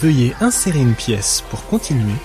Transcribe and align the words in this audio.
Veuillez 0.00 0.34
insérer 0.40 0.80
une 0.80 0.94
pièce 0.94 1.42
pour 1.50 1.66
continuer. 1.66 2.16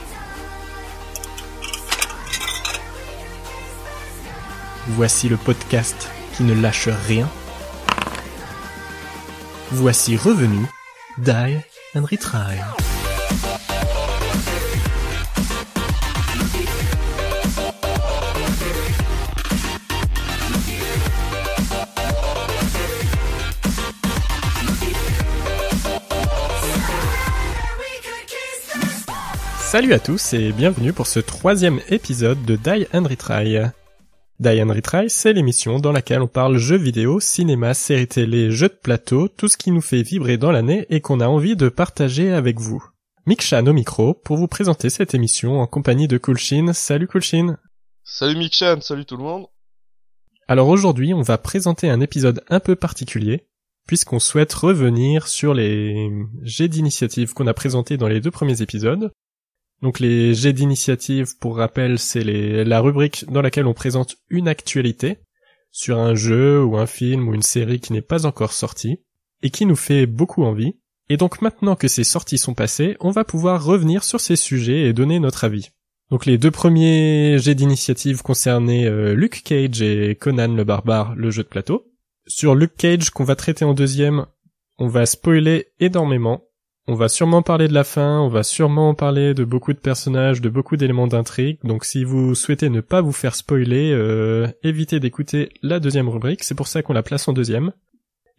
Voici 4.87 5.29
le 5.29 5.37
podcast 5.37 6.09
qui 6.35 6.43
ne 6.43 6.59
lâche 6.59 6.89
rien. 7.07 7.29
Voici 9.71 10.17
revenu 10.17 10.65
Die 11.19 11.57
and 11.95 12.05
Retry. 12.05 12.57
Salut 29.69 29.93
à 29.93 29.99
tous 29.99 30.33
et 30.33 30.51
bienvenue 30.51 30.93
pour 30.93 31.05
ce 31.05 31.19
troisième 31.19 31.79
épisode 31.89 32.43
de 32.43 32.55
Die 32.55 32.87
and 32.91 33.03
Retry. 33.03 33.55
Die 34.39 34.61
and 34.63 34.73
Retry, 34.73 35.11
c'est 35.11 35.31
l'émission 35.31 35.77
dans 35.77 35.91
laquelle 35.91 36.23
on 36.23 36.27
parle 36.27 36.57
jeux 36.57 36.75
vidéo, 36.75 37.19
cinéma, 37.19 37.75
séries 37.75 38.07
télé, 38.07 38.49
jeux 38.49 38.69
de 38.69 38.79
plateau, 38.81 39.27
tout 39.27 39.47
ce 39.47 39.57
qui 39.57 39.69
nous 39.69 39.81
fait 39.81 40.01
vibrer 40.01 40.37
dans 40.37 40.51
l'année 40.51 40.87
et 40.89 41.01
qu'on 41.01 41.19
a 41.19 41.27
envie 41.27 41.55
de 41.55 41.69
partager 41.69 42.31
avec 42.31 42.59
vous. 42.59 42.83
Mick 43.27 43.43
Chan 43.43 43.67
au 43.67 43.73
micro 43.73 44.15
pour 44.15 44.37
vous 44.37 44.47
présenter 44.47 44.89
cette 44.89 45.13
émission 45.13 45.61
en 45.61 45.67
compagnie 45.67 46.07
de 46.07 46.17
Kulshin. 46.17 46.73
Salut 46.73 47.07
Kulshin 47.07 47.57
Salut 48.03 48.39
Mick 48.39 48.55
Chan, 48.55 48.81
salut 48.81 49.05
tout 49.05 49.17
le 49.17 49.23
monde 49.23 49.45
Alors 50.47 50.69
aujourd'hui, 50.69 51.13
on 51.13 51.21
va 51.21 51.37
présenter 51.37 51.91
un 51.91 52.01
épisode 52.01 52.43
un 52.49 52.59
peu 52.59 52.75
particulier 52.75 53.45
puisqu'on 53.85 54.19
souhaite 54.19 54.51
revenir 54.51 55.27
sur 55.27 55.53
les 55.53 56.09
jets 56.41 56.69
d'initiative 56.69 57.35
qu'on 57.35 57.45
a 57.45 57.53
présentés 57.53 57.97
dans 57.97 58.07
les 58.07 58.19
deux 58.19 58.31
premiers 58.31 58.63
épisodes 58.63 59.11
donc 59.81 59.99
les 59.99 60.33
jets 60.33 60.53
d'initiative, 60.53 61.37
pour 61.39 61.57
rappel, 61.57 61.99
c'est 61.99 62.23
la 62.23 62.81
rubrique 62.81 63.25
dans 63.29 63.41
laquelle 63.41 63.67
on 63.67 63.73
présente 63.73 64.17
une 64.29 64.47
actualité 64.47 65.19
sur 65.71 65.99
un 65.99 66.15
jeu 66.15 66.63
ou 66.63 66.77
un 66.77 66.87
film 66.87 67.27
ou 67.27 67.33
une 67.33 67.43
série 67.43 67.79
qui 67.79 67.93
n'est 67.93 68.01
pas 68.01 68.25
encore 68.25 68.53
sorti 68.53 68.99
et 69.41 69.49
qui 69.49 69.65
nous 69.65 69.75
fait 69.75 70.05
beaucoup 70.05 70.43
envie. 70.43 70.75
Et 71.07 71.17
donc 71.17 71.41
maintenant 71.41 71.75
que 71.75 71.87
ces 71.87 72.03
sorties 72.03 72.37
sont 72.37 72.53
passées, 72.53 72.97
on 72.99 73.11
va 73.11 73.23
pouvoir 73.23 73.63
revenir 73.63 74.03
sur 74.03 74.19
ces 74.19 74.35
sujets 74.35 74.81
et 74.81 74.93
donner 74.93 75.19
notre 75.19 75.43
avis. 75.43 75.69
Donc 76.11 76.25
les 76.25 76.37
deux 76.37 76.51
premiers 76.51 77.37
jets 77.39 77.55
d'initiative 77.55 78.21
concernaient 78.21 78.85
euh, 78.85 79.13
Luke 79.13 79.43
Cage 79.43 79.81
et 79.81 80.15
Conan 80.15 80.53
le 80.53 80.63
barbare, 80.63 81.15
le 81.15 81.31
jeu 81.31 81.43
de 81.43 81.47
plateau. 81.47 81.85
Sur 82.27 82.53
Luke 82.53 82.75
Cage 82.77 83.11
qu'on 83.11 83.23
va 83.23 83.35
traiter 83.35 83.63
en 83.63 83.73
deuxième, 83.73 84.25
on 84.77 84.87
va 84.87 85.05
spoiler 85.05 85.67
énormément 85.79 86.48
on 86.89 86.95
va 86.95 87.07
sûrement 87.07 87.43
parler 87.43 87.67
de 87.67 87.73
la 87.75 87.83
fin, 87.83 88.19
on 88.19 88.29
va 88.29 88.41
sûrement 88.41 88.95
parler 88.95 89.35
de 89.35 89.43
beaucoup 89.43 89.73
de 89.73 89.77
personnages, 89.77 90.41
de 90.41 90.49
beaucoup 90.49 90.75
d'éléments 90.75 91.05
d'intrigue. 91.05 91.59
Donc 91.63 91.85
si 91.85 92.03
vous 92.03 92.33
souhaitez 92.33 92.67
ne 92.71 92.81
pas 92.81 93.01
vous 93.01 93.11
faire 93.11 93.35
spoiler, 93.35 93.91
euh, 93.93 94.47
évitez 94.63 94.99
d'écouter 94.99 95.51
la 95.61 95.79
deuxième 95.79 96.09
rubrique. 96.09 96.43
C'est 96.43 96.55
pour 96.55 96.65
ça 96.65 96.81
qu'on 96.81 96.93
la 96.93 97.03
place 97.03 97.27
en 97.27 97.33
deuxième. 97.33 97.73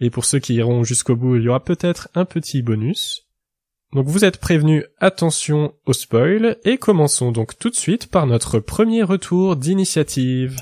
Et 0.01 0.11
pour 0.11 0.25
ceux 0.25 0.41
qui 0.41 0.55
iront 0.55 0.83
jusqu'au 0.83 1.15
bout, 1.15 1.37
il 1.37 1.45
y 1.45 1.49
aura 1.49 1.63
peut-être 1.63 2.09
un 2.17 2.25
petit 2.25 2.61
bonus. 2.61 3.29
Donc 3.93 4.09
vous 4.09 4.25
êtes 4.25 4.39
prévenus, 4.39 4.83
attention 4.99 5.73
au 5.87 5.93
spoil, 5.93 6.57
et 6.65 6.77
commençons 6.77 7.31
donc 7.31 7.57
tout 7.57 7.71
de 7.71 7.77
suite 7.77 8.09
par 8.09 8.27
notre 8.27 8.59
premier 8.59 9.05
retour 9.05 9.55
d'initiative. 9.55 10.57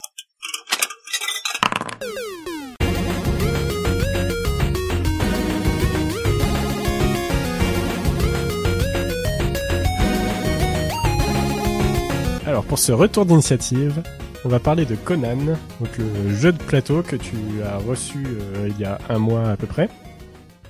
Alors 12.58 12.66
pour 12.66 12.80
ce 12.80 12.90
retour 12.90 13.24
d'initiative, 13.24 14.02
on 14.44 14.48
va 14.48 14.58
parler 14.58 14.84
de 14.84 14.96
Conan, 14.96 15.36
donc 15.78 15.96
le 15.96 16.34
jeu 16.34 16.50
de 16.50 16.58
plateau 16.58 17.04
que 17.04 17.14
tu 17.14 17.36
as 17.64 17.76
reçu 17.76 18.18
euh, 18.26 18.68
il 18.68 18.76
y 18.80 18.84
a 18.84 18.98
un 19.08 19.20
mois 19.20 19.50
à 19.50 19.56
peu 19.56 19.68
près, 19.68 19.88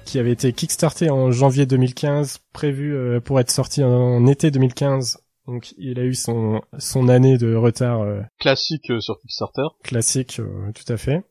qui 0.05 0.19
avait 0.19 0.33
été 0.33 0.53
kickstarté 0.53 1.09
en 1.09 1.31
janvier 1.31 1.65
2015, 1.65 2.41
prévu 2.53 2.95
euh, 2.95 3.21
pour 3.21 3.41
être 3.41 3.51
sorti 3.51 3.83
en 3.83 4.27
été 4.27 4.51
2015. 4.51 5.23
Donc 5.47 5.73
il 5.79 5.99
a 5.99 6.03
eu 6.03 6.15
son 6.15 6.61
son 6.79 7.09
année 7.09 7.39
de 7.39 7.55
retard 7.55 8.03
euh, 8.03 8.21
classique 8.39 8.93
sur 9.01 9.19
Kickstarter. 9.21 9.69
Classique, 9.83 10.43
tout 10.75 10.93
à 10.93 10.99
fait. 10.99 11.25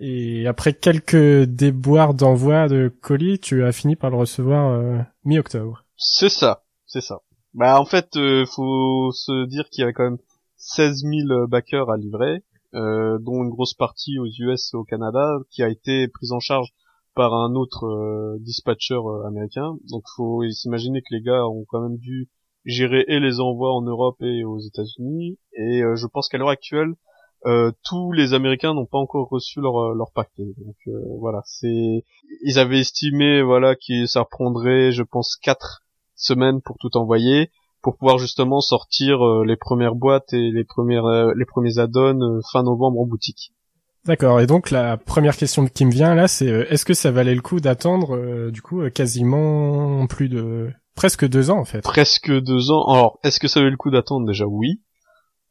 Et 0.00 0.46
après 0.46 0.72
quelques 0.72 1.44
déboires 1.44 2.14
d'envoi 2.14 2.68
de 2.68 2.88
colis, 3.02 3.40
tu 3.40 3.62
as 3.62 3.72
fini 3.72 3.94
par 3.94 4.08
le 4.08 4.16
recevoir 4.16 5.04
mi-octobre. 5.26 5.84
C'est 5.98 6.30
ça, 6.30 6.64
c'est 6.86 7.02
ça. 7.02 7.20
Bah 7.56 7.80
en 7.80 7.86
fait, 7.86 8.16
euh, 8.16 8.44
faut 8.44 9.12
se 9.12 9.46
dire 9.46 9.70
qu'il 9.70 9.80
y 9.80 9.84
avait 9.84 9.94
quand 9.94 10.04
même 10.04 10.18
16 10.58 11.04
000 11.04 11.46
backers 11.46 11.88
à 11.88 11.96
livrer, 11.96 12.42
euh, 12.74 13.18
dont 13.18 13.42
une 13.42 13.48
grosse 13.48 13.72
partie 13.72 14.18
aux 14.18 14.26
US 14.26 14.74
et 14.74 14.76
au 14.76 14.84
Canada, 14.84 15.38
qui 15.50 15.62
a 15.62 15.70
été 15.70 16.06
prise 16.08 16.32
en 16.32 16.38
charge 16.40 16.74
par 17.14 17.32
un 17.32 17.54
autre 17.54 17.86
euh, 17.86 18.36
dispatcher 18.40 18.96
euh, 18.96 19.26
américain. 19.26 19.78
Donc 19.88 20.04
faut 20.16 20.42
s'imaginer 20.50 21.00
que 21.00 21.14
les 21.14 21.22
gars 21.22 21.46
ont 21.48 21.64
quand 21.66 21.80
même 21.80 21.96
dû 21.96 22.28
gérer 22.66 23.06
et 23.08 23.20
les 23.20 23.40
envois 23.40 23.74
en 23.74 23.80
Europe 23.80 24.20
et 24.20 24.44
aux 24.44 24.58
États-Unis. 24.58 25.38
Et 25.54 25.80
je 25.80 26.06
pense 26.06 26.28
qu'à 26.28 26.36
l'heure 26.36 26.50
actuelle, 26.50 26.94
tous 27.84 28.12
les 28.12 28.34
Américains 28.34 28.74
n'ont 28.74 28.86
pas 28.86 28.98
encore 28.98 29.28
reçu 29.30 29.60
leur 29.60 29.94
leur 29.94 30.10
paquet. 30.12 30.52
Donc 30.58 30.76
voilà, 31.20 31.40
c'est 31.46 32.04
ils 32.42 32.58
avaient 32.58 32.80
estimé 32.80 33.40
voilà 33.40 33.76
que 33.76 34.04
ça 34.06 34.24
prendrait, 34.24 34.90
je 34.90 35.04
pense, 35.04 35.36
quatre 35.36 35.85
semaines 36.16 36.60
pour 36.62 36.76
tout 36.78 36.96
envoyer 36.96 37.50
pour 37.86 37.96
pouvoir 37.96 38.18
justement 38.18 38.60
sortir 38.60 39.24
euh, 39.24 39.44
les 39.46 39.54
premières 39.54 39.94
boîtes 39.94 40.32
et 40.32 40.50
les 40.50 40.64
premières 40.64 41.04
euh, 41.04 41.32
les 41.36 41.44
premiers 41.44 41.78
add-ons 41.78 42.20
euh, 42.20 42.40
fin 42.50 42.64
novembre 42.64 42.98
en 42.98 43.06
boutique. 43.06 43.52
D'accord. 44.06 44.40
Et 44.40 44.48
donc 44.48 44.72
la 44.72 44.96
première 44.96 45.36
question 45.36 45.66
qui 45.66 45.84
me 45.84 45.92
vient 45.92 46.16
là, 46.16 46.26
c'est 46.26 46.46
est-ce 46.46 46.84
que 46.84 46.94
ça 46.94 47.12
valait 47.12 47.36
le 47.36 47.42
coup 47.42 47.60
d'attendre 47.60 48.50
du 48.50 48.60
coup 48.60 48.88
quasiment 48.90 50.06
plus 50.08 50.28
de 50.28 50.70
presque 50.96 51.28
deux 51.28 51.50
ans 51.50 51.58
en 51.58 51.64
fait? 51.64 51.82
Presque 51.82 52.32
deux 52.32 52.72
ans. 52.72 52.84
Alors 52.86 53.20
est-ce 53.22 53.38
que 53.38 53.46
ça 53.46 53.60
valait 53.60 53.70
le 53.70 53.76
coup 53.76 53.90
d'attendre? 53.90 54.26
Déjà 54.26 54.46
Oui. 54.46 54.80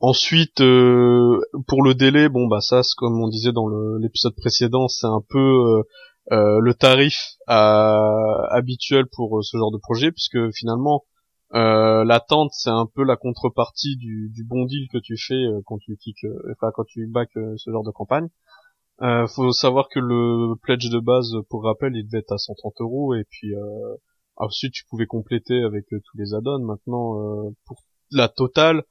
Ensuite, 0.02 0.58
pour 0.58 1.84
le 1.84 1.94
délai, 1.94 2.28
bon 2.28 2.48
bah 2.48 2.60
ça, 2.60 2.82
comme 2.98 3.22
on 3.22 3.30
disait 3.30 3.54
dans 3.54 3.68
l'épisode 3.98 4.36
précédent, 4.36 4.90
c'est 4.90 5.08
un 5.08 5.22
peu 5.28 5.40
euh, 5.40 5.84
le 6.32 6.74
tarif 6.74 7.36
euh, 7.50 8.48
habituel 8.50 9.06
pour 9.12 9.38
euh, 9.38 9.42
ce 9.44 9.58
genre 9.58 9.72
de 9.72 9.78
projet, 9.78 10.12
puisque 10.12 10.52
finalement 10.52 11.06
l'attente 11.52 12.52
c'est 12.52 12.70
un 12.70 12.86
peu 12.86 13.04
la 13.04 13.16
contrepartie 13.16 13.96
du, 13.96 14.30
du, 14.34 14.44
bon 14.44 14.66
deal 14.66 14.90
que 14.92 14.98
tu 14.98 15.16
fais 15.18 15.42
quand 15.66 15.78
tu 15.78 15.96
cliques, 15.96 16.26
enfin 16.52 16.72
quand 16.74 16.84
tu 16.84 17.08
back 17.08 17.30
ce 17.34 17.72
genre 17.72 17.84
de 17.84 17.92
campagne. 17.92 18.28
Euh, 19.02 19.28
faut 19.28 19.52
savoir 19.52 19.88
que 19.90 20.00
le 20.00 20.56
pledge 20.62 20.90
de 20.90 21.00
base, 21.00 21.32
pour 21.50 21.64
rappel, 21.64 21.96
il 21.96 22.06
devait 22.06 22.20
être 22.20 22.32
à 22.34 22.38
130 22.38 22.74
euros 22.80 23.14
et 23.14 23.26
puis 23.30 23.54
euh, 23.54 23.96
ensuite 24.38 24.74
tu 24.74 24.86
pouvais 24.86 25.06
compléter 25.06 25.64
avec 25.64 25.86
tous 25.88 26.18
les 26.18 26.34
add-ons. 26.34 26.60
Maintenant, 26.60 27.54
pour 27.66 27.84
la 28.12 28.28
totale, 28.28 28.84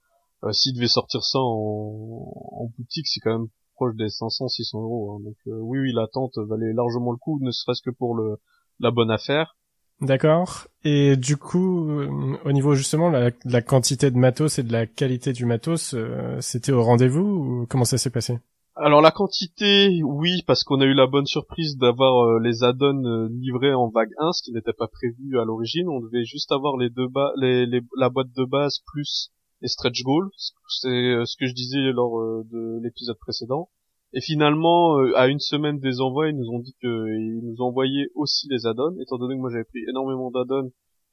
s'il 0.53 0.75
devait 0.75 0.89
sortir 0.89 1.23
ça 1.23 1.39
en, 1.39 2.33
en 2.53 2.67
boutique, 2.79 3.09
c'est 3.09 3.21
quand 3.21 3.39
même 3.39 3.49
proche 3.75 3.95
des 3.97 4.07
500-600 4.07 4.83
euros. 4.83 5.13
Hein. 5.13 5.23
Donc 5.25 5.37
euh, 5.47 5.59
oui, 5.61 5.79
oui, 5.81 5.93
l'attente 5.93 6.39
valait 6.39 6.73
largement 6.73 7.13
le 7.13 7.19
coup, 7.19 7.39
ne 7.43 7.51
serait-ce 7.51 7.83
que 7.83 7.91
pour 7.91 8.15
le 8.15 8.37
la 8.81 8.91
bonne 8.91 9.11
affaire. 9.11 9.57
D'accord. 10.01 10.67
Et 10.83 11.17
du 11.17 11.37
coup, 11.37 11.89
euh, 11.89 12.37
au 12.45 12.53
niveau 12.53 12.75
justement 12.75 13.11
de 13.11 13.33
la, 13.45 13.63
quantité 13.63 14.11
de 14.11 14.19
matos 14.19 14.59
et 14.59 14.65
de 14.65 14.73
la 14.73 14.87
qualité 14.87 15.33
du 15.33 15.47
matos, 15.47 15.95
euh, 15.95 16.37
c'était 16.41 16.73
au 16.73 16.83
rendez-vous 16.83 17.21
ou 17.21 17.67
comment 17.69 17.85
ça 17.85 17.99
s'est 17.99 18.11
passé? 18.11 18.39
Alors 18.77 19.01
la 19.01 19.13
quantité, 19.13 20.03
oui, 20.03 20.43
parce 20.49 20.65
qu'on 20.65 20.81
a 20.81 20.85
eu 20.85 20.95
la 20.95 21.07
bonne 21.07 21.27
surprise 21.27 21.77
d'avoir 21.79 22.41
les 22.41 22.65
add-ons 22.65 23.29
livrés 23.31 23.73
en 23.73 23.89
vague 23.89 24.11
1, 24.19 24.33
ce 24.33 24.43
qui 24.43 24.53
n'était 24.53 24.73
pas 24.73 24.89
prévu 24.89 25.39
à 25.39 25.45
l'origine. 25.45 25.89
On 25.89 26.01
devait 26.01 26.25
juste 26.25 26.51
avoir 26.51 26.77
les 26.77 26.91
deux 26.91 27.07
bas, 27.07 27.31
les, 27.37 27.67
la 27.97 28.09
boîte 28.09 28.33
de 28.37 28.45
base 28.45 28.81
plus 28.93 29.31
les 29.65 29.69
stretch 29.69 30.03
goals, 30.03 30.31
c'est 30.69 30.89
euh, 30.89 31.25
ce 31.25 31.37
que 31.39 31.47
je 31.47 31.55
disais 31.55 31.91
lors 31.93 32.21
euh, 32.21 32.45
de 32.53 32.81
l'épisode 32.83 33.19
précédent. 33.19 33.71
Et 34.13 34.21
finalement, 34.21 34.99
euh, 34.99 35.17
à 35.17 35.27
une 35.27 35.41
semaine 35.41 35.81
des 35.81 36.03
envois, 36.03 36.29
ils 36.29 36.37
nous 36.37 36.51
ont 36.51 36.59
dit 36.59 36.77
qu'ils 36.81 37.41
nous 37.43 37.57
envoyaient 37.61 38.09
aussi 38.15 38.47
les 38.51 38.67
add-ons. 38.67 38.95
Étant 39.01 39.17
donné 39.17 39.35
que 39.35 39.41
moi 39.41 39.51
j'avais 39.51 39.65
pris 39.65 39.81
énormément 39.89 40.31
d'add-ons, 40.31 40.71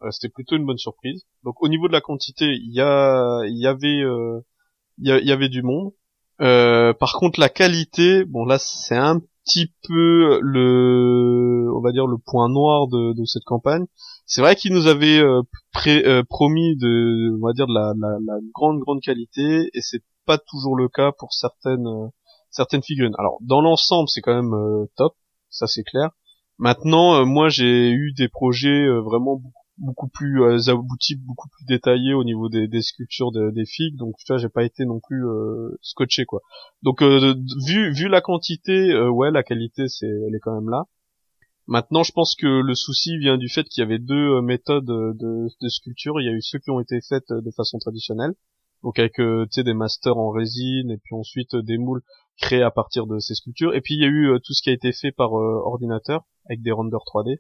c'était 0.09 0.30
plutôt 0.30 0.57
une 0.57 0.65
bonne 0.65 0.77
surprise. 0.77 1.24
Donc 1.44 1.62
au 1.62 1.69
niveau 1.69 1.88
de 1.88 1.94
la 1.94 2.01
quantité, 2.01 2.45
il 2.45 2.74
y 2.74 2.81
a, 2.81 3.42
y 3.45 3.68
avait, 3.68 4.01
il 4.98 5.06
y, 5.06 5.31
avait 5.31 5.48
du 5.48 5.62
monde. 5.62 5.92
par 6.39 7.13
contre, 7.19 7.39
la 7.39 7.50
qualité, 7.50 8.25
bon 8.25 8.44
là, 8.44 8.57
c'est 8.57 8.98
un 8.98 9.19
petit 9.45 9.71
peu 9.88 10.39
le, 10.42 11.71
on 11.75 11.81
va 11.81 11.92
dire 11.92 12.07
le 12.07 12.18
point 12.18 12.50
noir 12.50 12.88
de 12.88 13.25
cette 13.25 13.44
campagne. 13.44 13.86
C'est 14.26 14.42
vrai 14.42 14.56
qu'il 14.56 14.74
nous 14.74 14.88
avait 14.88 15.20
euh, 15.20 15.42
euh, 15.88 16.24
promis 16.28 16.78
de, 16.78 17.36
on 17.42 17.46
va 17.46 17.54
dire 17.54 17.68
de 17.68 17.74
la, 17.74 17.94
la, 18.00 18.18
la 18.26 18.40
grande 18.54 18.80
grande 18.80 19.02
qualité, 19.02 19.70
et 19.74 19.82
c'est 19.82 20.04
pas 20.26 20.38
toujours 20.38 20.76
le 20.76 20.88
cas 20.88 21.12
pour 21.12 21.34
certaines 21.34 21.88
euh, 21.88 22.08
certaines 22.50 22.84
figurines. 22.84 23.16
Alors 23.18 23.38
dans 23.42 23.62
l'ensemble, 23.62 24.10
c'est 24.10 24.22
quand 24.22 24.36
même 24.36 24.88
top, 24.96 25.16
ça 25.50 25.68
c'est 25.68 25.84
clair. 25.84 26.10
Maintenant, 26.58 27.26
moi 27.26 27.50
j'ai 27.50 27.90
eu 27.92 28.14
des 28.14 28.28
projets 28.28 28.88
vraiment 29.00 29.42
beaucoup 29.82 30.08
plus 30.08 30.42
euh, 30.44 30.70
abouti, 30.70 31.16
beaucoup 31.16 31.50
plus 31.50 31.66
détaillé 31.66 32.14
au 32.14 32.24
niveau 32.24 32.50
des, 32.50 32.82
sculptures 32.82 33.32
des 33.32 33.66
figues. 33.66 33.98
Donc 33.98 34.16
tu 34.18 34.32
vois, 34.32 34.38
j'ai 34.38 34.50
pas 34.50 34.64
été 34.64 34.86
non 34.86 35.00
plus 35.00 35.26
euh, 35.26 35.78
scotché 35.82 36.26
quoi. 36.26 36.42
Donc 36.84 37.02
euh, 37.02 37.36
vu 37.68 37.92
vu 37.94 38.08
la 38.08 38.22
quantité, 38.22 38.98
ouais, 39.10 39.32
la 39.32 39.44
qualité 39.44 39.88
c'est 39.88 40.08
elle 40.08 40.36
est 40.36 40.40
quand 40.40 40.56
même 40.56 40.70
là. 40.70 40.86
Maintenant, 41.68 42.04
je 42.04 42.12
pense 42.12 42.36
que 42.36 42.48
le 42.48 42.75
souci 42.75 43.18
vient 43.18 43.38
du 43.38 43.48
fait 43.48 43.63
qu'il 43.63 43.81
y 43.81 43.86
avait 43.86 44.00
deux 44.00 44.42
méthodes 44.42 44.86
de, 44.86 45.48
de 45.62 45.69
sculpture. 45.69 46.19
Il 46.19 46.25
y 46.25 46.30
a 46.30 46.34
eu 46.34 46.42
ceux 46.42 46.60
qui 46.60 46.72
ont 46.72 46.80
été 46.80 47.00
faites 47.08 47.31
de 47.31 47.52
façon 47.52 47.78
traditionnelle, 47.78 48.34
donc 48.84 49.00
avec 49.00 49.13
des 49.19 49.74
masters 49.74 50.18
en 50.18 50.30
résine 50.31 50.92
et 50.92 50.98
puis 50.98 51.16
ensuite 51.16 51.56
des 51.56 51.78
moules 51.78 52.02
créés 52.40 52.63
à 52.63 52.72
partir 52.72 53.06
de 53.08 53.19
ces 53.19 53.36
sculptures. 53.36 53.75
Et 53.75 53.81
puis 53.81 53.94
il 53.94 54.02
y 54.02 54.06
a 54.06 54.10
eu 54.10 54.38
tout 54.44 54.54
ce 54.54 54.62
qui 54.62 54.69
a 54.69 54.74
été 54.74 54.92
fait 54.92 55.12
par 55.12 55.34
ordinateur 55.34 56.24
avec 56.46 56.62
des 56.62 56.72
renders 56.72 57.04
3D. 57.06 57.38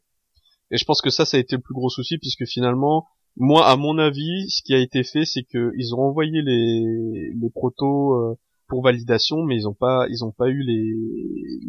Et 0.71 0.77
je 0.77 0.85
pense 0.85 1.01
que 1.01 1.09
ça, 1.09 1.25
ça 1.25 1.37
a 1.37 1.39
été 1.39 1.55
le 1.57 1.61
plus 1.61 1.73
gros 1.73 1.89
souci 1.89 2.17
puisque 2.17 2.45
finalement, 2.45 3.05
moi, 3.37 3.67
à 3.67 3.75
mon 3.75 3.97
avis, 3.97 4.49
ce 4.49 4.61
qui 4.63 4.73
a 4.73 4.79
été 4.79 5.03
fait, 5.03 5.25
c'est 5.25 5.43
qu'ils 5.43 5.95
ont 5.95 6.01
envoyé 6.01 6.41
les, 6.41 7.31
les 7.33 7.49
protos 7.49 8.13
euh, 8.13 8.35
pour 8.67 8.83
validation, 8.83 9.43
mais 9.43 9.55
ils 9.55 9.67
ont 9.67 9.73
pas, 9.73 10.05
ils 10.09 10.23
ont 10.23 10.31
pas 10.31 10.49
eu 10.49 10.61
les, 10.63 10.95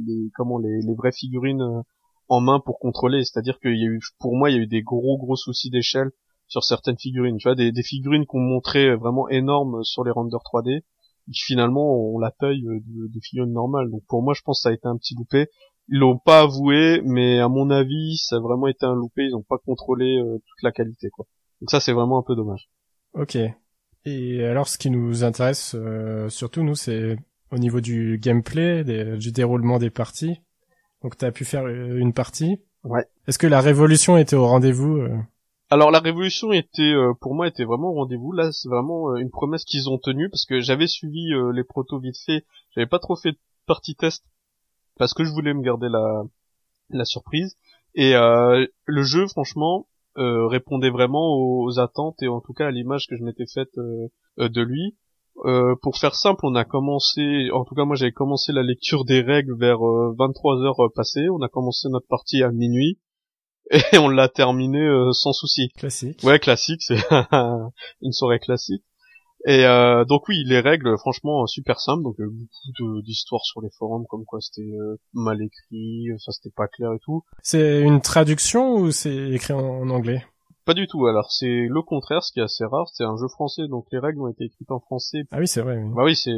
les 0.07 0.31
comment 0.35 0.59
les, 0.59 0.81
les 0.87 0.95
vraies 0.95 1.13
figurines 1.13 1.63
euh, 1.63 1.83
en 2.33 2.41
main 2.41 2.61
pour 2.61 2.79
contrôler. 2.79 3.25
C'est-à-dire 3.25 3.59
qu'il 3.61 3.77
y 3.77 3.85
a 3.85 3.91
eu, 3.91 4.01
pour 4.19 4.35
moi, 4.35 4.51
il 4.51 4.57
y 4.57 4.59
a 4.59 4.63
eu 4.63 4.67
des 4.67 4.83
gros 4.83 5.19
gros 5.19 5.37
soucis 5.37 5.69
d'échelle 5.69 6.11
sur 6.49 6.65
certaines 6.65 6.99
figurines. 6.99 7.37
Tu 7.37 7.47
vois, 7.47 7.55
des, 7.55 7.83
figurines 7.83 8.25
qu'on 8.27 8.41
montrait 8.41 8.97
vraiment 8.97 9.29
énormes 9.29 9.85
sur 9.85 10.03
les 10.03 10.11
renders 10.11 10.41
3D, 10.41 10.81
qui 11.27 11.41
finalement 11.41 11.95
ont 11.95 12.19
la 12.19 12.31
taille 12.31 12.63
de, 12.63 13.09
de 13.09 13.21
figurines 13.23 13.53
normales. 13.53 13.91
Donc 13.91 14.03
pour 14.09 14.23
moi, 14.23 14.33
je 14.35 14.41
pense 14.43 14.61
que 14.61 14.63
ça 14.63 14.69
a 14.71 14.73
été 14.73 14.87
un 14.87 14.97
petit 14.97 15.15
loupé. 15.15 15.49
Ils 15.89 15.99
l'ont 15.99 16.19
pas 16.19 16.41
avoué, 16.41 17.03
mais 17.05 17.39
à 17.39 17.49
mon 17.49 17.69
avis, 17.69 18.17
ça 18.17 18.37
a 18.37 18.41
vraiment 18.41 18.67
été 18.67 18.87
un 18.87 18.95
loupé. 18.95 19.25
Ils 19.25 19.35
ont 19.35 19.45
pas 19.47 19.59
contrôlé 19.59 20.17
euh, 20.19 20.39
toute 20.39 20.63
la 20.63 20.73
qualité, 20.73 21.11
quoi. 21.11 21.27
Donc 21.61 21.71
ça, 21.71 21.81
c'est 21.81 21.93
vraiment 21.93 22.19
un 22.19 22.23
peu 22.23 22.35
dommage. 22.35 22.71
Ok. 23.13 23.37
Et 24.05 24.45
alors, 24.45 24.69
ce 24.69 24.79
qui 24.79 24.91
nous 24.91 25.23
intéresse 25.23 25.75
euh, 25.75 26.29
surtout, 26.31 26.63
nous, 26.63 26.75
c'est 26.75 27.17
au 27.51 27.59
niveau 27.59 27.81
du 27.83 28.19
gameplay, 28.19 28.85
du 29.19 29.33
déroulement 29.33 29.79
des 29.79 29.91
parties. 29.91 30.41
Donc, 31.03 31.17
tu 31.17 31.25
as 31.25 31.33
pu 31.33 31.45
faire 31.45 31.65
euh, 31.65 31.99
une 31.99 32.13
partie. 32.13 32.61
Ouais. 32.85 33.05
Est-ce 33.27 33.39
que 33.39 33.47
la 33.47 33.61
révolution 33.61 34.17
était 34.17 34.37
au 34.37 34.47
rendez-vous 34.47 35.07
Alors, 35.71 35.91
la 35.91 36.01
révolution 36.01 36.53
était, 36.53 36.93
pour 37.21 37.35
moi, 37.35 37.47
était 37.47 37.65
vraiment 37.65 37.91
au 37.91 37.95
rendez-vous. 37.95 38.33
Là, 38.33 38.51
c'est 38.51 38.69
vraiment 38.69 39.17
une 39.17 39.31
promesse 39.31 39.65
qu'ils 39.65 39.89
ont 39.89 39.99
tenue 39.99 40.29
parce 40.29 40.45
que 40.45 40.61
j'avais 40.61 40.89
suivi 40.89 41.31
les 41.55 41.63
protos 41.63 42.01
vite 42.01 42.19
fait. 42.27 42.45
J'avais 42.75 42.89
pas 42.89 42.99
trop 42.99 43.15
fait 43.15 43.33
de 43.33 43.39
partie 43.67 43.95
test 43.95 44.25
parce 44.99 45.15
que 45.15 45.23
je 45.23 45.31
voulais 45.31 45.55
me 45.55 45.63
garder 45.63 45.89
la 45.89 46.25
la 46.91 47.05
surprise 47.05 47.57
et 47.95 48.15
euh, 48.15 48.67
le 48.85 49.03
jeu 49.03 49.27
franchement 49.27 49.87
euh, 50.19 50.47
répondait 50.47 50.91
vraiment 50.91 51.37
aux, 51.37 51.79
attentes 51.79 52.23
et 52.23 52.29
en 52.29 52.41
tout 52.41 52.53
cas 52.53 52.67
à 52.67 52.71
l'image 52.71 53.07
que 53.09 53.17
je 53.17 53.23
m'étais 53.23 53.47
faite 53.47 53.77
euh, 53.79 54.09
de 54.39 54.63
lui. 54.63 54.97
Pour 55.83 55.99
faire 55.99 56.15
simple, 56.15 56.41
on 56.45 56.55
a 56.55 56.65
commencé, 56.65 57.51
en 57.53 57.65
tout 57.65 57.75
cas 57.75 57.85
moi 57.85 57.97
j'avais 57.97 58.13
commencé 58.13 58.53
la 58.53 58.63
lecture 58.63 59.05
des 59.05 59.21
règles 59.21 59.59
vers 59.59 59.81
23 60.19 60.63
heures 60.63 60.93
passées. 60.95 61.29
On 61.31 61.43
a 61.43 61.49
commencé 61.49 61.89
notre 61.89 62.07
partie 62.07 62.43
à 62.43 62.51
minuit 62.51 62.99
et 63.93 63.99
on 63.99 64.09
l'a 64.09 64.29
terminé 64.29 64.89
sans 65.13 65.33
souci. 65.33 65.71
Classique. 65.77 66.23
Ouais, 66.23 66.39
classique, 66.39 66.83
c'est 66.83 66.99
une 68.03 68.13
soirée 68.13 68.39
classique. 68.39 68.85
Et 69.45 69.65
euh, 69.65 70.05
donc 70.05 70.29
oui, 70.29 70.45
les 70.47 70.61
règles, 70.61 70.97
franchement, 70.99 71.47
super 71.47 71.81
simples. 71.81 72.05
Donc 72.05 72.15
euh, 72.21 72.29
beaucoup 72.29 73.03
d'histoires 73.03 73.45
sur 73.45 73.61
les 73.61 73.71
forums, 73.77 74.07
comme 74.09 74.25
quoi 74.25 74.41
c'était 74.41 74.71
euh, 74.71 74.97
mal 75.13 75.43
écrit, 75.43 76.07
ça 76.19 76.31
c'était 76.33 76.55
pas 76.55 76.69
clair 76.69 76.93
et 76.93 77.01
tout. 77.03 77.23
C'est 77.43 77.81
une 77.81 78.01
traduction 78.01 78.75
ou 78.75 78.93
c'est 78.93 79.31
écrit 79.31 79.53
en, 79.53 79.91
anglais? 79.91 80.25
Pas 80.65 80.75
du 80.75 80.87
tout. 80.87 81.07
Alors 81.07 81.31
c'est 81.33 81.67
le 81.69 81.83
contraire, 81.83 82.23
ce 82.23 82.33
qui 82.33 82.41
est 82.41 82.45
assez 82.45 82.65
rare. 82.65 82.89
C'est 82.93 83.05
un 83.05 83.17
jeu 83.17 83.29
français, 83.29 83.67
donc 83.69 83.87
les 83.91 83.99
règles 83.99 84.21
ont 84.21 84.29
été 84.29 84.45
écrites 84.45 84.71
en 84.71 84.81
français. 84.81 85.25
Ah 85.31 85.39
oui, 85.39 85.49
c'est 85.49 85.63
vrai. 85.63 85.77
Oui. 85.79 85.93
Bah 85.95 86.05
oui, 86.05 86.15
c'est 86.17 86.31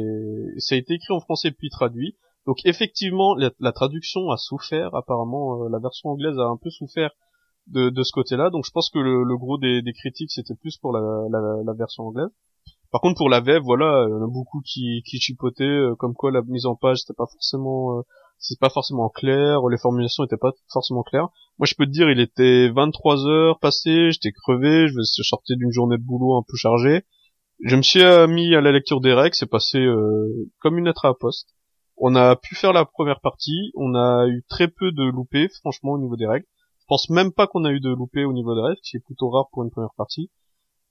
ça 0.57 0.75
a 0.75 0.77
été 0.77 0.95
écrit 0.95 1.13
en 1.13 1.19
français 1.19 1.51
puis 1.51 1.69
traduit. 1.69 2.15
Donc 2.45 2.57
effectivement, 2.65 3.35
la, 3.35 3.71
traduction 3.71 4.29
a 4.29 4.37
souffert. 4.37 4.93
Apparemment, 4.93 5.67
la 5.67 5.79
version 5.79 6.09
anglaise 6.09 6.37
a 6.39 6.45
un 6.45 6.57
peu 6.57 6.69
souffert 6.69 7.11
de, 7.67 7.89
de 7.89 8.03
ce 8.03 8.11
côté-là. 8.11 8.49
Donc 8.49 8.65
je 8.65 8.71
pense 8.71 8.89
que 8.89 8.99
le, 8.99 9.23
le 9.23 9.37
gros 9.37 9.57
des, 9.57 9.81
des 9.81 9.93
critiques 9.93 10.31
c'était 10.31 10.55
plus 10.55 10.77
pour 10.77 10.91
la, 10.91 11.01
la, 11.31 11.39
la 11.63 11.73
version 11.73 12.03
anglaise. 12.03 12.29
Par 12.95 13.01
contre, 13.01 13.17
pour 13.17 13.29
la 13.29 13.41
VEV, 13.41 13.61
voilà, 13.61 14.05
il 14.07 14.11
y 14.11 14.13
en 14.13 14.23
a 14.23 14.27
beaucoup 14.27 14.61
qui, 14.61 15.03
qui 15.05 15.19
chipotaient, 15.19 15.63
euh, 15.65 15.95
comme 15.95 16.13
quoi 16.13 16.31
la 16.31 16.41
mise 16.43 16.65
en 16.65 16.75
page 16.75 16.99
c'était 16.99 17.17
pas 17.17 17.25
forcément, 17.25 17.97
euh, 17.97 18.01
c'est 18.37 18.59
pas 18.59 18.69
forcément 18.69 19.09
clair, 19.09 19.61
les 19.69 19.77
formulations 19.77 20.23
étaient 20.23 20.37
pas 20.37 20.51
forcément 20.71 21.03
claires. 21.03 21.29
Moi, 21.57 21.65
je 21.65 21.75
peux 21.75 21.85
te 21.85 21.91
dire, 21.91 22.09
il 22.09 22.19
était 22.19 22.69
23 22.69 23.27
heures 23.27 23.59
passées, 23.59 24.11
j'étais 24.11 24.31
crevé, 24.31 24.87
je 24.87 25.23
sortais 25.23 25.55
d'une 25.55 25.71
journée 25.71 25.97
de 25.97 26.03
boulot 26.03 26.37
un 26.37 26.43
peu 26.47 26.55
chargée. 26.57 27.03
Je 27.63 27.75
me 27.75 27.81
suis 27.81 28.03
euh, 28.03 28.27
mis 28.27 28.53
à 28.53 28.61
la 28.61 28.71
lecture 28.71 28.99
des 28.99 29.13
règles, 29.13 29.35
c'est 29.35 29.49
passé 29.49 29.85
comme 30.59 30.77
une 30.77 30.85
lettre 30.85 31.05
à 31.05 31.13
poste. 31.13 31.55
On 31.97 32.15
a 32.15 32.35
pu 32.35 32.55
faire 32.55 32.73
la 32.73 32.83
première 32.85 33.21
partie, 33.21 33.71
on 33.75 33.95
a 33.95 34.27
eu 34.27 34.43
très 34.49 34.67
peu 34.67 34.91
de 34.91 35.03
loupés, 35.03 35.47
franchement, 35.61 35.93
au 35.93 35.97
niveau 35.97 36.17
des 36.17 36.27
règles. 36.27 36.45
Je 36.79 36.85
pense 36.87 37.09
même 37.09 37.31
pas 37.31 37.47
qu'on 37.47 37.63
a 37.63 37.71
eu 37.71 37.79
de 37.79 37.89
loupés 37.89 38.25
au 38.25 38.33
niveau 38.33 38.53
des 38.53 38.61
règles, 38.61 38.77
ce 38.83 38.91
qui 38.91 38.97
est 38.97 39.05
plutôt 39.05 39.29
rare 39.29 39.47
pour 39.51 39.63
une 39.63 39.71
première 39.71 39.93
partie. 39.97 40.29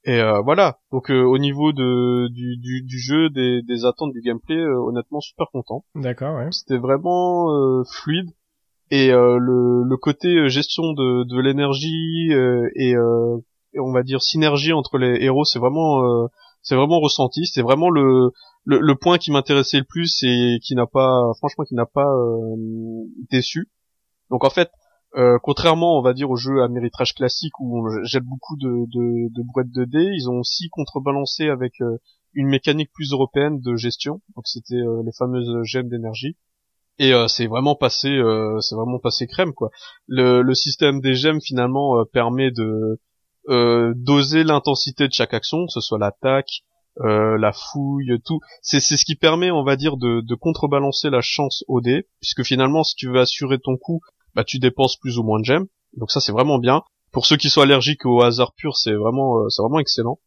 Et 0.06 0.20
euh, 0.20 0.40
voilà. 0.42 0.78
Donc 0.92 1.10
euh, 1.10 1.22
au 1.22 1.38
niveau 1.38 1.72
de 1.72 2.28
du, 2.28 2.56
du, 2.58 2.82
du 2.82 2.98
jeu, 2.98 3.30
des, 3.30 3.62
des, 3.62 3.84
attentes 3.86 4.12
du 4.12 4.20
gameplay, 4.20 4.56
euh, 4.56 4.76
honnêtement 4.76 5.20
super 5.20 5.46
content. 5.50 5.84
D'accord. 5.94 6.36
Ouais. 6.36 6.48
C'était 6.50 6.76
vraiment 6.76 7.48
fluide 7.84 8.30
et 8.90 9.08
le, 9.08 9.82
le 9.82 9.96
côté 9.96 10.48
gestion 10.50 10.92
de, 10.92 11.24
de 11.24 11.40
l'énergie 11.40 12.30
et, 12.76 12.94
on 13.76 13.92
va 13.92 14.02
dire 14.02 14.22
synergie 14.22 14.72
entre 14.72 14.98
les 14.98 15.24
héros, 15.24 15.44
c'est 15.44 15.58
vraiment 15.58 16.28
c'est 16.62 16.76
vraiment 16.76 17.00
ressenti. 17.00 17.46
C'est 17.46 17.62
vraiment 17.62 17.90
le, 17.90 18.30
le, 18.64 18.78
le 18.78 18.94
point 18.94 19.18
qui 19.18 19.32
m'intéressait 19.32 19.78
le 19.78 19.84
plus 19.84 20.22
et 20.22 20.58
qui 20.62 20.74
n'a 20.74 20.86
pas 20.86 21.32
franchement 21.38 21.64
qui 21.64 21.74
n'a 21.74 21.86
pas 21.86 22.12
déçu. 23.30 23.68
Donc 24.30 24.44
en 24.44 24.50
fait, 24.50 24.70
euh, 25.16 25.38
contrairement, 25.42 25.98
on 25.98 26.02
va 26.02 26.12
dire, 26.12 26.30
aux 26.30 26.36
jeux 26.36 26.62
à 26.62 26.68
méritrage 26.68 27.14
classique 27.14 27.58
où 27.60 27.78
on 27.78 28.04
jette 28.04 28.24
beaucoup 28.24 28.56
de, 28.56 28.68
de, 28.68 29.28
de 29.32 29.42
boîtes 29.52 29.70
de 29.70 29.84
dés, 29.84 30.10
ils 30.12 30.28
ont 30.28 30.40
aussi 30.40 30.68
contrebalancé 30.70 31.48
avec 31.48 31.80
euh, 31.80 31.98
une 32.32 32.48
mécanique 32.48 32.90
plus 32.92 33.12
européenne 33.12 33.60
de 33.60 33.76
gestion. 33.76 34.20
Donc 34.34 34.46
c'était 34.46 34.74
euh, 34.74 35.02
les 35.04 35.12
fameuses 35.12 35.62
gemmes 35.64 35.88
d'énergie. 35.88 36.36
Et 36.98 37.12
c'est 37.26 37.48
vraiment 37.48 37.74
passé, 37.74 38.08
c'est 38.60 38.76
vraiment 38.76 39.00
passé 39.00 39.26
crème 39.26 39.52
quoi. 39.52 39.70
Le, 40.06 40.42
le 40.42 40.54
système 40.54 41.00
des 41.00 41.16
gemmes 41.16 41.40
finalement 41.40 42.04
permet 42.12 42.52
de 42.52 43.00
doser 43.48 44.44
l'intensité 44.44 45.08
de 45.08 45.12
chaque 45.12 45.34
action, 45.34 45.66
que 45.66 45.72
ce 45.72 45.80
soit 45.80 45.98
l'attaque, 45.98 46.62
la 47.02 47.52
fouille, 47.52 48.20
tout. 48.24 48.38
C'est 48.62 48.78
ce 48.78 49.04
qui 49.04 49.16
permet, 49.16 49.50
on 49.50 49.64
va 49.64 49.74
dire, 49.74 49.96
de, 49.96 50.20
de 50.20 50.34
contrebalancer 50.36 51.10
la 51.10 51.20
chance 51.20 51.64
au 51.66 51.80
dé, 51.80 52.06
puisque 52.20 52.44
finalement, 52.44 52.84
si 52.84 52.94
tu 52.94 53.08
veux 53.08 53.18
assurer 53.18 53.58
ton 53.58 53.76
coup, 53.76 54.00
bah 54.34 54.44
tu 54.44 54.58
dépenses 54.58 54.96
plus 54.96 55.18
ou 55.18 55.22
moins 55.22 55.40
de 55.40 55.44
gemmes. 55.44 55.66
Donc 55.96 56.10
ça 56.10 56.20
c'est 56.20 56.32
vraiment 56.32 56.58
bien. 56.58 56.82
Pour 57.12 57.26
ceux 57.26 57.36
qui 57.36 57.50
sont 57.50 57.60
allergiques 57.60 58.04
au 58.06 58.22
hasard 58.22 58.54
pur, 58.54 58.76
c'est 58.76 58.94
vraiment 58.94 59.38
euh, 59.38 59.48
c'est 59.48 59.62
vraiment 59.62 59.78
excellent. 59.78 60.18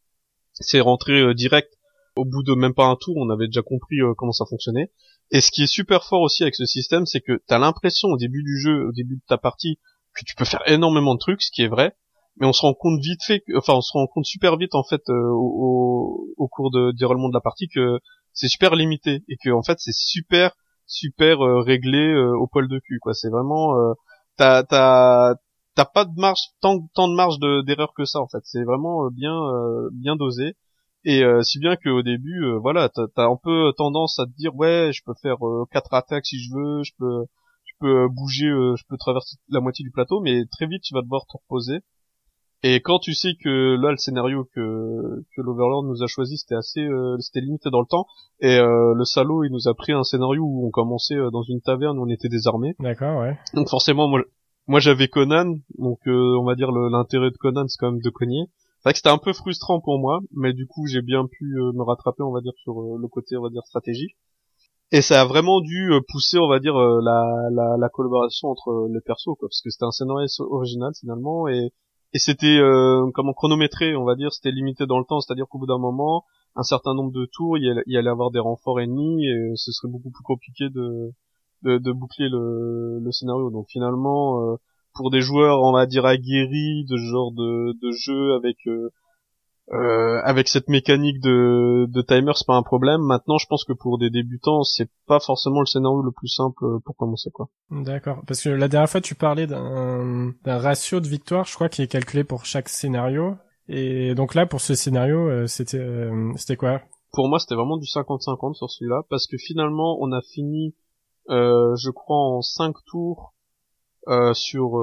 C'est 0.54 0.80
rentré 0.80 1.14
euh, 1.20 1.34
direct 1.34 1.74
au 2.16 2.26
bout 2.26 2.42
de 2.42 2.56
même 2.56 2.74
pas 2.74 2.86
un 2.86 2.96
tour, 2.96 3.16
on 3.18 3.30
avait 3.30 3.46
déjà 3.48 3.62
compris 3.62 4.02
euh, 4.02 4.14
comment 4.18 4.32
ça 4.32 4.46
fonctionnait. 4.50 4.92
Et 5.30 5.42
ce 5.42 5.52
qui 5.52 5.64
est 5.64 5.68
super 5.68 6.04
fort 6.04 6.22
aussi 6.22 6.44
avec 6.44 6.56
ce 6.56 6.66
système, 6.66 7.06
c'est 7.06 7.22
que 7.22 7.42
t'as 7.46 7.60
l'impression 7.60 8.08
au 8.08 8.18
début 8.18 8.42
du 8.42 8.58
jeu, 8.60 8.88
au 8.88 8.92
début 8.92 9.18
de 9.18 9.22
ta 9.28 9.38
partie, 9.38 9.78
que 10.16 10.26
tu 10.26 10.34
peux 10.36 10.46
faire 10.46 10.64
énormément 10.66 11.14
de 11.14 11.20
trucs, 11.20 11.44
ce 11.44 11.52
qui 11.52 11.62
est 11.62 11.68
vrai, 11.68 11.96
mais 12.38 12.48
on 12.48 12.54
se 12.54 12.62
rend 12.62 12.74
compte 12.74 13.00
vite 13.02 13.22
fait, 13.24 13.44
enfin 13.56 13.74
on 13.74 13.82
se 13.82 13.92
rend 13.92 14.08
compte 14.08 14.26
super 14.26 14.58
vite 14.58 14.74
en 14.74 14.84
fait 14.84 15.02
au, 15.10 16.34
au, 16.38 16.48
cours 16.48 16.72
de 16.72 16.92
déroulement 16.92 17.30
de 17.30 17.34
la 17.34 17.42
partie 17.42 17.68
que 17.68 18.00
c'est 18.34 18.48
super 18.48 18.76
limité 18.76 19.24
et 19.28 19.38
que 19.38 19.50
en 19.50 19.62
fait 19.62 19.78
c'est 19.80 19.94
super 19.94 20.56
super 20.88 21.41
euh, 21.46 21.62
réglé 21.62 22.13
euh, 22.13 22.36
au 22.38 22.48
poil 22.48 22.67
de 22.67 22.79
cul 22.79 23.00
quoi. 23.00 23.13
C'est 23.13 23.29
vraiment 23.29 23.77
euh, 23.77 23.94
t'as 24.38 24.63
t'as 24.63 25.36
t'as 25.75 25.86
pas 25.86 26.06
de 26.06 26.20
marge 26.20 26.39
tant 26.62 26.88
tant 26.96 27.08
de 27.08 27.13
marge 27.15 27.38
d'erreur 27.65 27.94
que 27.94 28.06
ça 28.06 28.20
en 28.20 28.27
fait. 28.27 28.41
C'est 28.44 28.63
vraiment 28.63 29.10
bien 29.12 29.39
bien 29.94 30.15
dosé. 30.15 30.56
Et 31.06 31.24
si 31.44 31.60
bien 31.60 31.75
qu'au 31.77 32.01
début 32.01 32.44
voilà 32.62 32.89
t'as 32.89 33.06
as 33.17 33.25
un 33.27 33.38
peu 33.41 33.72
tendance 33.77 34.20
à 34.20 34.25
te 34.25 34.32
dire 34.38 34.56
ouais 34.56 34.91
je 34.94 35.03
peux 35.06 35.13
faire 35.22 35.38
quatre 35.72 35.94
attaques 35.94 36.25
si 36.25 36.39
je 36.39 36.53
veux 36.53 36.84
je 36.84 36.91
peux 36.98 37.25
je 37.65 37.74
peux 37.79 38.08
bouger 38.10 38.48
je 38.48 38.84
peux 38.89 38.98
traverser 38.98 39.38
la 39.50 39.62
moitié 39.62 39.84
du 39.84 39.91
plateau 39.91 40.20
mais 40.20 40.46
très 40.51 40.65
vite 40.67 40.82
tu 40.84 40.94
vas 40.96 41.01
devoir 41.01 41.25
te 41.27 41.38
reposer 41.38 41.79
et 42.64 42.82
quand 42.82 42.98
tu 43.00 43.14
sais 43.14 43.34
que 43.42 43.76
là 43.80 43.92
le 43.92 43.98
scénario 43.98 44.46
que 44.56 45.24
que 45.36 45.42
l'Overlord 45.42 45.84
nous 45.84 46.02
a 46.02 46.08
choisi 46.08 46.38
c'était 46.38 46.56
assez 46.56 46.82
euh, 46.82 47.16
c'était 47.20 47.42
limité 47.42 47.70
dans 47.70 47.82
le 47.82 47.86
temps 47.86 48.08
et 48.40 48.58
euh, 48.58 48.94
le 48.96 49.06
salaud 49.06 49.44
il 49.44 49.52
nous 49.52 49.68
a 49.68 49.76
pris 49.76 49.92
un 49.92 50.04
scénario 50.04 50.42
où 50.44 50.68
on 50.68 50.72
commençait 50.72 51.16
euh, 51.16 51.30
dans 51.30 51.44
une 51.44 51.62
taverne 51.62 52.00
où 52.00 52.04
on 52.04 52.10
était 52.10 52.30
désarmé. 52.30 52.76
D'accord, 52.80 53.22
ouais. 53.22 53.38
Donc 53.54 53.70
forcément 53.70 54.08
moi 54.08 54.22
moi 54.66 54.80
j'avais 54.80 55.08
Conan 55.08 55.56
donc 55.78 56.00
on 56.08 56.46
va 56.46 56.56
dire 56.56 56.72
l'intérêt 56.72 57.30
de 57.30 57.38
Conan 57.38 57.68
c'est 57.68 57.78
quand 57.80 57.92
même 57.92 58.02
de 58.02 58.10
cogner. 58.10 58.46
C'est 58.80 58.90
vrai 58.90 58.94
que 58.94 58.98
c'était 58.98 59.10
un 59.10 59.20
peu 59.20 59.34
frustrant 59.34 59.80
pour 59.80 60.00
moi 60.00 60.20
mais 60.34 60.54
du 60.54 60.66
coup 60.66 60.88
j'ai 60.88 61.04
bien 61.04 61.28
pu 61.28 61.46
me 61.46 61.84
rattraper 61.84 62.24
on 62.24 62.32
va 62.32 62.42
dire 62.42 62.54
sur 62.64 62.74
le 62.74 63.08
côté 63.08 63.38
on 63.38 63.44
va 63.44 63.50
dire 63.50 63.64
stratégie. 63.66 64.16
Et 64.92 65.02
ça 65.02 65.20
a 65.20 65.26
vraiment 65.26 65.60
dû 65.60 65.92
pousser, 66.08 66.38
on 66.38 66.48
va 66.48 66.60
dire, 66.60 66.76
la, 66.78 67.50
la, 67.52 67.76
la 67.78 67.90
collaboration 67.90 68.48
entre 68.48 68.88
les 68.90 69.02
persos, 69.02 69.36
quoi, 69.38 69.50
parce 69.50 69.60
que 69.62 69.70
c'était 69.70 69.84
un 69.84 69.92
scénario 69.92 70.26
original 70.50 70.94
finalement, 70.98 71.50
et 71.50 71.74
et 72.14 72.20
c'était 72.20 72.58
euh, 72.58 73.10
comment 73.14 73.34
chronométré, 73.34 73.96
on 73.96 74.06
va 74.06 74.16
dire, 74.16 74.32
c'était 74.32 74.52
limité 74.52 74.86
dans 74.86 75.00
le 75.00 75.06
temps, 75.06 75.20
c'est-à-dire 75.20 75.48
qu'au 75.48 75.60
bout 75.60 75.68
d'un 75.68 75.78
moment, 75.78 76.24
un 76.56 76.64
certain 76.64 76.94
nombre 76.94 77.12
de 77.12 77.26
tours, 77.32 77.58
il 77.58 77.84
y, 77.86 77.98
allait, 77.98 78.10
avoir 78.10 78.32
des 78.32 78.40
renforts 78.40 78.80
ennemis 78.80 79.28
et 79.28 79.52
ce 79.56 79.72
serait 79.72 79.92
beaucoup 79.92 80.10
plus 80.10 80.24
compliqué 80.24 80.70
de 80.70 81.14
de, 81.64 81.78
de 81.78 81.92
boucler 81.92 82.30
le, 82.30 83.00
le 83.00 83.12
scénario. 83.12 83.50
Donc 83.50 83.68
finalement, 83.70 84.42
euh, 84.44 84.56
pour 84.94 85.12
des 85.12 85.22
joueurs, 85.22 85.62
on 85.62 85.72
va 85.72 85.86
dire 85.86 86.06
aguerris 86.06 86.86
de 86.86 86.98
ce 86.98 87.12
genre 87.12 87.32
de, 87.32 87.74
de 87.82 87.92
jeu 87.92 88.34
avec 88.34 88.58
euh, 88.68 88.90
euh, 89.74 90.22
avec 90.24 90.48
cette 90.48 90.70
mécanique 90.70 91.20
de, 91.20 91.88
de 91.90 92.02
timer, 92.02 92.32
c'est 92.36 92.48
pas 92.48 92.56
un 92.56 92.64
problème. 92.64 93.02
Maintenant, 93.02 93.38
je 93.38 93.48
pense 93.48 93.66
que 93.66 93.74
pour 93.74 93.98
des 93.98 94.10
débutants, 94.10 94.64
c'est 94.64 94.90
pas 95.08 95.20
forcément 95.20 95.60
le 95.60 95.66
scénario 95.66 96.02
le 96.02 96.12
plus 96.12 96.30
simple 96.30 96.64
pour 96.86 96.96
commencer, 96.96 97.32
quoi. 97.32 97.50
D'accord. 97.70 98.22
Parce 98.26 98.42
que 98.42 98.50
la 98.50 98.70
dernière 98.70 98.90
fois, 98.90 99.02
tu 99.02 99.14
parlais 99.14 99.46
d'un, 99.46 100.34
ratio 100.46 101.02
de 101.02 101.08
victoire, 101.08 101.46
je 101.46 101.56
crois, 101.56 101.68
qui 101.68 101.82
est 101.82 101.88
calculé 101.88 102.24
pour 102.24 102.46
chaque 102.46 102.70
scénario. 102.70 103.36
Et 103.68 104.16
donc 104.16 104.36
là, 104.36 104.46
pour 104.46 104.62
ce 104.62 104.74
scénario, 104.74 105.28
euh, 105.28 105.48
c'était, 105.48 105.80
euh, 105.80 106.32
c'était 106.38 106.56
quoi? 106.56 106.82
Pour 107.12 107.28
moi, 107.28 107.40
c'était 107.40 107.56
vraiment 107.56 107.76
du 107.76 107.88
50-50 107.88 108.54
sur 108.54 108.72
celui-là, 108.72 109.02
parce 109.10 109.28
que 109.28 109.38
finalement, 109.38 109.98
on 110.00 110.14
a 110.14 110.22
fini, 110.22 110.76
euh, 111.30 111.76
je 111.76 111.90
crois, 111.90 112.18
en 112.18 112.42
5 112.42 112.74
tours 112.86 113.34
sur 114.34 114.78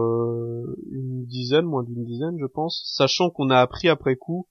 une 0.90 1.24
dizaine, 1.24 1.64
moins 1.64 1.82
d'une 1.82 2.04
dizaine, 2.04 2.36
je 2.38 2.44
pense, 2.44 2.82
sachant 2.94 3.30
qu'on 3.30 3.48
a 3.48 3.58
appris 3.58 3.88
après 3.88 4.16
coup 4.16 4.46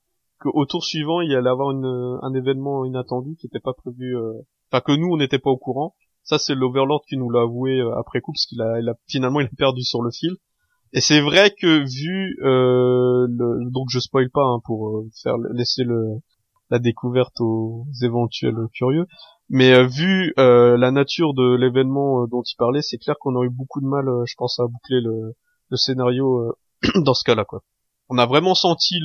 au 0.54 0.66
tour 0.66 0.84
suivant 0.84 1.22
il 1.22 1.32
y 1.32 1.36
allait 1.36 1.50
avoir 1.50 1.72
une, 1.72 2.20
un 2.22 2.34
événement 2.34 2.86
inattendu 2.86 3.36
qui 3.36 3.48
n'était 3.48 3.60
pas 3.60 3.74
prévu, 3.74 4.18
euh, 4.18 4.34
enfin 4.72 4.82
que 4.82 4.92
nous 4.92 5.08
on 5.12 5.18
n'était 5.18 5.40
pas 5.40 5.50
au 5.50 5.58
courant. 5.58 5.96
Ça 6.24 6.40
c'est 6.40 6.56
l'Overlord 6.56 7.04
qui 7.08 7.18
nous 7.18 7.30
l'a 7.30 7.42
avoué 7.42 7.80
euh, 7.80 7.98
après 7.98 8.22
coup 8.22 8.32
parce 8.32 8.46
qu'il 8.46 8.62
a, 8.62 8.80
il 8.80 8.90
a, 8.90 8.96
finalement 9.08 9.40
il 9.40 9.48
a 9.48 9.56
perdu 9.58 9.84
sur 9.84 10.02
le 10.02 10.12
fil. 10.12 10.32
Et 10.94 11.02
c'est 11.02 11.22
vrai 11.22 11.52
que 11.60 11.84
vu 11.84 12.38
euh, 12.44 13.28
le, 13.28 13.70
donc 13.72 13.88
je 13.90 14.00
spoil 14.00 14.30
pas 14.30 14.44
hein, 14.46 14.60
pour 14.64 14.90
euh, 14.90 15.10
faire 15.22 15.38
laisser 15.38 15.84
le 15.84 16.20
la 16.70 16.80
découverte 16.80 17.40
aux 17.40 17.86
éventuels 18.02 18.56
curieux, 18.74 19.06
mais 19.50 19.86
vu 19.86 20.34
la 20.38 20.92
nature 20.92 21.36
de 21.36 21.56
l'événement 21.56 22.26
dont 22.26 22.42
il 22.42 22.56
parlait, 22.56 22.82
c'est 22.82 22.98
clair 22.98 23.16
qu'on 23.20 23.36
aurait 23.36 23.46
eu 23.46 23.52
beaucoup 23.52 23.80
de 23.80 23.86
mal, 23.86 24.08
je 24.26 24.34
pense, 24.38 24.60
à 24.60 24.64
boucler 24.64 25.00
le, 25.02 25.36
le 25.70 25.78
scénario 25.78 26.56
dans 26.96 27.14
ce 27.14 27.24
cas-là 27.26 27.46
quoi. 27.46 27.62
On 28.10 28.18
a 28.18 28.26
vraiment 28.26 28.56
senti 28.56 28.96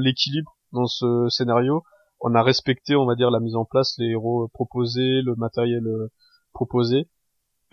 l'équilibre 0.00 0.56
dans 0.76 0.86
ce 0.86 1.28
scénario. 1.28 1.82
On 2.20 2.34
a 2.34 2.42
respecté, 2.42 2.94
on 2.96 3.04
va 3.04 3.14
dire, 3.14 3.30
la 3.30 3.40
mise 3.40 3.56
en 3.56 3.64
place, 3.64 3.94
les 3.98 4.10
héros 4.10 4.48
proposés, 4.54 5.22
le 5.22 5.34
matériel 5.36 5.86
euh, 5.86 6.08
proposé. 6.52 7.08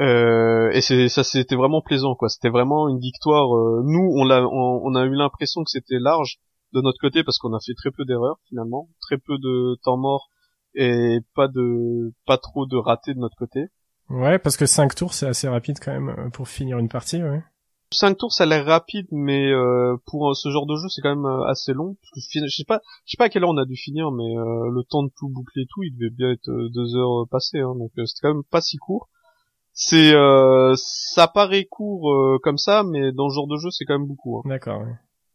Euh, 0.01 0.72
et 0.72 0.81
c'est 0.81 1.07
ça 1.07 1.24
c'était 1.24 1.55
vraiment 1.55 1.83
plaisant 1.83 2.15
quoi 2.15 2.27
c'était 2.27 2.50
vraiment 2.50 2.89
une 2.89 2.98
victoire 2.98 3.55
euh, 3.55 3.83
nous 3.86 4.12
on 4.15 4.25
l'a 4.25 4.43
on, 4.43 4.95
a 4.95 5.05
eu 5.05 5.13
l'impression 5.13 5.63
que 5.63 5.69
c'était 5.69 6.00
large 6.00 6.39
de 6.74 6.81
notre 6.81 6.98
côté 7.00 7.24
parce 7.24 7.38
qu'on 7.38 7.53
a 7.53 7.60
fait 7.63 7.75
très 7.75 7.91
peu 7.91 8.03
d'erreurs 8.03 8.39
finalement 8.50 8.89
très 9.01 9.19
peu 9.19 9.38
de 9.38 9.77
temps 9.83 9.98
mort 9.98 10.29
et 10.74 11.19
pas 11.36 11.48
de 11.48 12.12
pas 12.25 12.39
trop 12.39 12.65
de 12.65 12.75
ratés 12.75 13.13
de 13.13 13.19
notre 13.19 13.36
côté 13.38 13.67
ouais 14.10 14.39
parce 14.39 14.57
que 14.57 14.65
5 14.65 14.95
tours 14.95 15.13
c'est 15.13 15.27
assez 15.27 15.48
rapide 15.48 15.77
quand 15.79 15.91
même 15.91 16.10
euh, 16.10 16.29
pour 16.31 16.48
finir 16.48 16.79
une 16.79 16.89
partie 16.89 17.22
ouais 17.22 17.43
5 17.93 18.17
tours 18.17 18.33
ça 18.33 18.43
a 18.43 18.47
l'air 18.47 18.65
rapide 18.65 19.07
mais 19.12 19.51
euh, 19.51 19.95
pour 20.05 20.29
euh, 20.29 20.33
ce 20.33 20.50
genre 20.50 20.65
de 20.65 20.75
jeu 20.75 20.89
c'est 20.89 21.01
quand 21.01 21.15
même 21.15 21.25
euh, 21.25 21.45
assez 21.45 21.73
long 21.73 21.95
parce 22.01 22.27
que 22.27 22.39
je 22.45 22.55
sais 22.55 22.63
pas 22.65 22.81
je 23.05 23.12
sais 23.12 23.17
pas 23.17 23.25
à 23.25 23.29
quelle 23.29 23.43
heure 23.43 23.50
on 23.50 23.57
a 23.57 23.65
dû 23.65 23.75
finir 23.75 24.12
mais 24.12 24.33
le 24.35 24.83
temps 24.83 25.03
de 25.03 25.12
tout 25.15 25.29
boucler 25.29 25.65
tout 25.69 25.83
il 25.83 25.95
devait 25.95 26.09
bien 26.09 26.31
être 26.31 26.50
deux 26.50 26.95
heures 26.95 27.27
passées 27.29 27.59
hein, 27.59 27.75
donc 27.77 27.91
c'était 27.95 28.21
quand 28.21 28.33
même 28.33 28.43
pas 28.50 28.62
si 28.62 28.77
court. 28.77 29.09
C'est 29.73 30.13
ça 30.75 31.27
paraît 31.27 31.65
court 31.65 32.39
comme 32.43 32.57
ça 32.57 32.83
mais 32.83 33.12
dans 33.12 33.29
ce 33.29 33.35
genre 33.35 33.47
de 33.47 33.57
jeu 33.57 33.69
c'est 33.71 33.85
quand 33.85 33.97
même 33.97 34.07
beaucoup 34.07 34.38
hein, 34.38 34.41
d'accord 34.45 34.83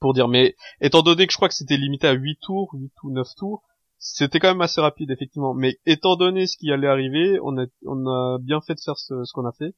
pour 0.00 0.14
dire 0.14 0.28
mais 0.28 0.54
étant 0.80 1.02
donné 1.02 1.26
que 1.26 1.32
je 1.32 1.38
crois 1.38 1.48
que 1.48 1.54
c'était 1.54 1.76
limité 1.76 2.06
à 2.06 2.12
8 2.12 2.38
tours 2.40 2.70
8 2.74 2.92
ou 3.02 3.12
9 3.12 3.26
tours 3.36 3.62
c'était 3.98 4.38
quand 4.38 4.48
même 4.48 4.60
assez 4.60 4.80
rapide 4.80 5.10
effectivement. 5.10 5.54
Mais 5.54 5.78
étant 5.84 6.14
donné 6.14 6.46
ce 6.46 6.56
qui 6.56 6.70
allait 6.70 6.86
arriver 6.86 7.38
on 7.42 7.58
a 7.58 7.66
on 7.84 8.06
a 8.06 8.38
bien 8.38 8.60
fait 8.60 8.74
de 8.74 8.80
faire 8.80 8.96
ce, 8.96 9.24
ce 9.24 9.32
qu'on 9.32 9.44
a 9.44 9.52
fait 9.52 9.74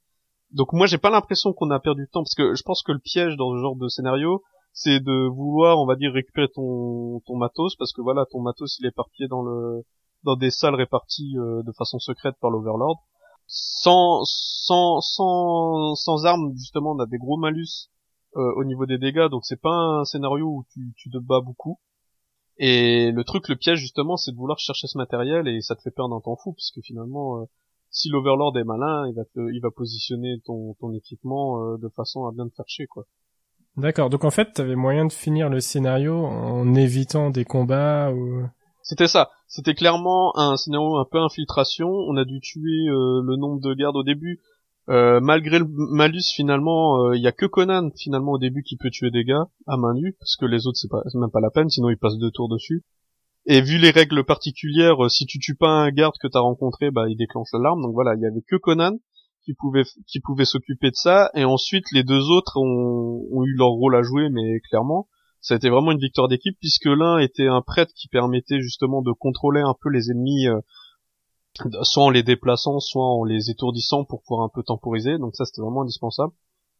donc 0.52 0.72
moi 0.72 0.86
j'ai 0.86 0.98
pas 0.98 1.10
l'impression 1.10 1.52
qu'on 1.52 1.70
a 1.70 1.80
perdu 1.80 2.04
de 2.06 2.10
temps 2.10 2.22
parce 2.22 2.34
que 2.34 2.54
je 2.54 2.62
pense 2.62 2.82
que 2.82 2.92
le 2.92 2.98
piège 2.98 3.36
dans 3.36 3.52
ce 3.52 3.60
genre 3.60 3.76
de 3.76 3.88
scénario 3.88 4.42
c'est 4.72 5.00
de 5.00 5.28
vouloir 5.28 5.78
on 5.78 5.86
va 5.86 5.96
dire 5.96 6.12
récupérer 6.12 6.48
ton 6.54 7.20
ton 7.26 7.36
matos 7.36 7.76
parce 7.76 7.92
que 7.92 8.02
voilà 8.02 8.24
ton 8.30 8.40
matos 8.40 8.78
il 8.78 8.86
est 8.86 8.90
éparpillé 8.90 9.28
dans 9.28 9.42
le 9.42 9.84
dans 10.24 10.36
des 10.36 10.50
salles 10.50 10.74
réparties 10.74 11.36
euh, 11.38 11.62
de 11.62 11.72
façon 11.72 11.98
secrète 11.98 12.34
par 12.40 12.50
l'Overlord. 12.50 13.02
Sans 13.46 14.22
sans 14.24 15.00
sans 15.00 15.94
sans 15.96 16.24
armes 16.24 16.52
justement 16.56 16.92
on 16.92 17.00
a 17.00 17.06
des 17.06 17.18
gros 17.18 17.36
malus 17.36 17.88
euh, 18.36 18.52
au 18.56 18.64
niveau 18.64 18.86
des 18.86 18.98
dégâts 18.98 19.28
donc 19.28 19.44
c'est 19.44 19.60
pas 19.60 19.74
un 19.74 20.04
scénario 20.04 20.46
où 20.46 20.64
tu 20.72 20.92
tu 20.96 21.10
te 21.10 21.18
bats 21.18 21.40
beaucoup. 21.40 21.78
Et 22.58 23.10
le 23.10 23.24
truc 23.24 23.48
le 23.48 23.56
piège 23.56 23.78
justement 23.78 24.16
c'est 24.16 24.30
de 24.32 24.36
vouloir 24.36 24.58
chercher 24.58 24.86
ce 24.86 24.98
matériel 24.98 25.48
et 25.48 25.60
ça 25.62 25.74
te 25.74 25.82
fait 25.82 25.90
perdre 25.90 26.14
un 26.14 26.20
temps 26.20 26.36
fou 26.36 26.52
puisque 26.52 26.80
finalement 26.84 27.40
euh, 27.40 27.44
si 27.90 28.08
l'Overlord 28.08 28.56
est 28.56 28.64
malin, 28.64 29.06
il 29.08 29.14
va 29.14 29.22
il 29.52 29.60
va 29.60 29.70
positionner 29.70 30.40
ton, 30.44 30.74
ton 30.80 30.92
équipement 30.92 31.62
euh, 31.62 31.76
de 31.78 31.88
façon 31.88 32.26
à 32.26 32.32
bien 32.32 32.48
te 32.48 32.54
faire 32.54 32.68
chier, 32.68 32.86
quoi. 32.86 33.04
D'accord. 33.76 34.10
Donc 34.10 34.24
en 34.24 34.30
fait, 34.30 34.52
t'avais 34.52 34.76
moyen 34.76 35.06
de 35.06 35.12
finir 35.12 35.48
le 35.48 35.60
scénario 35.60 36.14
en 36.14 36.74
évitant 36.74 37.30
des 37.30 37.44
combats 37.44 38.12
ou. 38.12 38.44
C'était 38.82 39.06
ça. 39.06 39.30
C'était 39.46 39.74
clairement 39.74 40.36
un 40.38 40.56
scénario 40.56 40.96
un 40.96 41.06
peu 41.10 41.18
infiltration. 41.18 41.88
On 41.88 42.16
a 42.16 42.24
dû 42.24 42.40
tuer 42.40 42.88
euh, 42.88 43.22
le 43.22 43.36
nombre 43.36 43.60
de 43.60 43.74
gardes 43.74 43.96
au 43.96 44.02
début. 44.02 44.40
Euh, 44.88 45.20
malgré 45.20 45.58
le 45.58 45.66
malus, 45.68 46.32
finalement, 46.34 47.12
il 47.12 47.22
y 47.22 47.28
a 47.28 47.32
que 47.32 47.46
Conan 47.46 47.90
finalement 47.96 48.32
au 48.32 48.38
début 48.38 48.62
qui 48.62 48.76
peut 48.76 48.90
tuer 48.90 49.10
des 49.10 49.24
gars 49.24 49.46
à 49.68 49.76
main 49.76 49.94
nue, 49.94 50.16
parce 50.18 50.36
que 50.36 50.46
les 50.46 50.66
autres 50.66 50.78
c'est 50.78 50.90
pas 50.90 51.02
même 51.14 51.30
pas 51.30 51.40
la 51.40 51.50
peine, 51.50 51.68
sinon 51.68 51.90
ils 51.90 51.98
passent 51.98 52.18
deux 52.18 52.32
tours 52.32 52.48
dessus. 52.48 52.82
Et 53.52 53.62
vu 53.62 53.78
les 53.78 53.90
règles 53.90 54.24
particulières, 54.24 55.04
euh, 55.04 55.08
si 55.08 55.26
tu 55.26 55.40
tues 55.40 55.56
pas 55.56 55.70
un 55.70 55.90
garde 55.90 56.14
que 56.22 56.28
t'as 56.28 56.38
rencontré, 56.38 56.92
bah 56.92 57.08
il 57.08 57.16
déclenche 57.16 57.48
l'alarme. 57.52 57.82
Donc 57.82 57.94
voilà, 57.94 58.14
il 58.14 58.20
y 58.20 58.26
avait 58.26 58.42
que 58.42 58.54
Conan 58.54 58.92
qui 59.44 59.54
pouvait 59.54 59.82
qui 60.06 60.20
pouvait 60.20 60.44
s'occuper 60.44 60.90
de 60.90 60.94
ça. 60.94 61.30
Et 61.34 61.44
ensuite 61.44 61.84
les 61.90 62.04
deux 62.04 62.30
autres 62.30 62.58
ont, 62.58 63.26
ont 63.32 63.42
eu 63.42 63.56
leur 63.56 63.70
rôle 63.70 63.96
à 63.96 64.02
jouer, 64.02 64.28
mais 64.30 64.60
clairement, 64.70 65.08
ça 65.40 65.54
a 65.54 65.56
été 65.56 65.68
vraiment 65.68 65.90
une 65.90 65.98
victoire 65.98 66.28
d'équipe 66.28 66.56
puisque 66.60 66.86
l'un 66.86 67.18
était 67.18 67.48
un 67.48 67.60
prêtre 67.60 67.92
qui 67.96 68.06
permettait 68.06 68.60
justement 68.60 69.02
de 69.02 69.10
contrôler 69.10 69.62
un 69.62 69.74
peu 69.82 69.90
les 69.90 70.12
ennemis, 70.12 70.46
euh, 70.46 70.60
soit 71.82 72.04
en 72.04 72.10
les 72.10 72.22
déplaçant, 72.22 72.78
soit 72.78 73.04
en 73.04 73.24
les 73.24 73.50
étourdissant 73.50 74.04
pour 74.04 74.22
pouvoir 74.22 74.46
un 74.46 74.50
peu 74.54 74.62
temporiser. 74.62 75.18
Donc 75.18 75.34
ça 75.34 75.44
c'était 75.44 75.62
vraiment 75.62 75.82
indispensable. 75.82 76.32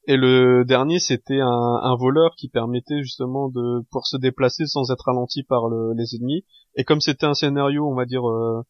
Et 0.07 0.17
le 0.17 0.65
dernier, 0.65 0.99
c'était 0.99 1.41
un, 1.41 1.97
voleur 1.97 2.35
qui 2.37 2.49
permettait 2.49 3.03
justement 3.03 3.49
de 3.49 3.83
pouvoir 3.91 4.07
se 4.07 4.17
déplacer 4.17 4.67
sans 4.67 4.91
être 4.91 5.05
ralenti 5.07 5.43
par 5.43 5.69
le, 5.69 5.93
les 5.95 6.17
ennemis. 6.17 6.45
Et 6.75 6.85
comme 6.85 7.01
c'était 7.01 7.27
un 7.27 7.35
scénario, 7.35 7.87
on 7.87 7.95
va 7.95 8.07
dire 8.07 8.27
euh, 8.29 8.63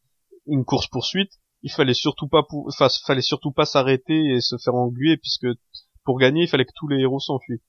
une 0.46 0.64
course 0.64 0.88
poursuite, 0.88 1.30
il 1.62 1.70
fallait 1.70 1.94
surtout 1.94 2.28
pas, 2.28 2.42
enfin, 2.66 2.88
fallait 3.06 3.22
surtout 3.22 3.52
pas 3.52 3.64
s'arrêter 3.64 4.34
et 4.34 4.40
se 4.40 4.56
faire 4.58 4.74
engluer 4.74 5.16
puisque 5.18 5.46
pour 6.04 6.18
gagner, 6.18 6.42
il 6.42 6.48
fallait 6.48 6.64
que 6.64 6.72
tous 6.74 6.88
les 6.88 7.00
héros 7.00 7.20
s'enfuient. 7.20 7.62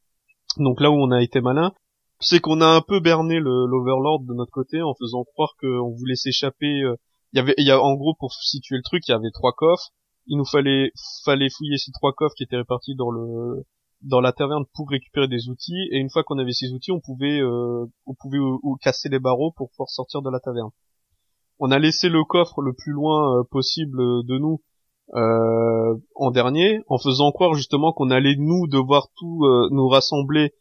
Donc 0.57 0.81
là 0.81 0.89
où 0.89 0.95
on 0.95 1.11
a 1.11 1.21
été 1.21 1.39
malin, 1.41 1.73
c'est 2.19 2.39
qu'on 2.39 2.61
a 2.61 2.67
un 2.67 2.81
peu 2.81 2.99
berné 2.99 3.39
l'Overlord 3.39 4.21
de 4.21 4.33
notre 4.33 4.51
côté 4.51 4.81
en 4.81 4.93
faisant 4.95 5.23
croire 5.23 5.53
qu'on 5.59 5.91
voulait 5.91 6.15
s'échapper. 6.15 6.81
Euh, 6.81 6.95
il 7.33 7.37
y 7.37 7.39
avait, 7.39 7.53
il 7.57 7.65
y 7.65 7.71
a 7.71 7.81
en 7.81 7.95
gros 7.95 8.15
pour 8.19 8.33
situer 8.33 8.77
le 8.77 8.83
truc, 8.83 9.03
il 9.07 9.11
y 9.11 9.15
avait 9.15 9.31
trois 9.33 9.53
coffres 9.53 9.91
il 10.27 10.37
nous 10.37 10.45
fallait 10.45 10.91
fallait 11.25 11.49
fouiller 11.49 11.77
ces 11.77 11.91
trois 11.91 12.13
coffres 12.13 12.35
qui 12.35 12.43
étaient 12.43 12.57
répartis 12.57 12.95
dans 12.95 13.11
le 13.11 13.65
dans 14.01 14.21
la 14.21 14.31
taverne 14.31 14.65
pour 14.73 14.89
récupérer 14.89 15.27
des 15.27 15.49
outils. 15.49 15.87
Et 15.91 15.97
une 15.97 16.09
fois 16.09 16.23
qu'on 16.23 16.37
avait 16.37 16.53
ces 16.53 16.71
outils 16.71 16.91
on 16.91 16.99
pouvait 16.99 17.39
euh, 17.39 17.85
on 18.05 18.13
pouvait 18.13 18.39
ou, 18.39 18.77
casser 18.81 19.09
les 19.09 19.19
barreaux 19.19 19.51
pour 19.55 19.69
pouvoir 19.71 19.89
sortir 19.89 20.21
de 20.21 20.29
la 20.29 20.39
taverne. 20.39 20.69
On 21.59 21.71
a 21.71 21.79
laissé 21.79 22.09
le 22.09 22.23
coffre 22.23 22.61
le 22.61 22.73
plus 22.73 22.91
loin 22.91 23.39
euh, 23.39 23.43
possible 23.49 23.99
de 24.25 24.37
nous 24.37 24.61
euh, 25.13 25.95
en 26.15 26.31
dernier 26.31 26.79
en 26.87 26.97
faisant 26.97 27.31
croire 27.31 27.53
justement 27.53 27.91
qu'on 27.91 28.11
allait 28.11 28.35
nous 28.37 28.67
devoir 28.67 29.07
tout 29.17 29.45
euh, 29.45 29.67
nous 29.71 29.87
rassembler 29.87 30.53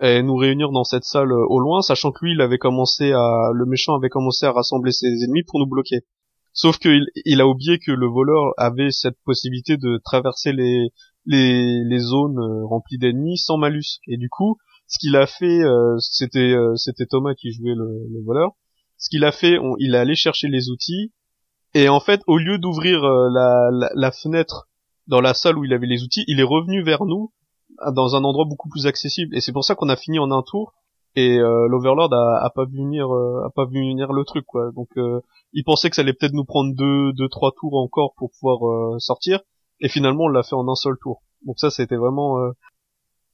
et 0.00 0.22
nous 0.22 0.36
réunir 0.36 0.70
dans 0.72 0.84
cette 0.84 1.04
salle 1.04 1.32
au 1.32 1.58
loin 1.60 1.80
sachant 1.80 2.10
que 2.10 2.24
lui 2.24 2.32
il 2.32 2.40
avait 2.40 2.58
commencé 2.58 3.12
à 3.12 3.50
le 3.54 3.64
méchant 3.64 3.94
avait 3.96 4.08
commencé 4.08 4.44
à 4.44 4.52
rassembler 4.52 4.92
ses 4.92 5.06
ennemis 5.06 5.44
pour 5.44 5.60
nous 5.60 5.66
bloquer 5.66 6.00
Sauf 6.54 6.78
qu'il 6.78 7.06
il 7.24 7.40
a 7.40 7.48
oublié 7.48 7.78
que 7.78 7.90
le 7.90 8.06
voleur 8.06 8.54
avait 8.56 8.90
cette 8.90 9.18
possibilité 9.24 9.76
de 9.76 10.00
traverser 10.04 10.52
les 10.52 10.88
les, 11.26 11.98
zones 11.98 12.38
euh, 12.38 12.64
remplies 12.66 12.98
d'ennemis 12.98 13.38
sans 13.38 13.56
malus. 13.56 13.98
Et 14.06 14.16
du 14.16 14.28
coup, 14.28 14.56
ce 14.86 14.98
qu'il 14.98 15.16
a 15.16 15.26
fait, 15.26 15.62
euh, 15.62 15.96
c'était 15.98 16.52
euh, 16.52 16.76
c'était 16.76 17.06
Thomas 17.06 17.34
qui 17.34 17.52
jouait 17.52 17.74
le, 17.74 18.06
le 18.08 18.24
voleur. 18.24 18.52
Ce 18.98 19.08
qu'il 19.08 19.24
a 19.24 19.32
fait, 19.32 19.58
il 19.80 19.94
est 19.94 19.98
allé 19.98 20.14
chercher 20.14 20.48
les 20.48 20.70
outils 20.70 21.12
et 21.74 21.88
en 21.88 21.98
fait, 21.98 22.20
au 22.28 22.38
lieu 22.38 22.58
d'ouvrir 22.58 23.02
la, 23.02 23.68
la, 23.94 24.12
fenêtre 24.12 24.68
dans 25.08 25.20
la 25.20 25.34
salle 25.34 25.58
où 25.58 25.64
il 25.64 25.72
avait 25.72 25.88
les 25.88 26.04
outils, 26.04 26.24
il 26.28 26.38
est 26.38 26.44
revenu 26.44 26.84
vers 26.84 27.04
nous 27.04 27.32
dans 27.92 28.14
un 28.14 28.22
endroit 28.22 28.44
beaucoup 28.48 28.68
plus 28.68 28.86
accessible. 28.86 29.36
Et 29.36 29.40
c'est 29.40 29.50
pour 29.50 29.64
ça 29.64 29.74
qu'on 29.74 29.88
a 29.88 29.96
fini 29.96 30.20
en 30.20 30.30
un 30.30 30.42
tour 30.42 30.72
et 31.16 31.38
euh, 31.38 31.68
l'Overlord 31.68 32.12
a, 32.12 32.44
a, 32.44 32.50
pas 32.50 32.64
vu 32.64 32.78
venir 32.78 33.06
a 33.10 33.50
pas 33.54 33.66
vu 33.66 33.80
venir 33.80 34.12
le 34.12 34.24
truc 34.24 34.44
quoi 34.46 34.70
donc 34.72 34.88
il 35.54 35.62
pensait 35.62 35.88
que 35.88 35.96
ça 35.96 36.02
allait 36.02 36.12
peut-être 36.12 36.34
nous 36.34 36.44
prendre 36.44 36.74
deux, 36.74 37.12
deux, 37.12 37.28
trois 37.28 37.52
tours 37.52 37.76
encore 37.76 38.14
pour 38.16 38.30
pouvoir 38.32 38.68
euh, 38.68 38.98
sortir, 38.98 39.40
et 39.80 39.88
finalement 39.88 40.24
on 40.24 40.28
l'a 40.28 40.42
fait 40.42 40.56
en 40.56 40.68
un 40.68 40.74
seul 40.74 40.96
tour. 41.00 41.22
Donc 41.46 41.58
ça, 41.60 41.70
c'était 41.70 41.96
vraiment, 41.96 42.40
euh, 42.40 42.50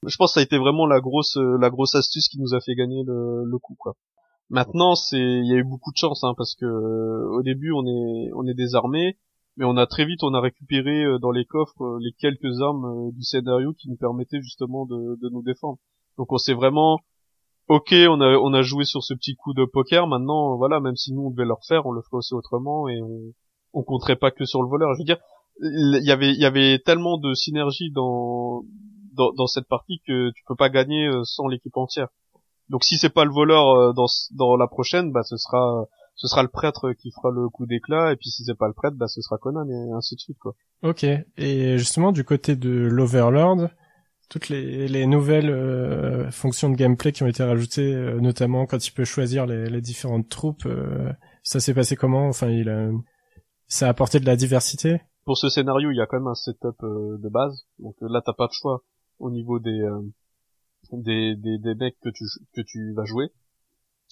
Je 0.06 0.16
pense 0.16 0.30
que 0.30 0.34
ça 0.34 0.40
a 0.40 0.42
été 0.42 0.58
vraiment 0.58 0.86
la 0.86 1.00
grosse 1.00 1.36
la 1.36 1.70
grosse 1.70 1.94
astuce 1.94 2.28
qui 2.28 2.38
nous 2.38 2.54
a 2.54 2.60
fait 2.60 2.74
gagner 2.74 3.02
le, 3.06 3.44
le 3.44 3.58
coup 3.58 3.74
quoi. 3.78 3.94
Maintenant, 4.50 4.94
c'est 4.94 5.18
il 5.18 5.46
y 5.46 5.54
a 5.54 5.56
eu 5.56 5.64
beaucoup 5.64 5.92
de 5.92 5.96
chance 5.96 6.24
hein, 6.24 6.34
parce 6.36 6.54
que 6.56 6.66
au 6.66 7.42
début 7.42 7.72
on 7.72 7.86
est 7.86 8.30
on 8.34 8.46
est 8.46 8.54
désarmé, 8.54 9.16
mais 9.56 9.64
on 9.64 9.76
a 9.78 9.86
très 9.86 10.04
vite 10.04 10.22
on 10.22 10.34
a 10.34 10.40
récupéré 10.40 11.18
dans 11.20 11.30
les 11.30 11.46
coffres 11.46 11.98
les 12.00 12.12
quelques 12.12 12.60
armes 12.60 13.12
du 13.12 13.22
scénario 13.22 13.72
qui 13.74 13.88
nous 13.88 13.96
permettaient 13.96 14.42
justement 14.42 14.84
de, 14.86 15.18
de 15.22 15.28
nous 15.30 15.42
défendre. 15.42 15.78
Donc 16.18 16.32
on 16.32 16.38
s'est 16.38 16.54
vraiment 16.54 17.00
ok, 17.70 17.94
on 18.08 18.20
a 18.20 18.36
on 18.36 18.52
a 18.52 18.62
joué 18.62 18.84
sur 18.84 19.04
ce 19.04 19.14
petit 19.14 19.36
coup 19.36 19.54
de 19.54 19.64
poker. 19.64 20.08
Maintenant, 20.08 20.56
voilà, 20.56 20.80
même 20.80 20.96
si 20.96 21.12
nous 21.12 21.22
on 21.22 21.30
devait 21.30 21.46
le 21.46 21.54
refaire, 21.54 21.86
on 21.86 21.92
le 21.92 22.02
ferait 22.02 22.16
aussi 22.16 22.34
autrement 22.34 22.88
et 22.88 23.00
on 23.00 23.32
on 23.72 23.84
compterait 23.84 24.16
pas 24.16 24.32
que 24.32 24.44
sur 24.44 24.60
le 24.60 24.68
voleur. 24.68 24.92
Je 24.94 24.98
veux 24.98 25.04
dire, 25.04 25.18
il 25.60 26.04
y 26.04 26.10
avait 26.10 26.32
il 26.32 26.40
y 26.40 26.44
avait 26.44 26.80
tellement 26.80 27.16
de 27.16 27.32
synergie 27.32 27.92
dans 27.92 28.64
dans, 29.12 29.32
dans 29.32 29.46
cette 29.46 29.68
partie 29.68 30.00
que 30.04 30.30
tu 30.32 30.42
peux 30.48 30.56
pas 30.56 30.68
gagner 30.68 31.06
euh, 31.06 31.22
sans 31.22 31.46
l'équipe 31.46 31.76
entière. 31.76 32.08
Donc 32.70 32.82
si 32.82 32.98
c'est 32.98 33.10
pas 33.10 33.24
le 33.24 33.32
voleur 33.32 33.70
euh, 33.70 33.92
dans 33.92 34.06
dans 34.32 34.56
la 34.56 34.66
prochaine, 34.66 35.12
bah 35.12 35.22
ce 35.22 35.36
sera 35.36 35.84
ce 36.16 36.26
sera 36.26 36.42
le 36.42 36.48
prêtre 36.48 36.92
qui 36.92 37.12
fera 37.12 37.30
le 37.30 37.48
coup 37.48 37.66
d'éclat 37.66 38.12
et 38.12 38.16
puis 38.16 38.30
si 38.30 38.42
c'est 38.42 38.58
pas 38.58 38.66
le 38.66 38.74
prêtre, 38.74 38.96
bah 38.96 39.06
ce 39.06 39.20
sera 39.20 39.38
Conan 39.38 39.68
et 39.68 39.92
ainsi 39.96 40.16
de 40.16 40.20
suite 40.20 40.38
quoi. 40.38 40.54
Ok. 40.82 41.04
Et 41.04 41.78
justement 41.78 42.10
du 42.10 42.24
côté 42.24 42.56
de 42.56 42.70
l'Overlord, 42.70 43.68
toutes 44.30 44.48
les, 44.48 44.88
les 44.88 45.06
nouvelles 45.06 45.50
euh, 45.50 46.30
fonctions 46.30 46.70
de 46.70 46.76
gameplay 46.76 47.10
qui 47.12 47.24
ont 47.24 47.26
été 47.26 47.42
rajoutées, 47.42 47.92
euh, 47.92 48.20
notamment 48.20 48.64
quand 48.64 48.86
il 48.86 48.92
peut 48.92 49.04
choisir 49.04 49.44
les, 49.44 49.68
les 49.68 49.80
différentes 49.80 50.28
troupes. 50.28 50.64
Euh, 50.66 51.12
ça 51.42 51.58
s'est 51.58 51.74
passé 51.74 51.96
comment? 51.96 52.28
Enfin, 52.28 52.48
il 52.48 52.68
a, 52.70 52.90
ça 53.66 53.86
a 53.86 53.90
apporté 53.90 54.20
de 54.20 54.26
la 54.26 54.36
diversité? 54.36 55.02
Pour 55.24 55.36
ce 55.36 55.48
scénario, 55.48 55.90
il 55.90 55.96
y 55.96 56.00
a 56.00 56.06
quand 56.06 56.18
même 56.18 56.28
un 56.28 56.34
setup 56.34 56.80
de 56.80 57.28
base. 57.28 57.66
Donc 57.80 57.96
là, 58.00 58.22
t'as 58.24 58.32
pas 58.32 58.46
de 58.46 58.52
choix 58.52 58.84
au 59.18 59.30
niveau 59.30 59.58
des 59.58 59.86
des, 60.92 61.34
des, 61.36 61.58
des 61.58 61.74
decks 61.74 61.98
que 62.02 62.08
tu 62.08 62.24
que 62.54 62.62
tu 62.62 62.94
vas 62.94 63.04
jouer. 63.04 63.30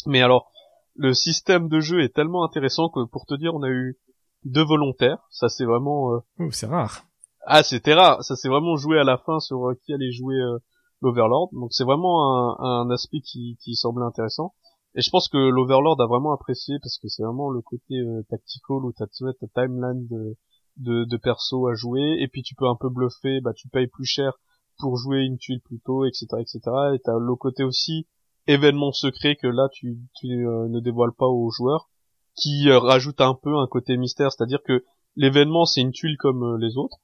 Mais 0.07 0.21
alors, 0.21 0.53
le 0.97 1.15
système 1.15 1.69
de 1.69 1.81
jeu 1.81 2.03
est 2.03 2.15
tellement 2.15 2.45
intéressant 2.45 2.89
que 2.89 3.07
pour 3.07 3.25
te 3.25 3.35
dire, 3.35 3.55
on 3.55 3.63
a 3.63 3.71
eu 3.71 3.97
deux 4.45 4.65
volontaires. 4.65 5.27
Ça, 5.31 5.49
c'est 5.49 5.65
vraiment. 5.65 6.23
C'est 6.51 6.67
rare. 6.67 7.08
Ah, 7.50 7.62
c'était 7.62 7.95
rare. 7.95 8.23
Ça 8.23 8.37
s'est 8.37 8.50
vraiment 8.50 8.76
joué 8.76 8.99
à 8.99 9.05
la 9.05 9.17
fin 9.17 9.40
sur 9.40 9.71
euh, 9.71 9.75
qui 9.83 9.95
allait 9.95 10.12
jouer 10.12 10.35
euh, 10.35 10.59
l'Overlord. 11.00 11.49
Donc 11.52 11.73
c'est 11.73 11.85
vraiment 11.85 12.61
un, 12.61 12.83
un 12.83 12.90
aspect 12.90 13.21
qui, 13.21 13.57
qui 13.64 13.75
semblait 13.75 14.05
intéressant. 14.05 14.52
Et 14.95 15.00
je 15.00 15.09
pense 15.09 15.31
que 15.31 15.38
l'Overlord 15.38 15.99
a 15.99 16.07
vraiment 16.07 16.35
apprécié 16.35 16.76
parce 16.83 16.99
que 16.99 17.09
c'est 17.09 17.23
vraiment 17.23 17.49
le 17.49 17.62
côté 17.62 17.95
euh, 18.00 18.23
tactical 18.28 18.85
où 18.85 18.93
t'as 18.93 19.07
ta 19.07 19.47
timeline 19.62 20.07
de, 20.09 21.05
de, 21.07 21.17
perso 21.17 21.69
à 21.69 21.75
jouer 21.75 22.19
et 22.21 22.28
puis 22.28 22.43
tu 22.43 22.55
peux 22.55 22.67
un 22.67 22.76
peu 22.78 22.90
bluffer, 22.90 23.40
bah 23.40 23.55
tu 23.55 23.69
payes 23.69 23.87
plus 23.87 24.05
cher 24.05 24.35
pour 24.78 24.99
jouer 24.99 25.21
une 25.21 25.38
tuile 25.38 25.62
plus 25.62 25.81
tôt, 25.81 26.05
etc., 26.05 26.26
etc. 26.40 26.61
Et 26.95 26.99
t'as 26.99 27.19
le 27.19 27.35
côté 27.35 27.64
aussi 27.64 28.07
événement 28.47 28.93
secret 28.93 29.37
que 29.37 29.47
là 29.47 29.69
tu, 29.73 29.97
tu 30.21 30.26
ne 30.26 30.81
dévoiles 30.81 31.14
pas 31.17 31.26
aux 31.26 31.50
joueurs, 31.50 31.88
qui 32.35 32.71
rajoute 32.71 33.23
un 33.23 33.35
peu 33.35 33.57
un 33.57 33.67
côté 33.67 33.97
mystère, 33.97 34.33
c'est-à-dire 34.33 34.62
que 34.67 34.85
l'événement 35.17 35.64
c'est 35.64 35.81
une 35.81 35.93
tuile 35.93 36.17
comme 36.19 36.59
les 36.59 36.76
autres, 36.76 36.99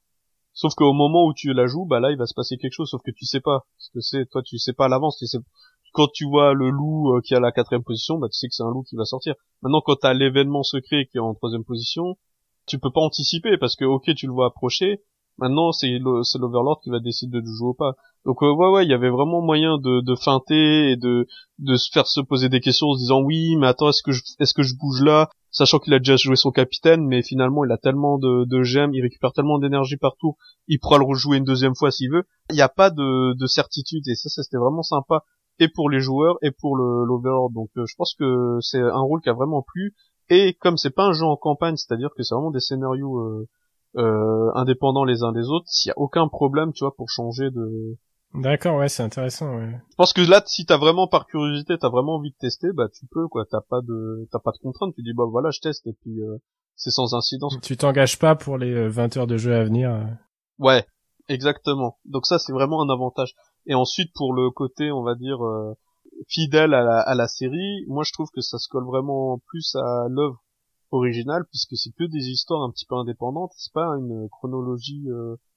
Sauf 0.55 0.73
qu'au 0.73 0.93
moment 0.93 1.25
où 1.25 1.33
tu 1.33 1.53
la 1.53 1.67
joues, 1.67 1.85
bah 1.85 1.99
là 1.99 2.11
il 2.11 2.17
va 2.17 2.25
se 2.25 2.33
passer 2.33 2.57
quelque 2.57 2.73
chose, 2.73 2.89
sauf 2.89 3.01
que 3.03 3.11
tu 3.11 3.25
sais 3.25 3.41
pas 3.41 3.65
ce 3.77 3.91
que 3.91 3.99
c'est. 3.99 4.25
Toi 4.31 4.41
tu 4.41 4.57
sais 4.57 4.73
pas 4.73 4.85
à 4.85 4.87
l'avance. 4.87 5.17
Tu 5.19 5.27
sais 5.27 5.37
quand 5.93 6.07
tu 6.13 6.25
vois 6.25 6.53
le 6.53 6.69
loup 6.69 7.13
euh, 7.13 7.21
qui 7.21 7.33
est 7.33 7.37
à 7.37 7.39
la 7.41 7.51
quatrième 7.51 7.83
position, 7.83 8.17
bah 8.17 8.27
tu 8.29 8.37
sais 8.37 8.47
que 8.47 8.55
c'est 8.55 8.63
un 8.63 8.71
loup 8.71 8.83
qui 8.83 8.95
va 8.95 9.05
sortir. 9.05 9.35
Maintenant 9.61 9.81
quand 9.85 9.97
t'as 9.97 10.13
l'événement 10.13 10.63
secret 10.63 11.07
qui 11.11 11.17
est 11.17 11.21
en 11.21 11.33
troisième 11.35 11.65
position, 11.65 12.17
tu 12.67 12.79
peux 12.79 12.91
pas 12.91 13.01
anticiper 13.01 13.57
parce 13.57 13.75
que 13.75 13.85
ok 13.85 14.15
tu 14.15 14.27
le 14.27 14.33
vois 14.33 14.47
approcher. 14.47 15.03
Maintenant 15.37 15.71
c'est 15.71 15.99
l'Overlord 15.99 16.79
qui 16.81 16.89
va 16.89 16.99
décider 16.99 17.41
de 17.41 17.45
jouer 17.45 17.69
ou 17.69 17.73
pas. 17.73 17.93
Donc 18.25 18.41
ouais 18.41 18.49
ouais 18.49 18.85
il 18.85 18.89
y 18.89 18.93
avait 18.93 19.09
vraiment 19.09 19.41
moyen 19.41 19.77
de, 19.77 20.15
feinter 20.15 20.91
et 20.91 20.95
de 20.97 21.27
de 21.59 21.75
se 21.75 21.89
faire 21.91 22.07
se 22.07 22.21
poser 22.21 22.49
des 22.49 22.59
questions 22.59 22.87
en 22.87 22.93
se 22.93 22.99
disant 22.99 23.21
oui 23.21 23.55
mais 23.57 23.67
attends 23.67 23.89
est-ce 23.89 24.01
que 24.01 24.11
je 24.11 24.21
est-ce 24.39 24.53
que 24.53 24.63
je 24.63 24.75
bouge 24.75 25.01
là? 25.01 25.29
Sachant 25.51 25.79
qu'il 25.79 25.93
a 25.93 25.99
déjà 25.99 26.17
joué 26.17 26.35
son 26.35 26.51
capitaine, 26.51 27.05
mais 27.07 27.21
finalement 27.21 27.63
il 27.63 27.71
a 27.71 27.77
tellement 27.77 28.17
de, 28.17 28.45
de 28.45 28.63
gemmes, 28.63 28.93
il 28.93 29.01
récupère 29.01 29.31
tellement 29.31 29.57
d'énergie 29.57 29.97
partout, 29.97 30.35
il 30.67 30.79
pourra 30.79 30.97
le 30.97 31.05
rejouer 31.05 31.37
une 31.37 31.45
deuxième 31.45 31.75
fois 31.75 31.91
s'il 31.91 32.11
veut. 32.11 32.23
Il 32.49 32.55
n'y 32.55 32.61
a 32.61 32.69
pas 32.69 32.89
de, 32.89 33.33
de 33.33 33.47
certitude 33.47 34.05
et 34.07 34.15
ça, 34.15 34.29
c'était 34.29 34.57
vraiment 34.57 34.83
sympa 34.83 35.23
et 35.59 35.69
pour 35.69 35.89
les 35.89 35.99
joueurs 35.99 36.37
et 36.41 36.51
pour 36.51 36.75
l'overlord. 36.75 37.51
Donc 37.51 37.69
euh, 37.77 37.85
je 37.85 37.95
pense 37.95 38.13
que 38.19 38.57
c'est 38.61 38.81
un 38.81 38.99
rôle 38.99 39.21
qui 39.21 39.29
a 39.29 39.33
vraiment 39.33 39.61
plu 39.61 39.95
et 40.29 40.55
comme 40.55 40.77
c'est 40.77 40.89
pas 40.89 41.05
un 41.05 41.13
jeu 41.13 41.25
en 41.25 41.37
campagne, 41.37 41.77
c'est-à-dire 41.77 42.09
que 42.15 42.23
c'est 42.23 42.35
vraiment 42.35 42.51
des 42.51 42.59
scénarios 42.59 43.19
euh, 43.19 43.47
euh, 43.97 44.51
indépendants 44.55 45.05
les 45.05 45.23
uns 45.23 45.31
des 45.31 45.49
autres, 45.49 45.67
s'il 45.67 45.89
y 45.89 45.91
a 45.91 45.97
aucun 45.97 46.27
problème, 46.27 46.73
tu 46.73 46.83
vois, 46.83 46.95
pour 46.95 47.09
changer 47.09 47.49
de 47.51 47.97
D'accord, 48.35 48.77
ouais, 48.77 48.89
c'est 48.89 49.03
intéressant, 49.03 49.55
ouais. 49.55 49.79
Je 49.91 49.95
pense 49.95 50.11
que 50.11 50.21
là, 50.21 50.43
si 50.45 50.65
t'as 50.65 50.77
vraiment 50.77 51.07
par 51.07 51.25
curiosité, 51.25 51.77
t'as 51.77 51.89
vraiment 51.89 52.15
envie 52.15 52.31
de 52.31 52.35
tester, 52.35 52.67
bah 52.73 52.89
tu 52.89 53.05
peux, 53.09 53.27
quoi. 53.27 53.45
T'as 53.49 53.61
pas 53.61 53.81
de, 53.81 54.27
t'as 54.31 54.39
pas 54.39 54.51
de 54.51 54.57
contrainte. 54.57 54.93
Tu 54.93 55.03
dis, 55.03 55.13
bah 55.13 55.23
voilà, 55.29 55.51
je 55.51 55.61
teste 55.61 55.87
et 55.87 55.93
puis 56.01 56.21
euh, 56.21 56.37
c'est 56.75 56.89
sans 56.89 57.13
incidence. 57.13 57.57
Tu 57.61 57.77
t'engages 57.77 58.19
pas 58.19 58.35
pour 58.35 58.57
les 58.57 58.89
20 58.89 59.15
euh, 59.15 59.19
heures 59.19 59.27
de 59.27 59.37
jeu 59.37 59.55
à 59.55 59.63
venir. 59.63 59.89
Euh. 59.91 60.03
Ouais, 60.59 60.85
exactement. 61.29 61.97
Donc 62.03 62.25
ça, 62.25 62.37
c'est 62.37 62.51
vraiment 62.51 62.81
un 62.81 62.89
avantage. 62.89 63.35
Et 63.67 63.73
ensuite, 63.73 64.11
pour 64.13 64.33
le 64.33 64.51
côté, 64.51 64.91
on 64.91 65.03
va 65.03 65.15
dire 65.15 65.39
fidèle 66.27 66.73
à 66.73 66.83
la, 66.83 66.99
à 66.99 67.15
la 67.15 67.27
série, 67.27 67.85
moi 67.87 68.03
je 68.05 68.13
trouve 68.13 68.29
que 68.33 68.41
ça 68.41 68.57
se 68.57 68.69
colle 68.69 68.85
vraiment 68.85 69.41
plus 69.47 69.75
à 69.75 70.07
l'œuvre 70.09 70.44
originale 70.95 71.43
puisque 71.49 71.77
c'est 71.77 71.91
que 71.91 72.05
des 72.05 72.29
histoires 72.29 72.63
un 72.63 72.71
petit 72.71 72.85
peu 72.85 72.95
indépendantes. 72.95 73.51
C'est 73.57 73.73
pas 73.73 73.87
une 73.97 74.27
chronologie. 74.29 75.05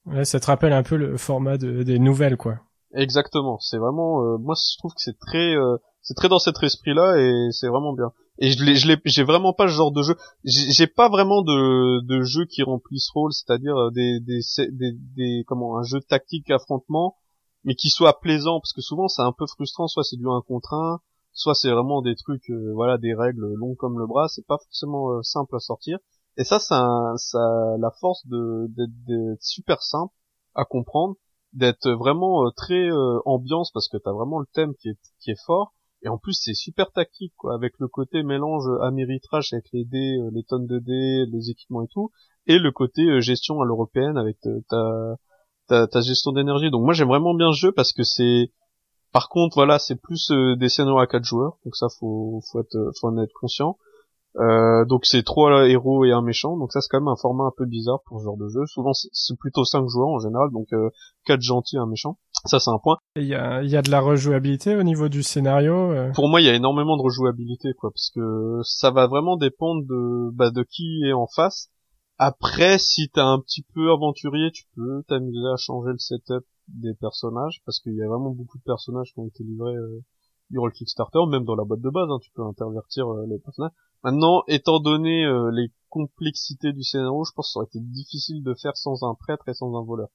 Ouais, 0.06 0.24
ça 0.24 0.40
te 0.40 0.46
rappelle 0.46 0.72
un 0.72 0.82
peu 0.82 0.96
le 0.96 1.16
format 1.16 1.58
de, 1.58 1.82
des 1.82 1.98
nouvelles, 1.98 2.36
quoi. 2.36 2.60
Exactement. 2.94 3.58
C'est 3.58 3.78
vraiment, 3.78 4.22
euh, 4.24 4.38
moi 4.38 4.54
je 4.54 4.78
trouve 4.78 4.94
que 4.94 5.02
c'est 5.02 5.18
très, 5.18 5.54
euh, 5.54 5.76
c'est 6.00 6.14
très 6.14 6.28
dans 6.28 6.38
cet 6.38 6.62
esprit-là 6.62 7.18
et 7.18 7.48
c'est 7.52 7.68
vraiment 7.68 7.92
bien. 7.92 8.12
Et 8.38 8.50
je 8.50 8.64
l'ai, 8.64 8.76
je 8.76 8.86
l'ai, 8.86 8.96
j'ai 9.04 9.24
vraiment 9.24 9.52
pas 9.52 9.68
ce 9.68 9.74
genre 9.74 9.92
de 9.92 10.02
jeu. 10.02 10.16
J'ai 10.44 10.86
pas 10.86 11.08
vraiment 11.08 11.42
de, 11.42 12.00
de 12.06 12.22
jeu 12.22 12.46
qui 12.46 12.62
remplit 12.62 13.00
ce 13.00 13.10
rôle, 13.12 13.32
c'est-à-dire 13.32 13.76
euh, 13.76 13.90
des, 13.90 14.20
des, 14.20 14.40
des, 14.70 14.92
des, 15.16 15.44
comment, 15.46 15.76
un 15.78 15.82
jeu 15.82 16.00
tactique 16.00 16.50
affrontement, 16.50 17.16
mais 17.64 17.74
qui 17.74 17.90
soit 17.90 18.20
plaisant 18.20 18.60
parce 18.60 18.72
que 18.72 18.80
souvent 18.80 19.08
c'est 19.08 19.22
un 19.22 19.32
peu 19.32 19.46
frustrant. 19.46 19.86
Soit 19.88 20.04
c'est 20.04 20.16
du 20.16 20.26
1 20.26 20.42
contre 20.46 20.72
1, 20.72 21.00
soit 21.38 21.54
c'est 21.54 21.70
vraiment 21.70 22.02
des 22.02 22.16
trucs, 22.16 22.50
voilà, 22.74 22.98
des 22.98 23.14
règles 23.14 23.54
longues 23.54 23.76
comme 23.76 23.98
le 23.98 24.06
bras. 24.06 24.28
C'est 24.28 24.46
pas 24.46 24.58
forcément 24.58 25.22
simple 25.22 25.56
à 25.56 25.60
sortir. 25.60 25.98
Et 26.36 26.44
ça, 26.44 26.58
ça, 26.58 27.12
ça, 27.16 27.76
la 27.78 27.90
force 28.00 28.26
de 28.26 28.66
d'être 28.68 29.42
super 29.42 29.82
simple 29.82 30.14
à 30.54 30.64
comprendre 30.64 31.16
d'être 31.52 31.90
vraiment 31.90 32.46
euh, 32.46 32.50
très 32.56 32.90
euh, 32.90 33.20
ambiance 33.24 33.70
parce 33.72 33.88
que 33.88 33.96
t'as 33.96 34.12
vraiment 34.12 34.38
le 34.38 34.46
thème 34.52 34.74
qui 34.74 34.90
est 34.90 34.98
qui 35.20 35.30
est 35.30 35.42
fort 35.46 35.72
et 36.02 36.08
en 36.08 36.18
plus 36.18 36.34
c'est 36.34 36.54
super 36.54 36.92
tactique 36.92 37.32
quoi 37.36 37.54
avec 37.54 37.72
le 37.78 37.88
côté 37.88 38.22
mélange 38.22 38.68
améritrage 38.82 39.52
avec 39.52 39.64
les 39.72 39.84
dés 39.84 40.18
euh, 40.20 40.30
les 40.32 40.42
tonnes 40.44 40.66
de 40.66 40.78
dés 40.78 41.24
les 41.32 41.50
équipements 41.50 41.82
et 41.82 41.88
tout 41.88 42.10
et 42.46 42.58
le 42.58 42.70
côté 42.70 43.20
gestion 43.22 43.60
à 43.60 43.64
l'européenne 43.64 44.18
avec 44.18 44.38
ta 44.40 45.16
ta, 45.68 45.86
ta 45.86 46.00
gestion 46.00 46.32
d'énergie 46.32 46.70
donc 46.70 46.84
moi 46.84 46.92
j'aime 46.92 47.08
vraiment 47.08 47.34
bien 47.34 47.50
ce 47.52 47.58
jeu 47.58 47.72
parce 47.72 47.92
que 47.92 48.02
c'est 48.02 48.52
par 49.18 49.28
contre 49.28 49.56
voilà 49.56 49.78
c'est 49.78 49.96
plus 49.96 50.30
des 50.58 50.68
scénarios 50.68 51.00
à 51.00 51.06
quatre 51.06 51.24
joueurs 51.24 51.54
donc 51.64 51.74
ça 51.74 51.88
faut 51.98 52.40
faut 52.50 52.60
être 52.60 52.78
faut 53.00 53.08
en 53.08 53.18
être 53.18 53.32
conscient 53.40 53.76
euh, 54.36 54.84
donc 54.84 55.04
c'est 55.04 55.24
trois 55.24 55.68
héros 55.68 56.04
et 56.04 56.12
un 56.12 56.22
méchant, 56.22 56.56
donc 56.56 56.70
ça 56.72 56.80
c'est 56.80 56.88
quand 56.90 57.00
même 57.00 57.08
un 57.08 57.16
format 57.16 57.44
un 57.44 57.52
peu 57.56 57.66
bizarre 57.66 58.00
pour 58.06 58.20
ce 58.20 58.24
genre 58.24 58.36
de 58.36 58.48
jeu. 58.48 58.66
Souvent 58.66 58.92
c'est 58.92 59.36
plutôt 59.38 59.64
cinq 59.64 59.88
joueurs 59.88 60.08
en 60.08 60.18
général, 60.18 60.50
donc 60.52 60.68
euh, 60.72 60.90
quatre 61.24 61.40
gentils 61.40 61.76
et 61.76 61.80
un 61.80 61.86
méchant. 61.86 62.18
Ça 62.44 62.60
c'est 62.60 62.70
un 62.70 62.78
point. 62.78 62.98
Il 63.16 63.24
y 63.24 63.34
a, 63.34 63.62
y 63.64 63.76
a 63.76 63.82
de 63.82 63.90
la 63.90 64.00
rejouabilité 64.00 64.76
au 64.76 64.84
niveau 64.84 65.08
du 65.08 65.22
scénario. 65.24 65.74
Euh? 65.74 66.12
Pour 66.12 66.28
moi 66.28 66.40
il 66.40 66.46
y 66.46 66.50
a 66.50 66.54
énormément 66.54 66.96
de 66.96 67.02
rejouabilité 67.02 67.70
quoi, 67.74 67.90
parce 67.90 68.10
que 68.14 68.60
ça 68.62 68.90
va 68.92 69.08
vraiment 69.08 69.36
dépendre 69.36 69.82
de 69.82 70.30
bah, 70.34 70.50
de 70.50 70.62
qui 70.62 71.02
est 71.04 71.12
en 71.12 71.26
face. 71.26 71.70
Après 72.18 72.78
si 72.78 73.08
t'es 73.08 73.20
un 73.20 73.40
petit 73.40 73.64
peu 73.74 73.90
aventurier, 73.90 74.52
tu 74.52 74.64
peux 74.76 75.02
t'amuser 75.08 75.48
à 75.52 75.56
changer 75.56 75.90
le 75.90 75.98
setup 75.98 76.44
des 76.68 76.94
personnages, 76.94 77.60
parce 77.64 77.80
qu'il 77.80 77.94
y 77.94 78.02
a 78.02 78.08
vraiment 78.08 78.30
beaucoup 78.30 78.58
de 78.58 78.62
personnages 78.64 79.12
qui 79.12 79.20
ont 79.20 79.26
été 79.26 79.44
livrés 79.44 79.74
euh, 79.74 80.04
durant 80.50 80.66
le 80.66 80.72
Kickstarter, 80.72 81.20
même 81.30 81.44
dans 81.44 81.56
la 81.56 81.64
boîte 81.64 81.80
de 81.80 81.90
base, 81.90 82.08
hein, 82.10 82.18
tu 82.22 82.30
peux 82.32 82.42
intervertir 82.42 83.06
les 83.28 83.38
personnages. 83.38 83.72
Maintenant, 84.04 84.44
étant 84.46 84.78
donné 84.78 85.24
euh, 85.24 85.50
les 85.50 85.72
complexités 85.88 86.72
du 86.72 86.82
scénario, 86.84 87.24
je 87.24 87.32
pense 87.34 87.48
que 87.48 87.52
ça 87.52 87.58
aurait 87.58 87.66
été 87.66 87.80
difficile 87.80 88.44
de 88.44 88.54
faire 88.54 88.76
sans 88.76 89.02
un 89.02 89.14
prêtre 89.14 89.48
et 89.48 89.54
sans 89.54 89.74
un 89.76 89.84
voleur. 89.84 90.08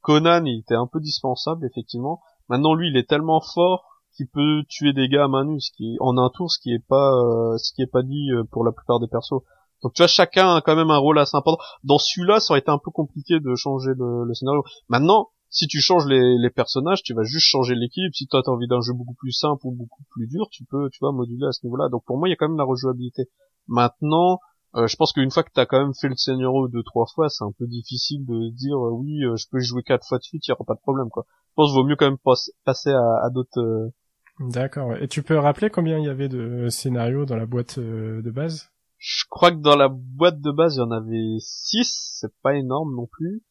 Conan, 0.00 0.44
il 0.44 0.60
était 0.60 0.74
un 0.74 0.86
peu 0.86 1.00
dispensable, 1.00 1.66
effectivement. 1.66 2.20
Maintenant, 2.48 2.74
lui, 2.74 2.88
il 2.88 2.96
est 2.96 3.08
tellement 3.08 3.40
fort 3.40 3.84
qu'il 4.16 4.28
peut 4.28 4.62
tuer 4.68 4.92
des 4.94 5.08
gars 5.08 5.24
à 5.24 5.28
main 5.28 5.44
nue, 5.44 5.60
ce 5.60 5.70
qui 5.72 5.96
en 6.00 6.16
un 6.16 6.30
tour, 6.30 6.50
ce 6.50 6.58
qui 6.58 6.72
est 6.72 6.86
pas, 6.86 7.12
euh, 7.12 7.58
ce 7.58 7.74
qui 7.74 7.82
est 7.82 7.90
pas 7.90 8.02
dit 8.02 8.30
euh, 8.30 8.44
pour 8.44 8.64
la 8.64 8.72
plupart 8.72 9.00
des 9.00 9.08
persos. 9.08 9.42
Donc 9.82 9.92
tu 9.92 10.00
vois, 10.00 10.06
chacun 10.06 10.54
a 10.54 10.62
quand 10.62 10.74
même 10.74 10.90
un 10.90 10.96
rôle 10.96 11.18
assez 11.18 11.36
important. 11.36 11.62
Dans 11.84 11.98
celui-là, 11.98 12.40
ça 12.40 12.52
aurait 12.52 12.60
été 12.60 12.70
un 12.70 12.78
peu 12.78 12.90
compliqué 12.90 13.40
de 13.40 13.54
changer 13.56 13.90
le, 13.94 14.24
le 14.24 14.34
scénario. 14.34 14.64
Maintenant, 14.88 15.28
si 15.48 15.66
tu 15.66 15.80
changes 15.80 16.06
les, 16.06 16.38
les, 16.38 16.50
personnages, 16.50 17.02
tu 17.02 17.14
vas 17.14 17.22
juste 17.22 17.46
changer 17.46 17.74
l'équipe. 17.74 18.14
Si 18.14 18.26
toi 18.26 18.42
t'as 18.44 18.52
envie 18.52 18.68
d'un 18.68 18.80
jeu 18.80 18.92
beaucoup 18.92 19.14
plus 19.14 19.32
simple 19.32 19.66
ou 19.66 19.72
beaucoup 19.72 20.04
plus 20.10 20.26
dur, 20.26 20.48
tu 20.50 20.64
peux, 20.64 20.90
tu 20.90 20.98
vas 21.02 21.12
moduler 21.12 21.46
à 21.46 21.52
ce 21.52 21.64
niveau-là. 21.64 21.88
Donc 21.88 22.04
pour 22.04 22.18
moi, 22.18 22.28
il 22.28 22.32
y 22.32 22.34
a 22.34 22.36
quand 22.36 22.48
même 22.48 22.58
la 22.58 22.64
rejouabilité. 22.64 23.30
Maintenant, 23.66 24.40
Euh, 24.74 24.86
je 24.88 24.96
pense 24.96 25.12
qu'une 25.12 25.30
fois 25.30 25.42
que 25.42 25.52
t'as 25.54 25.64
quand 25.64 25.80
même 25.80 25.94
fait 25.94 26.08
le 26.08 26.16
scénario 26.16 26.68
deux 26.68 26.82
trois 26.82 27.06
fois, 27.14 27.30
c'est 27.30 27.44
un 27.44 27.52
peu 27.58 27.66
difficile 27.66 28.26
de 28.26 28.50
dire 28.50 28.76
euh, 28.76 28.90
oui, 28.90 29.24
euh, 29.24 29.36
je 29.36 29.46
peux 29.50 29.58
jouer 29.60 29.82
quatre 29.82 30.06
fois 30.06 30.18
de 30.18 30.22
suite, 30.24 30.46
il 30.46 30.50
y 30.50 30.52
aura 30.52 30.64
pas 30.64 30.74
de 30.74 30.80
problème 30.80 31.08
quoi. 31.08 31.24
Je 31.26 31.52
pense 31.54 31.70
qu'il 31.70 31.80
vaut 31.80 31.86
mieux 31.88 31.96
quand 31.96 32.10
même 32.10 32.18
passer 32.64 32.90
à, 32.90 33.24
à 33.24 33.30
d'autres. 33.30 33.90
D'accord. 34.38 34.94
Et 34.96 35.08
tu 35.08 35.22
peux 35.22 35.38
rappeler 35.38 35.70
combien 35.70 35.98
il 35.98 36.04
y 36.04 36.10
avait 36.10 36.28
de 36.28 36.68
scénarios 36.68 37.24
dans 37.24 37.36
la 37.36 37.46
boîte 37.46 37.78
de 37.78 38.30
base? 38.30 38.68
Je 38.98 39.24
crois 39.30 39.50
que 39.50 39.62
dans 39.62 39.76
la 39.76 39.88
boîte 39.88 40.42
de 40.42 40.50
base 40.50 40.76
il 40.76 40.80
y 40.80 40.82
en 40.82 40.90
avait 40.90 41.38
six, 41.38 42.18
c'est 42.20 42.34
pas 42.42 42.54
énorme 42.54 42.94
non 42.94 43.06
plus. 43.06 43.42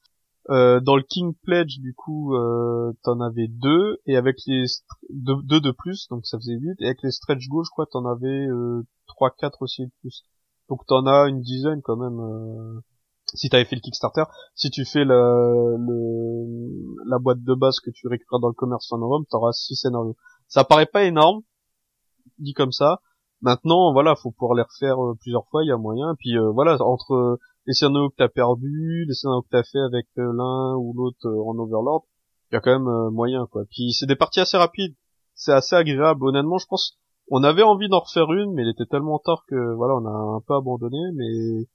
Euh, 0.50 0.80
dans 0.80 0.96
le 0.96 1.02
King 1.02 1.34
Pledge, 1.44 1.80
du 1.80 1.96
coup, 1.96 2.36
euh, 2.36 2.94
t'en 3.04 3.20
avais 3.20 3.48
deux, 3.48 3.98
et 4.06 4.16
avec 4.16 4.38
les 4.46 4.66
deux, 5.10 5.60
de 5.60 5.72
plus, 5.72 6.08
donc 6.10 6.26
ça 6.26 6.38
faisait 6.38 6.54
huit, 6.54 6.80
et 6.82 6.86
avec 6.86 7.02
les 7.02 7.12
stretch 7.12 7.48
goals, 7.48 7.66
je 7.66 7.72
crois, 7.72 7.88
t'en 7.88 8.06
avais 8.06 8.48
euh, 8.48 8.86
trois, 9.08 9.32
quatre 9.32 9.64
aussi 9.64 9.86
de 9.86 9.92
plus. 10.02 10.24
Donc 10.70 10.86
t'en 10.86 11.06
as 11.08 11.28
une 11.30 11.42
dizaine 11.42 11.82
quand 11.82 11.98
même. 11.98 12.20
Euh, 12.20 12.80
si 13.34 13.50
t'avais 13.50 13.66
fait 13.66 13.76
le 13.76 13.82
Kickstarter, 13.82 14.24
si 14.54 14.70
tu 14.70 14.86
fais 14.86 15.04
la, 15.04 15.16
le, 15.16 17.10
la 17.10 17.18
boîte 17.18 17.44
de 17.44 17.54
base 17.56 17.80
que 17.80 17.90
tu 17.90 18.08
récupères 18.08 18.40
dans 18.40 18.48
le 18.48 18.54
commerce 18.54 18.92
en 18.92 19.00
novembre, 19.00 19.26
t'auras 19.30 19.52
six 19.52 19.76
scénarios. 19.76 20.16
Ça 20.48 20.64
paraît 20.64 20.86
pas 20.86 21.06
énorme, 21.06 21.42
dit 22.38 22.54
comme 22.54 22.72
ça. 22.72 23.02
Maintenant, 23.42 23.92
voilà, 23.94 24.16
faut 24.16 24.32
pouvoir 24.32 24.56
les 24.56 24.64
refaire 24.64 24.98
plusieurs 25.20 25.48
fois, 25.48 25.64
il 25.64 25.68
y 25.68 25.72
a 25.72 25.78
moyen. 25.78 26.14
Et 26.14 26.18
puis 26.18 26.38
voilà, 26.54 26.82
entre 26.82 27.40
les 27.66 27.74
scénarios 27.74 28.10
que 28.10 28.16
t'as 28.18 28.30
perdu, 28.30 29.06
les 29.08 29.14
scénarios 29.14 29.42
que 29.44 29.50
t'as 29.50 29.64
fait 29.64 29.80
avec 29.80 30.08
euh, 30.18 30.32
l'un 30.34 30.76
ou 30.78 30.94
l'autre 30.96 31.26
euh, 31.26 31.50
en 31.50 31.58
Overlord, 31.58 32.06
il 32.52 32.56
y 32.56 32.58
a 32.58 32.62
quand 32.62 32.72
même 32.72 32.88
euh, 32.88 33.10
moyen 33.10 33.48
quoi. 33.52 33.64
Puis 33.72 33.94
c'est 33.94 34.06
des 34.06 34.16
parties 34.16 34.40
assez 34.40 34.58
rapides, 34.58 34.96
c'est 35.34 35.54
assez 35.54 35.76
agréable. 35.76 36.28
Honnêtement, 36.28 36.58
je 36.58 36.68
pense, 36.68 36.98
on 37.30 37.44
avait 37.44 37.64
envie 37.64 37.90
d'en 37.90 38.00
refaire 38.00 38.32
une, 38.32 38.54
mais 38.54 38.64
il 38.64 38.70
était 38.70 38.86
tellement 38.86 39.20
tard 39.20 39.46
que 39.48 39.76
voilà, 39.76 39.96
on 39.96 40.06
a 40.06 40.38
un 40.38 40.42
peu 40.48 40.54
abandonné. 40.54 41.00
Mais 41.16 41.68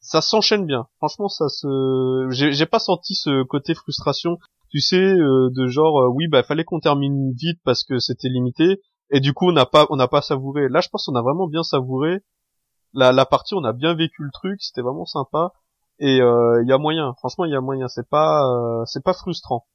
ça 0.00 0.20
s'enchaîne 0.20 0.66
bien. 0.66 0.86
Franchement, 0.98 1.28
ça 1.28 1.48
se, 1.48 2.28
j'ai 2.30 2.66
pas 2.66 2.78
senti 2.78 3.14
ce 3.14 3.42
côté 3.44 3.74
frustration. 3.74 4.38
Tu 4.70 4.80
sais, 4.80 5.14
de 5.14 5.66
genre, 5.66 6.14
oui, 6.14 6.28
bah 6.28 6.42
fallait 6.42 6.64
qu'on 6.64 6.78
termine 6.78 7.32
vite 7.32 7.58
parce 7.64 7.84
que 7.84 7.98
c'était 7.98 8.28
limité, 8.28 8.82
et 9.10 9.20
du 9.20 9.32
coup 9.32 9.48
on 9.48 9.52
n'a 9.52 9.64
pas, 9.64 9.86
on 9.88 9.96
n'a 9.96 10.08
pas 10.08 10.20
savouré. 10.20 10.68
Là, 10.68 10.80
je 10.80 10.90
pense 10.90 11.06
qu'on 11.06 11.14
a 11.14 11.22
vraiment 11.22 11.48
bien 11.48 11.62
savouré 11.62 12.18
la, 12.92 13.12
la 13.12 13.26
partie, 13.26 13.54
on 13.54 13.64
a 13.64 13.72
bien 13.72 13.94
vécu 13.94 14.22
le 14.22 14.30
truc, 14.32 14.60
c'était 14.62 14.82
vraiment 14.82 15.04
sympa. 15.04 15.52
Et 16.00 16.16
il 16.16 16.22
euh, 16.22 16.62
y 16.64 16.72
a 16.72 16.78
moyen, 16.78 17.12
franchement, 17.14 17.44
il 17.44 17.52
y 17.52 17.56
a 17.56 17.60
moyen. 17.60 17.88
C'est 17.88 18.08
pas, 18.08 18.46
euh, 18.46 18.84
c'est 18.86 19.02
pas 19.02 19.14
frustrant. 19.14 19.66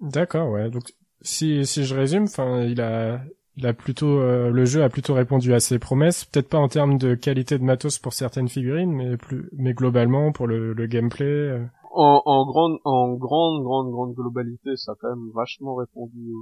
D'accord, 0.00 0.50
ouais. 0.50 0.70
Donc 0.70 0.94
si 1.22 1.64
si 1.66 1.84
je 1.84 1.94
résume, 1.94 2.24
enfin, 2.24 2.62
il 2.62 2.80
a 2.80 3.20
il 3.56 3.66
a 3.66 3.72
plutôt 3.72 4.20
euh, 4.20 4.50
le 4.50 4.64
jeu 4.64 4.82
a 4.82 4.88
plutôt 4.88 5.14
répondu 5.14 5.54
à 5.54 5.60
ses 5.60 5.78
promesses, 5.78 6.24
peut-être 6.24 6.48
pas 6.48 6.58
en 6.58 6.68
termes 6.68 6.98
de 6.98 7.14
qualité 7.14 7.58
de 7.58 7.64
matos 7.64 7.98
pour 7.98 8.12
certaines 8.12 8.48
figurines, 8.48 8.92
mais 8.92 9.16
plus 9.16 9.48
mais 9.52 9.72
globalement 9.72 10.32
pour 10.32 10.46
le, 10.46 10.72
le 10.72 10.86
gameplay. 10.86 11.60
En, 11.92 12.22
en, 12.24 12.46
grande 12.46 12.78
en 12.84 13.14
grande 13.14 13.62
grande 13.62 13.90
grande 13.90 14.14
globalité, 14.14 14.76
ça 14.76 14.92
a 14.92 14.94
quand 15.00 15.08
même 15.08 15.30
vachement 15.34 15.74
répondu. 15.76 16.32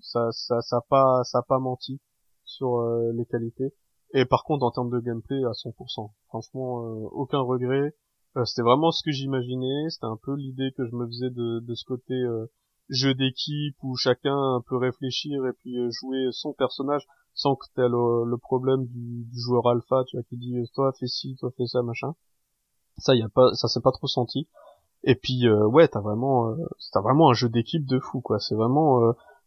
Ça 0.00 0.28
ça 0.30 0.60
ça 0.62 0.76
a 0.78 0.84
pas 0.88 1.22
ça 1.24 1.38
a 1.38 1.42
pas 1.42 1.58
menti 1.58 2.00
sur 2.44 2.80
les 3.14 3.24
qualités. 3.26 3.72
Et 4.14 4.24
par 4.24 4.44
contre, 4.44 4.64
en 4.64 4.70
termes 4.70 4.90
de 4.90 5.00
gameplay, 5.00 5.44
à 5.44 5.52
100%. 5.52 6.10
Franchement, 6.28 6.84
euh, 6.84 7.08
aucun 7.12 7.40
regret. 7.40 7.94
Euh, 8.36 8.44
c'était 8.44 8.62
vraiment 8.62 8.92
ce 8.92 9.02
que 9.02 9.10
j'imaginais. 9.10 9.90
C'était 9.90 10.06
un 10.06 10.18
peu 10.22 10.34
l'idée 10.36 10.72
que 10.76 10.86
je 10.86 10.94
me 10.94 11.06
faisais 11.06 11.30
de, 11.30 11.60
de 11.60 11.74
ce 11.74 11.84
côté 11.84 12.14
euh, 12.14 12.46
jeu 12.88 13.14
d'équipe 13.14 13.76
où 13.82 13.96
chacun 13.96 14.62
peut 14.68 14.76
réfléchir 14.76 15.44
et 15.46 15.52
puis 15.52 15.76
jouer 15.90 16.28
son 16.30 16.52
personnage 16.52 17.06
sans 17.34 17.56
que 17.56 17.66
t'aies 17.74 17.88
le, 17.88 18.24
le 18.24 18.38
problème 18.38 18.86
du, 18.86 19.24
du, 19.24 19.40
joueur 19.40 19.66
alpha, 19.66 20.04
tu 20.08 20.16
vois, 20.16 20.24
qui 20.28 20.36
dit 20.36 20.54
toi 20.74 20.92
fais 20.98 21.08
ci, 21.08 21.36
toi 21.38 21.50
fais 21.56 21.66
ça, 21.66 21.82
machin. 21.82 22.14
Ça, 22.98 23.14
y 23.14 23.22
a 23.22 23.28
pas, 23.28 23.52
ça 23.54 23.68
s'est 23.68 23.80
pas 23.80 23.92
trop 23.92 24.06
senti. 24.06 24.48
Et 25.02 25.14
puis 25.14 25.48
ouais, 25.50 25.88
t'as 25.88 26.00
vraiment, 26.00 26.56
t'as 26.92 27.00
vraiment 27.00 27.30
un 27.30 27.34
jeu 27.34 27.48
d'équipe 27.48 27.84
de 27.84 27.98
fou, 27.98 28.20
quoi. 28.20 28.38
C'est 28.38 28.54
vraiment, 28.54 29.00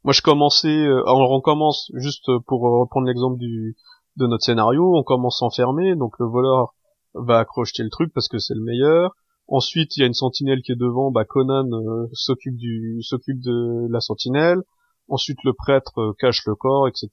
moi 0.03 0.13
je 0.13 0.21
commençais, 0.21 0.87
on 1.07 1.27
recommence 1.27 1.91
juste 1.95 2.29
pour 2.45 2.61
reprendre 2.61 3.07
l'exemple 3.07 3.37
du 3.37 3.75
de 4.19 4.27
notre 4.27 4.43
scénario, 4.43 4.95
on 4.95 5.03
commence 5.03 5.41
à 5.41 5.45
enfermer, 5.45 5.95
donc 5.95 6.13
le 6.19 6.27
voleur 6.27 6.73
va 7.13 7.39
accrocher 7.39 7.83
le 7.83 7.89
truc 7.89 8.13
parce 8.13 8.27
que 8.27 8.37
c'est 8.37 8.53
le 8.53 8.61
meilleur. 8.61 9.15
Ensuite, 9.47 9.97
il 9.97 10.01
y 10.01 10.03
a 10.03 10.05
une 10.05 10.13
sentinelle 10.13 10.61
qui 10.61 10.73
est 10.73 10.79
devant, 10.79 11.09
bah 11.09 11.25
Conan 11.25 11.65
euh, 11.71 12.07
s'occupe 12.13 12.55
du 12.55 13.01
s'occupe 13.01 13.39
de 13.41 13.87
la 13.89 13.99
sentinelle. 13.99 14.61
Ensuite, 15.07 15.39
le 15.43 15.53
prêtre 15.53 15.93
euh, 15.97 16.13
cache 16.19 16.45
le 16.45 16.53
corps, 16.53 16.87
etc. 16.87 17.09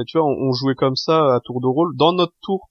Et 0.00 0.04
tu 0.06 0.18
vois, 0.18 0.26
on, 0.26 0.52
jouait 0.52 0.76
comme 0.76 0.94
ça 0.94 1.34
à 1.34 1.40
tour 1.40 1.60
de 1.60 1.66
rôle 1.66 1.96
dans 1.96 2.12
notre 2.12 2.34
tour, 2.42 2.70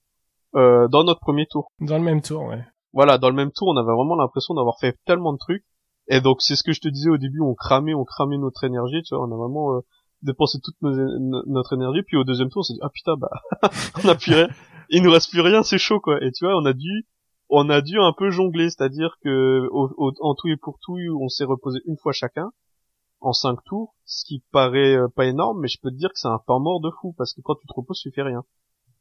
euh, 0.54 0.88
dans 0.88 1.04
notre 1.04 1.20
premier 1.20 1.46
tour. 1.46 1.70
Dans 1.80 1.98
le 1.98 2.04
même 2.04 2.22
tour, 2.22 2.44
ouais. 2.44 2.64
Voilà, 2.94 3.18
dans 3.18 3.28
le 3.28 3.36
même 3.36 3.52
tour, 3.52 3.68
on 3.68 3.76
avait 3.76 3.92
vraiment 3.92 4.16
l'impression 4.16 4.54
d'avoir 4.54 4.78
fait 4.80 4.96
tellement 5.04 5.34
de 5.34 5.38
trucs. 5.38 5.64
Et 6.08 6.22
donc, 6.22 6.40
c'est 6.40 6.56
ce 6.56 6.62
que 6.62 6.72
je 6.72 6.80
te 6.80 6.88
disais 6.88 7.10
au 7.10 7.18
début, 7.18 7.40
on 7.42 7.54
cramait, 7.54 7.94
on 7.94 8.04
cramait 8.04 8.38
notre 8.38 8.64
énergie, 8.64 9.02
tu 9.02 9.14
vois, 9.14 9.24
on 9.26 9.32
a 9.32 9.36
vraiment 9.36 9.82
dépenser 10.22 10.58
toute 10.62 10.76
notre 10.82 11.74
énergie, 11.74 12.02
puis 12.02 12.16
au 12.16 12.24
deuxième 12.24 12.50
tour, 12.50 12.60
on 12.60 12.62
s'est 12.62 12.74
dit, 12.74 12.80
ah 12.82 12.90
putain, 12.90 13.16
bah, 13.16 13.30
on 14.04 14.08
a 14.08 14.14
plus 14.14 14.34
rien, 14.34 14.48
il 14.90 15.02
nous 15.02 15.10
reste 15.10 15.30
plus 15.30 15.40
rien, 15.40 15.62
c'est 15.62 15.78
chaud, 15.78 16.00
quoi. 16.00 16.22
Et 16.22 16.32
tu 16.32 16.44
vois, 16.44 16.56
on 16.56 16.64
a 16.64 16.72
dû, 16.72 17.06
on 17.48 17.68
a 17.70 17.80
dû 17.80 17.98
un 17.98 18.12
peu 18.12 18.30
jongler, 18.30 18.70
c'est-à-dire 18.70 19.16
que, 19.22 19.68
en 19.72 20.34
tout 20.34 20.48
et 20.48 20.56
pour 20.56 20.78
tout, 20.80 20.98
on 21.20 21.28
s'est 21.28 21.44
reposé 21.44 21.80
une 21.86 21.96
fois 21.96 22.12
chacun, 22.12 22.50
en 23.20 23.32
cinq 23.32 23.62
tours, 23.64 23.94
ce 24.04 24.24
qui 24.24 24.42
paraît 24.50 24.96
euh, 24.96 25.08
pas 25.08 25.26
énorme, 25.26 25.60
mais 25.60 25.68
je 25.68 25.78
peux 25.80 25.90
te 25.90 25.96
dire 25.96 26.08
que 26.08 26.18
c'est 26.18 26.28
un 26.28 26.40
temps 26.46 26.60
mort 26.60 26.80
de 26.80 26.90
fou, 27.00 27.14
parce 27.18 27.34
que 27.34 27.40
quand 27.42 27.54
tu 27.56 27.66
te 27.66 27.72
reposes, 27.74 28.00
tu 28.00 28.10
fais 28.10 28.22
rien. 28.22 28.44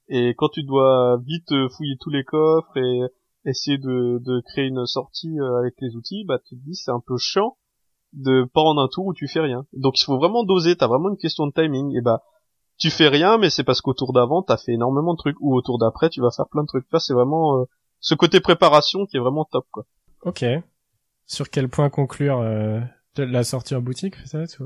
Et 0.10 0.34
quand 0.36 0.50
tu 0.50 0.64
dois 0.64 1.18
vite 1.26 1.52
euh, 1.52 1.70
fouiller 1.70 1.96
tous 2.00 2.10
les 2.10 2.24
coffres 2.24 2.76
et 2.78 3.02
essayer 3.46 3.78
de, 3.78 4.20
de 4.24 4.42
créer 4.42 4.66
une 4.66 4.86
sortie 4.86 5.40
euh, 5.40 5.60
avec 5.60 5.76
les 5.80 5.96
outils, 5.96 6.26
bah 6.26 6.40
tu 6.40 6.56
te 6.58 6.64
dis 6.64 6.76
c'est 6.76 6.92
un 6.92 7.00
peu 7.00 7.18
chiant, 7.18 7.58
de 8.13 8.45
pas 8.54 8.62
en 8.62 8.78
un 8.78 8.88
tour 8.88 9.06
où 9.06 9.13
tu 9.13 9.28
fais 9.28 9.39
rien. 9.39 9.65
Donc 9.74 10.00
il 10.00 10.04
faut 10.04 10.17
vraiment 10.17 10.43
doser, 10.43 10.76
t'as 10.76 10.88
vraiment 10.88 11.10
une 11.10 11.17
question 11.17 11.48
de 11.48 11.52
timing. 11.52 11.95
Et 11.98 12.02
bah 12.02 12.24
tu 12.78 12.89
fais 12.89 13.08
rien, 13.08 13.38
mais 13.38 13.50
c'est 13.50 13.63
parce 13.63 13.82
qu'au 13.82 13.93
tour 13.93 14.13
d'avant 14.13 14.41
t'as 14.41 14.58
fait 14.58 14.74
énormément 14.74 15.13
de 15.13 15.17
trucs, 15.17 15.38
ou 15.39 15.56
au 15.56 15.62
tour 15.62 15.78
d'après 15.78 16.10
tu 16.10 16.22
vas 16.22 16.32
faire 16.32 16.48
plein 16.50 16.63
de 16.63 16.67
trucs. 16.67 16.86
Là 16.91 17.00
c'est 17.00 17.13
vraiment 17.13 17.60
euh, 17.60 17.65
ce 18.00 18.15
côté 18.15 18.39
préparation 18.39 19.06
qui 19.06 19.17
est 19.17 19.19
vraiment 19.19 19.45
top 19.45 19.65
quoi. 19.72 19.86
Ok. 20.24 20.45
Sur 21.26 21.50
quel 21.50 21.69
point 21.69 21.89
conclure 21.89 22.39
euh, 22.39 22.80
la 23.17 23.43
sortie 23.43 23.76
en 23.76 23.82
boutique 23.82 24.15
peut-être 24.15 24.62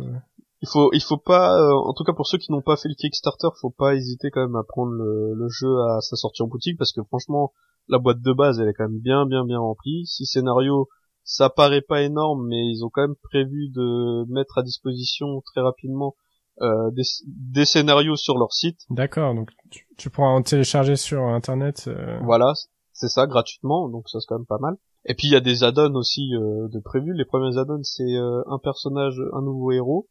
Il 0.61 0.69
faut 0.69 0.91
il 0.93 1.01
faut 1.01 1.17
pas, 1.17 1.59
euh, 1.59 1.73
en 1.73 1.93
tout 1.93 2.03
cas 2.03 2.13
pour 2.13 2.27
ceux 2.27 2.37
qui 2.37 2.51
n'ont 2.51 2.61
pas 2.61 2.77
fait 2.77 2.87
le 2.87 2.95
Kickstarter, 2.95 3.49
faut 3.59 3.71
pas 3.71 3.95
hésiter 3.95 4.31
quand 4.31 4.41
même 4.41 4.55
à 4.55 4.63
prendre 4.63 4.93
le, 4.93 5.33
le 5.35 5.49
jeu 5.49 5.75
à 5.89 5.99
sa 6.01 6.15
sortie 6.15 6.43
en 6.43 6.47
boutique 6.47 6.77
parce 6.77 6.93
que 6.93 7.01
franchement 7.03 7.51
la 7.89 7.97
boîte 7.97 8.21
de 8.21 8.31
base 8.31 8.61
elle 8.61 8.69
est 8.69 8.73
quand 8.73 8.87
même 8.87 8.99
bien 8.99 9.25
bien 9.25 9.43
bien 9.43 9.59
remplie. 9.59 10.05
Si 10.05 10.25
scénario 10.25 10.87
ça 11.23 11.49
paraît 11.49 11.81
pas 11.81 12.01
énorme, 12.01 12.47
mais 12.47 12.67
ils 12.67 12.83
ont 12.83 12.89
quand 12.89 13.01
même 13.01 13.15
prévu 13.15 13.69
de 13.69 14.25
mettre 14.31 14.57
à 14.57 14.63
disposition 14.63 15.41
très 15.41 15.61
rapidement 15.61 16.15
euh, 16.61 16.91
des, 16.91 17.65
scénarios 17.65 18.15
sur 18.15 18.37
leur 18.37 18.53
site. 18.53 18.81
D'accord, 18.89 19.33
donc 19.33 19.49
tu, 19.97 20.09
pourras 20.09 20.29
en 20.29 20.43
télécharger 20.43 20.95
sur 20.95 21.21
internet. 21.23 21.85
Euh. 21.87 22.19
Voilà, 22.23 22.53
c'est 22.91 23.07
ça, 23.07 23.25
gratuitement, 23.25 23.89
donc 23.89 24.07
ça 24.07 24.19
c'est 24.19 24.27
quand 24.27 24.37
même 24.37 24.45
pas 24.45 24.59
mal. 24.59 24.75
Et 25.05 25.15
puis 25.15 25.27
il 25.27 25.31
y 25.31 25.35
a 25.35 25.41
des 25.41 25.63
add-ons 25.63 25.95
aussi 25.95 26.35
euh, 26.35 26.67
de 26.67 26.79
prévus. 26.79 27.13
Les 27.15 27.25
premiers 27.25 27.57
add-ons 27.57 27.83
c'est 27.83 28.15
un 28.47 28.59
personnage, 28.59 29.19
un 29.33 29.41
nouveau 29.41 29.71
héros 29.71 30.07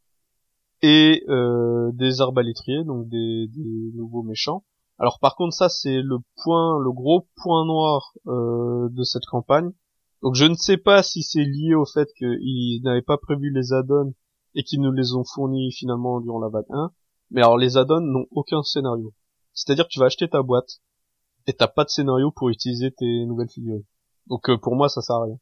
et 0.82 1.24
des 1.92 2.20
arbalétriers, 2.20 2.82
donc 2.84 3.08
des, 3.08 3.46
des, 3.46 3.92
nouveaux 3.94 4.24
méchants. 4.24 4.64
Alors 4.98 5.20
par 5.20 5.36
contre 5.36 5.54
ça 5.54 5.68
c'est 5.68 6.02
le 6.02 6.18
point, 6.42 6.80
le 6.80 6.90
gros 6.90 7.28
point 7.36 7.64
noir 7.64 8.14
de 8.26 9.02
cette 9.04 9.26
campagne 9.26 9.70
donc 10.22 10.36
je 10.36 10.44
ne 10.44 10.54
sais 10.54 10.76
pas 10.76 11.02
si 11.02 11.22
c'est 11.22 11.44
lié 11.44 11.74
au 11.74 11.84
fait 11.84 12.08
qu'ils 12.16 12.80
n'avaient 12.84 13.02
pas 13.02 13.18
prévu 13.18 13.52
les 13.52 13.72
add-ons 13.72 14.14
et 14.54 14.62
qu'ils 14.62 14.80
nous 14.80 14.92
les 14.92 15.14
ont 15.14 15.24
fournis 15.24 15.72
finalement 15.72 16.20
durant 16.20 16.38
la 16.38 16.48
vague 16.48 16.66
1. 16.70 16.92
Mais 17.32 17.40
alors 17.40 17.58
les 17.58 17.76
add-ons 17.76 18.00
n'ont 18.00 18.26
aucun 18.30 18.62
scénario. 18.62 19.12
C'est-à-dire 19.52 19.84
que 19.84 19.90
tu 19.90 19.98
vas 19.98 20.06
acheter 20.06 20.28
ta 20.28 20.42
boîte 20.42 20.80
et 21.48 21.52
t'as 21.52 21.66
pas 21.66 21.84
de 21.84 21.88
scénario 21.88 22.30
pour 22.30 22.50
utiliser 22.50 22.92
tes 22.92 23.26
nouvelles 23.26 23.50
figurines. 23.50 23.84
Donc 24.28 24.48
euh, 24.48 24.56
pour 24.56 24.76
moi 24.76 24.88
ça 24.88 25.02
sert 25.02 25.16
à 25.16 25.24
rien. 25.24 25.38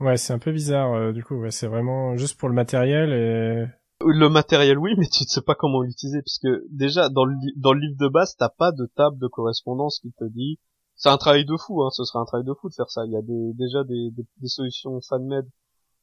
Ouais, 0.00 0.16
c'est 0.18 0.34
un 0.34 0.38
peu 0.38 0.52
bizarre 0.52 0.92
euh, 0.92 1.12
du 1.12 1.24
coup. 1.24 1.36
Ouais, 1.36 1.50
c'est 1.50 1.66
vraiment 1.66 2.16
juste 2.16 2.38
pour 2.38 2.50
le 2.50 2.54
matériel 2.54 3.12
et 3.12 3.64
le 4.06 4.28
matériel 4.28 4.78
oui, 4.78 4.92
mais 4.98 5.06
tu 5.06 5.24
ne 5.24 5.28
sais 5.28 5.40
pas 5.40 5.54
comment 5.54 5.80
l'utiliser 5.80 6.20
puisque 6.20 6.48
déjà 6.70 7.08
dans 7.08 7.24
le, 7.24 7.34
dans 7.56 7.72
le 7.72 7.80
livre 7.80 7.98
de 7.98 8.08
base 8.08 8.36
t'as 8.36 8.50
pas 8.50 8.72
de 8.72 8.86
table 8.94 9.18
de 9.18 9.26
correspondance 9.26 10.00
qui 10.00 10.12
te 10.12 10.24
dit 10.24 10.58
c'est 10.98 11.08
un 11.08 11.16
travail 11.16 11.44
de 11.44 11.56
fou, 11.56 11.82
hein, 11.82 11.90
ce 11.92 12.04
serait 12.04 12.18
un 12.18 12.24
travail 12.24 12.44
de 12.44 12.52
fou 12.54 12.68
de 12.68 12.74
faire 12.74 12.90
ça. 12.90 13.06
Il 13.06 13.12
y 13.12 13.16
a 13.16 13.22
des, 13.22 13.52
déjà 13.54 13.84
des, 13.84 14.10
des, 14.10 14.26
des 14.40 14.48
solutions 14.48 15.00
FanMed 15.00 15.46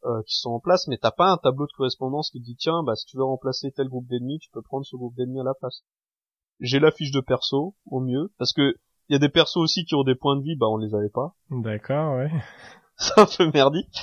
euh, 0.06 0.22
qui 0.26 0.38
sont 0.38 0.52
en 0.52 0.60
place, 0.62 0.88
mais 0.88 0.98
t'as 0.98 1.12
pas 1.12 1.32
un 1.32 1.38
tableau 1.38 1.68
de 1.68 1.72
correspondance 1.76 2.30
qui 2.32 2.40
dit 2.40 2.56
tiens, 2.56 2.82
bah 2.86 2.96
si 2.96 3.06
tu 3.06 3.18
veux 3.18 3.26
remplacer 3.26 3.72
tel 3.72 3.90
groupe 3.90 4.08
d'ennemis, 4.08 4.40
tu 4.40 4.50
peux 4.52 4.62
prendre 4.62 4.86
ce 4.86 4.96
groupe 4.96 5.14
d'ennemis 5.16 5.42
à 5.42 5.44
la 5.44 5.54
place. 5.54 5.84
J'ai 6.62 6.80
la 6.80 6.92
fiche 6.92 7.12
de 7.12 7.20
perso 7.20 7.76
au 7.88 8.00
mieux, 8.00 8.32
parce 8.38 8.54
que 8.54 8.76
il 9.10 9.14
y 9.14 9.16
a 9.16 9.20
des 9.20 9.30
persos 9.30 9.58
aussi 9.58 9.84
qui 9.84 9.96
ont 9.96 10.04
des 10.04 10.16
points 10.16 10.38
de 10.38 10.44
vie, 10.44 10.56
bah 10.56 10.68
on 10.70 10.78
les 10.78 10.96
avait 10.96 11.10
pas. 11.10 11.36
D'accord, 11.50 12.16
ouais. 12.16 12.32
c'est 12.98 13.20
un 13.20 13.26
peu 13.26 13.52
merdique. 13.52 13.94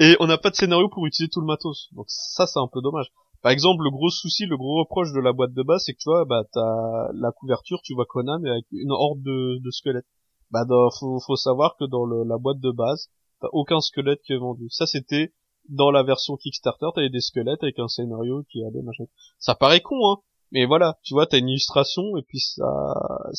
Et 0.00 0.16
on 0.18 0.26
n'a 0.26 0.38
pas 0.38 0.50
de 0.50 0.56
scénario 0.56 0.88
pour 0.88 1.06
utiliser 1.06 1.30
tout 1.30 1.40
le 1.40 1.46
matos. 1.46 1.88
Donc 1.92 2.06
ça 2.08 2.48
c'est 2.48 2.58
un 2.58 2.68
peu 2.70 2.80
dommage. 2.82 3.12
Par 3.42 3.52
exemple, 3.52 3.84
le 3.84 3.90
gros 3.90 4.10
souci, 4.10 4.46
le 4.46 4.56
gros 4.56 4.80
reproche 4.80 5.12
de 5.12 5.20
la 5.20 5.32
boîte 5.32 5.52
de 5.52 5.62
base, 5.62 5.84
c'est 5.86 5.92
que 5.92 5.98
tu 5.98 6.08
vois, 6.08 6.24
bah 6.24 6.42
t'as 6.52 7.12
la 7.12 7.30
couverture, 7.30 7.80
tu 7.84 7.94
vois 7.94 8.06
Conan 8.06 8.42
avec 8.44 8.64
une 8.72 8.90
horde 8.90 9.22
de, 9.22 9.62
de 9.62 9.70
squelettes 9.70 10.06
bah 10.52 10.64
dans, 10.64 10.90
faut, 10.90 11.18
faut 11.20 11.36
savoir 11.36 11.76
que 11.78 11.84
dans 11.84 12.04
le, 12.04 12.24
la 12.24 12.38
boîte 12.38 12.60
de 12.60 12.70
base, 12.70 13.10
t'as 13.40 13.48
aucun 13.52 13.80
squelette 13.80 14.20
qui 14.22 14.34
est 14.34 14.38
vendu. 14.38 14.68
Ça 14.70 14.86
c'était 14.86 15.32
dans 15.68 15.90
la 15.90 16.02
version 16.02 16.36
Kickstarter, 16.36 16.86
t'avais 16.94 17.10
des 17.10 17.20
squelettes 17.20 17.62
avec 17.62 17.78
un 17.78 17.88
scénario 17.88 18.44
qui 18.50 18.62
allait 18.64 18.82
machin. 18.82 19.04
Ça 19.38 19.54
paraît 19.54 19.80
con, 19.80 19.96
hein. 20.10 20.18
Mais 20.54 20.66
voilà, 20.66 20.98
tu 21.02 21.14
vois, 21.14 21.26
t'as 21.26 21.38
une 21.38 21.48
illustration 21.48 22.02
et 22.18 22.22
puis 22.28 22.38
ça. 22.38 22.66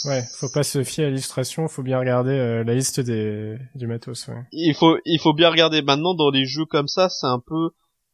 Ouais, 0.06 0.24
faut 0.36 0.50
pas 0.52 0.64
se 0.64 0.84
fier 0.84 1.06
à 1.06 1.10
l'illustration, 1.10 1.68
faut 1.68 1.84
bien 1.84 2.00
regarder 2.00 2.32
euh, 2.32 2.64
la 2.64 2.74
liste 2.74 3.00
des 3.00 3.56
du 3.76 3.86
matos. 3.86 4.28
Ouais. 4.30 4.44
Il 4.52 4.74
faut, 4.74 4.98
il 5.06 5.20
faut 5.20 5.34
bien 5.34 5.52
regarder. 5.52 5.84
Maintenant, 5.84 6.16
dans 6.16 6.32
les 6.32 6.46
jeux 6.46 6.66
comme 6.66 6.88
ça, 6.88 7.10
c'est 7.10 7.28
un 7.28 7.40
peu. 7.40 7.70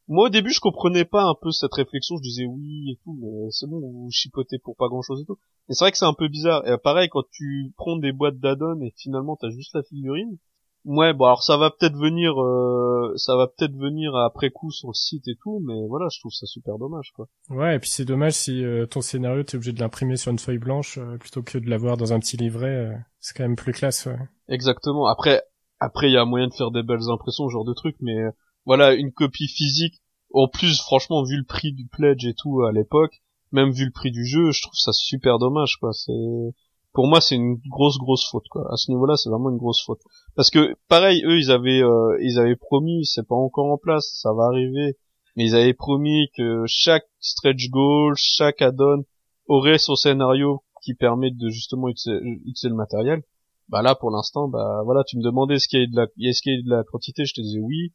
Moi, 0.09 0.25
au 0.25 0.29
début, 0.29 0.51
je 0.51 0.59
comprenais 0.59 1.05
pas 1.05 1.23
un 1.23 1.35
peu 1.41 1.49
cette 1.51 1.73
réflexion. 1.73 2.17
Je 2.17 2.23
disais 2.23 2.45
oui 2.45 2.91
et 2.91 2.99
tout, 3.05 3.17
mais 3.21 3.49
c'est 3.51 3.67
bon, 3.67 3.79
vous 3.79 4.09
chipotez 4.11 4.57
pour 4.61 4.75
pas 4.75 4.89
grand 4.89 5.01
chose 5.01 5.21
et 5.21 5.25
tout. 5.25 5.39
Mais 5.69 5.75
c'est 5.75 5.85
vrai 5.85 5.91
que 5.91 5.97
c'est 5.97 6.05
un 6.05 6.13
peu 6.13 6.27
bizarre. 6.27 6.67
Et 6.67 6.77
pareil, 6.77 7.09
quand 7.09 7.23
tu 7.31 7.71
prends 7.77 7.95
des 7.95 8.11
boîtes 8.11 8.39
d'addon 8.39 8.81
et 8.81 8.93
finalement 8.97 9.37
t'as 9.39 9.49
juste 9.49 9.75
la 9.75 9.83
figurine, 9.83 10.37
Ouais, 10.85 11.13
bon 11.13 11.25
alors 11.25 11.43
ça 11.43 11.57
va 11.57 11.71
peut-être 11.71 11.97
venir, 11.97 12.41
euh, 12.41 13.13
ça 13.17 13.35
va 13.35 13.47
peut-être 13.47 13.75
venir 13.75 14.15
après 14.15 14.49
coup 14.49 14.71
sur 14.71 14.87
le 14.87 14.93
site 14.93 15.27
et 15.27 15.35
tout, 15.35 15.61
mais 15.65 15.85
voilà, 15.87 16.07
je 16.09 16.19
trouve 16.19 16.31
ça 16.31 16.45
super 16.45 16.77
dommage 16.77 17.11
quoi. 17.13 17.27
Ouais, 17.49 17.75
et 17.75 17.79
puis 17.79 17.89
c'est 17.89 18.05
dommage 18.05 18.33
si 18.33 18.63
euh, 18.63 18.85
ton 18.85 19.01
scénario 19.01 19.43
t'es 19.43 19.55
obligé 19.57 19.73
de 19.73 19.79
l'imprimer 19.81 20.15
sur 20.15 20.31
une 20.31 20.39
feuille 20.39 20.57
blanche 20.57 20.97
euh, 20.97 21.17
plutôt 21.17 21.43
que 21.43 21.57
de 21.57 21.69
l'avoir 21.69 21.97
dans 21.97 22.13
un 22.13 22.19
petit 22.19 22.37
livret, 22.37 22.97
c'est 23.19 23.35
quand 23.35 23.43
même 23.43 23.57
plus 23.57 23.73
classe. 23.73 24.05
Ouais. 24.05 24.17
Exactement. 24.47 25.05
Après, 25.07 25.43
après 25.79 26.09
il 26.09 26.13
y 26.13 26.17
a 26.17 26.23
moyen 26.23 26.47
de 26.47 26.53
faire 26.53 26.71
des 26.71 26.83
belles 26.83 27.09
impressions, 27.11 27.47
ce 27.49 27.53
genre 27.53 27.65
de 27.65 27.73
trucs, 27.73 27.97
mais 27.99 28.17
voilà, 28.65 28.93
une 28.93 29.11
copie 29.11 29.47
physique. 29.47 30.01
En 30.33 30.47
plus, 30.47 30.79
franchement, 30.79 31.23
vu 31.23 31.37
le 31.37 31.45
prix 31.45 31.73
du 31.73 31.87
pledge 31.87 32.25
et 32.25 32.35
tout 32.35 32.61
à 32.61 32.71
l'époque, 32.71 33.21
même 33.51 33.71
vu 33.71 33.85
le 33.85 33.91
prix 33.91 34.11
du 34.11 34.25
jeu, 34.25 34.51
je 34.51 34.61
trouve 34.61 34.75
ça 34.75 34.91
super 34.93 35.39
dommage 35.39 35.77
quoi. 35.79 35.91
C'est 35.93 36.53
pour 36.93 37.07
moi 37.07 37.21
c'est 37.21 37.35
une 37.35 37.59
grosse 37.69 37.97
grosse 37.97 38.27
faute 38.29 38.47
quoi. 38.49 38.67
À 38.71 38.77
ce 38.77 38.91
niveau-là, 38.91 39.15
c'est 39.17 39.29
vraiment 39.29 39.49
une 39.49 39.57
grosse 39.57 39.83
faute. 39.83 40.01
Parce 40.35 40.49
que 40.49 40.75
pareil, 40.87 41.23
eux 41.25 41.37
ils 41.37 41.51
avaient 41.51 41.81
euh, 41.81 42.17
ils 42.21 42.39
avaient 42.39 42.55
promis, 42.55 43.05
c'est 43.05 43.27
pas 43.27 43.35
encore 43.35 43.71
en 43.71 43.77
place, 43.77 44.09
ça 44.21 44.33
va 44.33 44.45
arriver, 44.45 44.97
mais 45.35 45.45
ils 45.45 45.55
avaient 45.55 45.73
promis 45.73 46.29
que 46.35 46.63
chaque 46.67 47.05
stretch 47.19 47.69
goal, 47.69 48.13
chaque 48.17 48.61
add-on 48.61 49.03
aurait 49.47 49.77
son 49.77 49.95
scénario 49.95 50.63
qui 50.83 50.93
permet 50.93 51.31
de 51.31 51.49
justement 51.49 51.89
utiliser, 51.89 52.69
le 52.69 52.75
matériel. 52.75 53.23
Bah 53.67 53.81
là 53.81 53.95
pour 53.95 54.09
l'instant, 54.11 54.47
bah 54.47 54.81
voilà, 54.85 55.03
tu 55.03 55.17
me 55.17 55.23
demandais 55.23 55.55
est-ce 55.55 55.67
qu'il 55.67 55.79
y 55.79 55.83
a 55.83 55.87
de 55.87 55.95
la 55.95 56.07
est-ce 56.27 56.41
qu'il 56.41 56.53
y 56.53 56.59
a 56.59 56.61
de 56.61 56.69
la 56.69 56.83
quantité, 56.83 57.25
je 57.25 57.33
te 57.33 57.41
disais 57.41 57.59
oui, 57.59 57.93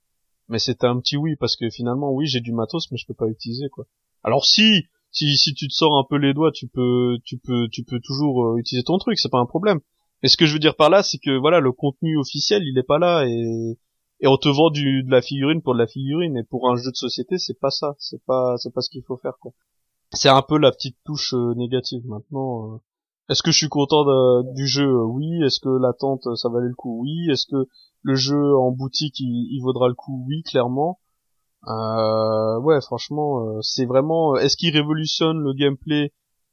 mais 0.48 0.58
c'était 0.58 0.86
un 0.86 0.98
petit 1.00 1.16
oui 1.16 1.36
parce 1.36 1.56
que 1.56 1.68
finalement 1.70 2.12
oui, 2.12 2.26
j'ai 2.26 2.40
du 2.40 2.52
matos 2.52 2.90
mais 2.92 2.96
je 2.96 3.06
peux 3.06 3.14
pas 3.14 3.26
utiliser 3.26 3.68
quoi. 3.70 3.86
Alors 4.22 4.44
si 4.44 4.84
si 5.14 5.36
si 5.36 5.54
tu 5.54 5.68
te 5.68 5.72
sors 5.72 5.96
un 5.96 6.04
peu 6.08 6.16
les 6.16 6.34
doigts, 6.34 6.52
tu 6.52 6.68
peux 6.68 7.16
tu 7.24 7.38
peux 7.38 7.68
tu 7.68 7.84
peux 7.84 8.00
toujours 8.00 8.44
euh, 8.44 8.58
utiliser 8.58 8.84
ton 8.84 8.98
truc, 8.98 9.18
c'est 9.18 9.30
pas 9.30 9.38
un 9.38 9.46
problème. 9.46 9.80
Mais 10.22 10.28
ce 10.28 10.36
que 10.36 10.44
je 10.44 10.52
veux 10.52 10.58
dire 10.58 10.76
par 10.76 10.90
là, 10.90 11.02
c'est 11.02 11.18
que 11.18 11.38
voilà, 11.38 11.60
le 11.60 11.72
contenu 11.72 12.18
officiel, 12.18 12.62
il 12.64 12.76
est 12.78 12.82
pas 12.86 12.98
là 12.98 13.24
et 13.26 14.26
on 14.26 14.36
te 14.36 14.48
vend 14.48 14.70
du 14.70 15.02
de 15.04 15.10
la 15.10 15.22
figurine 15.22 15.62
pour 15.62 15.74
de 15.74 15.78
la 15.78 15.86
figurine 15.86 16.36
et 16.36 16.44
pour 16.44 16.68
un 16.68 16.76
jeu 16.76 16.90
de 16.90 16.96
société, 16.96 17.38
c'est 17.38 17.58
pas 17.58 17.70
ça, 17.70 17.94
c'est 17.98 18.22
pas 18.26 18.56
c'est 18.58 18.74
pas 18.74 18.80
ce 18.80 18.90
qu'il 18.90 19.02
faut 19.02 19.16
faire 19.16 19.38
quoi. 19.40 19.52
C'est 20.12 20.28
un 20.28 20.42
peu 20.42 20.58
la 20.58 20.72
petite 20.72 20.96
touche 21.04 21.34
euh, 21.34 21.54
négative 21.54 22.02
maintenant. 22.06 22.74
Euh. 22.74 22.78
Est-ce 23.30 23.42
que 23.42 23.52
je 23.52 23.56
suis 23.56 23.68
content 23.68 24.04
du 24.54 24.66
jeu? 24.66 25.02
Oui. 25.04 25.42
Est-ce 25.44 25.60
que 25.60 25.70
l'attente 25.80 26.26
ça 26.36 26.48
valait 26.50 26.68
le 26.68 26.74
coup? 26.74 27.00
Oui. 27.02 27.30
Est-ce 27.30 27.46
que 27.46 27.68
le 28.02 28.14
jeu 28.16 28.56
en 28.56 28.70
boutique 28.70 29.18
il, 29.20 29.48
il 29.50 29.60
vaudra 29.62 29.88
le 29.88 29.94
coup? 29.94 30.24
Oui, 30.28 30.42
clairement. 30.42 30.98
Euh, 31.68 32.58
ouais, 32.60 32.80
franchement, 32.80 33.46
euh, 33.46 33.60
c'est 33.62 33.86
vraiment. 33.86 34.36
Est-ce 34.36 34.56
qu'il 34.56 34.74
révolutionne 34.74 35.38
le 35.38 35.52
gameplay 35.54 36.12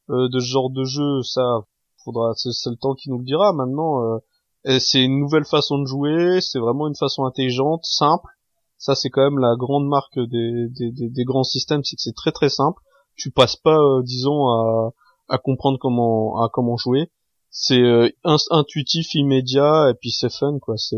euh, 0.09 0.29
de 0.29 0.39
ce 0.39 0.45
genre 0.45 0.69
de 0.69 0.83
jeu? 0.83 1.21
Ça, 1.23 1.61
faudra. 2.03 2.33
C'est 2.35 2.69
le 2.69 2.77
temps 2.77 2.95
qui 2.95 3.09
nous 3.09 3.17
le 3.19 3.25
dira. 3.25 3.53
Maintenant, 3.53 4.01
euh, 4.03 4.79
c'est 4.79 5.03
une 5.03 5.19
nouvelle 5.19 5.45
façon 5.45 5.79
de 5.79 5.85
jouer. 5.85 6.39
C'est 6.41 6.59
vraiment 6.59 6.87
une 6.87 6.95
façon 6.95 7.25
intelligente, 7.25 7.81
simple. 7.83 8.29
Ça, 8.77 8.95
c'est 8.95 9.09
quand 9.09 9.23
même 9.23 9.39
la 9.39 9.55
grande 9.57 9.87
marque 9.87 10.17
des, 10.17 10.67
des, 10.69 10.91
des, 10.91 11.23
grands 11.23 11.43
systèmes, 11.43 11.83
c'est 11.83 11.95
que 11.95 12.01
c'est 12.01 12.15
très 12.15 12.31
très 12.31 12.49
simple. 12.49 12.81
Tu 13.15 13.29
passes 13.29 13.55
pas, 13.55 13.77
euh, 13.77 14.01
disons, 14.01 14.47
à, 14.47 14.91
à 15.29 15.37
comprendre 15.37 15.77
comment 15.79 16.41
à 16.41 16.49
comment 16.51 16.77
jouer. 16.77 17.11
C'est 17.51 17.83
intuitif, 18.23 19.13
immédiat, 19.13 19.89
et 19.89 19.93
puis 19.93 20.09
c'est 20.09 20.31
fun, 20.31 20.57
quoi. 20.59 20.77
C'est 20.77 20.97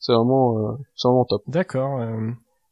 c'est 0.00 0.12
vraiment, 0.12 0.76
c'est 0.96 1.06
vraiment 1.06 1.24
top. 1.24 1.44
D'accord. 1.46 2.00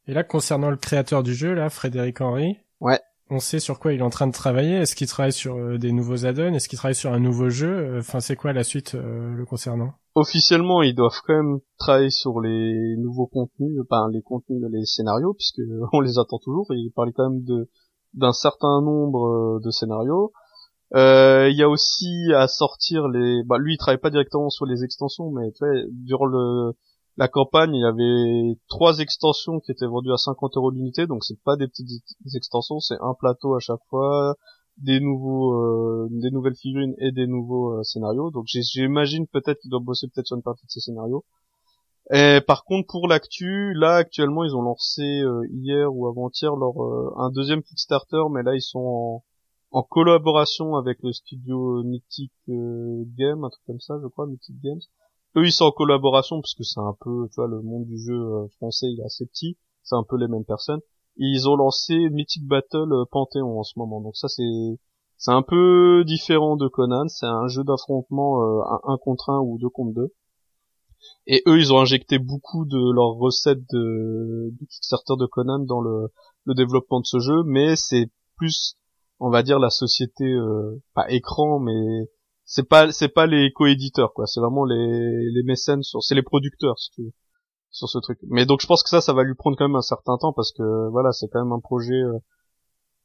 Et 0.07 0.15
là, 0.15 0.25
concernant 0.25 0.71
le 0.71 0.77
créateur 0.77 1.23
du 1.23 1.35
jeu, 1.35 1.55
là, 1.55 1.71
Frédéric 1.71 2.21
Henry. 2.21 2.59
Ouais. 2.81 3.01
On 3.33 3.39
sait 3.39 3.61
sur 3.61 3.79
quoi 3.79 3.93
il 3.93 4.01
est 4.01 4.03
en 4.03 4.11
train 4.11 4.27
de 4.27 4.33
travailler. 4.33 4.75
Est-ce 4.79 4.97
qu'il 4.97 5.07
travaille 5.07 5.33
sur 5.33 5.55
euh, 5.55 5.79
des 5.79 5.93
nouveaux 5.93 6.27
add-ons? 6.27 6.53
Est-ce 6.53 6.69
qu'il 6.69 6.79
travaille 6.79 6.97
sur 6.97 7.13
un 7.13 7.21
nouveau 7.21 7.49
jeu? 7.49 7.71
Euh, 7.71 7.99
Enfin, 8.01 8.19
c'est 8.19 8.35
quoi 8.35 8.53
la 8.53 8.65
suite 8.65 8.97
euh, 8.97 9.33
le 9.35 9.45
concernant? 9.45 9.93
Officiellement, 10.17 10.83
ils 10.83 10.97
doivent 10.97 11.21
quand 11.25 11.35
même 11.35 11.61
travailler 11.79 12.11
sur 12.11 12.41
les 12.41 12.97
nouveaux 12.97 13.29
contenus, 13.29 13.81
enfin 13.83 14.09
les 14.13 14.23
contenus, 14.23 14.61
les 14.73 14.85
scénarios, 14.85 15.35
puisque 15.35 15.61
on 15.93 16.01
les 16.01 16.19
attend 16.19 16.39
toujours. 16.43 16.67
il 16.71 16.91
parlait 16.95 17.13
quand 17.15 17.31
même 17.31 17.45
de 17.45 17.69
d'un 18.15 18.33
certain 18.33 18.83
nombre 18.83 19.61
de 19.65 19.71
scénarios. 19.71 20.33
Il 20.93 21.55
y 21.57 21.63
a 21.63 21.69
aussi 21.69 22.33
à 22.35 22.49
sortir 22.49 23.07
les. 23.07 23.45
Bah, 23.45 23.59
lui, 23.59 23.75
il 23.75 23.79
travaille 23.79 24.01
pas 24.01 24.11
directement 24.11 24.51
sur 24.51 24.67
les 24.67 24.83
extensions, 24.83 25.31
mais 25.31 25.53
tu 25.53 25.65
vois, 25.65 25.73
durant 25.93 26.27
le 26.27 26.73
la 27.17 27.29
campagne, 27.29 27.75
il 27.75 27.81
y 27.81 27.85
avait 27.85 28.59
trois 28.69 28.99
extensions 28.99 29.61
qui 29.61 29.73
étaient 29.73 29.87
vendues 29.87 30.13
à 30.13 30.17
50 30.17 30.57
euros 30.57 30.71
l'unité, 30.71 31.07
donc 31.07 31.25
c'est 31.25 31.41
pas 31.43 31.57
des 31.57 31.69
petites 31.69 32.03
extensions, 32.35 32.81
c'est 32.81 32.99
un 33.01 33.15
plateau 33.15 33.55
à 33.55 33.61
chaque 33.61 33.85
fois, 33.89 34.37
des 34.79 35.01
nouveaux, 35.01 35.55
euh, 35.55 36.09
des 36.11 36.31
nouvelles 36.31 36.57
figurines 36.57 36.95
et 36.99 37.13
des 37.13 37.27
nouveaux 37.27 37.79
euh, 37.79 37.83
scénarios. 37.83 38.31
Donc 38.31 38.45
j'imagine 38.47 39.27
peut-être 39.27 39.61
qu'ils 39.61 39.71
doivent 39.71 39.83
bosser 39.83 40.09
peut-être 40.09 40.27
sur 40.27 40.37
une 40.37 40.43
partie 40.43 40.65
de 40.67 40.71
ces 40.71 40.81
scénarios. 40.81 41.25
Et 42.13 42.41
par 42.47 42.65
contre 42.65 42.89
pour 42.89 43.07
l'actu, 43.07 43.75
là 43.75 43.97
actuellement 43.97 44.45
ils 44.45 44.57
ont 44.57 44.63
lancé 44.63 45.03
euh, 45.03 45.47
hier 45.51 45.95
ou 45.95 46.09
avant-hier 46.09 46.57
leur 46.57 46.75
un 47.19 47.31
deuxième 47.31 47.63
Kickstarter, 47.63 48.23
mais 48.31 48.43
là 48.43 48.55
ils 48.55 48.63
sont 48.63 49.23
en, 49.71 49.83
collaboration 49.83 50.77
avec 50.77 50.99
le 51.03 51.13
studio 51.13 51.83
Mythic 51.85 52.33
Game, 52.49 53.45
un 53.45 53.51
truc 53.51 53.65
comme 53.67 53.81
ça, 53.81 53.95
je 54.03 54.09
crois, 54.09 54.27
Mythic 54.27 54.61
Games 54.61 54.81
eux 55.37 55.47
ils 55.47 55.53
sont 55.53 55.67
en 55.67 55.71
collaboration 55.71 56.41
parce 56.41 56.55
que 56.55 56.65
c'est 56.65 56.81
un 56.81 56.97
peu 57.01 57.29
tu 57.29 57.37
vois 57.37 57.49
le 57.49 57.63
monde 57.63 57.87
du 57.87 57.99
jeu 57.99 58.15
euh, 58.15 58.49
français 58.57 58.87
il 58.87 59.01
est 59.01 59.05
assez 59.05 59.27
petit. 59.27 59.57
C'est 59.83 59.97
un 59.97 60.05
peu 60.09 60.17
les 60.17 60.29
mêmes 60.29 60.45
personnes. 60.45 60.81
Ils 61.17 61.49
ont 61.49 61.57
lancé 61.57 61.95
Mythic 62.11 62.47
Battle 62.47 62.93
euh, 62.93 63.05
Panthéon 63.11 63.59
en 63.59 63.63
ce 63.63 63.79
moment. 63.79 64.01
Donc 64.01 64.17
ça 64.17 64.29
c'est 64.29 64.43
c'est 65.19 65.33
un 65.33 65.43
peu 65.43 66.05
différent 66.07 66.57
de 66.57 66.69
Conan. 66.69 67.09
C'est 67.09 67.27
un 67.27 67.49
jeu 67.49 67.65
d'affrontement 67.65 68.43
euh, 68.43 68.63
un 68.85 68.97
contre 68.99 69.31
un 69.31 69.41
ou 69.41 69.59
deux 69.59 69.69
contre 69.69 69.95
deux. 69.95 70.13
Et 71.27 71.43
eux 71.47 71.59
ils 71.59 71.73
ont 71.73 71.81
injecté 71.81 72.19
beaucoup 72.19 72.65
de 72.65 72.93
leurs 72.93 73.15
recettes 73.15 73.65
de 73.73 74.51
du 74.59 74.67
Kickstarter 74.67 75.15
de 75.19 75.27
Conan 75.27 75.61
dans 75.61 75.81
le, 75.81 76.09
le 76.45 76.55
développement 76.55 77.01
de 77.01 77.07
ce 77.07 77.19
jeu. 77.21 77.43
Mais 77.45 77.77
c'est 77.77 78.11
plus 78.37 78.77
on 79.21 79.31
va 79.31 79.43
dire 79.43 79.59
la 79.59 79.71
société 79.71 80.25
euh, 80.25 80.83
pas 80.95 81.11
écran 81.11 81.61
mais 81.61 82.09
c'est 82.51 82.69
pas 82.69 82.91
c'est 82.91 83.09
pas 83.09 83.27
les 83.27 83.53
coéditeurs 83.53 84.13
quoi. 84.13 84.27
C'est 84.27 84.41
vraiment 84.41 84.65
les 84.65 85.31
les 85.31 85.43
mécènes 85.45 85.85
sur 85.85 86.03
c'est 86.03 86.17
les 86.17 86.23
producteurs 86.23 86.77
si 86.81 86.91
tu 86.91 87.03
veux, 87.05 87.13
sur 87.71 87.89
ce 87.89 87.99
truc. 87.99 88.19
Mais 88.27 88.45
donc 88.45 88.61
je 88.61 88.67
pense 88.67 88.83
que 88.83 88.89
ça 88.89 89.01
ça 89.01 89.13
va 89.13 89.23
lui 89.23 89.37
prendre 89.37 89.57
quand 89.57 89.69
même 89.69 89.77
un 89.77 89.83
certain 89.83 90.19
temps 90.19 90.33
parce 90.33 90.51
que 90.51 90.91
voilà 90.91 91.13
c'est 91.13 91.29
quand 91.29 91.45
même 91.45 91.53
un 91.53 91.61
projet 91.61 92.03
euh, 92.03 92.19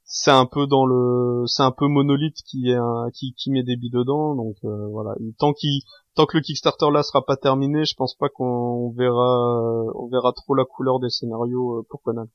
c'est 0.03 0.31
un 0.31 0.47
peu 0.47 0.65
dans 0.65 0.87
le 0.87 1.45
c'est 1.45 1.61
un 1.61 1.71
peu 1.71 1.85
monolithe 1.87 2.37
qui 2.43 2.71
est 2.71 2.75
un, 2.75 3.11
qui 3.13 3.35
qui 3.35 3.51
met 3.51 3.61
des 3.61 3.75
billes 3.75 3.91
dedans. 3.91 4.33
Donc 4.33 4.55
euh, 4.63 4.87
voilà. 4.87 5.11
Tant 5.37 5.53
qu'il 5.53 5.81
tant 6.15 6.25
que 6.25 6.37
le 6.37 6.41
Kickstarter 6.41 6.89
là 6.91 7.03
sera 7.03 7.23
pas 7.23 7.37
terminé 7.37 7.85
je 7.85 7.93
pense 7.95 8.15
pas 8.15 8.29
qu'on 8.29 8.89
verra 8.97 9.83
on 9.93 10.07
verra 10.07 10.33
trop 10.33 10.55
la 10.55 10.65
couleur 10.65 10.99
des 10.99 11.11
scénarios 11.11 11.81
euh, 11.81 11.85
pour 11.87 12.01
Conan 12.01 12.25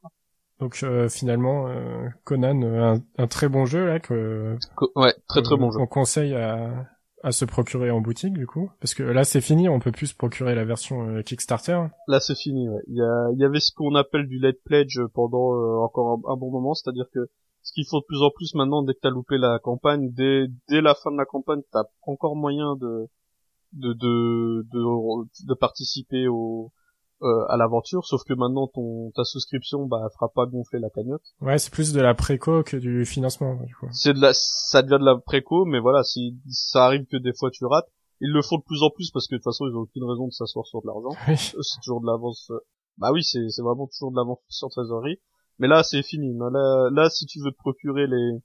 donc 0.61 0.85
finalement, 1.09 1.69
Conan, 2.25 2.61
un, 2.63 3.01
un, 3.17 3.27
très 3.29 3.49
bon 3.49 3.65
jeu 3.65 3.87
là 3.87 3.99
que 3.99 4.59
ouais 4.95 5.15
très 5.27 5.41
très 5.41 5.57
bon 5.57 5.71
jeu. 5.71 5.81
On 5.81 5.87
conseille 5.87 6.35
à, 6.35 6.85
à 7.23 7.33
se 7.33 7.45
procurer 7.45 7.91
en 7.91 8.01
boutique 8.01 8.33
du 8.33 8.47
coup 8.47 8.71
Parce 8.81 8.95
que 8.95 9.03
là 9.03 9.25
c'est 9.25 9.41
fini, 9.41 9.69
on 9.69 9.79
peut 9.79 9.93
plus 9.93 10.09
se 10.09 10.15
procurer 10.15 10.55
la 10.55 10.65
version 10.65 11.09
euh, 11.09 11.23
Kickstarter. 11.23 11.87
Là 12.09 12.21
c'est 12.21 12.37
fini, 12.37 12.69
ouais. 12.69 12.83
Il 12.89 12.97
y, 12.97 13.03
a, 13.03 13.31
il 13.33 13.39
y 13.39 13.45
avait 13.45 13.61
ce 13.61 13.73
qu'on 13.75 13.95
appelle 13.95 14.27
du 14.27 14.39
late 14.39 14.61
pledge 14.65 15.01
pendant 15.15 15.55
euh, 15.55 15.85
encore 15.85 16.21
un, 16.29 16.37
bon 16.37 16.51
moment, 16.51 16.75
c'est-à-dire 16.75 17.07
que 17.13 17.29
ce 17.63 17.73
qu'il 17.73 17.85
faut 17.89 18.01
de 18.01 18.07
plus 18.07 18.23
en 18.23 18.31
plus 18.31 18.55
maintenant, 18.55 18.83
dès 18.83 18.95
que 18.95 19.01
t'as 19.03 19.11
loupé 19.11 19.37
la 19.37 19.59
campagne, 19.59 20.11
dès, 20.13 20.47
dès 20.69 20.81
la 20.81 20.95
fin 20.95 21.13
de 21.13 21.17
la 21.17 21.27
campagne, 21.27 21.61
t'as 21.73 21.85
encore 22.03 22.37
moyen 22.37 22.77
de 22.77 23.09
de, 23.73 23.93
de, 23.93 24.67
de, 24.73 25.47
de 25.47 25.55
participer 25.55 26.27
au, 26.27 26.73
euh, 27.23 27.45
à 27.49 27.57
l'aventure, 27.59 28.07
sauf 28.07 28.23
que 28.25 28.33
maintenant 28.33 28.67
ton 28.67 29.11
ta 29.15 29.25
souscription 29.25 29.87
bah 29.87 30.09
fera 30.15 30.31
pas 30.31 30.47
gonfler 30.47 30.79
la 30.79 30.89
cagnotte. 30.89 31.23
Ouais, 31.43 31.59
c'est 31.59 31.71
plus 31.71 31.93
de 31.93 32.01
la 32.01 32.15
préco 32.15 32.63
que 32.63 32.79
du 32.79 33.05
financement 33.05 33.55
du 33.63 33.75
coup. 33.75 33.89
C'est 33.93 34.15
de 34.15 34.21
la 34.21 34.33
ça 34.33 34.83
devient 34.83 34.99
de 34.99 35.05
la 35.05 35.19
préco, 35.19 35.67
mais 35.67 35.81
voilà, 35.81 36.03
si 36.03 36.39
ça 36.49 36.87
arrive 36.87 37.05
que 37.07 37.19
des 37.19 37.33
fois 37.39 37.51
tu 37.51 37.67
rates, 37.67 37.89
ils 38.21 38.33
le 38.33 38.41
font 38.41 38.57
de 38.57 38.63
plus 38.63 38.83
en 38.83 38.91
plus 38.91 39.11
parce 39.11 39.27
que 39.27 39.35
de 39.35 39.39
toute 39.39 39.45
façon 39.45 39.67
ils 39.67 39.77
ont 39.77 39.81
aucune 39.81 40.05
raison 40.05 40.29
de 40.29 40.33
s'asseoir 40.33 40.65
sur 40.65 40.81
de 40.81 40.87
l'argent. 40.87 41.11
c'est 41.37 41.81
toujours 41.83 42.01
de 42.01 42.07
l'avance. 42.07 42.51
Euh, 42.51 42.59
bah 42.97 43.11
oui, 43.13 43.23
c'est 43.23 43.49
c'est 43.51 43.63
vraiment 43.63 43.87
toujours 43.87 44.13
de 44.13 44.17
l'avance 44.17 44.39
sur 44.49 44.69
trésorerie. 44.71 45.21
Mais 45.59 45.69
là 45.69 45.83
c'est 45.83 46.03
fini. 46.03 46.35
Là, 46.39 46.89
là 46.91 47.11
si 47.11 47.27
tu 47.27 47.41
veux 47.41 47.51
te 47.51 47.59
procurer 47.59 48.07
les 48.07 48.39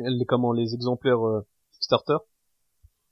les 0.00 0.24
comment 0.26 0.52
les 0.52 0.74
exemplaires 0.74 1.26
euh, 1.26 1.40
starter, 1.80 2.18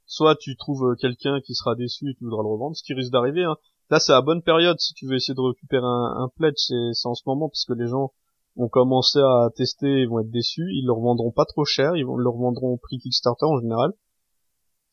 soit 0.04 0.36
tu 0.36 0.56
trouves 0.56 0.96
quelqu'un 1.00 1.40
qui 1.40 1.54
sera 1.54 1.74
déçu 1.74 2.10
et 2.10 2.14
tu 2.14 2.24
voudras 2.24 2.42
le 2.42 2.48
revendre, 2.48 2.76
ce 2.76 2.82
qui 2.82 2.92
risque 2.92 3.12
d'arriver. 3.12 3.44
Hein. 3.44 3.56
Là, 3.92 4.00
c'est 4.00 4.12
la 4.12 4.22
bonne 4.22 4.40
période 4.40 4.80
si 4.80 4.94
tu 4.94 5.06
veux 5.06 5.16
essayer 5.16 5.34
de 5.34 5.40
récupérer 5.42 5.84
un, 5.84 6.24
un 6.24 6.28
pledge, 6.34 6.56
c'est 6.56 7.06
en 7.06 7.14
ce 7.14 7.24
moment 7.26 7.50
parce 7.50 7.66
que 7.66 7.74
les 7.74 7.86
gens 7.86 8.14
vont 8.56 8.70
commencer 8.70 9.18
à 9.18 9.50
tester, 9.54 9.86
ils 9.86 10.08
vont 10.08 10.20
être 10.20 10.30
déçus, 10.30 10.66
ils 10.72 10.86
le 10.86 10.94
revendront 10.94 11.30
pas 11.30 11.44
trop 11.44 11.66
cher, 11.66 11.94
ils 11.94 12.06
vont 12.06 12.16
le 12.16 12.30
revendront 12.30 12.72
au 12.72 12.78
prix 12.78 12.96
Kickstarter 12.96 13.44
en 13.44 13.60
général. 13.60 13.92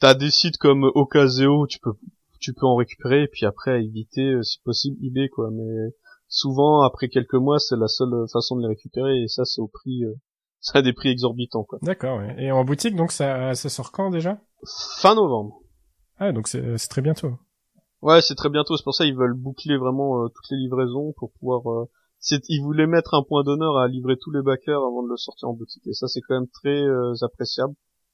T'as 0.02 0.16
des 0.16 0.30
sites 0.30 0.58
comme 0.58 0.84
Ocaseo, 0.96 1.66
tu 1.68 1.80
peux 1.80 1.94
tu 2.42 2.54
peux 2.54 2.66
en 2.66 2.76
récupérer 2.76 3.24
et 3.24 3.28
puis 3.30 3.46
après 3.46 3.82
éviter 3.82 4.34
euh, 4.34 4.44
si 4.44 4.60
possible 4.66 4.98
eBay 5.02 5.30
quoi, 5.30 5.50
mais 5.50 5.94
souvent 6.28 6.82
après 6.82 7.08
quelques 7.08 7.36
mois 7.36 7.58
c'est 7.60 7.78
la 7.78 7.88
seule 7.88 8.26
façon 8.34 8.58
de 8.58 8.64
les 8.64 8.68
récupérer 8.68 9.24
et 9.24 9.30
ça 9.30 9.46
c'est 9.46 9.62
au 9.62 9.70
prix 9.70 10.04
euh, 10.04 10.14
ça 10.60 10.80
a 10.80 10.82
des 10.82 10.92
prix 10.92 11.08
exorbitants 11.08 11.64
quoi. 11.64 11.80
D'accord. 11.84 12.22
Et 12.38 12.52
en 12.52 12.66
boutique 12.66 12.98
donc 12.98 13.14
ça 13.14 13.56
ça 13.56 13.70
sort 13.70 13.94
quand 13.94 14.10
déjà? 14.10 14.42
Fin 14.98 15.16
novembre. 15.16 15.62
Ah 16.18 16.34
donc 16.34 16.50
c'est 16.50 16.76
très 16.90 17.02
bientôt. 17.02 17.40
Ouais, 18.02 18.22
c'est 18.22 18.36
très 18.36 18.50
bientôt, 18.50 18.78
c'est 18.78 18.84
pour 18.84 18.96
ça 18.96 19.06
ils 19.06 19.16
veulent 19.16 19.34
boucler 19.34 19.78
vraiment 19.78 20.24
euh, 20.24 20.28
toutes 20.30 20.50
les 20.52 20.58
livraisons 20.58 21.14
pour 21.18 21.32
pouvoir 21.34 21.88
ils 22.22 22.62
voulaient 22.62 22.88
mettre 22.88 23.14
un 23.14 23.24
point 23.24 23.44
d'honneur 23.44 23.78
à 23.78 23.88
livrer 23.88 24.18
tous 24.18 24.32
les 24.32 24.42
backers 24.42 24.84
avant 24.84 25.04
de 25.04 25.10
le 25.10 25.18
sortir 25.18 25.50
en 25.50 25.54
boutique. 25.54 25.86
Et 25.88 25.94
ça, 25.94 26.08
c'est 26.08 26.22
quand 26.22 26.36
même 26.36 26.50
très 26.50 26.82
euh, 26.84 27.14
appréciable. 27.22 27.74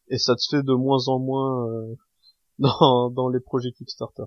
Et 0.09 0.17
ça 0.17 0.35
se 0.37 0.55
fait 0.55 0.63
de 0.63 0.73
moins 0.73 1.07
en 1.07 1.19
moins 1.19 1.67
euh, 1.69 1.95
dans, 2.59 3.09
dans 3.09 3.29
les 3.29 3.39
projets 3.39 3.71
Kickstarter. 3.71 4.25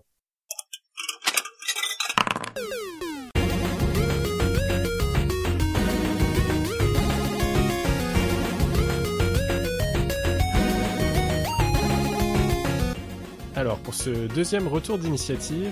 Ce 14.08 14.26
deuxième 14.34 14.68
retour 14.68 14.98
d'initiative, 14.98 15.70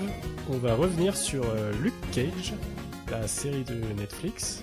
on 0.50 0.58
va 0.58 0.74
revenir 0.74 1.16
sur 1.16 1.42
euh, 1.44 1.72
Luke 1.80 1.94
Cage, 2.12 2.52
la 3.10 3.26
série 3.26 3.64
de 3.64 3.76
Netflix, 3.98 4.62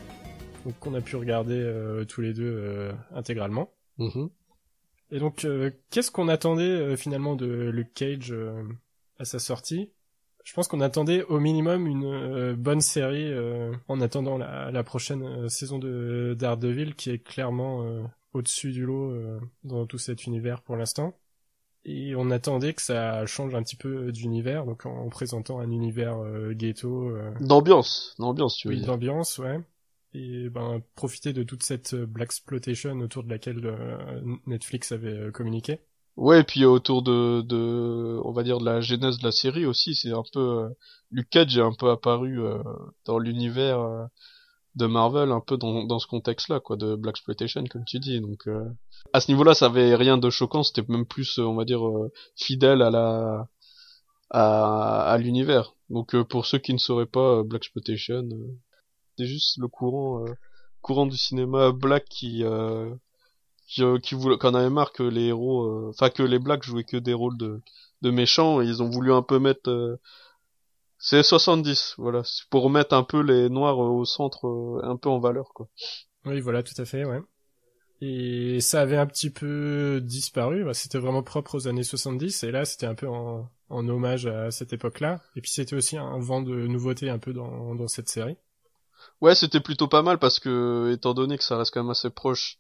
qu'on 0.80 0.94
a 0.94 1.02
pu 1.02 1.16
regarder 1.16 1.60
euh, 1.60 2.06
tous 2.06 2.22
les 2.22 2.34
deux 2.36 2.54
euh, 2.56 2.94
intégralement. 3.16 3.72
Mm-hmm. 3.98 4.30
Et 5.10 5.20
donc, 5.20 5.48
qu'est-ce 5.90 6.12
qu'on 6.12 6.28
attendait 6.28 6.96
finalement 6.98 7.36
de 7.36 7.48
Luke 7.48 7.96
Cage 7.96 8.34
à 9.18 9.26
sa 9.26 9.40
sortie? 9.40 9.90
Je 10.44 10.54
pense 10.54 10.68
qu'on 10.68 10.82
attendait 10.82 11.24
au 11.24 11.40
minimum 11.40 11.88
une 11.88 12.54
bonne 12.54 12.82
série 12.82 13.32
en 13.88 14.02
attendant 14.02 14.40
la, 14.40 14.72
la 14.72 14.84
prochaine 14.84 15.50
saison 15.50 15.78
de 15.78 16.36
Daredevil, 16.38 16.96
qui 16.96 17.12
est 17.12 17.20
clairement 17.20 17.86
au-dessus 18.34 18.72
du 18.72 18.86
lot 18.86 19.14
dans 19.64 19.86
tout 19.86 20.00
cet 20.00 20.26
univers 20.26 20.62
pour 20.62 20.78
l'instant. 20.78 21.16
Et 21.86 22.16
on 22.16 22.32
attendait 22.32 22.74
que 22.74 22.82
ça 22.82 23.26
change 23.26 23.54
un 23.56 23.64
petit 23.64 23.76
peu 23.76 24.12
d'univers, 24.12 24.66
donc 24.66 24.86
en, 24.86 25.10
présentant 25.10 25.60
un 25.60 25.70
univers 25.70 26.18
euh, 26.18 26.54
ghetto. 26.54 27.10
Euh... 27.10 27.34
D'ambiance, 27.42 28.16
d'ambiance, 28.20 28.56
tu 28.56 28.70
veux 28.70 28.76
oui, 28.76 28.82
d'ambiance, 28.82 29.38
ouais. 29.38 29.60
Et 30.14 30.50
ben 30.50 30.82
profiter 30.96 31.34
de 31.34 31.44
toute 31.44 31.64
cette 31.64 31.94
euh, 31.94 32.06
black 32.06 32.28
exploitation 32.28 32.98
autour 33.00 33.24
de 33.24 33.30
laquelle 33.30 33.66
euh, 33.66 34.22
Netflix 34.46 34.94
avait 34.94 35.32
communiqué. 35.32 35.80
Ouais, 36.16 36.42
et 36.42 36.44
puis 36.44 36.64
autour 36.64 37.02
de, 37.02 37.42
de, 37.42 38.22
on 38.24 38.32
va 38.32 38.44
dire 38.44 38.60
de 38.60 38.66
la 38.66 38.80
genèse 38.80 39.18
de 39.18 39.26
la 39.26 39.32
série 39.32 39.66
aussi, 39.66 39.96
c'est 39.96 40.12
un 40.12 40.24
peu, 40.32 40.70
Luke 41.10 41.30
Cage 41.32 41.58
est 41.58 41.62
un 41.62 41.74
peu 41.74 41.90
apparu 41.90 42.40
dans 43.06 43.18
l'univers 43.18 44.08
de 44.76 44.88
Marvel 44.88 45.32
un 45.32 45.40
peu 45.40 45.58
dans, 45.58 45.84
dans 45.84 46.00
ce 46.00 46.08
contexte-là, 46.08 46.60
quoi, 46.60 46.76
de 46.78 46.96
Black 46.96 47.16
Exploitation, 47.16 47.64
comme 47.70 47.86
tu 47.86 48.00
dis. 48.00 48.20
Donc, 48.22 48.48
euh, 48.48 48.66
à 49.14 49.20
ce 49.20 49.32
niveau-là, 49.32 49.54
ça 49.54 49.68
avait 49.68 49.96
rien 49.96 50.18
de 50.18 50.30
choquant. 50.30 50.64
C'était 50.64 50.84
même 50.88 51.06
plus, 51.06 51.38
euh, 51.40 51.44
on 51.44 51.56
va 51.56 51.66
dire, 51.66 51.86
euh, 51.88 52.12
fidèle 52.36 52.82
à 52.82 52.90
la 52.90 53.48
à, 54.32 55.12
à 55.12 55.18
l'univers. 55.18 55.76
Donc, 55.90 56.20
pour 56.24 56.46
ceux 56.48 56.58
qui 56.58 56.74
ne 56.74 56.80
sauraient 56.80 57.06
pas, 57.06 57.44
Black 57.44 57.64
Exploitation, 57.64 58.28
c'est 59.18 59.28
juste 59.28 59.58
le 59.60 59.68
courant 59.68 60.26
courant 60.82 61.06
du 61.06 61.18
cinéma 61.18 61.72
black 61.72 62.06
qui 62.10 62.44
qui, 63.68 63.84
qui 64.02 64.16
voulait, 64.16 64.38
qu'on 64.38 64.56
avait 64.56 64.70
marre 64.72 64.92
que 64.92 65.04
les 65.04 65.28
héros, 65.28 65.90
enfin 65.90 66.10
que 66.10 66.24
les 66.24 66.40
blacks 66.40 66.64
jouaient 66.64 66.84
que 66.84 66.98
des 66.98 67.14
rôles 67.14 67.38
de 67.38 67.62
de 68.02 68.10
méchants. 68.12 68.62
Et 68.62 68.66
ils 68.66 68.82
ont 68.82 68.90
voulu 68.90 69.14
un 69.14 69.22
peu 69.22 69.38
mettre 69.40 70.00
c'est 71.06 71.22
70, 71.22 71.96
voilà, 71.98 72.22
pour 72.50 72.64
remettre 72.64 72.96
un 72.96 73.04
peu 73.04 73.22
les 73.22 73.50
noirs 73.50 73.84
euh, 73.84 73.90
au 73.90 74.06
centre, 74.06 74.48
euh, 74.48 74.80
un 74.84 74.96
peu 74.96 75.10
en 75.10 75.20
valeur, 75.20 75.52
quoi. 75.54 75.68
Oui, 76.24 76.40
voilà, 76.40 76.64
tout 76.64 76.82
à 76.82 76.86
fait, 76.86 77.04
ouais. 77.04 77.20
Et 78.00 78.62
ça 78.62 78.80
avait 78.80 78.96
un 78.96 79.06
petit 79.06 79.30
peu 79.30 80.00
disparu, 80.02 80.64
bah, 80.64 80.74
c'était 80.74 81.00
vraiment 81.00 81.22
propre 81.22 81.56
aux 81.56 81.68
années 81.68 81.84
70, 81.84 82.44
et 82.44 82.52
là 82.52 82.64
c'était 82.64 82.86
un 82.86 82.96
peu 82.96 83.10
en, 83.10 83.50
en 83.70 83.90
hommage 83.90 84.28
à 84.28 84.50
cette 84.50 84.72
époque-là. 84.72 85.22
Et 85.36 85.42
puis 85.42 85.52
c'était 85.52 85.76
aussi 85.76 85.98
un 85.98 86.20
vent 86.20 86.42
de 86.42 86.68
nouveauté 86.68 87.10
un 87.10 87.20
peu 87.20 87.34
dans, 87.34 87.76
dans 87.76 87.88
cette 87.90 88.08
série. 88.08 88.38
Ouais, 89.20 89.36
c'était 89.36 89.60
plutôt 89.60 89.90
pas 89.90 90.04
mal 90.04 90.20
parce 90.20 90.40
que, 90.40 90.94
étant 90.94 91.14
donné 91.14 91.38
que 91.38 91.44
ça 91.44 91.58
reste 91.58 91.74
quand 91.74 91.84
même 91.84 91.92
assez 91.92 92.12
proche 92.12 92.58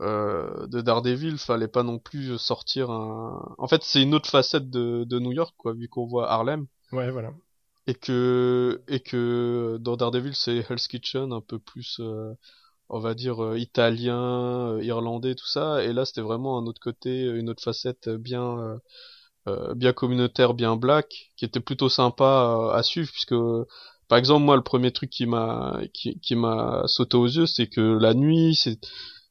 euh, 0.00 0.68
de 0.68 0.80
Daredevil, 0.80 1.36
fallait 1.36 1.66
pas 1.66 1.82
non 1.82 1.98
plus 1.98 2.38
sortir 2.38 2.90
un... 2.92 3.54
En 3.58 3.66
fait, 3.66 3.82
c'est 3.82 4.02
une 4.02 4.14
autre 4.14 4.30
facette 4.30 4.70
de, 4.70 5.02
de 5.02 5.18
New 5.18 5.32
York, 5.32 5.54
quoi, 5.58 5.72
vu 5.72 5.88
qu'on 5.88 6.06
voit 6.06 6.30
Harlem. 6.30 6.66
Ouais, 6.92 7.10
voilà 7.10 7.32
et 7.86 7.94
que 7.94 8.82
et 8.88 9.00
que 9.00 9.78
dans 9.80 9.96
Daredevil 9.96 10.34
c'est 10.34 10.64
Hell's 10.68 10.86
Kitchen 10.88 11.32
un 11.32 11.40
peu 11.40 11.58
plus 11.58 11.98
euh, 12.00 12.32
on 12.88 13.00
va 13.00 13.14
dire 13.14 13.42
euh, 13.44 13.58
italien 13.58 14.72
euh, 14.72 14.84
irlandais 14.84 15.34
tout 15.34 15.46
ça. 15.46 15.82
Et 15.84 15.92
là 15.92 16.04
c'était 16.04 16.20
vraiment 16.20 16.58
un 16.58 16.66
autre 16.66 16.80
côté 16.80 17.24
une 17.24 17.50
autre 17.50 17.62
facette 17.62 18.08
bien 18.08 18.78
bien 19.74 19.92
communautaire 19.92 20.54
bien 20.54 20.76
black 20.76 21.32
qui 21.36 21.44
était 21.44 21.60
plutôt 21.60 21.88
sympa 21.88 22.70
à 22.72 22.82
suivre 22.84 23.10
puisque 23.10 23.34
par 24.08 24.18
exemple 24.18 24.44
moi 24.44 24.56
le 24.56 24.62
premier 24.62 24.92
truc 24.92 25.10
qui 25.10 25.26
m'a 25.26 25.80
qui, 25.92 26.20
qui 26.20 26.36
m'a 26.36 26.84
sauté 26.86 27.16
aux 27.16 27.26
yeux 27.26 27.46
c'est 27.46 27.66
que 27.66 27.80
la 27.80 28.14
nuit 28.14 28.54
c'est 28.54 28.78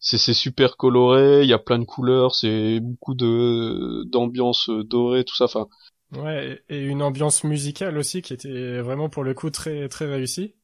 c'est 0.01 0.33
super 0.33 0.77
coloré 0.77 1.43
il 1.43 1.49
y 1.49 1.53
a 1.53 1.59
plein 1.59 1.79
de 1.79 1.85
couleurs 1.85 2.35
c'est 2.35 2.79
beaucoup 2.81 3.13
de 3.15 4.03
d'ambiance 4.11 4.69
dorée 4.69 5.23
tout 5.23 5.35
ça. 5.35 5.45
Enfin 5.45 5.67
Ouais, 6.11 6.61
et 6.67 6.79
une 6.79 7.01
ambiance 7.01 7.43
musicale 7.45 7.97
aussi 7.97 8.21
qui 8.21 8.33
était 8.33 8.81
vraiment 8.81 9.09
pour 9.09 9.23
le 9.23 9.33
coup 9.33 9.49
très 9.49 9.87
très 9.87 10.05
réussie. 10.05 10.55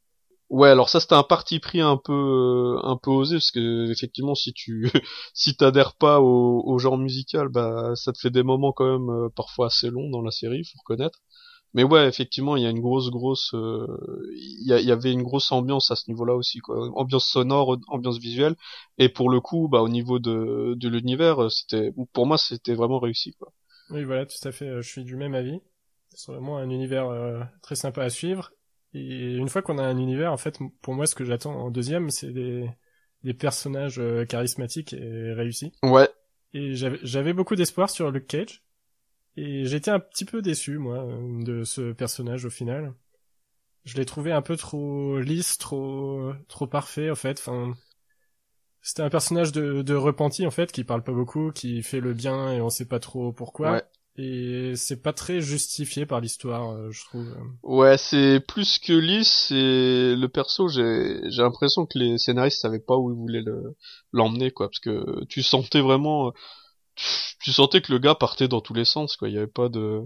Ouais, 0.49 0.69
alors 0.69 0.89
ça 0.89 0.99
c'était 1.01 1.13
un 1.15 1.23
parti 1.23 1.59
pris 1.59 1.81
un 1.81 1.97
peu 1.97 2.13
euh, 2.13 2.79
un 2.83 2.97
peu 2.97 3.11
osé 3.11 3.35
parce 3.35 3.51
que 3.51 3.91
effectivement 3.91 4.33
si 4.35 4.53
tu 4.53 4.89
si 5.33 5.55
t'adhères 5.57 5.95
pas 5.95 6.21
au, 6.21 6.79
genre 6.79 6.97
musical, 6.97 7.49
bah 7.49 7.91
ça 7.95 8.13
te 8.13 8.19
fait 8.19 8.29
des 8.29 8.43
moments 8.43 8.71
quand 8.73 8.85
même 8.99 9.09
euh, 9.09 9.29
parfois 9.35 9.67
assez 9.67 9.89
longs 9.89 10.09
dans 10.09 10.21
la 10.21 10.31
série, 10.31 10.63
faut 10.63 10.79
reconnaître. 10.79 11.19
Mais 11.73 11.83
ouais, 11.83 12.07
effectivement, 12.07 12.55
il 12.57 12.63
y 12.63 12.65
a 12.65 12.69
une 12.69 12.81
grosse 12.81 13.09
grosse 13.11 13.53
euh, 13.53 13.87
il 14.35 14.63
y, 14.67 14.85
y, 14.85 14.91
avait 14.91 15.11
une 15.13 15.23
grosse 15.23 15.51
ambiance 15.51 15.91
à 15.91 15.95
ce 15.95 16.09
niveau-là 16.09 16.35
aussi 16.35 16.59
quoi, 16.59 16.89
ambiance 16.95 17.27
sonore, 17.27 17.77
ambiance 17.89 18.19
visuelle 18.19 18.55
et 18.97 19.09
pour 19.09 19.29
le 19.29 19.41
coup, 19.41 19.67
bah 19.69 19.81
au 19.81 19.89
niveau 19.89 20.19
de 20.19 20.75
de 20.77 20.89
l'univers, 20.89 21.51
c'était 21.51 21.91
pour 22.13 22.25
moi 22.25 22.37
c'était 22.37 22.73
vraiment 22.73 22.99
réussi 22.99 23.33
quoi. 23.33 23.51
Oui, 23.89 24.03
voilà, 24.03 24.25
tout 24.25 24.47
à 24.47 24.51
fait. 24.51 24.67
Euh, 24.67 24.81
je 24.81 24.89
suis 24.89 25.03
du 25.03 25.15
même 25.15 25.35
avis. 25.35 25.59
C'est 26.13 26.31
vraiment 26.31 26.57
un 26.57 26.69
univers 26.69 27.07
euh, 27.09 27.43
très 27.61 27.75
sympa 27.75 28.03
à 28.03 28.09
suivre. 28.09 28.51
Et 28.93 29.35
une 29.35 29.49
fois 29.49 29.61
qu'on 29.61 29.77
a 29.77 29.83
un 29.83 29.97
univers, 29.97 30.31
en 30.31 30.37
fait, 30.37 30.59
pour 30.81 30.93
moi, 30.93 31.05
ce 31.05 31.15
que 31.15 31.25
j'attends 31.25 31.53
en 31.53 31.69
deuxième, 31.69 32.09
c'est 32.09 32.31
des, 32.31 32.69
des 33.23 33.33
personnages 33.33 33.99
euh, 33.99 34.25
charismatiques 34.25 34.93
et 34.93 35.33
réussis. 35.33 35.73
Ouais. 35.83 36.09
Et 36.53 36.73
j'avais 36.73 37.33
beaucoup 37.33 37.55
d'espoir 37.55 37.89
sur 37.89 38.09
Luke 38.09 38.27
Cage. 38.27 38.63
Et 39.35 39.65
j'étais 39.65 39.91
un 39.91 39.99
petit 39.99 40.25
peu 40.25 40.41
déçu, 40.41 40.79
moi, 40.79 41.05
de 41.41 41.63
ce 41.63 41.91
personnage 41.91 42.45
au 42.45 42.49
final. 42.49 42.93
Je 43.85 43.95
l'ai 43.95 44.05
trouvé 44.05 44.31
un 44.31 44.41
peu 44.41 44.55
trop 44.57 45.19
lisse, 45.19 45.57
trop, 45.59 46.31
trop 46.47 46.65
parfait, 46.65 47.11
en 47.11 47.15
fait. 47.15 47.37
Enfin, 47.39 47.75
c'était 48.81 49.03
un 49.03 49.09
personnage 49.09 49.51
de, 49.51 49.81
de 49.81 49.95
repenti 49.95 50.45
en 50.45 50.51
fait 50.51 50.71
qui 50.71 50.83
parle 50.83 51.03
pas 51.03 51.11
beaucoup, 51.11 51.51
qui 51.51 51.83
fait 51.83 51.99
le 51.99 52.13
bien 52.13 52.53
et 52.53 52.61
on 52.61 52.69
sait 52.69 52.87
pas 52.87 52.99
trop 52.99 53.31
pourquoi. 53.31 53.71
Ouais. 53.73 53.83
Et 54.19 54.73
c'est 54.75 55.03
pas 55.03 55.13
très 55.13 55.41
justifié 55.41 56.07
par 56.07 56.21
l'histoire, 56.21 56.71
euh, 56.71 56.89
je 56.91 57.05
trouve. 57.05 57.27
Ouais, 57.61 57.99
c'est 57.99 58.39
plus 58.39 58.79
que 58.79 58.93
lisse. 58.93 59.45
C'est 59.49 60.15
le 60.15 60.25
perso. 60.27 60.67
J'ai 60.69 61.19
j'ai 61.29 61.43
l'impression 61.43 61.85
que 61.85 61.99
les 61.99 62.17
scénaristes 62.17 62.59
savaient 62.59 62.79
pas 62.79 62.97
où 62.97 63.11
ils 63.11 63.15
voulaient 63.15 63.43
le 63.43 63.75
l'emmener 64.11 64.49
quoi, 64.49 64.69
parce 64.69 64.79
que 64.79 65.23
tu 65.25 65.43
sentais 65.43 65.81
vraiment, 65.81 66.33
tu 67.41 67.51
sentais 67.51 67.81
que 67.81 67.91
le 67.91 67.99
gars 67.99 68.15
partait 68.15 68.47
dans 68.47 68.61
tous 68.61 68.73
les 68.73 68.85
sens 68.85 69.17
quoi. 69.17 69.29
Il 69.29 69.35
y 69.35 69.37
avait 69.37 69.45
pas 69.45 69.69
de 69.69 70.01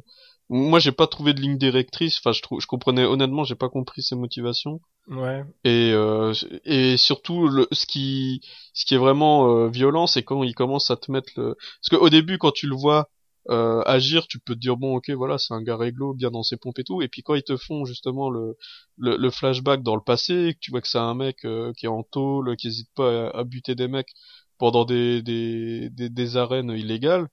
moi 0.51 0.79
j'ai 0.79 0.91
pas 0.91 1.07
trouvé 1.07 1.33
de 1.33 1.39
ligne 1.41 1.57
directrice. 1.57 2.17
Enfin 2.19 2.33
je 2.33 2.41
trouve 2.41 2.59
je 2.59 2.67
comprenais 2.67 3.05
honnêtement 3.05 3.45
j'ai 3.45 3.55
pas 3.55 3.69
compris 3.69 4.03
ses 4.03 4.15
motivations. 4.15 4.81
Ouais. 5.07 5.43
Et 5.63 5.91
euh, 5.93 6.33
et 6.65 6.97
surtout 6.97 7.47
le, 7.47 7.67
ce 7.71 7.85
qui 7.85 8.41
ce 8.73 8.85
qui 8.85 8.95
est 8.95 8.97
vraiment 8.97 9.47
euh, 9.49 9.69
violent 9.69 10.07
c'est 10.07 10.23
quand 10.23 10.43
il 10.43 10.53
commence 10.53 10.91
à 10.91 10.97
te 10.97 11.09
mettre 11.11 11.31
le 11.37 11.55
parce 11.55 11.89
que 11.89 11.95
au 11.95 12.09
début 12.09 12.37
quand 12.37 12.51
tu 12.51 12.67
le 12.67 12.75
vois 12.75 13.09
euh, 13.49 13.81
agir 13.85 14.27
tu 14.27 14.39
peux 14.39 14.53
te 14.53 14.59
dire 14.59 14.75
bon 14.77 14.97
ok 14.97 15.09
voilà 15.11 15.37
c'est 15.37 15.53
un 15.53 15.63
gars 15.63 15.77
réglo 15.77 16.13
bien 16.13 16.31
dans 16.31 16.43
ses 16.43 16.57
pompes 16.57 16.79
et 16.79 16.83
tout. 16.83 17.01
Et 17.01 17.07
puis 17.07 17.23
quand 17.23 17.35
ils 17.35 17.43
te 17.43 17.55
font 17.55 17.85
justement 17.85 18.29
le 18.29 18.57
le, 18.97 19.15
le 19.15 19.29
flashback 19.31 19.83
dans 19.83 19.95
le 19.95 20.01
passé 20.03 20.53
que 20.55 20.59
tu 20.59 20.71
vois 20.71 20.81
que 20.81 20.87
c'est 20.89 20.97
un 20.99 21.15
mec 21.15 21.45
euh, 21.45 21.71
qui 21.77 21.85
est 21.85 21.89
en 21.89 22.03
tôle 22.03 22.57
qui 22.57 22.67
hésite 22.67 22.89
pas 22.93 23.29
à, 23.29 23.39
à, 23.39 23.43
buter 23.45 23.73
des 23.75 23.87
mecs 23.87 24.11
pendant 24.57 24.83
des 24.85 25.21
des, 25.21 25.89
des, 25.91 26.09
des 26.09 26.37
arènes 26.37 26.71
illégales 26.71 27.29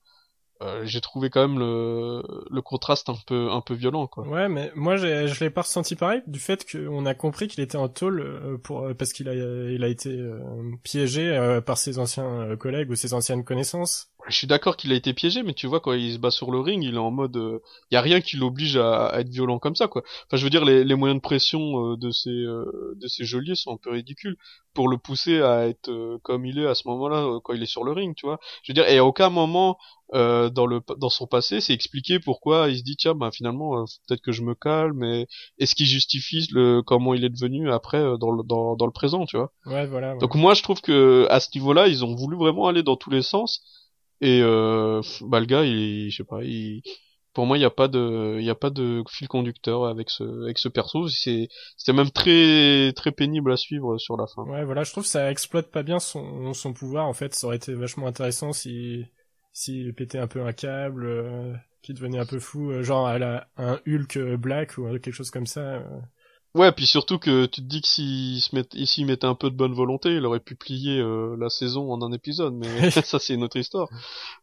euh, 0.60 0.82
j'ai 0.84 1.00
trouvé 1.00 1.30
quand 1.30 1.46
même 1.46 1.58
le, 1.58 2.22
le 2.50 2.62
contraste 2.62 3.08
un 3.08 3.16
peu 3.26 3.50
un 3.50 3.60
peu 3.60 3.74
violent 3.74 4.08
quoi. 4.08 4.26
Ouais, 4.26 4.48
mais 4.48 4.72
moi 4.74 4.96
je 4.96 5.40
l'ai 5.44 5.50
pas 5.50 5.62
ressenti 5.62 5.94
pareil 5.94 6.22
du 6.26 6.40
fait 6.40 6.66
qu'on 6.70 7.06
a 7.06 7.14
compris 7.14 7.46
qu'il 7.46 7.62
était 7.62 7.78
en 7.78 7.88
tôle 7.88 8.20
euh, 8.20 8.58
pour 8.58 8.84
euh, 8.84 8.94
parce 8.94 9.12
qu'il 9.12 9.28
a 9.28 9.34
il 9.34 9.84
a 9.84 9.88
été 9.88 10.20
piégé 10.82 11.60
par 11.64 11.78
ses 11.78 11.98
anciens 11.98 12.56
collègues 12.56 12.90
ou 12.90 12.96
ses 12.96 13.14
anciennes 13.14 13.44
connaissances. 13.44 14.10
Je 14.26 14.36
suis 14.36 14.46
d'accord 14.46 14.76
qu'il 14.76 14.92
a 14.92 14.94
été 14.94 15.14
piégé, 15.14 15.42
mais 15.42 15.54
tu 15.54 15.66
vois 15.66 15.80
quand 15.80 15.92
il 15.92 16.12
se 16.12 16.18
bat 16.18 16.30
sur 16.30 16.50
le 16.50 16.60
ring, 16.60 16.82
il 16.84 16.94
est 16.96 16.98
en 16.98 17.10
mode, 17.10 17.36
il 17.90 17.94
y 17.94 17.96
a 17.96 18.00
rien 18.02 18.20
qui 18.20 18.36
l'oblige 18.36 18.76
à, 18.76 19.06
à, 19.06 19.20
être 19.20 19.28
violent 19.28 19.58
comme 19.58 19.76
ça 19.76 19.88
quoi. 19.88 20.02
Enfin 20.26 20.36
je 20.36 20.44
veux 20.44 20.50
dire 20.50 20.64
les, 20.64 20.84
les 20.84 20.94
moyens 20.94 21.18
de 21.18 21.22
pression 21.22 21.94
de 21.96 22.10
ces 22.10 22.30
de 22.30 23.06
ces 23.06 23.24
geôliers 23.24 23.54
sont 23.54 23.72
un 23.72 23.76
peu 23.76 23.90
ridicules 23.90 24.36
pour 24.74 24.88
le 24.88 24.98
pousser 24.98 25.40
à 25.40 25.66
être 25.66 26.18
comme 26.22 26.44
il 26.44 26.58
est 26.58 26.66
à 26.66 26.74
ce 26.74 26.86
moment-là 26.88 27.38
quand 27.42 27.54
il 27.54 27.62
est 27.62 27.66
sur 27.66 27.84
le 27.84 27.92
ring, 27.92 28.14
tu 28.16 28.26
vois. 28.26 28.38
Je 28.62 28.72
veux 28.72 28.74
dire 28.74 28.86
et 28.88 28.98
à 28.98 29.04
aucun 29.04 29.30
moment 29.30 29.78
euh, 30.14 30.48
dans 30.48 30.64
le 30.64 30.80
dans 30.96 31.10
son 31.10 31.26
passé, 31.26 31.60
c'est 31.60 31.74
expliquer 31.74 32.18
pourquoi 32.18 32.70
il 32.70 32.78
se 32.78 32.82
dit 32.82 32.96
tiens 32.96 33.14
bah 33.14 33.30
finalement 33.30 33.78
euh, 33.78 33.84
peut-être 34.06 34.22
que 34.22 34.32
je 34.32 34.40
me 34.42 34.54
calme 34.54 35.04
et 35.04 35.26
est-ce 35.58 35.74
qu'il 35.74 35.84
justifie 35.84 36.48
le 36.50 36.80
comment 36.80 37.12
il 37.12 37.24
est 37.24 37.28
devenu 37.28 37.70
après 37.70 37.98
euh, 37.98 38.16
dans 38.16 38.30
le 38.30 38.42
dans, 38.42 38.74
dans 38.74 38.86
le 38.86 38.92
présent, 38.92 39.26
tu 39.26 39.36
vois. 39.36 39.52
Ouais, 39.66 39.86
voilà. 39.86 40.16
Donc 40.16 40.34
moi 40.34 40.54
je 40.54 40.62
trouve 40.62 40.80
que 40.80 41.26
à 41.28 41.40
ce 41.40 41.50
niveau-là, 41.54 41.88
ils 41.88 42.06
ont 42.06 42.14
voulu 42.14 42.38
vraiment 42.38 42.68
aller 42.68 42.82
dans 42.82 42.96
tous 42.96 43.10
les 43.10 43.20
sens 43.20 43.60
et 44.20 44.40
euh, 44.42 45.00
bah 45.22 45.40
le 45.40 45.46
gars 45.46 45.64
il 45.64 46.10
je 46.10 46.16
sais 46.16 46.24
pas, 46.24 46.42
il 46.42 46.82
pour 47.34 47.46
moi 47.46 47.58
il 47.58 47.60
y 47.60 47.64
a 47.64 47.70
pas 47.70 47.88
de 47.88 48.36
il 48.38 48.44
y 48.44 48.50
a 48.50 48.54
pas 48.54 48.70
de 48.70 49.02
fil 49.08 49.28
conducteur 49.28 49.86
avec 49.86 50.10
ce 50.10 50.44
avec 50.44 50.58
ce 50.58 50.68
perso, 50.68 51.08
c'est 51.08 51.48
c'était 51.76 51.92
même 51.92 52.10
très 52.10 52.92
très 52.94 53.12
pénible 53.12 53.52
à 53.52 53.56
suivre 53.56 53.98
sur 53.98 54.16
la 54.16 54.26
fin. 54.26 54.42
Ouais, 54.42 54.64
voilà, 54.64 54.82
je 54.84 54.90
trouve 54.90 55.04
que 55.04 55.10
ça 55.10 55.30
exploite 55.30 55.70
pas 55.70 55.82
bien 55.82 55.98
son 55.98 56.52
son 56.52 56.72
pouvoir 56.72 57.06
en 57.06 57.12
fait, 57.12 57.34
ça 57.34 57.46
aurait 57.46 57.56
été 57.56 57.74
vachement 57.74 58.06
intéressant 58.06 58.52
si 58.52 59.06
s'il 59.52 59.94
pétait 59.94 60.18
un 60.18 60.28
peu 60.28 60.44
un 60.44 60.52
câble, 60.52 61.06
euh, 61.06 61.52
qui 61.82 61.92
devenait 61.92 62.18
un 62.18 62.26
peu 62.26 62.38
fou, 62.38 62.70
euh, 62.70 62.82
genre 62.82 63.10
elle 63.10 63.24
a 63.24 63.48
un 63.56 63.80
Hulk 63.86 64.36
Black 64.36 64.78
ou 64.78 64.88
quelque 64.98 65.12
chose 65.12 65.30
comme 65.30 65.46
ça. 65.46 65.82
Euh. 66.56 66.60
Ouais, 66.60 66.72
puis 66.72 66.86
surtout 66.86 67.18
que 67.18 67.46
tu 67.46 67.62
te 67.62 67.66
dis 67.66 67.80
que 67.80 67.88
s'il 67.88 68.40
se 68.40 68.54
met, 68.54 68.64
s'il 68.86 69.06
mettait 69.06 69.26
un 69.26 69.34
peu 69.34 69.50
de 69.50 69.56
bonne 69.56 69.74
volonté, 69.74 70.10
il 70.10 70.24
aurait 70.26 70.40
pu 70.40 70.54
plier 70.54 71.02
la 71.38 71.50
saison 71.50 71.92
en 71.92 72.02
un 72.02 72.12
épisode, 72.12 72.54
mais 72.54 72.66
ça 73.02 73.18
c'est 73.18 73.34
une 73.34 73.44
autre 73.44 73.56
histoire. 73.56 73.88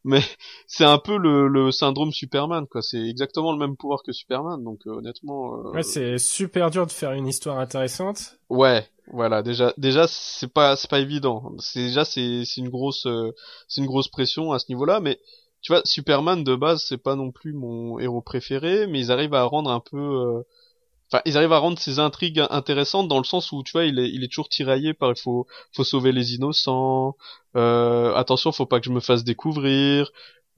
Mais 0.04 0.22
c'est 0.68 0.86
un 0.86 0.98
peu 0.98 1.18
le, 1.18 1.48
le, 1.48 1.72
syndrome 1.72 2.12
Superman, 2.12 2.68
quoi. 2.68 2.82
C'est 2.82 3.02
exactement 3.02 3.52
le 3.52 3.58
même 3.58 3.76
pouvoir 3.76 4.04
que 4.04 4.12
Superman, 4.12 4.64
donc 4.64 4.82
honnêtement. 4.86 5.72
Ouais, 5.72 5.84
c'est 5.84 6.18
super 6.18 6.70
dur 6.70 6.86
de 6.86 6.92
faire 6.92 7.12
une 7.12 7.28
histoire 7.28 7.60
intéressante. 7.60 8.38
Ouais, 8.50 8.88
voilà, 9.12 9.44
déjà, 9.44 9.74
déjà, 9.78 10.08
c'est 10.08 10.52
pas, 10.52 10.76
c'est 10.76 10.90
pas 10.90 11.00
évident. 11.00 11.54
C'est 11.60 11.88
déjà, 11.88 12.06
c'est, 12.06 12.44
c'est 12.46 12.62
une 12.62 12.70
grosse, 12.70 13.06
euh, 13.06 13.34
c'est 13.68 13.82
une 13.82 13.88
grosse 13.88 14.08
pression 14.08 14.52
à 14.52 14.60
ce 14.60 14.66
niveau-là. 14.70 15.00
Mais 15.00 15.20
tu 15.62 15.72
vois, 15.72 15.82
Superman 15.86 16.44
de 16.44 16.56
base, 16.56 16.84
c'est 16.84 16.98
pas 16.98 17.16
non 17.16 17.32
plus 17.32 17.54
mon 17.54 18.00
héros 18.00 18.22
préféré, 18.22 18.88
mais 18.88 19.00
ils 19.00 19.12
arrivent 19.12 19.34
à 19.34 19.44
rendre 19.44 19.70
un 19.70 19.80
peu, 19.80 19.98
euh, 19.98 20.44
enfin, 21.12 21.22
ils 21.26 21.38
arrivent 21.38 21.54
à 21.54 21.58
rendre 21.60 21.80
ces 21.80 22.00
intrigues 22.00 22.44
intéressantes 22.50 23.08
dans 23.08 23.18
le 23.18 23.24
sens 23.24 23.52
où 23.52 23.64
tu 23.64 23.72
vois, 23.74 23.86
il 23.86 24.00
est, 24.00 24.10
il 24.10 24.24
est 24.24 24.28
toujours 24.28 24.50
tiraillé 24.50 24.94
par 24.94 25.12
il 25.12 25.20
faut, 25.20 25.48
faut 25.74 25.84
sauver 25.84 26.12
les 26.12 26.36
innocents. 26.36 27.16
Euh, 27.56 28.14
attention, 28.16 28.52
faut 28.52 28.66
pas 28.66 28.80
que 28.80 28.86
je 28.86 28.92
me 28.92 29.00
fasse 29.00 29.24
découvrir. 29.24 30.12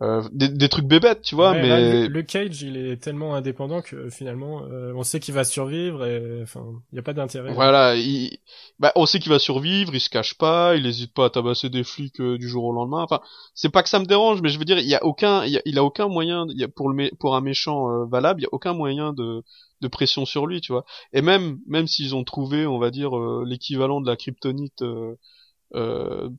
Euh, 0.04 0.22
des, 0.32 0.48
des, 0.50 0.70
trucs 0.70 0.86
bébêtes, 0.86 1.24
tu 1.24 1.34
vois, 1.34 1.54
mais 1.56 2.08
le, 2.08 2.22
Cage, 2.22 2.62
il 2.62 2.78
est 2.78 2.98
tellement 2.98 3.34
indépendant 3.34 3.82
que 3.82 4.12
finalement, 4.12 4.62
euh, 4.66 4.94
on 4.96 5.02
sait 5.02 5.20
qu'il 5.20 5.34
va 5.34 5.44
survivre 5.44 6.06
et 6.06 6.44
enfin, 6.44 6.64
il 6.92 6.98
y 6.98 7.00
a 7.00 7.02
pas 7.02 7.14
d'intérêt. 7.14 7.52
Voilà, 7.52 7.96
il... 7.96 8.38
bah, 8.78 8.92
on 8.96 9.08
sait 9.08 9.18
qu'il 9.18 9.32
va 9.32 9.40
survivre, 9.40 9.96
il 9.96 10.00
se 10.00 10.12
cache 10.12 10.36
pas, 10.36 10.76
il 10.76 10.86
hésite 10.86 11.16
pas 11.16 11.26
à 11.26 11.30
tabasser 11.32 11.70
des 11.70 11.84
flics 11.84 12.22
euh, 12.22 12.38
du 12.38 12.48
jour 12.48 12.66
au 12.66 12.74
lendemain. 12.74 13.02
Enfin, 13.02 13.22
c'est 13.56 13.72
pas 13.72 13.82
que 13.82 13.90
ça 13.90 13.98
me 13.98 14.06
dérange, 14.06 14.44
mais 14.44 14.50
je 14.50 14.60
veux 14.60 14.66
dire, 14.66 14.78
il 14.78 14.88
y 14.88 14.94
a 14.94 15.04
aucun, 15.04 15.44
il, 15.46 15.60
y 15.66 15.78
a, 15.80 15.84
aucun 15.84 16.08
moyen, 16.08 16.46
y 16.50 16.64
a, 16.64 16.68
pour 16.68 16.90
le 16.90 17.10
pour 17.18 17.36
un 17.36 17.42
méchant 17.42 18.06
valable, 18.06 18.42
il 18.42 18.44
y 18.44 18.48
a 18.48 18.54
aucun 18.54 18.74
moyen 18.74 19.14
de 19.14 19.44
de 19.82 19.88
pression 19.88 20.26
sur 20.26 20.46
lui, 20.46 20.62
tu 20.62 20.74
vois. 20.74 20.86
Et 21.12 21.24
même 21.24 21.58
même 21.66 21.88
s'ils 21.88 22.14
ont 22.14 22.24
trouvé, 22.24 22.68
on 22.68 22.78
va 22.78 22.92
dire, 22.92 23.18
l'équivalent 23.46 24.00
de 24.00 24.08
la 24.08 24.16
kryptonite 24.16 24.84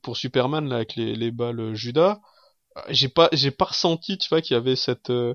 pour 0.03 0.17
Superman 0.17 0.69
là 0.69 0.77
avec 0.77 0.95
les 0.95 1.17
les 1.17 1.33
balles 1.33 1.75
Judas 1.75 2.21
j'ai 2.89 3.09
pas 3.09 3.29
j'ai 3.33 3.51
pas 3.51 3.67
ressenti 3.67 4.19
tu 4.19 4.29
vois 4.29 4.41
qu'il 4.41 4.55
y 4.55 4.59
avait 4.59 4.77
cette 4.77 5.11
euh, 5.11 5.35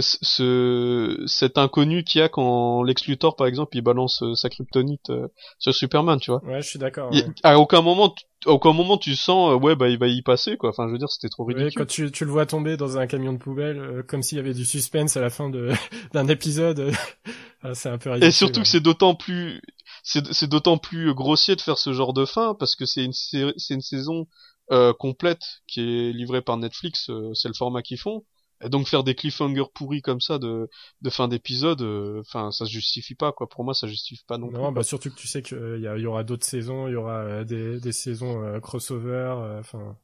ce 0.00 1.22
cet 1.26 1.58
inconnu 1.58 2.02
qu'il 2.02 2.20
y 2.20 2.22
a 2.22 2.28
quand 2.28 2.82
Lex 2.82 3.06
Luthor 3.06 3.36
par 3.36 3.46
exemple 3.46 3.76
il 3.76 3.82
balance 3.82 4.22
euh, 4.22 4.34
sa 4.34 4.48
kryptonite 4.48 5.10
euh, 5.10 5.28
sur 5.58 5.74
Superman 5.74 6.18
tu 6.18 6.32
vois. 6.32 6.44
Ouais 6.44 6.60
je 6.60 6.68
suis 6.68 6.78
d'accord 6.78 7.10
à 7.44 7.58
aucun 7.58 7.82
moment 7.82 8.14
à 8.46 8.50
aucun 8.50 8.72
moment 8.72 8.98
tu 8.98 9.14
sens 9.14 9.60
ouais 9.62 9.76
bah 9.76 9.88
il 9.88 9.98
va 9.98 10.08
y 10.08 10.22
passer 10.22 10.56
quoi. 10.56 10.70
Enfin 10.70 10.88
je 10.88 10.92
veux 10.92 10.98
dire 10.98 11.08
c'était 11.08 11.28
trop 11.28 11.44
ridicule. 11.44 11.72
quand 11.74 11.86
tu, 11.86 12.10
tu 12.10 12.24
le 12.24 12.32
vois 12.32 12.46
tomber 12.46 12.76
dans 12.76 12.98
un 12.98 13.06
camion 13.06 13.32
de 13.32 13.38
poubelle 13.38 14.02
comme 14.08 14.22
s'il 14.22 14.36
y 14.36 14.40
avait 14.40 14.54
du 14.54 14.64
suspense 14.64 15.16
à 15.16 15.20
la 15.20 15.30
fin 15.30 15.50
de 15.50 15.70
d'un 16.12 16.26
épisode 16.26 16.90
ah, 17.62 17.74
c'est 17.74 17.88
un 17.88 17.98
peu 17.98 18.10
ridicule 18.10 18.28
et 18.28 18.32
surtout 18.32 18.62
que 18.62 18.68
c'est 18.68 18.80
d'autant 18.80 19.14
plus 19.14 19.62
c'est 20.02 20.48
d'autant 20.48 20.78
plus 20.78 21.14
grossier 21.14 21.54
de 21.54 21.60
faire 21.60 21.78
ce 21.78 21.92
genre 21.92 22.12
de 22.12 22.24
fin 22.24 22.54
parce 22.54 22.74
que 22.74 22.86
c'est 22.86 23.04
une 23.04 23.12
c'est 23.12 23.74
une 23.74 23.80
saison 23.80 24.26
euh, 24.72 24.92
complète 24.92 25.62
qui 25.68 25.80
est 25.80 26.12
livrée 26.12 26.42
par 26.42 26.56
Netflix, 26.56 27.08
euh, 27.10 27.32
c'est 27.34 27.48
le 27.48 27.54
format 27.54 27.82
qu'ils 27.82 27.98
font. 27.98 28.24
Et 28.62 28.70
donc 28.70 28.88
faire 28.88 29.04
des 29.04 29.14
cliffhangers 29.14 29.66
pourris 29.74 30.00
comme 30.00 30.20
ça 30.20 30.38
de, 30.38 30.70
de 31.02 31.10
fin 31.10 31.28
d'épisode, 31.28 31.82
euh, 31.82 32.20
enfin 32.22 32.50
ça 32.50 32.64
se 32.64 32.70
justifie 32.70 33.14
pas 33.14 33.30
quoi. 33.30 33.48
Pour 33.48 33.64
moi 33.64 33.74
ça 33.74 33.86
justifie 33.86 34.24
pas 34.26 34.38
non, 34.38 34.50
non 34.50 34.72
bah 34.72 34.82
surtout 34.82 35.10
que 35.10 35.14
tu 35.14 35.28
sais 35.28 35.42
qu'il 35.42 35.78
y, 35.78 36.00
y, 36.00 36.06
aura 36.06 36.24
d'autres 36.24 36.46
saisons, 36.46 36.88
il 36.88 36.92
y 36.92 36.96
aura 36.96 37.44
des, 37.44 37.78
des 37.78 37.92
saisons 37.92 38.58
crossover. 38.60 39.58
Enfin, 39.60 39.98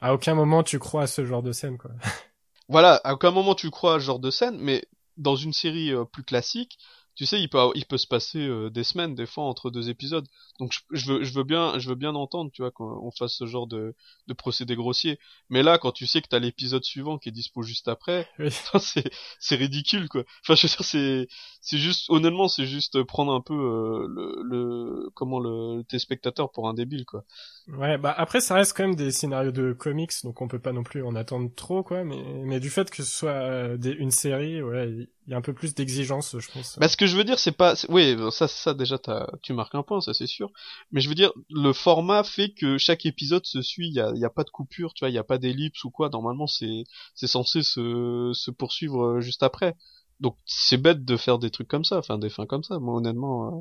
à 0.00 0.14
aucun 0.14 0.34
moment 0.34 0.62
tu 0.62 0.78
crois 0.78 1.02
à 1.02 1.06
ce 1.06 1.26
genre 1.26 1.42
de 1.42 1.52
scène 1.52 1.76
quoi. 1.76 1.90
voilà, 2.70 2.94
à 3.04 3.12
aucun 3.12 3.30
moment 3.32 3.54
tu 3.54 3.68
crois 3.68 3.96
à 3.96 4.00
ce 4.00 4.04
genre 4.06 4.18
de 4.18 4.30
scène, 4.30 4.56
mais 4.58 4.86
dans 5.18 5.36
une 5.36 5.52
série 5.52 5.92
plus 6.10 6.24
classique, 6.24 6.78
tu 7.14 7.26
sais, 7.26 7.40
il 7.40 7.48
peut, 7.48 7.58
il 7.74 7.86
peut 7.86 7.98
se 7.98 8.06
passer 8.06 8.40
euh, 8.40 8.70
des 8.70 8.84
semaines, 8.84 9.14
des 9.14 9.26
fois, 9.26 9.44
entre 9.44 9.70
deux 9.70 9.88
épisodes. 9.88 10.26
Donc, 10.58 10.72
je, 10.90 11.12
veux, 11.12 11.24
je 11.24 11.32
veux 11.32 11.44
bien, 11.44 11.78
je 11.78 11.88
veux 11.88 11.94
bien 11.94 12.14
entendre, 12.14 12.50
tu 12.52 12.62
vois, 12.62 12.70
qu'on 12.70 13.10
fasse 13.12 13.34
ce 13.34 13.46
genre 13.46 13.66
de, 13.66 13.94
de 14.26 14.34
procédé 14.34 14.74
grossier. 14.74 15.18
Mais 15.48 15.62
là, 15.62 15.78
quand 15.78 15.92
tu 15.92 16.06
sais 16.06 16.22
que 16.22 16.28
t'as 16.28 16.38
l'épisode 16.38 16.84
suivant 16.84 17.18
qui 17.18 17.28
est 17.28 17.32
dispo 17.32 17.62
juste 17.62 17.88
après, 17.88 18.28
c'est, 18.78 19.10
c'est 19.38 19.56
ridicule, 19.56 20.08
quoi. 20.08 20.24
Enfin, 20.42 20.54
je 20.54 20.66
veux 20.66 20.70
dire, 20.70 20.84
c'est, 20.84 21.28
c'est 21.60 21.78
juste, 21.78 22.10
honnêtement, 22.10 22.48
c'est 22.48 22.66
juste 22.66 23.02
prendre 23.04 23.32
un 23.32 23.40
peu 23.40 23.54
euh, 23.54 24.06
le, 24.08 24.42
le, 24.42 25.10
comment 25.14 25.38
le, 25.38 25.82
tes 25.84 25.98
spectateurs 25.98 26.50
pour 26.50 26.68
un 26.68 26.74
débile, 26.74 27.04
quoi. 27.04 27.24
Ouais, 27.68 27.96
bah 27.96 28.14
après, 28.16 28.40
ça 28.40 28.54
reste 28.54 28.76
quand 28.76 28.86
même 28.86 28.94
des 28.94 29.10
scénarios 29.10 29.50
de 29.52 29.72
comics, 29.72 30.12
donc 30.22 30.42
on 30.42 30.48
peut 30.48 30.58
pas 30.58 30.72
non 30.72 30.82
plus 30.82 31.02
en 31.02 31.14
attendre 31.14 31.50
trop, 31.54 31.82
quoi. 31.82 32.04
Mais, 32.04 32.22
mais 32.44 32.60
du 32.60 32.68
fait 32.68 32.90
que 32.90 33.02
ce 33.02 33.10
soit 33.10 33.30
euh, 33.30 33.76
des, 33.76 33.92
une 33.92 34.10
série, 34.10 34.62
ouais, 34.62 34.90
il 35.26 35.30
y 35.30 35.34
a 35.34 35.38
un 35.38 35.40
peu 35.40 35.54
plus 35.54 35.74
d'exigence, 35.74 36.36
je 36.38 36.50
pense. 36.50 36.78
Bah, 36.78 36.88
ce 36.88 36.96
que 37.04 37.10
je 37.10 37.16
veux 37.16 37.24
dire, 37.24 37.38
c'est 37.38 37.52
pas, 37.52 37.74
oui, 37.88 38.16
ça, 38.30 38.48
ça 38.48 38.74
déjà, 38.74 38.98
tu 39.42 39.52
marques 39.52 39.74
un 39.74 39.82
point, 39.82 40.00
ça 40.00 40.14
c'est 40.14 40.26
sûr. 40.26 40.50
Mais 40.92 41.00
je 41.00 41.08
veux 41.08 41.14
dire, 41.14 41.32
le 41.50 41.72
format 41.72 42.24
fait 42.24 42.50
que 42.50 42.78
chaque 42.78 43.06
épisode 43.06 43.46
se 43.46 43.62
suit. 43.62 43.88
Il 43.88 43.94
y 43.94 44.24
a, 44.24 44.30
pas 44.30 44.44
de 44.44 44.50
coupure, 44.50 44.94
tu 44.94 45.00
vois, 45.04 45.10
il 45.10 45.14
y 45.14 45.18
a 45.18 45.24
pas 45.24 45.38
d'ellipse 45.38 45.84
ou 45.84 45.90
quoi. 45.90 46.08
Normalement, 46.10 46.46
c'est, 46.46 46.84
c'est 47.14 47.26
censé 47.26 47.62
se, 47.62 48.32
se 48.34 48.50
poursuivre 48.50 49.04
euh, 49.04 49.20
juste 49.20 49.42
après. 49.42 49.74
Donc 50.20 50.36
c'est 50.46 50.76
bête 50.76 51.04
de 51.04 51.16
faire 51.16 51.38
des 51.38 51.50
trucs 51.50 51.68
comme 51.68 51.84
ça, 51.84 51.98
enfin 51.98 52.18
des 52.18 52.30
fins 52.30 52.46
comme 52.46 52.62
ça. 52.62 52.78
Moi, 52.78 52.94
honnêtement, 52.96 53.48
euh, 53.48 53.60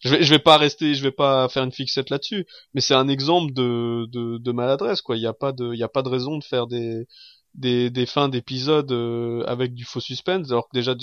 je 0.00 0.10
vais, 0.10 0.22
je 0.22 0.30
vais 0.30 0.38
pas 0.38 0.58
rester, 0.58 0.94
je 0.94 1.02
vais 1.02 1.12
pas 1.12 1.48
faire 1.48 1.64
une 1.64 1.72
fixette 1.72 2.10
là-dessus. 2.10 2.46
Mais 2.74 2.80
c'est 2.80 2.94
un 2.94 3.08
exemple 3.08 3.52
de, 3.52 4.06
de, 4.10 4.38
de 4.38 4.52
maladresse, 4.52 5.00
quoi. 5.02 5.16
Il 5.16 5.22
y 5.22 5.26
a 5.26 5.32
pas 5.32 5.52
de, 5.52 5.72
il 5.72 5.78
y 5.78 5.82
a 5.82 5.88
pas 5.88 6.02
de 6.02 6.08
raison 6.08 6.38
de 6.38 6.44
faire 6.44 6.66
des 6.66 7.06
des, 7.54 7.90
des 7.90 8.06
fins 8.06 8.28
d'épisodes 8.28 8.90
euh, 8.92 9.44
avec 9.46 9.74
du 9.74 9.84
faux 9.84 10.00
suspense, 10.00 10.50
alors 10.50 10.68
que 10.68 10.76
déjà, 10.76 10.94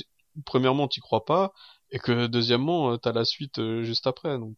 premièrement, 0.45 0.87
t'y 0.87 0.99
crois 0.99 1.25
pas, 1.25 1.53
et 1.91 1.99
que 1.99 2.27
deuxièmement, 2.27 2.91
euh, 2.91 2.97
t'as 2.97 3.11
la 3.11 3.25
suite 3.25 3.59
euh, 3.59 3.83
juste 3.83 4.07
après. 4.07 4.37
Donc. 4.37 4.55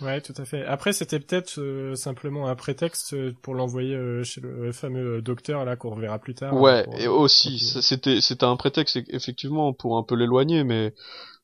Ouais, 0.00 0.20
tout 0.20 0.34
à 0.36 0.44
fait. 0.44 0.64
Après, 0.64 0.92
c'était 0.92 1.18
peut-être 1.18 1.94
simplement 1.94 2.46
un 2.48 2.54
prétexte 2.54 3.14
pour 3.42 3.54
l'envoyer 3.54 4.22
chez 4.24 4.40
le 4.40 4.72
fameux 4.72 5.20
docteur 5.20 5.64
là 5.64 5.76
qu'on 5.76 5.90
reverra 5.90 6.18
plus 6.18 6.34
tard. 6.34 6.54
Ouais, 6.54 6.86
et 6.98 7.08
aussi, 7.08 7.58
c'était 7.58 8.20
c'était 8.20 8.44
un 8.44 8.56
prétexte 8.56 8.98
effectivement 9.08 9.72
pour 9.72 9.98
un 9.98 10.02
peu 10.02 10.14
l'éloigner, 10.14 10.64
mais 10.64 10.94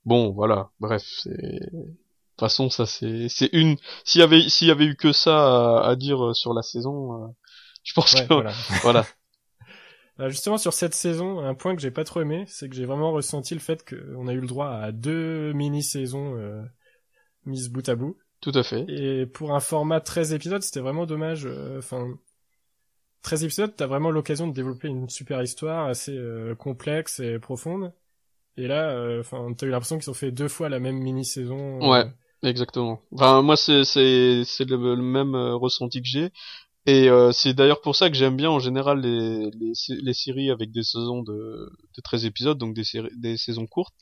bon, 0.04 0.30
voilà. 0.30 0.70
Bref, 0.80 1.02
c'est 1.04 1.30
de 1.32 1.68
toute 1.68 2.40
façon, 2.40 2.70
ça 2.70 2.86
c'est 2.86 3.28
c'est 3.28 3.50
une. 3.52 3.76
S'il 4.04 4.20
y 4.20 4.24
avait 4.24 4.48
s'il 4.48 4.68
y 4.68 4.70
avait 4.70 4.86
eu 4.86 4.96
que 4.96 5.12
ça 5.12 5.80
à, 5.80 5.96
dire 5.96 6.34
sur 6.34 6.54
la 6.54 6.62
saison, 6.62 7.34
je 7.82 7.92
pense 7.94 8.14
que 8.14 8.32
voilà. 8.32 8.52
voilà. 8.82 9.06
Euh, 10.18 10.30
justement 10.30 10.56
sur 10.56 10.72
cette 10.72 10.94
saison, 10.94 11.40
un 11.40 11.54
point 11.54 11.74
que 11.74 11.82
j'ai 11.82 11.90
pas 11.90 12.04
trop 12.04 12.20
aimé, 12.22 12.44
c'est 12.48 12.68
que 12.68 12.74
j'ai 12.74 12.86
vraiment 12.86 13.12
ressenti 13.12 13.54
le 13.54 13.60
fait 13.60 13.84
qu'on 13.84 14.26
a 14.28 14.32
eu 14.32 14.40
le 14.40 14.46
droit 14.46 14.68
à 14.70 14.92
deux 14.92 15.52
mini-saisons 15.52 16.36
euh, 16.36 16.62
mises 17.44 17.68
bout 17.68 17.86
à 17.88 17.96
bout. 17.96 18.16
Tout 18.40 18.52
à 18.54 18.62
fait. 18.62 18.84
Et 18.88 19.26
pour 19.26 19.54
un 19.54 19.60
format 19.60 20.00
13 20.00 20.32
épisodes, 20.32 20.62
c'était 20.62 20.80
vraiment 20.80 21.04
dommage. 21.04 21.44
Euh, 21.46 21.78
enfin, 21.78 22.08
13 23.22 23.44
épisodes, 23.44 23.74
t'as 23.76 23.86
vraiment 23.86 24.10
l'occasion 24.10 24.46
de 24.46 24.54
développer 24.54 24.88
une 24.88 25.08
super 25.10 25.42
histoire 25.42 25.86
assez 25.86 26.16
euh, 26.16 26.54
complexe 26.54 27.20
et 27.20 27.38
profonde. 27.38 27.92
Et 28.56 28.68
là, 28.68 29.18
enfin, 29.20 29.52
t'as 29.52 29.66
eu 29.66 29.70
l'impression 29.70 29.98
qu'ils 29.98 30.08
ont 30.08 30.14
fait 30.14 30.30
deux 30.30 30.48
fois 30.48 30.70
la 30.70 30.80
même 30.80 30.96
mini-saison. 30.96 31.86
Ouais, 31.90 32.06
exactement. 32.42 33.02
Enfin, 33.12 33.42
moi, 33.42 33.54
c'est 33.54 33.84
c'est 33.84 34.44
c'est 34.46 34.64
le, 34.64 34.94
le, 34.94 35.02
même 35.02 35.36
ressenti 35.36 36.00
que 36.00 36.08
j'ai. 36.08 36.32
Et 36.86 37.08
euh, 37.08 37.32
c'est 37.32 37.52
d'ailleurs 37.52 37.80
pour 37.80 37.96
ça 37.96 38.08
que 38.10 38.16
j'aime 38.16 38.36
bien 38.36 38.50
en 38.50 38.60
général 38.60 39.00
les, 39.00 39.50
les, 39.50 39.72
les, 39.88 40.14
séries 40.14 40.50
avec 40.50 40.70
des 40.70 40.84
saisons 40.84 41.22
de, 41.22 41.68
de 41.96 42.00
13 42.00 42.24
épisodes, 42.26 42.58
donc 42.58 42.74
des, 42.74 42.84
des 43.16 43.36
saisons 43.36 43.66
courtes. 43.66 43.94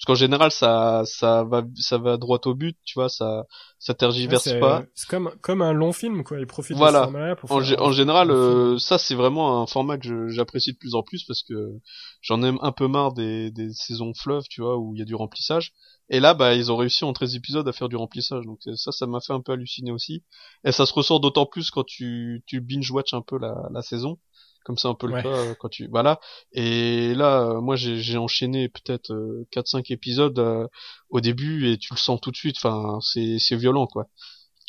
Parce 0.00 0.06
qu'en 0.06 0.18
général, 0.18 0.50
ça, 0.50 1.02
ça 1.04 1.44
va, 1.44 1.62
ça 1.74 1.98
va 1.98 2.16
droit 2.16 2.40
au 2.46 2.54
but, 2.54 2.74
tu 2.86 2.98
vois, 2.98 3.10
ça, 3.10 3.44
ça 3.78 3.92
tergiverse 3.92 4.50
pas. 4.58 4.82
C'est 4.94 5.06
comme, 5.06 5.30
comme 5.42 5.60
un 5.60 5.74
long 5.74 5.92
film, 5.92 6.24
quoi. 6.24 6.40
Il 6.40 6.46
profite 6.46 6.78
voilà. 6.78 7.04
de 7.04 7.12
ce 7.12 7.34
pour 7.34 7.52
en, 7.52 7.60
en 7.60 7.92
général, 7.92 8.30
euh, 8.30 8.78
ça 8.78 8.96
c'est 8.96 9.14
vraiment 9.14 9.60
un 9.60 9.66
format 9.66 9.98
que 9.98 10.28
j'apprécie 10.28 10.72
de 10.72 10.78
plus 10.78 10.94
en 10.94 11.02
plus 11.02 11.24
parce 11.24 11.42
que 11.42 11.78
j'en 12.22 12.42
aime 12.42 12.58
un 12.62 12.72
peu 12.72 12.88
marre 12.88 13.12
des, 13.12 13.50
des 13.50 13.74
saisons 13.74 14.14
fleuves, 14.14 14.44
tu 14.48 14.62
vois, 14.62 14.78
où 14.78 14.94
il 14.94 15.00
y 15.00 15.02
a 15.02 15.04
du 15.04 15.14
remplissage. 15.14 15.74
Et 16.08 16.18
là, 16.18 16.32
bah, 16.32 16.54
ils 16.54 16.72
ont 16.72 16.76
réussi 16.76 17.04
en 17.04 17.12
13 17.12 17.36
épisodes 17.36 17.68
à 17.68 17.72
faire 17.72 17.90
du 17.90 17.96
remplissage. 17.96 18.46
Donc 18.46 18.60
ça, 18.76 18.92
ça 18.92 19.06
m'a 19.06 19.20
fait 19.20 19.34
un 19.34 19.42
peu 19.42 19.52
halluciner 19.52 19.92
aussi. 19.92 20.24
Et 20.64 20.72
ça 20.72 20.86
se 20.86 20.94
ressort 20.94 21.20
d'autant 21.20 21.44
plus 21.44 21.70
quand 21.70 21.84
tu, 21.84 22.42
tu 22.46 22.62
binge-watch 22.62 23.12
un 23.12 23.20
peu 23.20 23.38
la, 23.38 23.68
la 23.70 23.82
saison. 23.82 24.18
Comme 24.64 24.76
c'est 24.76 24.88
un 24.88 24.94
peu 24.94 25.06
le 25.06 25.22
cas 25.22 25.28
euh, 25.28 25.54
quand 25.58 25.68
tu... 25.68 25.88
Voilà. 25.88 26.20
Et 26.52 27.14
là, 27.14 27.42
euh, 27.42 27.60
moi, 27.60 27.76
j'ai 27.76 28.18
enchaîné 28.18 28.68
peut-être 28.68 29.10
4-5 29.52 29.78
euh, 29.78 29.82
épisodes 29.88 30.68
au 31.08 31.20
début 31.20 31.70
et 31.70 31.78
tu 31.78 31.94
le 31.94 31.98
sens 31.98 32.20
tout 32.20 32.30
de 32.30 32.36
suite. 32.36 32.56
Enfin, 32.62 32.98
c'est 33.00 33.56
violent, 33.56 33.86
quoi. 33.86 34.08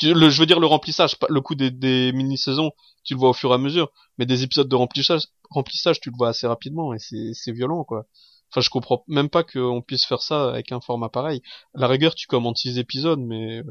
Le, 0.03 0.29
je 0.29 0.39
veux 0.39 0.47
dire 0.47 0.59
le 0.59 0.65
remplissage, 0.65 1.15
le 1.29 1.41
coup 1.41 1.53
des, 1.53 1.69
des 1.69 2.11
mini-saisons, 2.13 2.71
tu 3.03 3.13
le 3.13 3.19
vois 3.19 3.29
au 3.29 3.33
fur 3.33 3.51
et 3.51 3.53
à 3.53 3.57
mesure. 3.57 3.91
Mais 4.17 4.25
des 4.25 4.43
épisodes 4.43 4.67
de 4.67 4.75
remplissage, 4.75 5.23
remplissage 5.49 5.99
tu 5.99 6.09
le 6.09 6.15
vois 6.17 6.29
assez 6.29 6.47
rapidement 6.47 6.93
et 6.93 6.97
c'est 6.99 7.51
violent, 7.51 7.83
quoi. 7.83 8.05
Enfin, 8.51 8.61
je 8.61 8.69
comprends 8.69 9.03
même 9.07 9.29
pas 9.29 9.43
qu'on 9.43 9.81
puisse 9.81 10.05
faire 10.05 10.21
ça 10.21 10.49
avec 10.49 10.71
un 10.71 10.81
format 10.81 11.09
pareil. 11.09 11.41
la 11.73 11.87
rigueur, 11.87 12.15
tu 12.15 12.27
commentes 12.27 12.57
six 12.57 12.79
épisodes, 12.79 13.19
mais 13.19 13.61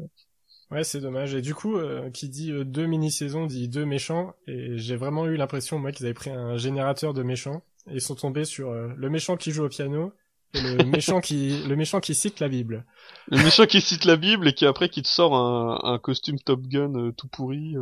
Ouais, 0.71 0.85
c'est 0.85 1.01
dommage. 1.01 1.35
Et 1.35 1.43
du 1.43 1.55
coup, 1.55 1.77
euh, 1.77 2.11
qui 2.11 2.29
dit 2.29 2.53
euh, 2.53 2.65
deux 2.65 2.87
mini-saisons 2.87 3.47
dit 3.47 3.69
deux 3.69 3.85
méchants. 3.85 4.35
Et 4.47 4.79
j'ai 4.79 4.97
vraiment 4.97 5.27
eu 5.27 5.37
l'impression, 5.37 5.79
moi, 5.79 5.91
qu'ils 5.91 6.07
avaient 6.07 6.15
pris 6.15 6.31
un 6.31 6.57
générateur 6.57 7.13
de 7.13 7.23
méchants 7.23 7.63
et 7.89 7.95
ils 7.95 8.01
sont 8.01 8.15
tombés 8.15 8.45
sur 8.45 8.71
euh, 8.71 8.89
le 8.97 9.11
méchant 9.11 9.37
qui 9.37 9.51
joue 9.51 9.65
au 9.65 9.69
piano 9.69 10.13
et 10.55 10.61
le 10.61 10.85
méchant 10.85 11.21
qui 11.21 11.63
le 11.67 11.75
méchant 11.75 11.99
qui 12.01 12.15
cite 12.15 12.39
la 12.39 12.49
Bible. 12.49 12.85
Le 13.29 13.39
méchant 13.43 13.67
qui 13.67 13.81
cite 13.81 14.05
la 14.05 14.17
Bible 14.17 14.49
et 14.49 14.53
qui 14.53 14.65
après 14.65 14.89
qui 14.89 15.03
te 15.03 15.09
sort 15.09 15.35
un, 15.35 15.81
un 15.83 15.99
costume 15.99 16.39
Top 16.39 16.63
Gun 16.63 17.13
tout 17.17 17.29
pourri. 17.29 17.75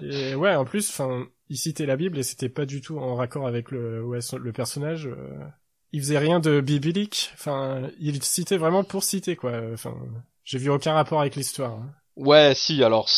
et 0.00 0.34
ouais, 0.34 0.54
en 0.54 0.64
plus, 0.64 0.88
enfin, 0.88 1.26
il 1.50 1.58
citait 1.58 1.86
la 1.86 1.96
Bible 1.96 2.18
et 2.18 2.22
c'était 2.22 2.48
pas 2.48 2.64
du 2.64 2.80
tout 2.80 2.98
en 2.98 3.16
raccord 3.16 3.46
avec 3.46 3.70
le 3.70 4.02
ouais, 4.02 4.20
le 4.38 4.52
personnage 4.52 5.10
il 5.92 6.00
faisait 6.00 6.18
rien 6.18 6.40
de 6.40 6.60
biblique. 6.60 7.30
Enfin, 7.34 7.90
il 8.00 8.22
citait 8.22 8.56
vraiment 8.56 8.82
pour 8.82 9.04
citer, 9.04 9.36
quoi. 9.36 9.60
Enfin, 9.74 9.94
j'ai 10.44 10.58
vu 10.58 10.70
aucun 10.70 10.94
rapport 10.94 11.20
avec 11.20 11.36
l'histoire. 11.36 11.72
Hein. 11.72 11.90
Ouais, 12.16 12.54
si, 12.54 12.82
alors, 12.84 13.08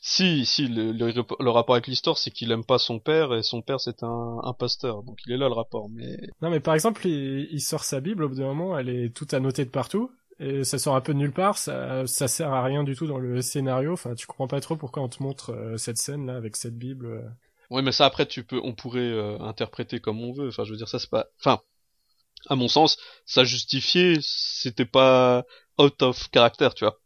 si, 0.00 0.44
si, 0.46 0.68
le, 0.68 0.92
le, 0.92 1.50
rapport 1.50 1.74
avec 1.74 1.86
l'histoire, 1.86 2.18
c'est 2.18 2.30
qu'il 2.30 2.52
aime 2.52 2.64
pas 2.64 2.78
son 2.78 3.00
père, 3.00 3.34
et 3.34 3.42
son 3.42 3.62
père, 3.62 3.80
c'est 3.80 4.02
un, 4.02 4.38
un 4.42 4.52
pasteur. 4.52 5.02
Donc 5.02 5.18
il 5.26 5.32
est 5.32 5.36
là, 5.36 5.48
le 5.48 5.54
rapport, 5.54 5.88
mais... 5.88 6.16
Non, 6.42 6.50
mais 6.50 6.60
par 6.60 6.74
exemple, 6.74 7.06
il, 7.06 7.48
il 7.50 7.60
sort 7.60 7.84
sa 7.84 8.00
Bible, 8.00 8.24
au 8.24 8.28
bout 8.28 8.36
d'un 8.36 8.46
moment, 8.46 8.78
elle 8.78 8.88
est 8.88 9.14
toute 9.14 9.34
annotée 9.34 9.64
de 9.64 9.70
partout, 9.70 10.10
et 10.38 10.64
ça 10.64 10.78
sort 10.78 10.94
un 10.96 11.00
peu 11.00 11.14
de 11.14 11.18
nulle 11.18 11.32
part, 11.32 11.56
ça, 11.56 12.06
ça 12.06 12.28
sert 12.28 12.52
à 12.52 12.62
rien 12.62 12.84
du 12.84 12.94
tout 12.94 13.06
dans 13.06 13.18
le 13.18 13.40
scénario, 13.40 13.94
enfin, 13.94 14.14
tu 14.14 14.26
comprends 14.26 14.48
pas 14.48 14.60
trop 14.60 14.76
pourquoi 14.76 15.02
on 15.02 15.08
te 15.08 15.22
montre 15.22 15.50
euh, 15.50 15.76
cette 15.76 15.98
scène, 15.98 16.26
là, 16.26 16.36
avec 16.36 16.56
cette 16.56 16.76
Bible. 16.76 17.06
Euh. 17.06 17.28
Oui, 17.70 17.82
mais 17.82 17.92
ça, 17.92 18.06
après, 18.06 18.26
tu 18.26 18.44
peux, 18.44 18.60
on 18.62 18.74
pourrait 18.74 19.00
euh, 19.00 19.38
interpréter 19.40 19.98
comme 19.98 20.20
on 20.22 20.32
veut, 20.32 20.48
enfin, 20.48 20.64
je 20.64 20.72
veux 20.72 20.76
dire, 20.76 20.88
ça, 20.88 20.98
c'est 20.98 21.10
pas... 21.10 21.26
Enfin, 21.40 21.60
à 22.48 22.54
mon 22.54 22.68
sens, 22.68 22.98
ça 23.24 23.44
justifiait, 23.44 24.18
c'était 24.20 24.84
pas 24.84 25.44
out 25.78 26.02
of 26.02 26.28
character, 26.32 26.68
tu 26.74 26.84
vois. 26.84 27.00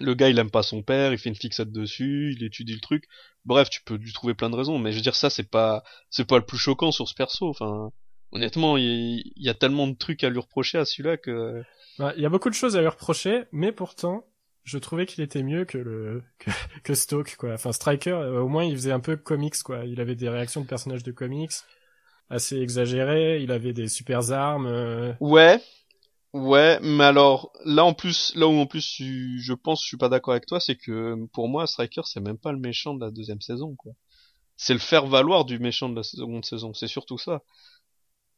Le 0.00 0.14
gars, 0.14 0.28
il 0.28 0.38
aime 0.38 0.50
pas 0.50 0.62
son 0.62 0.82
père, 0.82 1.12
il 1.12 1.18
fait 1.18 1.30
une 1.30 1.36
fixette 1.36 1.72
dessus, 1.72 2.34
il 2.36 2.44
étudie 2.44 2.74
le 2.74 2.80
truc. 2.80 3.04
Bref, 3.44 3.70
tu 3.70 3.82
peux 3.82 3.94
lui 3.94 4.12
trouver 4.12 4.34
plein 4.34 4.50
de 4.50 4.56
raisons, 4.56 4.78
mais 4.78 4.92
je 4.92 4.96
veux 4.96 5.02
dire, 5.02 5.14
ça, 5.14 5.30
c'est 5.30 5.48
pas, 5.48 5.82
c'est 6.10 6.26
pas 6.26 6.36
le 6.36 6.44
plus 6.44 6.58
choquant 6.58 6.92
sur 6.92 7.08
ce 7.08 7.14
perso. 7.14 7.48
Enfin, 7.48 7.90
honnêtement, 8.32 8.76
il 8.76 9.22
y, 9.36 9.48
a 9.48 9.54
tellement 9.54 9.86
de 9.86 9.94
trucs 9.94 10.22
à 10.24 10.28
lui 10.28 10.40
reprocher 10.40 10.78
à 10.78 10.84
celui-là 10.84 11.16
que. 11.16 11.62
Bah, 11.98 12.12
il 12.16 12.22
y 12.22 12.26
a 12.26 12.28
beaucoup 12.28 12.50
de 12.50 12.54
choses 12.54 12.76
à 12.76 12.80
lui 12.80 12.88
reprocher, 12.88 13.44
mais 13.52 13.72
pourtant, 13.72 14.26
je 14.64 14.76
trouvais 14.78 15.06
qu'il 15.06 15.24
était 15.24 15.42
mieux 15.42 15.64
que 15.64 15.78
le 15.78 16.22
que, 16.38 16.50
que 16.82 16.94
Stoke, 16.94 17.36
quoi. 17.36 17.54
Enfin, 17.54 17.72
Striker, 17.72 18.10
euh, 18.10 18.40
au 18.40 18.48
moins, 18.48 18.64
il 18.64 18.74
faisait 18.74 18.92
un 18.92 19.00
peu 19.00 19.16
comics, 19.16 19.62
quoi. 19.62 19.84
Il 19.86 20.00
avait 20.00 20.16
des 20.16 20.28
réactions 20.28 20.60
de 20.60 20.66
personnages 20.66 21.04
de 21.04 21.12
comics 21.12 21.52
assez 22.28 22.58
exagéré, 22.58 23.40
il 23.40 23.52
avait 23.52 23.72
des 23.72 23.88
super 23.88 24.32
armes. 24.32 24.66
Euh. 24.66 25.12
Ouais, 25.20 25.60
ouais, 26.36 26.78
mais 26.82 27.04
alors 27.04 27.52
là 27.64 27.84
en 27.84 27.94
plus, 27.94 28.34
là 28.36 28.46
où 28.46 28.58
en 28.58 28.66
plus 28.66 28.96
je 29.00 29.52
pense 29.54 29.82
je 29.82 29.86
suis 29.86 29.96
pas 29.96 30.08
d'accord 30.08 30.32
avec 30.32 30.46
toi, 30.46 30.60
c'est 30.60 30.76
que 30.76 31.16
pour 31.32 31.48
moi 31.48 31.66
Striker 31.66 32.02
c'est 32.04 32.20
même 32.20 32.38
pas 32.38 32.52
le 32.52 32.58
méchant 32.58 32.94
de 32.94 33.04
la 33.04 33.10
deuxième 33.10 33.40
saison 33.40 33.74
quoi. 33.76 33.92
C'est 34.56 34.74
le 34.74 34.80
faire 34.80 35.06
valoir 35.06 35.44
du 35.46 35.58
méchant 35.58 35.88
de 35.88 35.96
la 35.96 36.02
seconde 36.02 36.44
saison, 36.44 36.74
c'est 36.74 36.88
surtout 36.88 37.18
ça. 37.18 37.42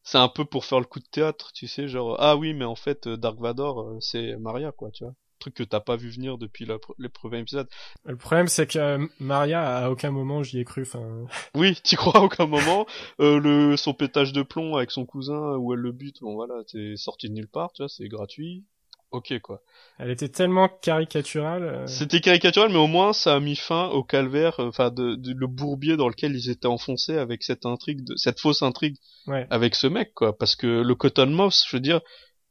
C'est 0.02 0.18
un 0.18 0.28
peu 0.28 0.44
pour 0.44 0.64
faire 0.64 0.80
le 0.80 0.86
coup 0.86 1.00
de 1.00 1.06
théâtre, 1.06 1.52
tu 1.52 1.68
sais, 1.68 1.88
genre 1.88 2.16
ah 2.20 2.36
oui 2.36 2.54
mais 2.54 2.64
en 2.64 2.74
fait 2.76 3.08
Dark 3.08 3.38
Vador 3.40 3.80
euh, 3.82 3.98
c'est 4.00 4.36
Maria 4.36 4.72
quoi, 4.72 4.90
tu 4.90 5.04
vois 5.04 5.14
truc 5.38 5.54
que 5.54 5.62
t'as 5.62 5.80
pas 5.80 5.96
vu 5.96 6.10
venir 6.10 6.38
depuis 6.38 6.64
la, 6.64 6.78
les 6.98 7.08
premiers 7.08 7.40
épisodes. 7.40 7.68
Le 8.04 8.16
problème, 8.16 8.48
c'est 8.48 8.66
que 8.66 8.78
euh, 8.78 9.06
Maria, 9.20 9.78
à 9.78 9.90
aucun 9.90 10.10
moment, 10.10 10.42
j'y 10.42 10.58
ai 10.58 10.64
cru. 10.64 10.82
Enfin. 10.82 11.26
Oui, 11.54 11.76
t'y 11.82 11.96
crois 11.96 12.20
à 12.20 12.22
aucun 12.22 12.46
moment. 12.46 12.86
Euh, 13.20 13.38
le 13.40 13.76
son 13.76 13.94
pétage 13.94 14.32
de 14.32 14.42
plomb 14.42 14.76
avec 14.76 14.90
son 14.90 15.06
cousin 15.06 15.56
où 15.56 15.72
elle 15.72 15.80
le 15.80 15.92
bute, 15.92 16.20
bon 16.20 16.34
voilà, 16.34 16.62
c'est 16.66 16.96
sorti 16.96 17.28
de 17.28 17.34
nulle 17.34 17.48
part, 17.48 17.72
tu 17.72 17.82
vois, 17.82 17.88
c'est 17.88 18.08
gratuit. 18.08 18.64
Ok 19.10 19.38
quoi. 19.40 19.62
Elle 19.98 20.10
était 20.10 20.28
tellement 20.28 20.68
caricaturale. 20.68 21.62
Euh. 21.62 21.86
C'était 21.86 22.20
caricatural, 22.20 22.68
mais 22.68 22.76
au 22.76 22.86
moins 22.86 23.14
ça 23.14 23.36
a 23.36 23.40
mis 23.40 23.56
fin 23.56 23.88
au 23.88 24.04
calvaire, 24.04 24.56
enfin 24.58 24.90
de, 24.90 25.16
le 25.24 25.46
bourbier 25.46 25.96
dans 25.96 26.08
lequel 26.08 26.36
ils 26.36 26.50
étaient 26.50 26.66
enfoncés 26.66 27.16
avec 27.16 27.42
cette 27.42 27.64
intrigue, 27.64 28.04
de, 28.04 28.14
cette 28.16 28.38
fausse 28.38 28.60
intrigue 28.60 28.96
ouais. 29.26 29.46
avec 29.48 29.74
ce 29.76 29.86
mec 29.86 30.12
quoi. 30.12 30.36
Parce 30.36 30.56
que 30.56 30.66
le 30.66 30.94
Cotton 30.94 31.26
Moss, 31.26 31.64
je 31.66 31.76
veux 31.76 31.80
dire, 31.80 32.02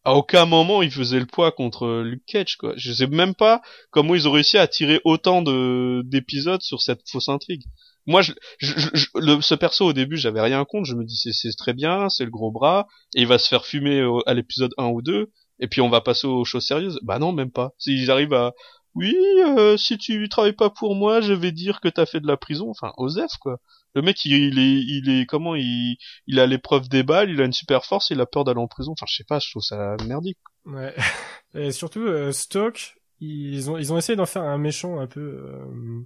à 0.07 0.13
aucun 0.13 0.45
moment 0.45 0.81
il 0.81 0.89
faisait 0.89 1.19
le 1.19 1.25
poids 1.25 1.51
contre 1.51 2.01
Luke 2.01 2.23
Cage 2.25 2.55
quoi. 2.55 2.71
Je 2.77 2.93
sais 2.93 3.07
même 3.07 3.35
pas 3.35 3.61
comment 3.91 4.15
ils 4.15 4.25
ont 4.25 4.31
réussi 4.31 4.57
à 4.57 4.65
tirer 4.65 5.01
autant 5.03 5.41
de 5.41 6.01
d'épisodes 6.05 6.61
sur 6.61 6.81
cette 6.81 7.01
fausse 7.09 7.27
intrigue. 7.27 7.63
Moi, 8.05 8.21
je, 8.21 8.31
je, 8.59 9.07
le, 9.15 9.41
ce 9.41 9.53
perso 9.53 9.85
au 9.85 9.91
début, 9.91 10.15
j'avais 10.15 10.39
rien 10.39 10.63
contre. 10.63 10.85
Je 10.85 10.95
me 10.95 11.03
dis 11.03 11.17
c'est 11.17 11.51
très 11.57 11.73
bien, 11.73 12.07
c'est 12.07 12.23
le 12.23 12.31
gros 12.31 12.51
bras, 12.51 12.87
et 13.15 13.21
il 13.21 13.27
va 13.27 13.37
se 13.37 13.49
faire 13.49 13.65
fumer 13.65 14.01
à 14.25 14.33
l'épisode 14.33 14.73
1 14.77 14.85
ou 14.85 15.01
2, 15.01 15.29
et 15.59 15.67
puis 15.67 15.81
on 15.81 15.89
va 15.89 15.99
passer 15.99 16.25
aux 16.25 16.45
choses 16.45 16.65
sérieuses. 16.65 16.99
Bah 17.03 17.19
non, 17.19 17.33
même 17.33 17.51
pas. 17.51 17.73
S'ils 17.77 18.09
arrivent 18.09 18.33
à 18.33 18.53
oui, 18.97 19.15
euh, 19.45 19.77
si 19.77 19.97
tu 19.97 20.27
travailles 20.27 20.53
pas 20.53 20.69
pour 20.69 20.95
moi, 20.95 21.21
je 21.21 21.33
vais 21.33 21.51
dire 21.51 21.79
que 21.81 21.87
t'as 21.87 22.05
fait 22.05 22.19
de 22.19 22.27
la 22.27 22.37
prison. 22.37 22.69
Enfin, 22.69 22.93
Osef 22.97 23.31
quoi. 23.39 23.59
Le 23.93 24.01
mec, 24.01 24.25
il, 24.25 24.59
est, 24.59 24.83
il 24.83 25.09
est, 25.09 25.25
comment, 25.25 25.55
il, 25.55 25.97
il 26.27 26.39
a 26.39 26.45
l'épreuve 26.45 26.89
des 26.89 27.03
balles, 27.03 27.29
il 27.29 27.41
a 27.41 27.45
une 27.45 27.53
super 27.53 27.85
force, 27.85 28.09
il 28.09 28.19
a 28.21 28.25
peur 28.25 28.43
d'aller 28.43 28.59
en 28.59 28.67
prison. 28.67 28.91
Enfin, 28.91 29.05
je 29.07 29.15
sais 29.15 29.23
pas, 29.23 29.39
je 29.39 29.49
trouve 29.49 29.63
ça 29.63 29.95
merdique. 30.05 30.37
Ouais. 30.65 30.95
Et 31.55 31.71
surtout, 31.71 32.05
euh, 32.05 32.31
Stoke, 32.31 32.95
ils 33.19 33.69
ont, 33.69 33.77
ils 33.77 33.93
ont 33.93 33.97
essayé 33.97 34.15
d'en 34.15 34.25
faire 34.25 34.43
un 34.43 34.57
méchant 34.57 34.99
un 34.99 35.07
peu, 35.07 35.19
euh, 35.19 36.01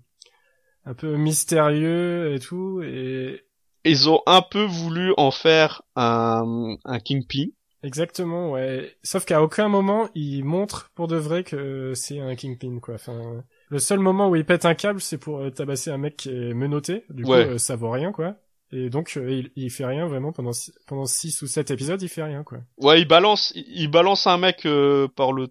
un 0.85 0.93
peu 0.93 1.15
mystérieux 1.15 2.33
et 2.33 2.39
tout, 2.39 2.81
et 2.83 3.45
ils 3.83 4.09
ont 4.09 4.21
un 4.27 4.41
peu 4.41 4.63
voulu 4.63 5.13
en 5.17 5.31
faire 5.31 5.81
un, 5.95 6.75
un 6.85 6.99
Kingpin. 6.99 7.47
Exactement, 7.83 8.51
ouais. 8.51 8.95
Sauf 9.03 9.25
qu'à 9.25 9.41
aucun 9.41 9.67
moment, 9.67 10.07
il 10.13 10.43
montre 10.43 10.91
pour 10.93 11.07
de 11.07 11.15
vrai 11.15 11.43
que 11.43 11.93
c'est 11.95 12.19
un 12.19 12.35
Kingpin, 12.35 12.79
quoi. 12.79 12.95
Enfin, 12.95 13.43
le 13.69 13.79
seul 13.79 13.99
moment 13.99 14.29
où 14.29 14.35
il 14.35 14.45
pète 14.45 14.65
un 14.65 14.75
câble, 14.75 15.01
c'est 15.01 15.17
pour 15.17 15.39
euh, 15.39 15.49
tabasser 15.49 15.89
un 15.89 15.97
mec 15.97 16.17
qui 16.17 16.29
est 16.29 16.53
menotté. 16.53 17.05
Du 17.09 17.23
coup, 17.23 17.33
euh, 17.33 17.57
ça 17.57 17.75
vaut 17.75 17.89
rien, 17.89 18.11
quoi. 18.11 18.35
Et 18.71 18.89
donc, 18.89 19.13
euh, 19.17 19.31
il, 19.31 19.51
il, 19.55 19.71
fait 19.71 19.85
rien 19.85 20.05
vraiment 20.07 20.31
pendant 20.31 20.51
pendant 20.87 21.05
six 21.05 21.41
ou 21.41 21.47
sept 21.47 21.71
épisodes, 21.71 22.01
il 22.01 22.07
fait 22.07 22.23
rien, 22.23 22.43
quoi. 22.43 22.59
Ouais, 22.77 23.01
il 23.01 23.07
balance, 23.07 23.51
il, 23.55 23.87
balance 23.89 24.27
un 24.27 24.37
mec 24.37 24.67
par 25.15 25.33
le 25.33 25.47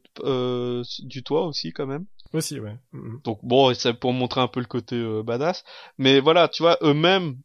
du 1.03 1.23
toit 1.25 1.47
aussi, 1.47 1.73
quand 1.73 1.87
même. 1.87 2.07
Aussi, 2.33 2.61
ouais. 2.61 2.77
Mm, 2.93 2.99
mm. 2.99 3.21
Donc 3.25 3.41
bon, 3.43 3.75
c'est 3.75 3.95
pour 3.95 4.13
montrer 4.13 4.41
un 4.41 4.49
peu 4.49 4.61
le 4.61 4.67
côté 4.67 5.03
badass. 5.25 5.65
Mais 5.99 6.21
voilà, 6.21 6.47
tu 6.47 6.63
vois, 6.63 6.79
eux-mêmes, 6.83 7.37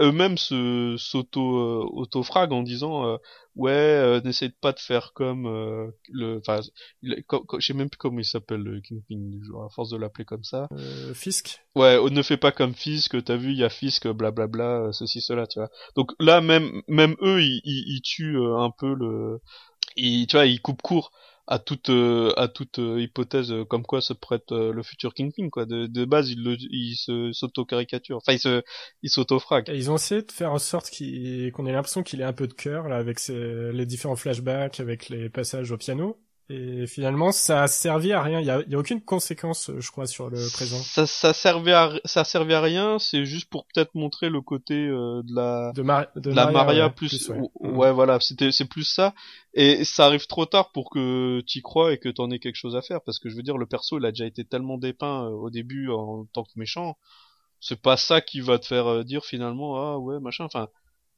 eux-mêmes 0.00 0.36
se 0.36 0.96
s'auto 0.98 1.56
euh, 1.56 1.84
auto 1.90 2.22
frag 2.22 2.52
en 2.52 2.62
disant 2.62 3.06
euh, 3.06 3.16
ouais 3.56 3.70
euh, 3.70 4.20
n'essaye 4.20 4.50
pas 4.50 4.72
de 4.72 4.78
faire 4.78 5.12
comme 5.14 5.46
euh, 5.46 5.86
le 6.10 6.38
enfin 6.38 6.60
je 7.02 7.66
sais 7.66 7.72
même 7.72 7.88
plus 7.88 7.96
comment 7.98 8.18
il 8.18 8.24
s'appelle 8.24 8.62
le 8.62 8.80
Kingpin 8.80 9.40
à 9.64 9.68
force 9.70 9.90
de 9.90 9.96
l'appeler 9.96 10.24
comme 10.24 10.44
ça. 10.44 10.68
Fisk? 11.14 11.60
Ouais 11.74 11.98
ne 12.10 12.22
fais 12.22 12.36
pas 12.36 12.52
comme 12.52 12.74
Fisk 12.74 13.24
t'as 13.24 13.36
vu 13.36 13.52
il 13.52 13.58
y 13.58 13.64
a 13.64 13.70
Fisk 13.70 14.06
blablabla 14.06 14.92
ceci 14.92 15.20
cela 15.20 15.46
tu 15.46 15.58
vois. 15.58 15.70
Donc 15.96 16.12
là 16.20 16.40
même 16.40 16.82
même 16.88 17.16
eux 17.22 17.40
ils, 17.40 17.60
ils, 17.64 17.96
ils 17.96 18.02
tuent 18.02 18.38
un 18.58 18.70
peu 18.70 18.94
le 18.94 19.40
ils 19.96 20.26
tu 20.26 20.36
vois 20.36 20.46
ils 20.46 20.60
coupent 20.60 20.82
court 20.82 21.10
à 21.48 21.58
toute 21.58 21.88
euh, 21.88 22.32
à 22.36 22.46
toute 22.46 22.78
euh, 22.78 23.00
hypothèse 23.00 23.50
euh, 23.52 23.64
comme 23.64 23.82
quoi 23.84 24.00
se 24.02 24.12
prête 24.12 24.50
le 24.50 24.82
futur 24.82 25.14
Kingpin 25.14 25.48
quoi. 25.50 25.64
De, 25.66 25.86
de 25.86 26.04
base 26.04 26.28
il 26.30 26.44
le 26.44 26.56
il 26.70 26.94
se 26.94 27.32
s'auto 27.32 27.64
caricature 27.64 28.18
enfin 28.18 28.34
il 28.34 28.38
se 28.38 28.62
il 29.02 29.10
s'auto 29.10 29.38
frag 29.38 29.68
ils 29.72 29.90
ont 29.90 29.96
essayé 29.96 30.22
de 30.22 30.30
faire 30.30 30.52
en 30.52 30.58
sorte 30.58 30.90
qu'on 30.90 31.66
ait 31.66 31.72
l'impression 31.72 32.02
qu'il 32.02 32.20
ait 32.20 32.24
un 32.24 32.34
peu 32.34 32.46
de 32.46 32.52
cœur 32.52 32.88
là 32.88 32.96
avec 32.96 33.18
ses, 33.18 33.72
les 33.72 33.86
différents 33.86 34.16
flashbacks 34.16 34.78
avec 34.80 35.08
les 35.08 35.30
passages 35.30 35.72
au 35.72 35.78
piano 35.78 36.20
Et 36.50 36.86
finalement, 36.86 37.30
ça 37.30 37.62
a 37.64 37.68
servi 37.68 38.12
à 38.12 38.22
rien. 38.22 38.40
Il 38.40 38.46
y 38.46 38.50
a, 38.50 38.62
y 38.66 38.74
a 38.74 38.78
aucune 38.78 39.02
conséquence, 39.02 39.70
je 39.78 39.90
crois, 39.90 40.06
sur 40.06 40.30
le 40.30 40.38
présent. 40.50 40.78
Ça, 40.78 41.06
ça 41.06 41.34
servait 41.34 41.74
à, 41.74 41.92
ça 42.06 42.24
servait 42.24 42.54
à 42.54 42.62
rien. 42.62 42.98
C'est 42.98 43.26
juste 43.26 43.50
pour 43.50 43.66
peut-être 43.66 43.94
montrer 43.94 44.30
le 44.30 44.40
côté 44.40 44.74
euh, 44.86 45.22
de 45.24 45.34
la, 45.34 45.72
De, 45.74 45.82
Mar- 45.82 46.06
de 46.16 46.30
de 46.30 46.34
la 46.34 46.50
Maria, 46.50 46.86
ouais, 46.86 46.92
plus, 46.94 47.28
ouais. 47.28 47.38
ou- 47.38 47.52
ouais, 47.60 47.92
voilà, 47.92 48.18
c'était, 48.20 48.50
c'est 48.50 48.64
plus 48.64 48.84
ça. 48.84 49.14
Et 49.52 49.84
ça 49.84 50.06
arrive 50.06 50.26
trop 50.26 50.46
tard 50.46 50.72
pour 50.72 50.88
que 50.88 51.42
t'y 51.46 51.60
crois 51.60 51.92
et 51.92 51.98
que 51.98 52.08
t'en 52.08 52.30
aies 52.30 52.38
quelque 52.38 52.56
chose 52.56 52.76
à 52.76 52.80
faire. 52.82 53.02
Parce 53.02 53.18
que 53.18 53.28
je 53.28 53.36
veux 53.36 53.42
dire, 53.42 53.58
le 53.58 53.66
perso, 53.66 53.98
il 53.98 54.06
a 54.06 54.10
déjà 54.12 54.24
été 54.24 54.44
tellement 54.46 54.78
dépeint 54.78 55.24
euh, 55.26 55.30
au 55.30 55.50
début 55.50 55.90
en 55.90 56.24
tant 56.32 56.44
que 56.44 56.52
méchant. 56.56 56.96
C'est 57.60 57.80
pas 57.82 57.96
ça 57.98 58.20
qui 58.22 58.40
va 58.40 58.58
te 58.58 58.66
faire 58.66 58.86
euh, 58.86 59.04
dire 59.04 59.24
finalement, 59.24 59.76
ah 59.76 59.98
ouais, 59.98 60.18
machin. 60.20 60.44
Enfin, 60.44 60.68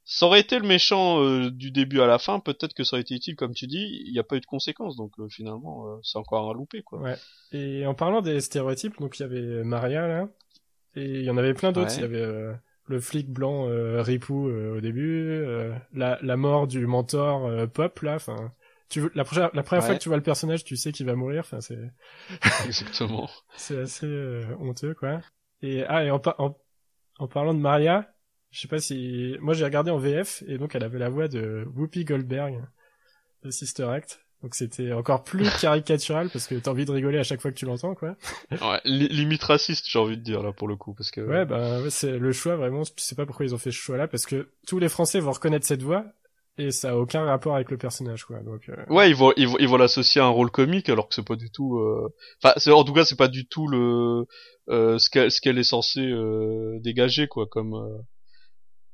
ça 0.05 0.27
aurait 0.27 0.41
été 0.41 0.59
le 0.59 0.67
méchant 0.67 1.23
euh, 1.23 1.51
du 1.51 1.71
début 1.71 2.01
à 2.01 2.07
la 2.07 2.19
fin, 2.19 2.41
peut-être 2.41 2.75
que 2.75 2.83
ça 2.85 2.97
aurait 2.97 3.03
été 3.03 3.15
utile, 3.15 3.37
comme 3.37 3.55
tu 3.55 3.67
dis. 3.67 4.03
Il 4.07 4.13
n'y 4.13 4.19
a 4.19 4.25
pas 4.25 4.37
eu 4.37 4.41
de 4.41 4.47
conséquences, 4.47 4.97
donc 4.97 5.13
euh, 5.21 5.29
finalement, 5.29 5.87
euh, 5.89 5.97
c'est 6.03 6.19
encore 6.19 6.51
un 6.51 6.55
loupé, 6.55 6.83
quoi. 6.83 7.01
Ouais. 7.01 7.17
Et 7.53 7.87
en 7.87 7.95
parlant 7.95 8.21
des 8.21 8.41
stéréotypes, 8.41 8.99
donc 8.99 9.19
il 9.19 9.23
y 9.23 9.25
avait 9.25 9.63
Maria 9.65 10.07
là, 10.09 10.29
et 10.97 11.05
il 11.05 11.23
y 11.25 11.31
en 11.31 11.37
avait 11.37 11.55
plein 11.55 11.71
d'autres. 11.73 11.91
Ouais. 11.91 11.97
Il 11.97 12.03
y 12.03 12.05
avait 12.05 12.23
euh, 12.23 12.53
le 12.87 13.01
flic 13.01 13.29
blanc 13.31 13.69
euh, 13.69 14.03
Ripou 14.03 14.49
euh, 14.49 14.79
au 14.79 14.81
début, 14.81 15.31
euh, 15.31 15.73
la, 15.95 16.19
la 16.23 16.37
mort 16.37 16.67
du 16.67 16.87
mentor 16.87 17.47
euh, 17.47 17.67
Pop 17.69 18.01
là. 18.01 18.17
Enfin, 18.17 18.53
tu 18.89 19.01
veux- 19.01 19.13
la 19.15 19.23
première 19.25 19.51
la 19.55 19.63
première 19.63 19.85
fois 19.85 19.95
que 19.95 20.01
tu 20.01 20.09
vois 20.09 20.17
le 20.17 20.25
personnage, 20.25 20.65
tu 20.65 20.75
sais 20.77 20.91
qu'il 20.91 21.07
va 21.07 21.15
mourir. 21.15 21.41
Enfin, 21.41 21.61
c'est 21.61 21.79
Exactement. 22.67 23.29
c'est 23.57 23.79
assez 23.79 24.07
euh, 24.07 24.45
honteux 24.59 24.95
quoi. 24.95 25.21
Et 25.63 25.85
ah 25.85 26.05
et 26.05 26.11
en, 26.11 26.19
par- 26.19 26.41
en 26.41 26.57
en 27.19 27.29
parlant 27.29 27.55
de 27.55 27.61
Maria, 27.61 28.11
je 28.51 28.61
sais 28.61 28.69
pas 28.69 28.79
si 28.81 29.37
moi 29.41 29.55
j'ai 29.55 29.65
regardé 29.65 29.91
en 29.91 29.99
VF 29.99 30.43
et 30.47 30.59
donc 30.59 30.75
elle 30.75 30.85
avait 30.85 30.99
la 30.99 31.09
voix 31.09 31.29
de 31.29 31.65
Whoopi 31.77 32.05
Goldberg 32.05 32.61
de 33.45 33.51
Sister 33.51 33.85
Act. 33.85 34.21
Donc 34.43 34.55
c'était 34.55 34.93
encore 34.93 35.23
plus 35.23 35.49
caricatural 35.61 36.31
parce 36.33 36.47
que 36.47 36.55
t'as 36.55 36.71
envie 36.71 36.87
de 36.87 36.93
rigoler 36.93 37.19
à 37.19 37.23
chaque 37.23 37.41
fois 37.43 37.51
que 37.51 37.57
tu 37.57 37.67
l'entends 37.67 37.95
quoi. 37.95 38.17
Ouais, 38.51 38.81
li- 38.85 39.09
limite 39.09 39.43
raciste, 39.45 39.87
j'ai 39.89 39.99
envie 39.99 40.17
de 40.17 40.23
dire, 40.23 40.43
là, 40.43 40.53
pour 40.53 40.67
le 40.67 40.77
coup, 40.77 40.95
parce 40.95 41.11
que... 41.11 41.21
Ouais, 41.21 41.45
bah, 41.45 41.83
ouais, 41.83 41.91
c'est 41.91 42.19
le 42.19 42.33
choix 42.33 42.57
vraiment. 42.57 42.83
Je 42.85 42.91
sais 42.97 43.15
pas 43.15 43.27
pourquoi 43.27 43.45
ils 43.45 43.55
ont 43.55 43.59
fait 43.59 43.71
ce 43.71 43.77
choix-là, 43.77 44.09
parce 44.09 44.25
que 44.25 44.49
tous 44.67 44.79
les 44.79 44.89
Français 44.89 45.21
vont 45.21 45.33
reconnaître 45.33 45.67
cette 45.67 45.83
voix 45.83 46.07
et 46.57 46.71
ça 46.71 46.93
a 46.93 46.95
aucun 46.97 47.23
rapport 47.25 47.55
avec 47.55 47.71
le 47.71 47.77
personnage, 47.77 48.25
quoi. 48.25 48.41
Donc, 48.41 48.71
euh, 48.71 48.77
Ouais, 48.89 49.11
ils 49.11 49.15
vont, 49.15 49.33
ils 49.37 49.47
vont, 49.47 49.59
ils 49.59 49.69
vont 49.69 49.77
l'associer 49.77 50.23
à 50.23 50.25
un 50.25 50.29
rôle 50.31 50.51
comique 50.51 50.89
alors 50.89 51.07
que 51.09 51.15
c'est 51.15 51.27
pas 51.27 51.37
du 51.37 51.51
tout. 51.51 51.77
euh, 51.79 52.09
Enfin, 52.43 52.55
c'est 52.57 52.71
en 52.73 52.83
tout 52.83 52.95
cas, 52.95 53.05
c'est 53.05 53.17
pas 53.19 53.29
du 53.29 53.47
tout 53.47 53.69
le 53.69 54.25
euh, 54.71 54.99
ce 54.99 55.11
qu'elle, 55.11 55.31
ce 55.31 55.43
qu'elle 55.43 55.59
est 55.59 55.65
censée 55.65 56.01
euh, 56.01 56.79
dégager, 56.81 57.29
quoi. 57.29 57.47
Comme 57.47 57.75
euh, 57.75 57.99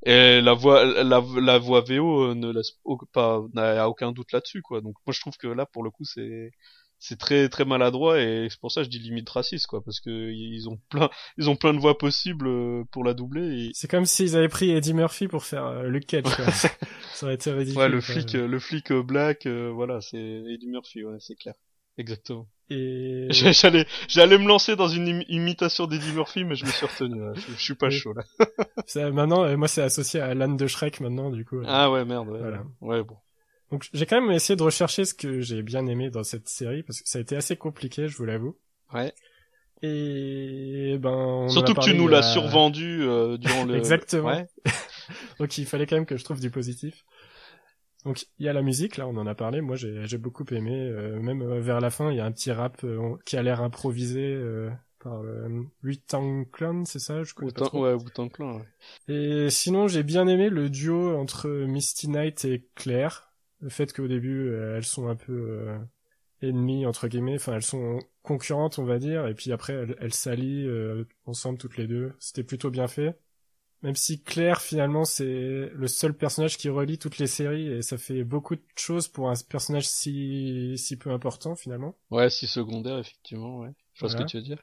et 0.06 0.40
la 0.40 0.54
voix, 0.54 0.84
la, 0.84 1.22
la 1.40 1.58
voix 1.58 1.80
VO 1.82 2.30
euh, 2.30 2.34
ne 2.34 2.52
laisse 2.52 2.72
au- 2.84 2.98
pas, 3.12 3.42
n'a 3.54 3.88
aucun 3.88 4.12
doute 4.12 4.32
là-dessus, 4.32 4.62
quoi. 4.62 4.80
Donc 4.80 4.94
moi, 5.06 5.12
je 5.12 5.20
trouve 5.20 5.36
que 5.36 5.48
là, 5.48 5.66
pour 5.66 5.82
le 5.82 5.90
coup, 5.90 6.04
c'est 6.04 6.50
c'est 6.98 7.18
très 7.18 7.50
très 7.50 7.66
maladroit 7.66 8.18
et 8.20 8.46
c'est 8.48 8.58
pour 8.58 8.72
ça 8.72 8.80
que 8.80 8.86
je 8.86 8.90
dis 8.90 8.98
limite 8.98 9.28
raciste, 9.28 9.66
quoi, 9.66 9.82
parce 9.84 10.00
que 10.00 10.30
ils 10.32 10.68
ont 10.68 10.78
plein, 10.88 11.10
ils 11.36 11.50
ont 11.50 11.56
plein 11.56 11.74
de 11.74 11.78
voix 11.78 11.98
possibles 11.98 12.48
euh, 12.48 12.84
pour 12.90 13.04
la 13.04 13.12
doubler. 13.12 13.66
Et... 13.66 13.70
c'est 13.74 13.88
comme 13.88 14.06
s'ils 14.06 14.34
avaient 14.36 14.48
pris 14.48 14.70
Eddie 14.70 14.94
Murphy 14.94 15.28
pour 15.28 15.44
faire 15.44 15.66
euh, 15.66 15.88
Luke 15.88 16.06
Cage, 16.06 16.22
quoi. 16.22 16.46
ça 17.12 17.26
aurait 17.26 17.34
été 17.34 17.52
ridicule. 17.52 17.80
Ouais, 17.80 17.88
le 17.88 18.00
flic, 18.00 18.34
euh, 18.34 18.46
le 18.48 18.58
flic 18.58 18.92
black, 18.92 19.46
euh, 19.46 19.70
voilà, 19.74 20.00
c'est 20.00 20.16
Eddie 20.18 20.68
Murphy, 20.68 21.04
ouais, 21.04 21.16
c'est 21.20 21.36
clair. 21.36 21.54
Exactement. 21.98 22.46
Et 22.68 23.28
J'allais, 23.30 23.86
j'allais 24.08 24.38
me 24.38 24.46
lancer 24.48 24.74
dans 24.74 24.88
une 24.88 25.08
im- 25.08 25.24
imitation 25.28 25.86
d'Eddie 25.86 26.12
Murphy, 26.12 26.44
mais 26.44 26.56
je 26.56 26.64
me 26.66 26.70
suis 26.70 26.84
retenu. 26.86 27.20
Là. 27.20 27.32
Je, 27.34 27.52
je 27.52 27.60
suis 27.62 27.74
pas 27.76 27.90
chaud 27.90 28.12
là. 28.12 28.24
ça, 28.86 29.08
maintenant, 29.12 29.44
euh, 29.44 29.56
moi, 29.56 29.68
c'est 29.68 29.82
associé 29.82 30.20
à 30.20 30.34
l'âne 30.34 30.56
de 30.56 30.66
Shrek 30.66 30.98
maintenant, 31.00 31.30
du 31.30 31.44
coup. 31.44 31.60
Ah 31.64 31.90
ouais, 31.92 32.04
merde. 32.04 32.28
Ouais, 32.28 32.38
Voilà. 32.40 32.64
ouais 32.80 33.02
bon. 33.04 33.16
Donc, 33.70 33.86
j'ai 33.92 34.04
quand 34.06 34.20
même 34.20 34.30
essayé 34.32 34.56
de 34.56 34.62
rechercher 34.62 35.04
ce 35.04 35.14
que 35.14 35.40
j'ai 35.40 35.62
bien 35.62 35.86
aimé 35.86 36.10
dans 36.10 36.24
cette 36.24 36.48
série 36.48 36.82
parce 36.82 37.00
que 37.00 37.08
ça 37.08 37.18
a 37.18 37.22
été 37.22 37.36
assez 37.36 37.56
compliqué, 37.56 38.08
je 38.08 38.16
vous 38.16 38.24
l'avoue. 38.24 38.56
Ouais. 38.92 39.12
Et 39.82 40.96
ben, 40.98 41.10
on 41.10 41.42
en 41.44 41.46
a 41.46 41.50
Surtout 41.50 41.74
que 41.74 41.80
tu 41.84 41.94
nous 41.94 42.08
l'as 42.08 42.22
survendu 42.22 43.02
euh, 43.02 43.36
durant 43.36 43.64
le. 43.66 43.76
Exactement. 43.76 44.28
Ouais. 44.28 44.46
Donc 45.38 45.56
il 45.58 45.66
fallait 45.66 45.86
quand 45.86 45.96
même 45.96 46.06
que 46.06 46.16
je 46.16 46.24
trouve 46.24 46.40
du 46.40 46.50
positif. 46.50 47.04
Donc 48.06 48.26
il 48.38 48.46
y 48.46 48.48
a 48.48 48.52
la 48.52 48.62
musique, 48.62 48.96
là 48.96 49.06
on 49.08 49.16
en 49.16 49.26
a 49.26 49.34
parlé, 49.34 49.60
moi 49.60 49.76
j'ai 49.76 50.16
beaucoup 50.18 50.44
aimé, 50.52 50.70
euh, 50.72 51.20
même 51.20 51.42
euh, 51.42 51.60
vers 51.60 51.80
la 51.80 51.90
fin 51.90 52.10
il 52.12 52.16
y 52.16 52.20
a 52.20 52.24
un 52.24 52.32
petit 52.32 52.52
rap 52.52 52.82
euh, 52.84 53.16
qui 53.26 53.36
a 53.36 53.42
l'air 53.42 53.60
improvisé 53.60 54.20
euh, 54.22 54.70
par 55.00 55.22
euh, 55.24 55.48
Wu-Tang 55.82 56.48
Clan, 56.52 56.84
c'est 56.84 57.00
ça? 57.00 57.24
Je 57.24 57.34
connais 57.34 57.50
pas 57.50 57.62
trop. 57.62 57.82
ouais, 57.82 57.94
Wu-Tang 57.94 58.30
Clan. 58.30 58.58
Ouais. 58.58 58.64
Et 59.08 59.50
sinon 59.50 59.88
j'ai 59.88 60.04
bien 60.04 60.28
aimé 60.28 60.50
le 60.50 60.70
duo 60.70 61.16
entre 61.16 61.48
Misty 61.48 62.08
Knight 62.08 62.44
et 62.44 62.68
Claire, 62.76 63.32
le 63.60 63.70
fait 63.70 63.92
qu'au 63.92 64.06
début 64.06 64.54
elles 64.54 64.84
sont 64.84 65.08
un 65.08 65.16
peu 65.16 65.32
euh, 65.32 65.78
ennemies 66.42 66.86
entre 66.86 67.08
guillemets, 67.08 67.36
enfin 67.36 67.54
elles 67.54 67.62
sont 67.62 67.98
concurrentes 68.22 68.78
on 68.78 68.84
va 68.84 68.98
dire, 69.00 69.26
et 69.26 69.34
puis 69.34 69.52
après 69.52 69.72
elles, 69.74 69.96
elles 70.00 70.14
s'allient 70.14 70.66
euh, 70.68 71.04
ensemble 71.24 71.58
toutes 71.58 71.76
les 71.76 71.88
deux, 71.88 72.12
c'était 72.20 72.44
plutôt 72.44 72.70
bien 72.70 72.88
fait. 72.88 73.18
Même 73.82 73.94
si 73.94 74.22
Claire, 74.22 74.62
finalement, 74.62 75.04
c'est 75.04 75.70
le 75.72 75.86
seul 75.86 76.14
personnage 76.14 76.56
qui 76.56 76.68
relie 76.68 76.98
toutes 76.98 77.18
les 77.18 77.26
séries 77.26 77.68
et 77.68 77.82
ça 77.82 77.98
fait 77.98 78.24
beaucoup 78.24 78.56
de 78.56 78.62
choses 78.74 79.06
pour 79.06 79.28
un 79.30 79.34
personnage 79.48 79.86
si, 79.86 80.74
si 80.78 80.96
peu 80.96 81.10
important, 81.10 81.54
finalement. 81.56 81.94
Ouais, 82.10 82.30
si 82.30 82.46
secondaire 82.46 82.98
effectivement. 82.98 83.60
Ouais. 83.60 83.70
Je 83.94 84.00
vois 84.00 84.08
ce 84.08 84.16
que 84.16 84.22
tu 84.24 84.38
veux 84.38 84.42
dire. 84.42 84.58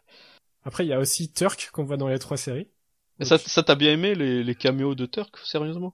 Après, 0.66 0.86
il 0.86 0.90
y 0.90 0.94
a 0.94 1.00
aussi 1.00 1.32
Turk 1.32 1.70
qu'on 1.72 1.84
voit 1.84 1.98
dans 1.98 2.08
les 2.08 2.20
trois 2.20 2.38
séries. 2.38 2.68
Et 3.20 3.26
Donc, 3.26 3.28
ça, 3.28 3.38
ça 3.38 3.64
t'a 3.64 3.76
bien 3.76 3.92
aimé 3.94 4.16
les, 4.16 4.44
les 4.44 4.56
caméos 4.56 4.96
de 4.96 5.06
Turk, 5.06 5.38
sérieusement? 5.46 5.94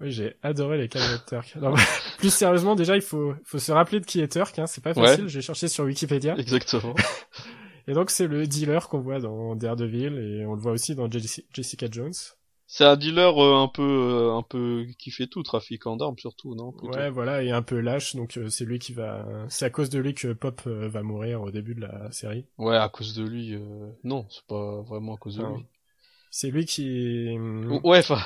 Oui, 0.00 0.10
j'ai 0.10 0.36
adoré 0.42 0.78
les 0.78 0.88
caméos 0.88 1.18
de 1.18 1.24
Turk. 1.28 1.52
Alors, 1.56 1.76
plus 2.18 2.32
sérieusement, 2.34 2.74
déjà, 2.74 2.96
il 2.96 3.02
faut, 3.02 3.34
faut 3.44 3.58
se 3.58 3.70
rappeler 3.70 4.00
de 4.00 4.06
qui 4.06 4.20
est 4.20 4.32
Turk, 4.32 4.58
hein, 4.58 4.66
c'est 4.66 4.82
pas 4.82 4.92
Ouais. 4.92 5.06
facile, 5.06 5.28
j'ai 5.28 5.42
cherché 5.42 5.68
sur 5.68 5.84
Wikipédia. 5.84 6.36
Exactement. 6.36 6.94
Et 7.86 7.92
donc, 7.92 8.10
c'est 8.10 8.26
le 8.26 8.46
dealer 8.46 8.88
qu'on 8.88 9.00
voit 9.00 9.20
dans 9.20 9.54
Daredevil 9.54 10.18
et 10.18 10.46
on 10.46 10.54
le 10.54 10.60
voit 10.60 10.72
aussi 10.72 10.94
dans 10.94 11.08
Jessi- 11.08 11.44
Jessica 11.52 11.86
Jones. 11.90 12.12
C'est 12.72 12.84
un 12.84 12.96
dealer 12.96 13.36
euh, 13.42 13.56
un 13.64 13.66
peu, 13.66 13.82
euh, 13.82 14.36
un 14.36 14.42
peu 14.42 14.86
qui 14.96 15.10
fait 15.10 15.26
tout, 15.26 15.42
trafiquant 15.42 15.96
d'armes 15.96 16.16
surtout, 16.18 16.54
non 16.54 16.70
plutôt. 16.70 16.96
Ouais, 16.96 17.10
voilà, 17.10 17.42
et 17.42 17.50
un 17.50 17.62
peu 17.62 17.80
lâche, 17.80 18.14
donc 18.14 18.38
euh, 18.38 18.48
c'est 18.48 18.64
lui 18.64 18.78
qui 18.78 18.92
va, 18.92 19.26
c'est 19.48 19.64
à 19.64 19.70
cause 19.70 19.90
de 19.90 19.98
lui 19.98 20.14
que 20.14 20.32
Pop 20.32 20.62
euh, 20.68 20.88
va 20.88 21.02
mourir 21.02 21.42
au 21.42 21.50
début 21.50 21.74
de 21.74 21.80
la 21.80 22.12
série. 22.12 22.46
Ouais, 22.58 22.76
à 22.76 22.88
cause 22.88 23.12
de 23.14 23.24
lui. 23.24 23.56
euh, 23.56 23.90
Non, 24.04 24.24
c'est 24.30 24.44
pas 24.46 24.82
vraiment 24.82 25.14
à 25.14 25.18
cause 25.18 25.36
de 25.36 25.42
lui. 25.42 25.66
C'est 26.30 26.50
lui 26.50 26.64
qui, 26.64 27.36
Ouais, 27.82 27.98
enfin, 27.98 28.20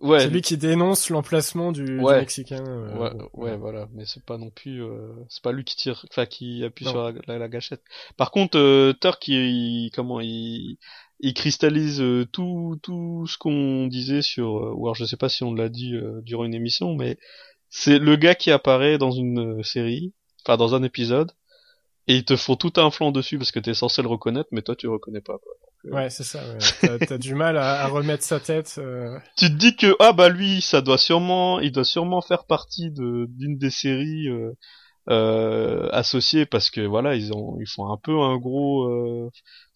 ouais. 0.00 0.18
c'est 0.18 0.28
lui 0.28 0.42
qui 0.42 0.56
dénonce 0.56 1.08
l'emplacement 1.08 1.70
du. 1.70 1.84
Mexicain. 1.84 2.64
euh, 2.66 2.98
Ouais, 2.98 3.10
bon, 3.14 3.30
ouais, 3.34 3.56
voilà, 3.56 3.88
mais 3.94 4.06
c'est 4.06 4.24
pas 4.24 4.38
non 4.38 4.50
plus, 4.50 4.82
euh, 4.82 5.14
c'est 5.28 5.42
pas 5.44 5.52
lui 5.52 5.62
qui 5.62 5.76
tire, 5.76 6.04
enfin 6.10 6.26
qui 6.26 6.64
appuie 6.64 6.84
Non. 6.86 6.90
sur 6.90 7.02
la, 7.04 7.12
la- 7.28 7.38
la 7.38 7.48
gâchette. 7.48 7.84
Par 8.16 8.32
contre, 8.32 8.58
euh, 8.58 8.92
Turk, 9.00 9.28
il- 9.28 9.92
comment, 9.94 10.20
il, 10.20 10.78
il 11.20 11.34
cristallise 11.34 12.00
euh, 12.00 12.26
tout, 12.32 12.78
tout 12.82 13.26
ce 13.26 13.38
qu'on 13.38 13.86
disait 13.88 14.22
sur, 14.22 14.58
euh, 14.58 14.72
ou 14.74 14.86
alors 14.86 14.94
je 14.94 15.04
sais 15.04 15.16
pas 15.16 15.28
si 15.28 15.42
on 15.44 15.52
l'a 15.54 15.68
dit 15.68 15.94
euh, 15.94 16.20
durant 16.22 16.44
une 16.44 16.54
émission, 16.54 16.94
mais 16.94 17.18
c'est 17.70 17.98
le 17.98 18.16
gars 18.16 18.34
qui 18.34 18.50
apparaît 18.50 18.98
dans 18.98 19.10
une 19.10 19.62
série, 19.62 20.12
enfin 20.44 20.56
dans 20.56 20.74
un 20.74 20.82
épisode, 20.82 21.32
et 22.06 22.16
ils 22.16 22.24
te 22.24 22.36
font 22.36 22.56
tout 22.56 22.72
un 22.76 22.90
flanc 22.90 23.12
dessus 23.12 23.36
parce 23.38 23.52
que 23.52 23.60
t'es 23.60 23.74
censé 23.74 24.00
le 24.02 24.08
reconnaître, 24.08 24.48
mais 24.52 24.62
toi 24.62 24.76
tu 24.76 24.86
le 24.86 24.92
reconnais 24.92 25.20
pas. 25.20 25.38
quoi. 25.38 25.52
Ouais, 25.84 26.10
c'est 26.10 26.24
ça. 26.24 26.40
Ouais. 26.40 26.58
T'as, 26.80 26.98
t'as 26.98 27.18
du 27.18 27.34
mal 27.34 27.56
à, 27.56 27.82
à 27.82 27.86
remettre 27.86 28.24
sa 28.24 28.40
tête. 28.40 28.76
euh, 28.78 29.16
tu 29.36 29.46
te 29.48 29.54
dis 29.54 29.76
que 29.76 29.94
ah 30.00 30.12
bah 30.12 30.28
lui 30.28 30.60
ça 30.60 30.80
doit 30.80 30.98
sûrement 30.98 31.60
il 31.60 31.70
doit 31.72 31.84
sûrement 31.84 32.20
faire 32.20 32.44
partie 32.46 32.90
de 32.90 33.26
d'une 33.28 33.58
des 33.58 33.70
séries 33.70 34.28
euh, 34.28 34.52
euh, 35.10 35.88
associées 35.92 36.44
parce 36.44 36.70
que 36.70 36.80
voilà 36.82 37.14
ils 37.16 37.32
ont 37.32 37.56
ils 37.60 37.66
font 37.68 37.90
un 37.90 37.96
peu 37.96 38.18
un 38.20 38.36
gros 38.36 38.84
euh, 38.88 39.30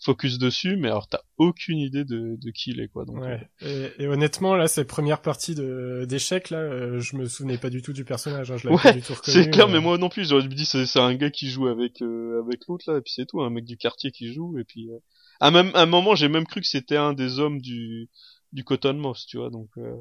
focus 0.05 0.39
dessus 0.39 0.77
mais 0.77 0.89
alors 0.89 1.09
t'as 1.09 1.21
aucune 1.39 1.79
idée 1.79 2.05
de, 2.05 2.37
de 2.39 2.51
qui 2.51 2.71
il 2.73 2.81
est 2.81 2.89
quoi 2.89 3.05
donc 3.05 3.17
euh, 3.17 3.21
Ouais. 3.23 3.49
Et, 3.63 4.05
et 4.05 4.07
honnêtement, 4.09 4.55
là, 4.57 4.69
cette 4.69 4.89
première 4.89 5.23
partie 5.23 5.55
de 5.55 6.05
d'échecs, 6.09 6.51
là, 6.51 6.59
euh, 6.59 7.01
je 7.01 7.17
me 7.17 7.27
souvenais 7.27 7.57
pas 7.57 7.71
du 7.71 7.81
tout 7.83 7.93
du 7.95 8.05
personnage. 8.05 8.51
Hein, 8.51 8.57
je 8.59 8.65
l'avais 8.69 8.77
Ouais, 8.77 8.83
pas 8.83 8.93
du 8.93 9.01
tout 9.03 9.15
reconnu. 9.15 9.45
c'est 9.45 9.51
clair 9.51 9.69
euh. 9.69 9.73
mais 9.73 9.81
moi 9.81 9.97
non 9.99 10.09
plus 10.11 10.29
j'aurais 10.29 10.47
dit 10.47 10.67
c'est 10.67 10.85
c'est 10.87 11.01
un 11.01 11.15
gars 11.15 11.31
qui 11.31 11.49
joue 11.49 11.67
avec 11.69 12.03
euh, 12.03 12.43
avec 12.45 12.67
l'autre 12.69 12.91
là 12.91 12.99
et 12.99 13.01
puis 13.01 13.13
c'est 13.17 13.27
tout 13.27 13.41
un 13.41 13.51
mec 13.51 13.65
du 13.65 13.77
quartier 13.77 14.11
qui 14.11 14.33
joue 14.33 14.59
et 14.59 14.65
puis 14.65 14.91
euh, 14.91 14.99
à 15.41 15.51
même 15.51 15.71
à 15.75 15.83
un 15.83 15.87
moment 15.87 16.15
j'ai 16.15 16.29
même 16.29 16.47
cru 16.47 16.61
que 16.61 16.67
c'était 16.67 16.97
un 16.99 17.15
des 17.15 17.39
hommes 17.39 17.61
du 17.61 18.11
du 18.53 18.65
Cottonmouth 18.65 19.25
tu 19.27 19.39
vois 19.39 19.51
donc 19.51 19.69
euh, 19.79 19.95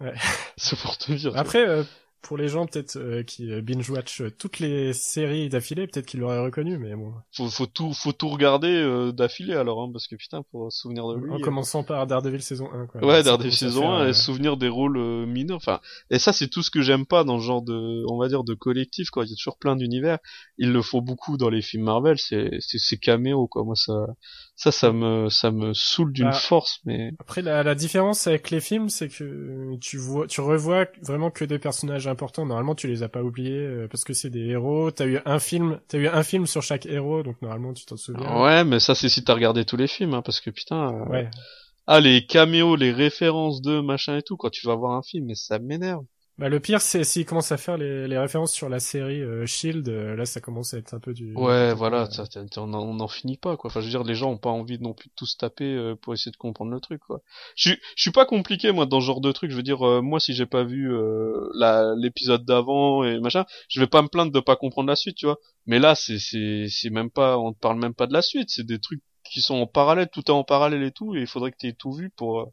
Ouais. 0.00 0.12
c'est 0.58 0.78
pour 0.78 0.98
te 0.98 1.10
dire. 1.12 1.34
Après, 1.38 1.66
euh, 1.66 1.82
pour 2.22 2.36
les 2.36 2.48
gens 2.48 2.66
peut-être 2.66 2.96
euh, 2.96 3.22
qui 3.22 3.52
euh, 3.52 3.62
binge-watch 3.62 4.20
euh, 4.20 4.30
toutes 4.36 4.58
les 4.58 4.92
séries 4.92 5.48
d'affilée, 5.48 5.86
peut-être 5.86 6.06
qu'ils 6.06 6.20
l'auraient 6.20 6.40
reconnu, 6.42 6.76
mais 6.76 6.94
bon. 6.96 7.12
faut, 7.32 7.48
faut 7.48 7.66
tout 7.66 7.92
faut 7.92 8.12
tout 8.12 8.28
regarder 8.28 8.68
euh, 8.68 9.12
d'affilée 9.12 9.54
alors 9.54 9.80
hein, 9.82 9.90
parce 9.92 10.08
que 10.08 10.16
putain 10.16 10.42
pour 10.50 10.72
se 10.72 10.80
souvenir 10.80 11.06
de 11.08 11.16
lui 11.16 11.30
en 11.30 11.36
euh, 11.36 11.40
commençant 11.40 11.84
par 11.84 12.06
Daredevil 12.06 12.42
saison 12.42 12.68
1, 12.72 12.86
quoi. 12.86 13.04
ouais 13.04 13.22
Daredevil 13.22 13.52
saison 13.52 13.82
faire, 13.82 13.90
1 13.90 14.00
euh, 14.00 14.08
et 14.08 14.12
souvenir 14.12 14.56
des 14.56 14.68
rôles 14.68 14.98
mineurs 15.26 15.58
enfin 15.58 15.80
et 16.10 16.18
ça 16.18 16.32
c'est 16.32 16.48
tout 16.48 16.62
ce 16.62 16.70
que 16.70 16.80
j'aime 16.82 17.06
pas 17.06 17.22
dans 17.22 17.38
ce 17.38 17.44
genre 17.44 17.62
de 17.62 18.04
on 18.10 18.18
va 18.18 18.28
dire 18.28 18.42
de 18.42 18.54
collectif 18.54 19.10
quoi 19.10 19.24
il 19.24 19.30
y 19.30 19.32
a 19.32 19.36
toujours 19.36 19.58
plein 19.58 19.76
d'univers 19.76 20.18
ils 20.58 20.72
le 20.72 20.82
font 20.82 21.02
beaucoup 21.02 21.36
dans 21.36 21.50
les 21.50 21.62
films 21.62 21.84
Marvel 21.84 22.18
c'est 22.18 22.50
c'est 22.60 22.78
ces 22.78 22.98
caméos 22.98 23.46
quoi 23.46 23.62
moi 23.64 23.76
ça 23.76 24.06
Ça, 24.56 24.72
ça 24.72 24.92
me, 24.92 25.28
ça 25.30 25.50
me 25.52 25.72
saoule 25.74 26.12
d'une 26.12 26.32
Bah, 26.32 26.32
force, 26.32 26.80
mais 26.84 27.12
Après, 27.20 27.42
la, 27.42 27.62
la 27.62 27.74
différence 27.74 28.26
avec 28.26 28.50
les 28.50 28.60
films, 28.60 28.88
c'est 28.90 29.08
que 29.08 29.76
tu 29.80 29.98
vois, 29.98 30.26
tu 30.26 30.40
revois 30.42 30.86
vraiment 31.02 31.30
que 31.30 31.44
des 31.44 31.58
personnages 31.58 32.08
importants. 32.08 32.46
Normalement, 32.46 32.74
tu 32.74 32.88
les 32.88 33.02
as 33.02 33.08
pas 33.08 33.22
oubliés 33.22 33.58
euh, 33.58 33.88
parce 33.88 34.04
que 34.04 34.14
c'est 34.14 34.30
des 34.30 34.46
héros. 34.48 34.90
T'as 34.90 35.06
eu 35.06 35.20
un 35.26 35.38
film, 35.38 35.80
t'as 35.88 35.98
eu 35.98 36.08
un 36.08 36.22
film 36.22 36.46
sur 36.46 36.62
chaque 36.62 36.86
héros, 36.86 37.22
donc 37.22 37.40
normalement, 37.42 37.72
tu 37.74 37.86
t'en 37.86 37.96
souviens. 37.96 38.42
ouais, 38.42 38.64
mais 38.64 38.80
ça 38.80 38.94
c'est 38.94 39.08
si 39.08 39.24
t'as 39.24 39.34
regardé 39.34 39.64
tous 39.64 39.76
les 39.76 39.86
films, 39.88 40.14
hein, 40.14 40.22
parce 40.22 40.40
que 40.40 40.50
putain, 40.50 40.92
euh, 40.94 41.04
Ouais. 41.06 41.30
ah 41.86 42.00
les 42.00 42.26
caméos, 42.26 42.76
les 42.76 42.92
références 42.92 43.62
de 43.62 43.80
machin 43.80 44.16
et 44.18 44.22
tout, 44.22 44.36
quand 44.36 44.50
tu 44.50 44.66
vas 44.66 44.74
voir 44.76 44.92
un 44.92 45.02
film, 45.02 45.26
mais 45.26 45.34
ça 45.34 45.58
m'énerve. 45.58 46.04
Bah, 46.38 46.50
le 46.50 46.60
pire, 46.60 46.82
c'est 46.82 47.02
s'ils 47.02 47.24
commencent 47.24 47.52
à 47.52 47.56
faire 47.56 47.78
les, 47.78 48.06
les 48.06 48.18
références 48.18 48.52
sur 48.52 48.68
la 48.68 48.78
série 48.78 49.22
euh, 49.22 49.46
Shield. 49.46 49.88
euh, 49.88 50.14
là, 50.16 50.26
ça 50.26 50.42
commence 50.42 50.74
à 50.74 50.78
être 50.78 50.92
un 50.92 51.00
peu 51.00 51.14
du. 51.14 51.34
Ouais, 51.34 51.72
voilà, 51.72 52.02
euh, 52.02 52.10
ça, 52.10 52.24
on 52.58 52.74
en- 52.74 52.80
on 52.82 52.94
n'en 52.94 53.08
finit 53.08 53.38
pas, 53.38 53.56
quoi. 53.56 53.70
Enfin, 53.70 53.80
je 53.80 53.86
veux 53.86 53.90
dire, 53.90 54.04
les 54.04 54.14
gens 54.14 54.32
ont 54.32 54.36
pas 54.36 54.50
envie 54.50 54.78
non 54.78 54.92
plus 54.92 55.08
de 55.08 55.14
tous 55.16 55.38
taper 55.38 55.64
euh, 55.64 55.94
pour 55.94 56.12
essayer 56.12 56.30
de 56.30 56.36
comprendre 56.36 56.72
le 56.72 56.80
truc, 56.80 57.00
quoi. 57.06 57.22
Je 57.56 57.70
suis, 57.70 57.80
je 57.96 58.02
suis 58.02 58.10
pas 58.10 58.26
compliqué, 58.26 58.70
moi, 58.70 58.84
dans 58.84 59.00
ce 59.00 59.06
genre 59.06 59.22
de 59.22 59.32
truc. 59.32 59.50
Je 59.50 59.56
veux 59.56 59.62
dire, 59.62 59.86
euh, 59.86 60.02
moi, 60.02 60.20
si 60.20 60.34
j'ai 60.34 60.44
pas 60.44 60.62
vu 60.62 60.92
euh, 60.92 61.48
la 61.54 61.94
l'épisode 61.96 62.44
d'avant 62.44 63.02
et 63.02 63.18
machin, 63.18 63.46
je 63.70 63.80
vais 63.80 63.86
pas 63.86 64.02
me 64.02 64.08
plaindre 64.08 64.30
de 64.32 64.40
pas 64.40 64.56
comprendre 64.56 64.88
la 64.88 64.96
suite, 64.96 65.16
tu 65.16 65.24
vois. 65.24 65.38
Mais 65.64 65.78
là, 65.78 65.94
c'est, 65.94 66.18
c'est, 66.18 66.66
c'est 66.68 66.90
même 66.90 67.10
pas, 67.10 67.38
on 67.38 67.54
te 67.54 67.58
parle 67.58 67.78
même 67.78 67.94
pas 67.94 68.06
de 68.06 68.12
la 68.12 68.20
suite. 68.20 68.50
C'est 68.50 68.66
des 68.66 68.78
trucs 68.78 69.02
qui 69.24 69.40
sont 69.40 69.56
en 69.56 69.66
parallèle, 69.66 70.08
tout 70.12 70.20
est 70.26 70.30
en 70.30 70.44
parallèle 70.44 70.82
et 70.82 70.92
tout, 70.92 71.16
et 71.16 71.20
il 71.20 71.26
faudrait 71.26 71.50
que 71.50 71.56
t'aies 71.56 71.72
tout 71.72 71.92
vu 71.92 72.10
pour 72.10 72.40
euh, 72.40 72.44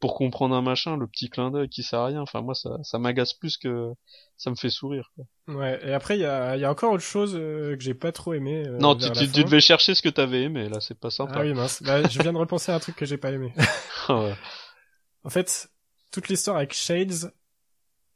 pour 0.00 0.14
comprendre 0.14 0.54
un 0.54 0.62
machin, 0.62 0.96
le 0.96 1.06
petit 1.06 1.28
clin 1.28 1.50
d'œil 1.50 1.68
qui 1.68 1.82
sert 1.82 2.00
à 2.00 2.06
rien. 2.06 2.20
Enfin, 2.20 2.40
moi, 2.40 2.54
ça, 2.54 2.78
ça 2.82 2.98
m'agace 2.98 3.34
plus 3.34 3.56
que 3.56 3.92
ça 4.36 4.50
me 4.50 4.54
fait 4.54 4.70
sourire. 4.70 5.10
Quoi. 5.16 5.56
Ouais. 5.56 5.80
Et 5.84 5.92
après, 5.92 6.16
il 6.16 6.20
y 6.20 6.24
a, 6.24 6.56
il 6.56 6.60
y 6.60 6.64
a 6.64 6.70
encore 6.70 6.92
autre 6.92 7.04
chose 7.04 7.34
euh, 7.34 7.76
que 7.76 7.82
j'ai 7.82 7.94
pas 7.94 8.12
trop 8.12 8.34
aimé. 8.34 8.64
euh, 8.66 8.78
non, 8.78 8.94
tu, 8.94 9.10
tu, 9.10 9.26
devais 9.42 9.60
chercher 9.60 9.94
ce 9.94 10.02
que 10.02 10.08
t'avais 10.08 10.42
aimé, 10.42 10.68
là, 10.68 10.80
c'est 10.80 10.98
pas 10.98 11.10
sympa. 11.10 11.34
Ah 11.36 11.40
oui, 11.42 11.52
mince. 11.52 11.82
Bah, 11.82 12.08
je 12.08 12.22
viens 12.22 12.32
de 12.32 12.38
repenser 12.38 12.70
à 12.70 12.76
un 12.76 12.78
truc 12.78 12.96
que 12.96 13.06
j'ai 13.06 13.18
pas 13.18 13.30
aimé. 13.32 13.52
Ah 14.10 14.22
ouais. 14.22 14.34
En 15.22 15.28
fait, 15.28 15.68
toute 16.10 16.28
l'histoire 16.28 16.56
avec 16.56 16.72
Shades, 16.72 17.30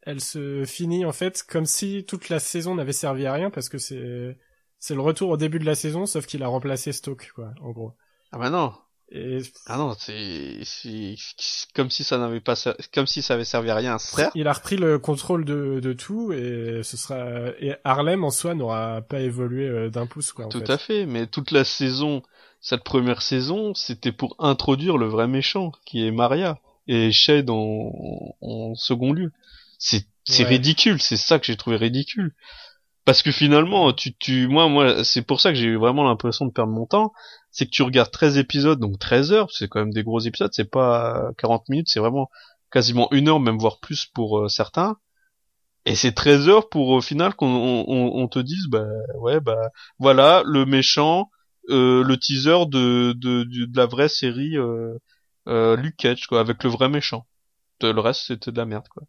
elle 0.02 0.20
se 0.20 0.64
finit 0.64 1.04
en 1.04 1.12
fait 1.12 1.42
comme 1.42 1.66
si 1.66 2.04
toute 2.06 2.30
la 2.30 2.40
saison 2.40 2.74
n'avait 2.74 2.92
servi 2.92 3.26
à 3.26 3.32
rien 3.34 3.50
parce 3.50 3.68
que 3.68 3.76
c'est 3.76 4.38
c'est 4.78 4.94
le 4.94 5.02
retour 5.02 5.28
au 5.28 5.36
début 5.36 5.58
de 5.58 5.66
la 5.66 5.74
saison 5.74 6.06
sauf 6.06 6.24
qu'il 6.24 6.42
a 6.42 6.48
remplacé 6.48 6.92
Stoke 6.92 7.30
quoi 7.34 7.52
en 7.60 7.70
gros. 7.70 7.94
Ah 8.32 8.38
bah 8.38 8.48
non. 8.48 8.72
Et 9.14 9.40
Ah 9.66 9.76
non, 9.76 9.94
c'est 9.98 10.60
comme 11.74 11.90
si 11.90 12.02
ça 12.02 12.16
n'avait 12.18 12.40
pas 12.40 12.54
comme 12.94 13.06
si 13.06 13.20
ça 13.20 13.34
avait 13.34 13.44
servi 13.44 13.68
à 13.70 13.74
rien, 13.74 13.98
certes. 13.98 14.32
il 14.34 14.48
a 14.48 14.52
repris 14.52 14.76
le 14.76 14.98
contrôle 14.98 15.44
de, 15.44 15.80
de 15.80 15.92
tout 15.92 16.32
et 16.32 16.80
ce 16.82 16.96
sera 16.96 17.50
et 17.60 17.74
Harlem 17.84 18.24
en 18.24 18.30
soi 18.30 18.54
n'aura 18.54 19.02
pas 19.02 19.20
évolué 19.20 19.68
euh, 19.68 19.90
d'un 19.90 20.06
pouce 20.06 20.32
quoi 20.32 20.46
en 20.46 20.48
Tout 20.48 20.60
fait. 20.60 20.70
à 20.70 20.78
fait, 20.78 21.06
mais 21.06 21.26
toute 21.26 21.50
la 21.50 21.64
saison, 21.64 22.22
cette 22.62 22.84
première 22.84 23.20
saison, 23.22 23.74
c'était 23.74 24.12
pour 24.12 24.34
introduire 24.38 24.96
le 24.96 25.06
vrai 25.08 25.28
méchant, 25.28 25.72
qui 25.84 26.06
est 26.06 26.10
Maria 26.10 26.58
et 26.88 27.12
Shade 27.12 27.50
en, 27.50 27.92
en 28.40 28.74
second 28.74 29.12
lieu. 29.12 29.30
C'est 29.78 30.06
c'est 30.24 30.44
Ouais. 30.44 30.50
ridicule, 30.50 31.02
c'est 31.02 31.16
ça 31.16 31.38
que 31.38 31.46
j'ai 31.46 31.56
trouvé 31.56 31.76
ridicule. 31.76 32.32
Parce 33.04 33.22
que 33.22 33.32
finalement, 33.32 33.92
tu 33.92 34.14
tu 34.14 34.46
moi 34.46 34.68
moi, 34.68 35.02
c'est 35.04 35.22
pour 35.22 35.40
ça 35.40 35.50
que 35.50 35.56
j'ai 35.58 35.66
eu 35.66 35.76
vraiment 35.76 36.04
l'impression 36.04 36.46
de 36.46 36.52
perdre 36.52 36.72
mon 36.72 36.86
temps, 36.86 37.12
c'est 37.52 37.66
que 37.66 37.70
tu 37.72 37.82
regardes 37.82 38.10
13 38.12 38.38
épisodes, 38.38 38.80
donc 38.80 38.98
13 38.98 39.32
heures, 39.32 39.50
c'est 39.52 39.68
quand 39.68 39.80
même 39.80 39.92
des 39.92 40.04
gros 40.04 40.20
épisodes, 40.20 40.52
c'est 40.54 40.70
pas 40.70 41.30
40 41.38 41.68
minutes, 41.70 41.88
c'est 41.90 42.00
vraiment 42.00 42.30
quasiment 42.72 43.08
une 43.12 43.28
heure, 43.28 43.40
même 43.40 43.58
voire 43.58 43.80
plus 43.80 44.06
pour 44.06 44.40
euh, 44.40 44.48
certains. 44.48 44.96
Et 45.84 45.96
c'est 45.96 46.12
13 46.12 46.48
heures 46.48 46.68
pour 46.68 46.88
au 46.90 47.00
final 47.00 47.34
qu'on 47.34 47.48
on, 47.48 47.84
on- 48.22 48.28
te 48.28 48.38
dise 48.38 48.66
bah 48.68 48.86
ouais 49.18 49.40
bah 49.40 49.70
voilà 49.98 50.42
le 50.46 50.64
méchant 50.64 51.30
euh, 51.70 52.04
le 52.04 52.16
teaser 52.18 52.66
de 52.66 53.12
de, 53.16 53.44
de, 53.44 53.76
la 53.76 53.86
vraie 53.86 54.08
série 54.08 54.56
euh, 54.56 54.94
euh, 55.48 55.76
Luke 55.76 55.96
Cage 55.96 56.26
quoi 56.28 56.40
avec 56.40 56.62
le 56.64 56.70
vrai 56.70 56.88
méchant. 56.88 57.26
Le 57.82 57.98
reste 58.00 58.22
c'était 58.28 58.52
de 58.52 58.56
la 58.58 58.66
merde 58.66 58.88
quoi. 58.88 59.04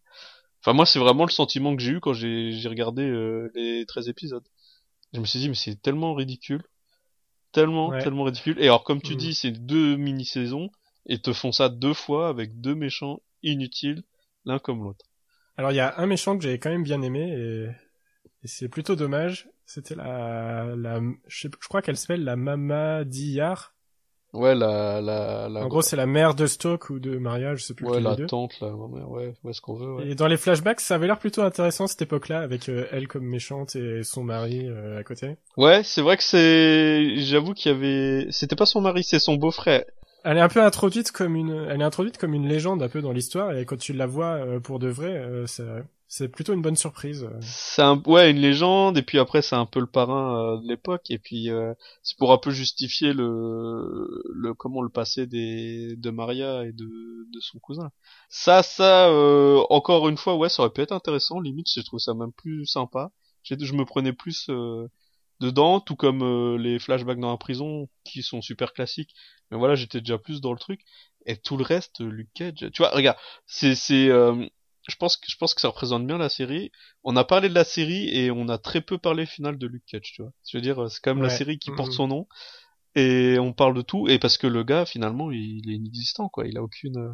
Enfin 0.62 0.74
moi 0.74 0.86
c'est 0.86 0.98
vraiment 1.00 1.24
le 1.26 1.30
sentiment 1.32 1.76
que 1.76 1.82
j'ai 1.82 1.92
eu 1.92 2.00
quand 2.00 2.14
j'ai 2.14 2.52
j'ai 2.52 2.68
regardé 2.68 3.02
euh, 3.04 3.50
les 3.54 3.86
13 3.86 4.08
épisodes. 4.08 4.44
Je 5.14 5.20
me 5.20 5.26
suis 5.26 5.40
dit 5.40 5.48
mais 5.50 5.54
c'est 5.56 5.80
tellement 5.82 6.14
ridicule 6.14 6.64
tellement 7.54 7.90
Ouais. 7.90 7.98
tellement 7.98 8.24
ridicule 8.24 8.58
et 8.60 8.64
alors 8.64 8.84
comme 8.84 9.00
tu 9.02 9.14
Mhm. 9.14 9.18
dis 9.18 9.34
c'est 9.34 9.52
deux 9.52 9.96
mini 9.96 10.26
saisons 10.26 10.70
et 11.06 11.20
te 11.20 11.32
font 11.32 11.52
ça 11.52 11.68
deux 11.70 11.94
fois 11.94 12.28
avec 12.28 12.60
deux 12.60 12.74
méchants 12.74 13.20
inutiles 13.42 14.02
l'un 14.44 14.58
comme 14.58 14.82
l'autre 14.84 15.06
Alors 15.56 15.72
il 15.72 15.76
y 15.76 15.80
a 15.80 15.98
un 15.98 16.06
méchant 16.06 16.36
que 16.36 16.44
j'ai 16.44 16.58
quand 16.58 16.70
même 16.70 16.82
bien 16.82 17.02
aimé 17.02 17.22
et, 17.32 17.64
et 18.44 18.48
c'est 18.48 18.68
plutôt 18.68 18.96
dommage. 18.96 19.48
C'était 19.66 19.94
la 19.96 20.74
la 20.76 21.00
je, 21.28 21.40
sais- 21.42 21.50
je 21.60 21.68
crois 21.68 21.82
qu'elle 21.82 21.96
s'appelle 21.96 22.24
la 22.24 22.36
Mama 22.36 23.04
Diyar. 23.04 23.73
Ouais 24.34 24.54
la 24.54 25.00
la 25.00 25.48
la 25.48 25.64
En 25.64 25.68
gros, 25.68 25.80
c'est 25.82 25.96
la 25.96 26.06
mère 26.06 26.34
de 26.34 26.46
Stoke 26.46 26.90
ou 26.90 26.98
de 26.98 27.16
Maria, 27.16 27.54
je 27.54 27.62
sais 27.64 27.72
plus 27.74 27.86
ouais 27.86 28.00
la 28.00 28.14
deux. 28.14 28.26
tante 28.26 28.60
là 28.60 28.68
ouais 28.74 29.00
ouais, 29.02 29.34
ouais 29.42 29.52
ce 29.52 29.60
qu'on 29.60 29.74
veut 29.74 29.94
ouais. 29.94 30.08
Et 30.08 30.14
dans 30.14 30.26
les 30.26 30.36
flashbacks, 30.36 30.80
ça 30.80 30.96
avait 30.96 31.06
l'air 31.06 31.18
plutôt 31.18 31.42
intéressant 31.42 31.86
cette 31.86 32.02
époque-là, 32.02 32.40
avec 32.40 32.68
euh, 32.68 32.86
elle 32.92 33.08
comme 33.08 33.24
méchante 33.24 33.74
et 33.76 34.02
son 34.02 34.22
mari 34.22 34.66
euh, 34.68 34.98
à 34.98 35.02
côté. 35.04 35.36
Ouais, 35.56 35.82
c'est 35.82 36.02
vrai 36.02 36.16
que 36.16 36.22
c'est, 36.22 37.16
j'avoue 37.18 37.54
qu'il 37.54 37.72
y 37.72 37.74
avait, 37.74 38.26
c'était 38.30 38.56
pas 38.56 38.66
son 38.66 38.80
mari, 38.80 39.02
c'est 39.04 39.18
son 39.18 39.36
beau-frère. 39.36 39.84
Elle 40.24 40.38
est 40.38 40.40
un 40.40 40.48
peu 40.48 40.62
introduite 40.62 41.12
comme 41.12 41.36
une, 41.36 41.66
elle 41.70 41.80
est 41.80 41.84
introduite 41.84 42.16
comme 42.18 42.32
une 42.34 42.48
légende 42.48 42.82
un 42.82 42.88
peu 42.88 43.02
dans 43.02 43.12
l'histoire, 43.12 43.52
et 43.56 43.64
quand 43.66 43.76
tu 43.78 43.92
la 43.92 44.06
vois 44.06 44.34
euh, 44.36 44.58
pour 44.60 44.78
de 44.78 44.88
vrai, 44.88 45.10
euh, 45.16 45.46
c'est- 45.46 45.62
c'est 46.16 46.28
plutôt 46.28 46.52
une 46.54 46.62
bonne 46.62 46.76
surprise. 46.76 47.24
euh. 47.24 47.38
C'est 47.40 47.82
un, 47.82 48.00
ouais, 48.06 48.30
une 48.30 48.38
légende, 48.38 48.96
et 48.98 49.02
puis 49.02 49.18
après 49.18 49.42
c'est 49.42 49.56
un 49.56 49.66
peu 49.66 49.80
le 49.80 49.86
parrain 49.86 50.54
euh, 50.54 50.60
de 50.60 50.68
l'époque, 50.68 51.10
et 51.10 51.18
puis 51.18 51.50
euh, 51.50 51.74
c'est 52.02 52.16
pour 52.18 52.32
un 52.32 52.38
peu 52.38 52.50
justifier 52.50 53.12
le, 53.12 54.22
le 54.32 54.54
comment 54.54 54.80
le 54.82 54.88
passé 54.90 55.26
des 55.26 55.96
de 55.96 56.10
Maria 56.10 56.64
et 56.64 56.72
de 56.72 56.86
de 57.32 57.40
son 57.40 57.58
cousin. 57.58 57.90
Ça, 58.28 58.62
ça, 58.62 59.08
euh, 59.08 59.62
encore 59.70 60.08
une 60.08 60.16
fois, 60.16 60.36
ouais, 60.36 60.48
ça 60.48 60.62
aurait 60.62 60.72
pu 60.72 60.82
être 60.82 60.92
intéressant. 60.92 61.40
Limite, 61.40 61.66
je 61.74 61.80
trouve 61.80 61.98
ça 62.00 62.14
même 62.14 62.32
plus 62.32 62.64
sympa. 62.66 63.10
J'ai- 63.42 63.58
Je 63.58 63.72
me 63.74 63.84
prenais 63.84 64.12
plus 64.12 64.46
euh, 64.50 64.86
dedans, 65.40 65.80
tout 65.80 65.96
comme 65.96 66.56
les 66.58 66.78
flashbacks 66.78 67.18
dans 67.20 67.30
la 67.32 67.36
prison, 67.38 67.88
qui 68.04 68.22
sont 68.22 68.40
super 68.42 68.72
classiques. 68.72 69.14
Mais 69.50 69.58
voilà, 69.58 69.74
j'étais 69.74 70.00
déjà 70.00 70.18
plus 70.18 70.40
dans 70.40 70.52
le 70.52 70.58
truc. 70.58 70.80
Et 71.26 71.36
tout 71.36 71.56
le 71.56 71.64
reste, 71.64 72.00
Luke 72.00 72.28
Cage, 72.34 72.54
tu 72.72 72.82
vois, 72.82 72.90
regarde, 72.90 73.16
c'est 73.46 73.74
c'est 73.74 74.08
je 74.88 74.96
pense 74.96 75.16
que 75.16 75.26
je 75.28 75.36
pense 75.36 75.54
que 75.54 75.60
ça 75.60 75.68
représente 75.68 76.06
bien 76.06 76.18
la 76.18 76.28
série. 76.28 76.70
On 77.04 77.16
a 77.16 77.24
parlé 77.24 77.48
de 77.48 77.54
la 77.54 77.64
série 77.64 78.08
et 78.16 78.30
on 78.30 78.48
a 78.48 78.58
très 78.58 78.80
peu 78.80 78.98
parlé 78.98 79.26
final 79.26 79.58
de 79.58 79.66
Luke 79.66 79.84
Cage, 79.86 80.12
tu 80.14 80.22
vois. 80.22 80.32
Je 80.50 80.56
veux 80.56 80.62
dire, 80.62 80.90
c'est 80.90 81.00
quand 81.02 81.14
même 81.14 81.22
la 81.22 81.30
série 81.38 81.58
qui 81.58 81.70
porte 81.70 81.90
Mhm. 81.90 81.94
son 81.96 82.08
nom 82.08 82.28
et 82.94 83.38
on 83.40 83.52
parle 83.52 83.74
de 83.74 83.82
tout 83.82 84.08
et 84.08 84.18
parce 84.18 84.38
que 84.38 84.46
le 84.46 84.62
gars 84.64 84.86
finalement 84.86 85.30
il, 85.32 85.60
il 85.64 85.70
est 85.70 85.76
inexistant 85.76 86.28
quoi. 86.28 86.46
Il 86.46 86.58
a 86.58 86.62
aucune 86.62 86.98
euh, 86.98 87.12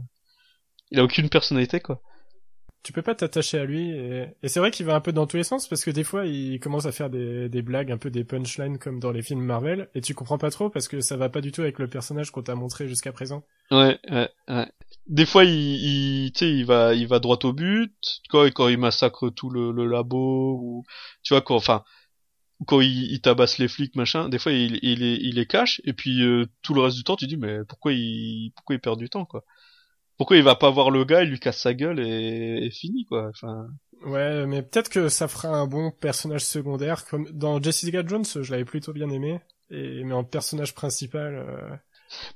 il 0.91 1.01
a 1.01 1.05
aucune 1.05 1.29
personnalité 1.29 1.81
quoi. 1.81 2.01
Tu 2.83 2.93
peux 2.93 3.03
pas 3.03 3.15
t'attacher 3.15 3.59
à 3.59 3.65
lui, 3.65 3.91
et, 3.91 4.49
c'est 4.49 4.59
vrai 4.59 4.71
qu'il 4.71 4.87
va 4.87 4.95
un 4.95 5.01
peu 5.01 5.13
dans 5.13 5.27
tous 5.27 5.37
les 5.37 5.45
sens, 5.45 5.69
parce 5.69 5.85
que 5.85 5.91
des 5.91 6.05
fois, 6.05 6.25
il 6.27 6.59
commence 6.61 6.87
à 6.87 6.93
faire 6.93 7.11
des, 7.11 7.63
blagues, 7.63 7.93
un 7.93 7.99
peu 7.99 8.11
des 8.11 8.25
punchlines 8.25 8.79
comme 8.79 9.01
dans 9.01 9.13
les 9.13 9.23
films 9.23 9.45
Marvel, 9.45 9.91
et 9.95 10.01
tu 10.01 10.15
comprends 10.15 10.39
pas 10.39 10.51
trop 10.51 10.71
parce 10.71 10.89
que 10.89 11.01
ça 11.01 11.17
va 11.17 11.29
pas 11.29 11.43
du 11.43 11.53
tout 11.53 11.61
avec 11.61 11.79
le 11.79 11.89
personnage 11.89 12.31
qu'on 12.31 12.43
t'a 12.43 12.55
montré 12.55 12.89
jusqu'à 12.89 13.13
présent. 13.13 13.45
Ouais, 13.71 13.99
ouais, 14.11 14.31
ouais. 14.49 14.67
Des 15.07 15.27
fois, 15.27 15.45
il, 15.45 16.33
tu 16.33 16.39
sais, 16.39 16.51
il 16.51 16.65
va, 16.65 16.95
il 16.95 17.07
va 17.07 17.19
droit 17.19 17.39
au 17.45 17.53
but. 17.53 17.93
Quand, 18.29 18.45
quand 18.47 18.69
il 18.69 18.79
massacre 18.79 19.29
tout 19.29 19.51
le, 19.51 19.87
labo, 19.87 20.59
ou 20.61 20.85
tu 21.23 21.35
vois, 21.35 21.43
quand, 21.43 21.57
enfin, 21.57 21.85
quand 22.67 22.81
il, 22.81 23.21
tabasse 23.21 23.59
les 23.59 23.69
flics, 23.69 23.97
machin. 23.97 24.29
Des 24.29 24.39
fois, 24.39 24.53
il, 24.53 24.79
il, 24.83 25.03
il 25.03 25.35
les 25.35 25.47
cache. 25.47 25.81
Et 25.85 25.93
puis 25.93 26.23
euh, 26.23 26.47
tout 26.63 26.75
le 26.75 26.81
reste 26.81 26.97
du 26.97 27.05
temps, 27.05 27.17
tu 27.17 27.27
dis, 27.27 27.37
mais 27.37 27.59
pourquoi 27.69 27.93
il, 27.93 28.53
pourquoi 28.57 28.77
il 28.77 28.81
perd 28.81 28.99
du 28.99 29.09
temps, 29.09 29.25
quoi? 29.25 29.45
Pourquoi 30.21 30.37
il 30.37 30.43
va 30.43 30.55
pas 30.55 30.69
voir 30.69 30.91
le 30.91 31.07
gars, 31.07 31.23
il 31.23 31.31
lui 31.31 31.41
casse 31.41 31.63
sa 31.63 31.73
gueule 31.73 31.99
et, 31.99 32.67
et 32.67 32.71
fini, 32.71 33.07
quoi. 33.07 33.31
Enfin, 33.31 33.69
Ouais, 34.05 34.45
mais 34.45 34.61
peut-être 34.61 34.91
que 34.91 35.09
ça 35.09 35.29
fera 35.29 35.49
un 35.49 35.67
bon 35.67 35.91
personnage 35.91 36.45
secondaire, 36.45 37.07
comme 37.07 37.27
dans 37.31 37.59
Jessica 37.59 38.07
Jones, 38.07 38.27
je 38.27 38.51
l'avais 38.51 38.67
plutôt 38.67 38.93
bien 38.93 39.09
aimé, 39.09 39.41
et 39.71 40.05
mais 40.05 40.13
en 40.13 40.23
personnage 40.23 40.75
principal, 40.75 41.37
euh, 41.37 41.75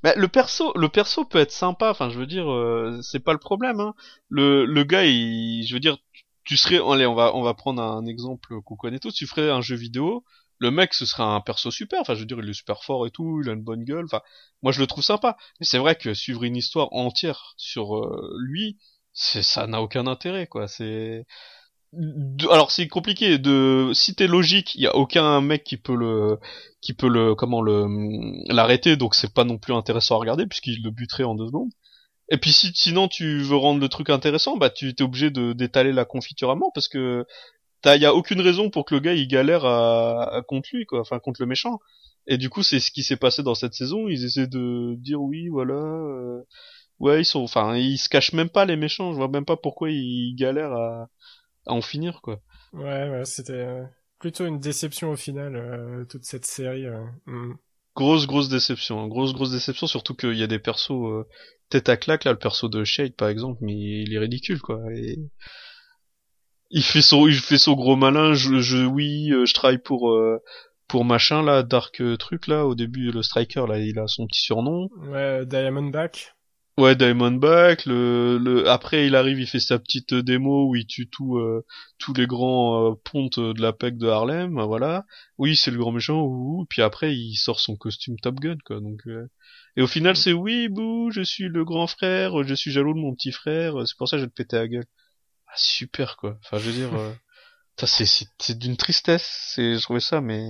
Mais 0.03 0.15
le 0.17 0.29
perso, 0.29 0.73
le 0.77 0.89
perso 0.89 1.27
peut 1.27 1.41
être 1.41 1.51
sympa. 1.51 1.91
Enfin, 1.91 2.09
je 2.09 2.19
veux 2.19 2.27
dire, 2.27 2.51
euh, 2.51 2.99
c'est 3.03 3.21
pas 3.21 3.35
le 3.35 3.39
problème. 3.39 3.81
Hein. 3.81 3.95
Le, 4.31 4.65
le 4.65 4.85
gars, 4.85 5.05
il, 5.05 5.67
je 5.67 5.75
veux 5.75 5.81
dire, 5.81 5.99
tu 6.45 6.57
serais, 6.57 6.81
allez, 6.91 7.05
on 7.05 7.15
va, 7.15 7.37
on 7.37 7.43
va 7.43 7.53
prendre 7.53 7.83
un 7.83 8.07
exemple 8.07 8.63
qu'on 8.63 8.77
connaît 8.77 8.99
tous. 8.99 9.13
Tu 9.13 9.27
ferais 9.27 9.51
un 9.51 9.61
jeu 9.61 9.77
vidéo. 9.77 10.25
Le 10.59 10.71
mec, 10.71 10.95
ce 10.95 11.07
serait 11.07 11.23
un 11.23 11.41
perso 11.41 11.71
super. 11.71 12.01
Enfin, 12.01 12.15
je 12.15 12.21
veux 12.21 12.27
dire, 12.27 12.39
il 12.41 12.49
est 12.49 12.55
super 12.55 12.85
fort 12.85 13.07
et 13.07 13.11
tout. 13.11 13.41
Il 13.43 13.51
a 13.51 13.53
une 13.53 13.63
bonne 13.63 13.85
gueule. 13.85 14.05
Enfin, 14.05 14.21
moi, 14.63 14.73
je 14.73 14.81
le 14.81 14.87
trouve 14.87 15.05
sympa. 15.05 15.37
Mais 15.61 15.67
c'est 15.67 15.79
vrai 15.79 15.97
que 15.97 16.15
suivre 16.15 16.45
une 16.45 16.57
histoire 16.57 16.93
entière 16.93 17.55
sur 17.57 17.97
euh, 17.97 18.37
lui, 18.41 18.79
c'est, 19.13 19.43
ça 19.43 19.67
n'a 19.67 19.83
aucun 19.83 20.07
intérêt, 20.07 20.47
quoi. 20.47 20.69
C'est, 20.69 21.27
alors 22.51 22.71
c'est 22.71 22.89
compliqué 22.89 23.39
de 23.39 23.91
si 23.95 24.15
t'es 24.15 24.27
logique 24.27 24.75
il 24.75 24.83
y 24.83 24.87
a 24.87 24.97
aucun 24.97 25.41
mec 25.41 25.65
qui 25.65 25.77
peut 25.77 25.95
le 25.95 26.39
qui 26.81 26.93
peut 26.93 27.09
le 27.09 27.35
comment 27.35 27.63
le 27.63 27.87
l'arrêter 28.53 28.97
donc 28.97 29.15
c'est 29.15 29.33
pas 29.33 29.45
non 29.45 29.59
plus 29.59 29.75
intéressant 29.75 30.17
à 30.17 30.19
regarder 30.19 30.47
puisqu'il 30.47 30.83
le 30.83 30.91
buterait 30.91 31.25
en 31.25 31.35
deux 31.35 31.47
secondes 31.47 31.71
et 32.31 32.39
puis 32.39 32.53
si 32.53 32.73
sinon 32.75 33.09
tu 33.09 33.43
veux 33.43 33.57
rendre 33.57 33.81
le 33.81 33.89
truc 33.89 34.11
intéressant 34.11 34.57
bah 34.57 34.71
tu 34.71 34.95
t'es 34.95 35.05
obligé 35.05 35.31
de 35.31 35.53
d'étaler 35.53 35.93
la 35.93 36.05
confiture 36.05 36.51
à 36.51 36.57
mort 36.57 36.71
parce 36.75 36.89
que 36.89 37.27
t'as, 37.85 37.97
y 37.97 38.07
a 38.07 38.15
aucune 38.15 38.41
raison 38.41 38.71
pour 38.71 38.85
que 38.85 38.95
le 38.95 39.01
gars 39.01 39.15
il 39.15 39.29
galère 39.29 39.65
à, 39.65 40.35
à 40.37 40.43
contre 40.43 40.71
lui, 40.73 40.87
quoi, 40.87 41.01
enfin 41.01 41.21
contre 41.21 41.41
le 41.43 41.47
méchant. 41.47 41.79
Et 42.27 42.39
du 42.39 42.49
coup, 42.51 42.63
c'est 42.63 42.81
ce 42.81 42.91
qui 42.91 43.03
s'est 43.05 43.17
passé 43.19 43.43
dans 43.43 43.55
cette 43.55 43.75
saison. 43.75 44.09
Ils 44.09 44.25
essaient 44.25 44.47
de 44.49 44.95
dire 44.97 45.21
oui, 45.21 45.49
voilà. 45.49 45.75
euh, 45.75 46.41
ouais, 46.99 47.21
ils 47.23 47.25
sont, 47.27 47.43
enfin, 47.43 47.77
ils 47.77 47.99
se 47.99 48.09
cachent 48.09 48.33
même 48.33 48.49
pas 48.49 48.65
les 48.65 48.77
méchants. 48.77 49.13
Je 49.13 49.19
vois 49.19 49.29
même 49.29 49.45
pas 49.45 49.59
pourquoi 49.59 49.91
ils 49.91 50.35
galèrent 50.35 50.73
à, 50.73 51.09
à 51.67 51.73
en 51.73 51.83
finir, 51.83 52.21
quoi. 52.23 52.41
Ouais, 52.73 53.11
ouais, 53.11 53.25
c'était 53.27 53.53
euh, 53.53 53.85
plutôt 54.19 54.47
une 54.47 54.59
déception 54.59 55.11
au 55.11 55.17
final, 55.17 55.55
euh, 55.57 56.05
toute 56.07 56.25
cette 56.25 56.47
série. 56.47 56.87
euh. 56.87 57.05
Mm. 57.27 57.55
Grosse, 57.95 58.27
grosse 58.27 58.49
déception. 58.49 59.01
hein. 59.03 59.09
Grosse, 59.09 59.35
grosse 59.35 59.53
déception. 59.53 59.87
Surtout 59.87 60.15
qu'il 60.15 60.35
y 60.37 60.43
a 60.43 60.49
des 60.49 60.59
persos 60.59 60.93
euh, 60.93 61.25
tête 61.69 61.89
à 61.91 61.97
claque 61.99 62.25
là. 62.25 62.33
Le 62.33 62.39
perso 62.39 62.69
de 62.69 62.85
Shade, 62.85 63.15
par 63.15 63.29
exemple, 63.29 63.59
mais 63.63 63.75
il 63.75 64.15
est 64.15 64.19
ridicule, 64.19 64.61
quoi. 64.61 64.81
Et... 64.97 65.19
Il 66.75 66.83
fait 66.83 67.01
son, 67.01 67.27
il 67.27 67.37
fait 67.37 67.57
son 67.57 67.73
gros 67.73 67.97
malin. 67.97 68.35
Je, 68.35 68.61
je 68.61 68.85
oui, 68.85 69.31
euh, 69.33 69.47
je 69.47 69.55
travaille 69.55 69.79
pour. 69.79 70.11
euh, 70.11 70.39
pour 70.89 71.07
machin 71.07 71.43
là, 71.43 71.63
Dark 71.63 72.03
euh, 72.03 72.17
truc 72.19 72.47
là, 72.47 72.67
au 72.67 72.75
début 72.75 73.11
le 73.11 73.23
striker 73.23 73.65
là, 73.67 73.79
il 73.79 73.99
a 73.99 74.07
son 74.07 74.27
petit 74.27 74.43
surnom. 74.43 74.91
Ouais, 75.09 75.47
Diamondback. 75.47 76.35
Ouais, 76.77 76.95
Diamondback. 76.97 77.87
Le, 77.87 78.37
le 78.39 78.69
après 78.69 79.07
il 79.07 79.15
arrive, 79.17 79.41
il 79.41 79.47
fait 79.47 79.61
sa 79.61 79.79
petite 79.79 80.13
euh, 80.13 80.23
démo 80.23 80.69
où 80.69 80.75
il 80.77 80.87
tue 80.87 81.09
tout, 81.09 81.39
euh, 81.39 81.65
tous 81.99 82.13
les 82.13 82.27
grands 82.27 82.91
euh, 82.91 82.95
pontes 83.11 83.39
de 83.41 83.63
la 83.63 83.73
PEC 83.73 83.97
de 83.97 84.09
Harlem. 84.09 84.59
euh, 84.59 84.67
Voilà. 84.67 85.05
Oui, 85.39 85.57
c'est 85.57 85.71
le 85.71 85.79
grand 85.79 85.93
méchant. 85.93 86.21
Ouh. 86.23 86.67
puis 86.69 86.83
après 86.83 87.15
il 87.17 87.37
sort 87.37 87.61
son 87.61 87.77
costume 87.77 88.17
Top 88.21 88.35
Gun 88.41 88.57
quoi. 88.67 88.81
Donc 88.81 89.01
euh, 89.07 89.27
et 89.77 89.83
au 89.83 89.87
final 89.87 90.17
c'est 90.17 90.33
oui, 90.35 90.69
bouh, 90.69 91.11
je 91.13 91.23
suis 91.23 91.49
le 91.49 91.65
grand 91.65 91.87
frère, 91.87 92.43
je 92.45 92.55
suis 92.55 92.73
jaloux 92.73 92.93
de 92.95 92.99
mon 93.01 93.15
petit 93.15 93.33
frère. 93.33 93.75
C'est 93.87 93.97
pour 93.97 94.09
ça 94.09 94.17
que 94.17 94.21
je 94.21 94.25
vais 94.27 94.31
te 94.31 94.35
péter 94.37 94.57
la 94.57 94.69
gueule. 94.69 94.85
Ah, 95.55 95.57
super 95.57 96.17
quoi. 96.17 96.37
Enfin 96.43 96.59
je 96.59 96.69
veux 96.69 96.73
dire, 96.73 96.93
euh, 96.99 97.13
c'est 97.79 98.07
c'est 98.07 98.27
c'est 98.39 98.59
d'une 98.59 98.77
tristesse. 98.77 99.53
C'est 99.55 99.77
je 99.77 99.83
trouvais 99.83 100.01
ça 100.01 100.21
mais 100.21 100.43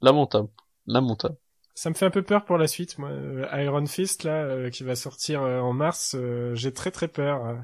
lamentable, 0.00 0.48
lamentable. 0.86 1.36
Ça 1.74 1.90
me 1.90 1.94
fait 1.94 2.06
un 2.06 2.10
peu 2.10 2.22
peur 2.22 2.44
pour 2.44 2.56
la 2.56 2.68
suite, 2.68 2.96
moi. 2.98 3.10
Euh, 3.10 3.46
Iron 3.62 3.84
Fist, 3.86 4.22
là, 4.24 4.44
euh, 4.44 4.70
qui 4.70 4.82
va 4.82 4.94
sortir 4.94 5.42
euh, 5.42 5.60
en 5.60 5.72
mars, 5.74 6.14
euh, 6.16 6.54
j'ai 6.54 6.72
très 6.72 6.90
très 6.90 7.08
peur. 7.08 7.58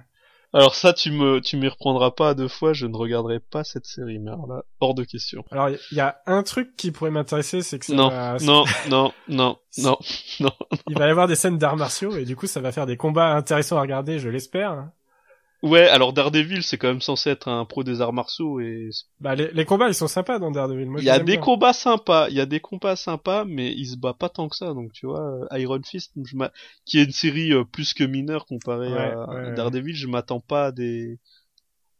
Alors 0.52 0.74
ça, 0.74 0.92
tu 0.92 1.12
me, 1.12 1.40
tu 1.40 1.56
m'y 1.56 1.66
reprendras 1.66 2.10
pas 2.10 2.30
à 2.30 2.34
deux 2.34 2.48
fois, 2.48 2.74
je 2.74 2.86
ne 2.86 2.94
regarderai 2.94 3.40
pas 3.40 3.64
cette 3.64 3.86
série, 3.86 4.18
mais 4.18 4.30
alors 4.30 4.46
là, 4.46 4.64
hors 4.80 4.94
de 4.94 5.04
question. 5.04 5.44
Alors, 5.50 5.70
il 5.70 5.78
y, 5.92 5.94
y 5.94 6.00
a 6.00 6.20
un 6.26 6.42
truc 6.42 6.76
qui 6.76 6.90
pourrait 6.90 7.10
m'intéresser, 7.10 7.62
c'est 7.62 7.78
que 7.78 7.86
ça 7.86 7.94
Non, 7.94 8.10
va, 8.10 8.36
non, 8.42 8.64
non, 8.90 9.12
non, 9.28 9.56
non, 9.78 9.96
non. 10.40 10.52
il 10.88 10.98
va 10.98 11.06
y 11.06 11.10
avoir 11.10 11.26
des 11.26 11.36
scènes 11.36 11.56
d'arts 11.56 11.78
martiaux, 11.78 12.14
et 12.14 12.26
du 12.26 12.36
coup, 12.36 12.46
ça 12.46 12.60
va 12.60 12.70
faire 12.70 12.84
des 12.84 12.98
combats 12.98 13.34
intéressants 13.34 13.78
à 13.78 13.80
regarder, 13.80 14.18
je 14.18 14.28
l'espère. 14.28 14.90
Ouais, 15.62 15.86
alors 15.88 16.12
Daredevil, 16.12 16.62
c'est 16.62 16.76
quand 16.76 16.88
même 16.88 17.00
censé 17.00 17.30
être 17.30 17.48
un 17.48 17.64
pro 17.64 17.84
des 17.84 18.00
arts 18.00 18.12
martiaux 18.12 18.60
et 18.60 18.90
Bah, 19.20 19.34
les, 19.36 19.50
les 19.52 19.64
combats, 19.64 19.88
ils 19.88 19.94
sont 19.94 20.08
sympas 20.08 20.38
dans 20.38 20.50
Daredevil. 20.50 20.86
Moi, 20.90 21.00
il 21.00 21.04
y 21.04 21.10
a 21.10 21.20
des 21.20 21.32
bien. 21.32 21.40
combats 21.40 21.72
sympas, 21.72 22.28
il 22.30 22.34
y 22.36 22.40
a 22.40 22.46
des 22.46 22.60
combats 22.60 22.96
sympas, 22.96 23.44
mais 23.44 23.72
il 23.72 23.86
se 23.86 23.96
bat 23.96 24.12
pas 24.12 24.28
tant 24.28 24.48
que 24.48 24.56
ça, 24.56 24.74
donc 24.74 24.92
tu 24.92 25.06
vois, 25.06 25.20
euh, 25.52 25.58
Iron 25.58 25.80
Fist, 25.84 26.12
je 26.24 26.36
qui 26.84 26.98
est 26.98 27.04
une 27.04 27.12
série 27.12 27.52
euh, 27.52 27.64
plus 27.64 27.94
que 27.94 28.04
mineure 28.04 28.44
comparée 28.46 28.92
Ouais, 28.92 29.14
à 29.14 29.26
ouais. 29.28 29.52
Daredevil, 29.52 29.94
je 29.94 30.08
m'attends 30.08 30.40
pas 30.40 30.66
à 30.66 30.72
des, 30.72 31.18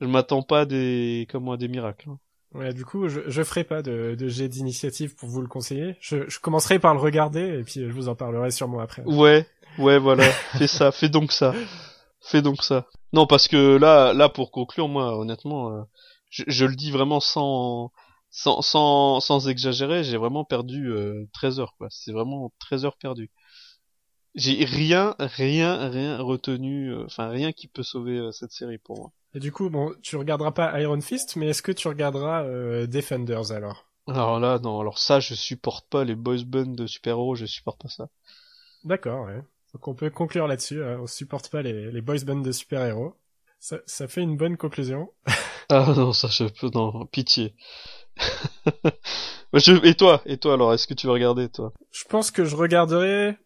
je 0.00 0.06
m'attends 0.06 0.42
pas 0.42 0.60
à 0.62 0.64
des, 0.66 1.26
comment, 1.30 1.52
à 1.52 1.56
des 1.56 1.68
miracles. 1.68 2.10
hein. 2.10 2.18
Ouais, 2.54 2.74
du 2.74 2.84
coup, 2.84 3.08
je, 3.08 3.20
je 3.28 3.42
ferai 3.42 3.64
pas 3.64 3.80
de, 3.80 4.14
de 4.14 4.28
jet 4.28 4.48
d'initiative 4.48 5.14
pour 5.14 5.28
vous 5.28 5.40
le 5.40 5.48
conseiller. 5.48 5.96
Je, 6.00 6.28
je 6.28 6.38
commencerai 6.38 6.78
par 6.78 6.92
le 6.94 7.00
regarder, 7.00 7.40
et 7.60 7.62
puis 7.62 7.80
je 7.80 7.90
vous 7.92 8.08
en 8.08 8.14
parlerai 8.14 8.50
sûrement 8.50 8.80
après. 8.80 9.02
Ouais, 9.06 9.46
ouais, 9.78 9.98
voilà, 9.98 10.24
fais 10.58 10.66
ça, 10.66 10.92
fais 10.92 11.08
donc 11.08 11.32
ça, 11.32 11.54
fais 12.22 12.42
donc 12.42 12.62
ça. 12.62 12.86
Non, 13.12 13.26
parce 13.26 13.48
que 13.48 13.76
là, 13.76 14.12
là, 14.14 14.28
pour 14.28 14.50
conclure, 14.50 14.88
moi, 14.88 15.18
honnêtement, 15.18 15.72
euh, 15.72 15.82
je, 16.30 16.44
je 16.46 16.64
le 16.64 16.74
dis 16.74 16.90
vraiment 16.90 17.20
sans, 17.20 17.92
sans, 18.30 18.62
sans, 18.62 19.20
sans 19.20 19.48
exagérer, 19.48 20.04
j'ai 20.04 20.16
vraiment 20.16 20.44
perdu 20.44 20.90
euh, 20.90 21.28
13 21.34 21.60
heures, 21.60 21.74
quoi. 21.76 21.88
C'est 21.90 22.12
vraiment 22.12 22.52
13 22.58 22.84
heures 22.86 22.96
perdues. 22.96 23.30
J'ai 24.34 24.64
rien, 24.64 25.14
rien, 25.18 25.90
rien 25.90 26.18
retenu, 26.18 26.88
euh, 26.90 27.04
enfin 27.04 27.28
rien 27.28 27.52
qui 27.52 27.68
peut 27.68 27.82
sauver 27.82 28.18
euh, 28.18 28.32
cette 28.32 28.52
série 28.52 28.78
pour 28.78 28.98
moi. 28.98 29.12
Et 29.34 29.40
du 29.40 29.52
coup, 29.52 29.68
bon, 29.68 29.94
tu 30.02 30.16
regarderas 30.16 30.52
pas 30.52 30.80
Iron 30.80 31.00
Fist, 31.00 31.36
mais 31.36 31.48
est-ce 31.48 31.62
que 31.62 31.72
tu 31.72 31.88
regarderas 31.88 32.44
Defenders 32.86 33.52
alors? 33.52 33.86
Alors 34.06 34.38
là, 34.38 34.60
non, 34.60 34.78
alors 34.78 34.98
ça, 34.98 35.18
je 35.18 35.34
supporte 35.34 35.88
pas 35.88 36.04
les 36.04 36.14
boys 36.14 36.44
bands 36.46 36.66
de 36.72 36.86
super-héros, 36.86 37.34
je 37.34 37.46
supporte 37.46 37.82
pas 37.82 37.88
ça. 37.88 38.08
D'accord, 38.84 39.26
ouais. 39.26 39.42
Donc 39.74 39.88
on 39.88 39.94
peut 39.94 40.10
conclure 40.10 40.46
là-dessus. 40.46 40.82
hein. 40.82 40.98
On 41.00 41.06
supporte 41.06 41.50
pas 41.50 41.62
les, 41.62 41.90
les 41.90 42.00
boys 42.02 42.24
bands 42.26 42.36
de 42.40 42.52
super-héros. 42.52 43.14
Ça, 43.58 43.78
ça 43.86 44.08
fait 44.08 44.22
une 44.22 44.36
bonne 44.36 44.56
conclusion. 44.56 45.12
Ah 45.74 45.94
non, 45.96 46.12
ça 46.12 46.28
je 46.28 46.44
peux, 46.44 46.68
non, 46.74 47.06
pitié. 47.06 47.54
Je- 49.54 49.86
Et 49.86 49.94
toi, 49.94 50.20
et 50.26 50.36
toi 50.36 50.54
alors, 50.54 50.74
est-ce 50.74 50.86
que 50.86 50.92
tu 50.94 51.06
vas 51.06 51.14
regarder 51.14 51.48
toi? 51.48 51.72
Je 51.90 52.04
pense 52.04 52.30
que 52.30 52.44
je 52.44 52.56
regarderai 52.56 53.38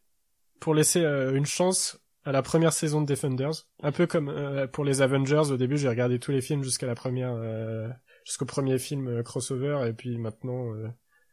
pour 0.61 0.75
laisser 0.75 1.05
euh, 1.05 1.35
une 1.37 1.47
chance 1.47 1.99
à 2.25 2.33
la 2.33 2.43
première 2.43 2.73
saison 2.73 3.01
de 3.01 3.07
Defenders. 3.07 3.53
Un 3.83 3.93
peu 3.93 4.07
comme 4.07 4.29
euh, 4.29 4.67
pour 4.67 4.85
les 4.85 5.03
Avengers. 5.03 5.51
Au 5.53 5.57
début, 5.57 5.77
j'ai 5.79 5.89
regardé 5.89 6.19
tous 6.19 6.33
les 6.33 6.41
films 6.41 6.65
jusqu'à 6.65 6.87
la 6.87 6.95
première, 6.97 7.35
euh, 7.35 7.89
jusqu'au 8.25 8.47
premier 8.47 8.79
film 8.79 9.07
euh, 9.09 9.23
crossover, 9.23 9.87
et 9.89 9.93
puis 9.93 10.17
maintenant, 10.19 10.73
euh, 10.75 10.89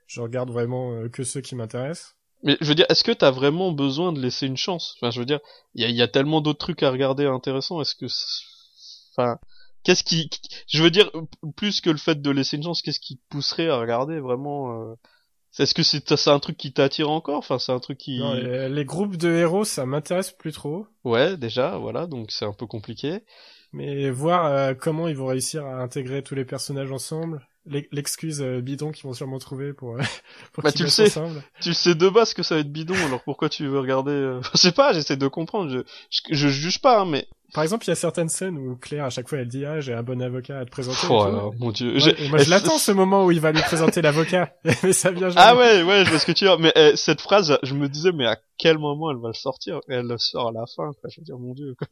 je 0.07 0.21
regarde 0.21 0.51
vraiment 0.51 1.07
que 1.09 1.23
ceux 1.23 1.41
qui 1.41 1.55
m'intéressent. 1.55 2.17
Mais 2.43 2.57
je 2.61 2.67
veux 2.67 2.75
dire, 2.75 2.85
est-ce 2.89 3.03
que 3.03 3.11
t'as 3.11 3.31
vraiment 3.31 3.71
besoin 3.71 4.11
de 4.13 4.19
laisser 4.21 4.47
une 4.47 4.57
chance? 4.57 4.95
Enfin, 4.97 5.11
je 5.11 5.19
veux 5.19 5.25
dire, 5.25 5.39
il 5.75 5.81
y 5.81 5.85
a, 5.85 5.89
il 5.89 5.95
y 5.95 6.01
a 6.01 6.07
tellement 6.07 6.41
d'autres 6.41 6.59
trucs 6.59 6.83
à 6.83 6.91
regarder 6.91 7.25
intéressants. 7.25 7.81
Est-ce 7.81 7.95
que, 7.95 8.05
enfin, 9.11 9.39
qu'est-ce 9.83 10.03
qui, 10.03 10.29
je 10.67 10.83
veux 10.83 10.91
dire, 10.91 11.09
plus 11.55 11.81
que 11.81 11.89
le 11.89 11.97
fait 11.97 12.21
de 12.21 12.29
laisser 12.31 12.57
une 12.57 12.63
chance, 12.63 12.81
qu'est-ce 12.81 12.99
qui 12.99 13.17
te 13.17 13.23
pousserait 13.29 13.69
à 13.69 13.77
regarder 13.79 14.19
vraiment 14.19 14.91
euh, 14.91 14.95
Est-ce 15.59 15.73
que 15.75 15.83
c'est 15.83 16.15
c'est 16.17 16.31
un 16.31 16.39
truc 16.39 16.57
qui 16.57 16.73
t'attire 16.73 17.09
encore? 17.11 17.39
Enfin, 17.39 17.59
c'est 17.59 17.73
un 17.73 17.79
truc 17.79 17.97
qui, 17.99 18.13
Non, 18.15 18.33
les, 18.33 18.69
les 18.69 18.85
groupes 18.85 19.17
de 19.17 19.29
héros, 19.29 19.65
ça 19.65 19.85
m'intéresse 19.85 20.31
plus 20.31 20.51
trop. 20.51 20.87
ouais, 21.05 21.37
déjà, 21.37 21.77
voilà, 21.77 22.07
donc 22.07 22.31
c'est 22.31 22.45
un 22.45 22.53
peu 22.53 22.67
compliqué. 22.67 23.23
Mais 23.73 24.09
voir 24.09 24.45
euh, 24.45 24.73
comment 24.73 25.07
ils 25.09 25.17
vont 25.17 25.25
réussir 25.27 25.65
à 25.65 25.81
intégrer 25.81 26.23
tous 26.23 26.35
les 26.35 26.45
personnages 26.45 26.91
ensemble, 26.91 27.45
l'e- 27.51 27.53
l'excuse 27.66 28.41
euh, 28.41 28.61
bidon 28.61 28.91
qu'ils 28.91 29.03
vont 29.05 29.14
sûrement 29.14 29.39
trouver 29.39 29.74
pour, 29.74 29.95
euh, 29.95 30.01
pour 30.53 30.64
Bah, 30.64 30.72
tu 30.72 30.84
le 30.84 30.89
sais. 30.89 31.05
ensemble. 31.05 31.43
Tu 31.61 31.74
sais 31.74 31.95
de 31.95 32.09
base 32.09 32.34
que 32.34 32.43
ça 32.43 32.55
va 32.55 32.61
être 32.61 32.72
bidon, 32.72 32.95
alors 33.05 33.22
pourquoi 33.24 33.49
tu 33.49 33.66
veux 33.68 33.80
regarder 33.80 34.11
euh, 34.11 34.41
Je 34.53 34.57
sais 34.57 34.72
pas, 34.72 34.91
j'essaie 34.93 35.18
de 35.18 35.28
comprendre. 35.28 35.72
Je, 35.72 35.80
je, 36.30 36.34
je 36.36 36.47
juge 36.49 36.82
pas, 36.82 37.01
hein, 37.01 37.05
mais 37.05 37.28
Par 37.53 37.64
exemple, 37.64 37.86
il 37.86 37.89
y 37.89 37.91
a 37.91 37.95
certaines 37.95 38.28
scènes 38.30 38.57
où 38.57 38.76
Claire, 38.76 39.05
à 39.05 39.09
chaque 39.09 39.30
fois, 39.30 39.38
elle 39.38 39.47
dit 39.47 39.66
ah 39.66 39.80
j'ai 39.80 39.93
un 39.93 40.03
bon 40.03 40.22
avocat 40.22 40.59
à 40.59 40.66
te 40.66 40.72
présenter. 40.72 41.07
oh, 41.09 41.26
là, 41.26 41.49
mon 41.57 41.72
dieu. 41.72 41.93
Moi, 42.30 42.39
je 42.39 42.49
l'attends 42.49 42.78
ce 42.78 42.91
moment 42.91 43.26
où 43.26 43.32
il 43.32 43.39
va 43.39 43.51
lui 43.53 43.61
présenter 43.61 44.01
l'avocat, 44.01 44.53
mais 44.66 44.91
ça 44.91 45.11
vient 45.11 45.30
jamais. 45.30 45.41
Ah 45.41 45.55
ouais, 45.55 45.84
ouais, 45.84 46.03
je 46.03 46.09
vois 46.09 46.20
ce 46.20 46.26
que 46.26 46.32
tu 46.34 46.45
veux. 46.45 46.57
Mais 46.57 46.74
eh, 46.76 46.95
cette 46.97 47.22
phrase, 47.22 47.57
je 47.64 47.74
me 47.76 47.88
disais, 47.88 48.11
mais 48.11 48.26
à 48.26 48.38
quel 48.57 48.78
moment 48.78 49.09
elle 49.11 49.18
va 49.22 49.30
le 49.30 49.34
sortir? 49.34 49.78
Et 49.89 49.93
Elle 49.93 50.07
le 50.07 50.18
sort 50.18 50.49
à 50.49 50.51
la 50.51 50.66
fin, 50.66 50.91
quoi. 50.99 51.09
Je 51.09 51.22
veux 51.22 51.26
dire, 51.26 51.38
mon 51.38 51.53
dieu. 51.53 51.76
Quoi. 51.78 51.88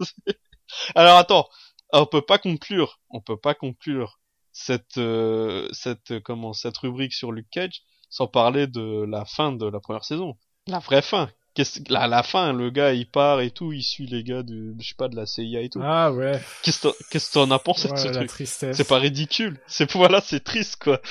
Alors 0.95 1.17
attends, 1.17 1.47
on 1.93 2.05
peut 2.05 2.21
pas 2.21 2.37
conclure, 2.37 2.99
on 3.09 3.19
peut 3.21 3.37
pas 3.37 3.53
conclure 3.53 4.19
cette, 4.51 4.97
euh, 4.97 5.67
cette, 5.71 6.11
euh, 6.11 6.19
comment, 6.19 6.53
cette 6.53 6.77
rubrique 6.77 7.13
sur 7.13 7.31
Luke 7.31 7.49
Cage 7.51 7.81
sans 8.09 8.27
parler 8.27 8.67
de 8.67 9.05
la 9.09 9.23
fin 9.25 9.51
de 9.53 9.65
la 9.65 9.79
première 9.79 10.03
saison. 10.03 10.35
La 10.67 10.79
vraie 10.79 11.01
fin. 11.01 11.29
Qu'est-ce, 11.53 11.79
la, 11.89 12.07
la 12.07 12.23
fin, 12.23 12.53
le 12.53 12.69
gars, 12.69 12.93
il 12.93 13.09
part 13.09 13.41
et 13.41 13.51
tout, 13.51 13.73
il 13.73 13.83
suit 13.83 14.05
les 14.05 14.23
gars 14.23 14.41
de, 14.43 14.73
je 14.79 14.87
sais 14.87 14.95
pas, 14.95 15.09
de 15.09 15.15
la 15.17 15.25
CIA 15.25 15.61
et 15.61 15.69
tout. 15.69 15.81
Ah 15.83 16.11
ouais. 16.13 16.39
Qu'est-ce 16.63 16.81
que 16.81 16.87
t'en- 16.87 16.93
qu'est-ce 17.09 17.27
que 17.29 17.33
t'en 17.33 17.51
as 17.51 17.59
pensé 17.59 17.89
de 17.89 17.95
ce 17.97 18.07
la 18.07 18.13
truc? 18.13 18.29
tristesse. 18.29 18.77
C'est 18.77 18.87
pas 18.87 18.99
ridicule. 18.99 19.59
C'est, 19.67 19.89
voilà, 19.93 20.21
c'est 20.21 20.41
triste, 20.43 20.77
quoi. 20.81 21.01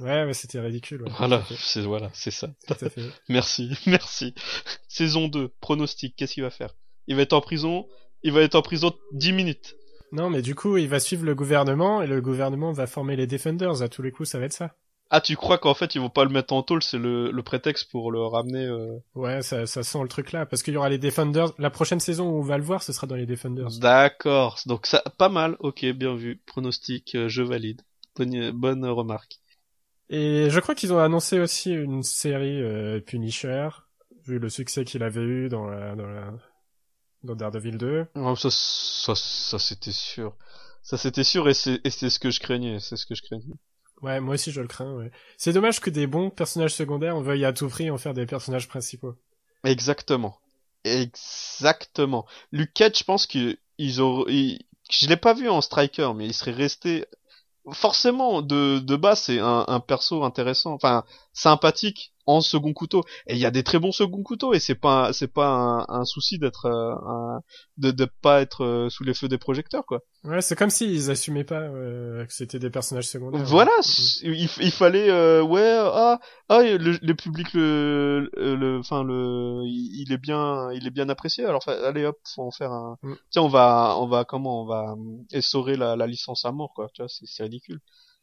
Ouais, 0.00 0.24
mais 0.26 0.32
c'était 0.32 0.60
ridicule. 0.60 1.02
ouais. 1.02 1.10
Voilà, 1.18 1.42
c'est, 1.58 1.80
voilà, 1.82 2.08
c'est 2.14 2.30
ça. 2.30 2.48
Tout 2.68 2.84
à 2.84 2.88
fait. 2.88 3.02
Merci, 3.28 3.70
merci. 3.86 4.32
Saison 4.86 5.26
2, 5.26 5.48
pronostic, 5.60 6.14
qu'est-ce 6.14 6.34
qu'il 6.34 6.44
va 6.44 6.50
faire? 6.50 6.74
Il 7.08 7.16
va 7.16 7.22
être 7.22 7.32
en 7.32 7.40
prison, 7.40 7.88
il 8.22 8.30
va 8.32 8.42
être 8.42 8.54
en 8.54 8.62
prison 8.62 8.92
10 9.12 9.32
minutes. 9.32 9.74
Non, 10.12 10.30
mais 10.30 10.42
du 10.42 10.54
coup, 10.54 10.76
il 10.76 10.88
va 10.88 11.00
suivre 11.00 11.24
le 11.24 11.34
gouvernement 11.34 12.02
et 12.02 12.06
le 12.06 12.20
gouvernement 12.20 12.72
va 12.72 12.86
former 12.86 13.16
les 13.16 13.26
Defenders. 13.26 13.82
À 13.82 13.88
tous 13.88 14.02
les 14.02 14.10
coups, 14.10 14.28
ça 14.28 14.38
va 14.38 14.46
être 14.46 14.52
ça. 14.52 14.74
Ah, 15.10 15.22
tu 15.22 15.36
crois 15.36 15.56
qu'en 15.56 15.72
fait 15.72 15.94
ils 15.94 16.00
vont 16.02 16.10
pas 16.10 16.24
le 16.24 16.30
mettre 16.30 16.52
en 16.52 16.62
tôle, 16.62 16.82
c'est 16.82 16.98
le, 16.98 17.30
le 17.30 17.42
prétexte 17.42 17.90
pour 17.90 18.12
le 18.12 18.20
ramener 18.20 18.66
euh... 18.66 18.98
Ouais, 19.14 19.40
ça, 19.40 19.64
ça 19.64 19.82
sent 19.82 20.02
le 20.02 20.08
truc 20.08 20.32
là, 20.32 20.44
parce 20.44 20.62
qu'il 20.62 20.74
y 20.74 20.76
aura 20.76 20.90
les 20.90 20.98
Defenders. 20.98 21.54
La 21.56 21.70
prochaine 21.70 21.98
saison 21.98 22.28
où 22.28 22.40
on 22.40 22.42
va 22.42 22.58
le 22.58 22.64
voir, 22.64 22.82
ce 22.82 22.92
sera 22.92 23.06
dans 23.06 23.16
les 23.16 23.24
Defenders. 23.24 23.70
D'accord, 23.80 24.58
donc 24.66 24.86
ça, 24.86 25.02
pas 25.16 25.30
mal, 25.30 25.56
ok, 25.60 25.86
bien 25.92 26.14
vu. 26.14 26.42
Pronostic, 26.44 27.14
euh, 27.14 27.28
je 27.28 27.42
valide. 27.42 27.80
Bonne, 28.16 28.50
bonne 28.50 28.84
remarque. 28.84 29.38
Et 30.10 30.50
je 30.50 30.60
crois 30.60 30.74
qu'ils 30.74 30.92
ont 30.92 30.98
annoncé 30.98 31.40
aussi 31.40 31.72
une 31.72 32.02
série 32.02 32.62
euh, 32.62 33.00
Punisher, 33.00 33.68
vu 34.26 34.38
le 34.38 34.50
succès 34.50 34.84
qu'il 34.84 35.02
avait 35.02 35.22
eu 35.22 35.48
dans 35.48 35.66
la, 35.66 35.94
dans 35.96 36.06
la, 36.06 36.34
dans 37.22 37.34
Daredevil 37.34 37.78
2. 37.78 38.06
Oh, 38.16 38.36
ça, 38.36 38.48
ça, 38.50 39.14
ça 39.14 39.58
c'était 39.58 39.92
sûr. 39.92 40.36
Ça 40.82 40.96
c'était 40.96 41.24
sûr 41.24 41.48
et 41.48 41.54
c'est 41.54 41.80
ce 41.84 42.18
que 42.18 42.30
je 42.30 42.40
craignais, 42.40 42.80
c'est 42.80 42.96
ce 42.96 43.06
que 43.06 43.14
je 43.14 43.22
craignais. 43.22 43.54
Ouais, 44.00 44.20
moi 44.20 44.34
aussi 44.34 44.52
je 44.52 44.60
le 44.60 44.68
crains, 44.68 44.94
ouais. 44.94 45.10
C'est 45.36 45.52
dommage 45.52 45.80
que 45.80 45.90
des 45.90 46.06
bons 46.06 46.30
personnages 46.30 46.74
secondaires, 46.74 47.16
on 47.16 47.20
veuille 47.20 47.44
à 47.44 47.52
tout 47.52 47.68
prix 47.68 47.90
en 47.90 47.98
faire 47.98 48.14
des 48.14 48.26
personnages 48.26 48.68
principaux. 48.68 49.14
Exactement. 49.64 50.38
Exactement. 50.84 52.26
Luke 52.52 52.72
Cage, 52.72 52.98
je 52.98 53.04
pense 53.04 53.26
qu'ils 53.26 53.58
ont, 54.02 54.24
ils- 54.28 54.64
je 54.90 55.06
l'ai 55.08 55.16
pas 55.16 55.34
vu 55.34 55.48
en 55.48 55.60
striker, 55.60 56.12
mais 56.14 56.26
il 56.26 56.32
serait 56.34 56.52
resté 56.52 57.04
forcément 57.72 58.40
de 58.40 58.78
de 58.78 58.96
base 58.96 59.22
c'est 59.22 59.40
un, 59.40 59.64
un 59.68 59.80
perso 59.80 60.24
intéressant, 60.24 60.72
enfin 60.72 61.04
sympathique 61.34 62.12
en 62.28 62.40
second 62.40 62.72
couteau. 62.72 63.02
Et 63.26 63.34
il 63.34 63.38
y 63.40 63.46
a 63.46 63.50
des 63.50 63.62
très 63.62 63.78
bons 63.78 63.92
second 63.92 64.22
couteaux 64.22 64.52
et 64.54 64.60
c'est 64.60 64.74
pas 64.74 65.12
c'est 65.12 65.32
pas 65.32 65.48
un, 65.48 65.84
un 65.88 66.04
souci 66.04 66.38
d'être 66.38 66.66
euh, 66.66 67.38
de 67.78 67.90
de 67.90 68.06
pas 68.22 68.40
être 68.40 68.64
euh, 68.64 68.88
sous 68.90 69.04
les 69.04 69.14
feux 69.14 69.28
des 69.28 69.38
projecteurs 69.38 69.84
quoi. 69.86 70.00
Ouais, 70.24 70.40
c'est 70.42 70.56
comme 70.56 70.70
s'ils 70.70 71.10
assumaient 71.10 71.44
pas 71.44 71.60
euh, 71.60 72.26
que 72.26 72.32
c'était 72.32 72.58
des 72.58 72.70
personnages 72.70 73.06
secondaires. 73.08 73.44
Voilà, 73.44 73.70
Ouais. 73.78 73.84
il, 74.22 74.48
il 74.60 74.70
fallait 74.72 75.10
euh, 75.10 75.42
ouais 75.42 75.76
ah 75.80 76.18
ah 76.48 76.62
le, 76.62 76.98
le 77.00 77.14
public 77.14 77.52
le 77.54 78.30
le 78.36 78.78
enfin 78.78 79.04
le 79.04 79.62
il 79.64 80.02
il 80.02 80.12
est 80.12 80.18
bien 80.18 80.70
il 80.72 80.86
est 80.86 80.90
bien 80.90 81.08
apprécié 81.08 81.44
alors 81.44 81.62
allez 81.68 82.04
hop 82.04 82.18
faut 82.34 82.42
en 82.42 82.50
faire 82.50 82.72
un 82.72 82.96
Mm. 83.02 83.14
tiens 83.30 83.42
on 83.42 83.48
va 83.48 83.94
on 83.98 84.06
va 84.08 84.24
comment 84.24 84.62
on 84.62 84.66
va 84.66 84.92
euh, 84.92 85.22
essorer 85.32 85.76
la, 85.76 85.94
la 85.96 86.06
licence 86.06 86.44
à 86.44 86.52
mort 86.52 86.72
quoi 86.74 86.88
tu 86.92 87.00
vois 87.02 87.08
c'est 87.08 87.26
c'est 87.26 87.42
ridicule 87.44 87.80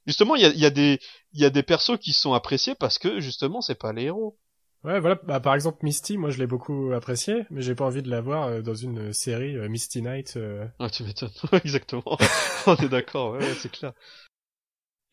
justement 0.07 0.35
il 0.35 0.41
y 0.43 0.45
a 0.45 0.49
y 0.49 0.65
a 0.65 0.69
des 0.69 0.99
y 1.33 1.45
a 1.45 1.49
des 1.49 1.63
persos 1.63 1.97
qui 1.99 2.13
sont 2.13 2.33
appréciés 2.33 2.75
parce 2.75 2.97
que 2.99 3.19
justement 3.19 3.61
c'est 3.61 3.79
pas 3.79 3.93
les 3.93 4.03
héros 4.03 4.37
Ouais, 4.83 4.99
voilà. 4.99 5.15
Bah, 5.23 5.39
par 5.39 5.55
exemple, 5.55 5.79
Misty, 5.81 6.15
moi, 6.15 6.29
je 6.29 6.37
l'ai 6.37 6.45
beaucoup 6.45 6.91
apprécié, 6.93 7.47
mais 7.49 7.63
j'ai 7.63 7.73
pas 7.73 7.85
envie 7.85 8.03
de 8.03 8.09
la 8.11 8.21
voir 8.21 8.49
euh, 8.49 8.61
dans 8.61 8.75
une 8.75 9.13
série 9.13 9.57
euh, 9.57 9.67
Misty 9.67 10.03
Knight. 10.03 10.37
euh. 10.37 10.63
ah 10.77 10.91
tu 10.91 11.01
m'étonnes 11.03 11.31
exactement 11.63 12.19
on 12.67 12.75
est 12.75 12.87
d'accord 12.89 13.31
ouais, 13.31 13.39
ouais, 13.39 13.53
c'est 13.55 13.71
clair 13.71 13.93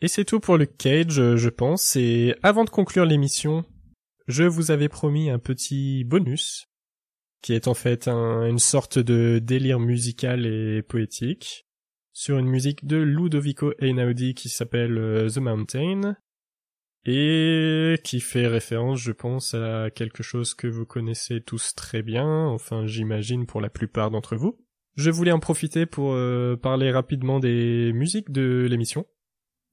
Et 0.03 0.09
c'est 0.09 0.27
tout 0.27 0.41
pour 0.41 0.59
le 0.59 0.67
Cage, 0.67 1.19
euh, 1.19 1.37
je 1.39 1.49
pense. 1.49 1.97
Et 1.97 2.35
avant 2.43 2.65
de 2.65 2.71
conclure 2.71 3.07
l'émission, 3.07 3.65
je 4.27 4.43
vous 4.45 4.71
avais 4.73 4.91
promis 4.91 5.31
un 5.31 5.39
petit 5.39 6.05
bonus, 6.05 6.67
qui 7.41 7.55
est 7.55 7.67
en 7.67 7.75
fait 7.75 8.09
un- 8.09 8.45
une 8.47 8.59
sorte 8.59 8.99
de 8.99 9.39
délire 9.43 9.81
musical 9.81 10.45
et 10.45 10.83
poétique, 10.83 11.67
sur 12.13 12.39
une 12.39 12.47
musique 12.47 12.87
de 12.87 12.97
Ludovico 12.97 13.73
Einaudi 13.79 14.35
qui 14.35 14.49
s'appelle 14.49 14.99
euh, 14.99 15.29
The 15.29 15.39
Mountain, 15.39 16.17
et 17.05 17.97
qui 18.05 18.21
fait 18.21 18.47
référence, 18.47 19.01
je 19.01 19.13
pense, 19.13 19.55
à 19.55 19.91
quelque 19.91 20.23
chose 20.23 20.55
que 20.55 20.69
vous 20.69 20.87
connaissez 20.87 21.41
tous 21.41 21.75
très 21.75 22.03
bien, 22.03 22.47
enfin 22.47 22.87
j'imagine 22.87 23.47
pour 23.47 23.61
la 23.61 23.71
plupart 23.71 24.11
d'entre 24.11 24.37
vous. 24.37 24.57
Je 24.95 25.11
voulais 25.11 25.33
en 25.33 25.41
profiter 25.41 25.87
pour 25.87 26.13
euh, 26.13 26.57
parler 26.57 26.93
rapidement 26.93 27.41
des 27.41 27.93
musiques 27.93 28.31
de 28.31 28.67
l'émission. 28.71 29.07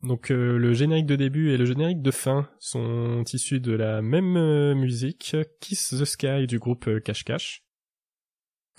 Donc 0.02 0.32
euh, 0.32 0.58
le 0.58 0.74
générique 0.74 1.06
de 1.06 1.18
début 1.18 1.52
et 1.52 1.58
le 1.58 1.66
générique 1.66 2.02
de 2.02 2.10
fin 2.10 2.50
sont 2.58 3.24
issus 3.34 3.60
de 3.60 3.74
la 3.74 4.02
même 4.02 4.74
musique, 4.74 5.36
Kiss 5.60 5.90
the 5.90 6.06
Sky 6.06 6.48
du 6.48 6.58
groupe 6.58 6.90
Cash 7.04 7.26
Cash, 7.26 7.64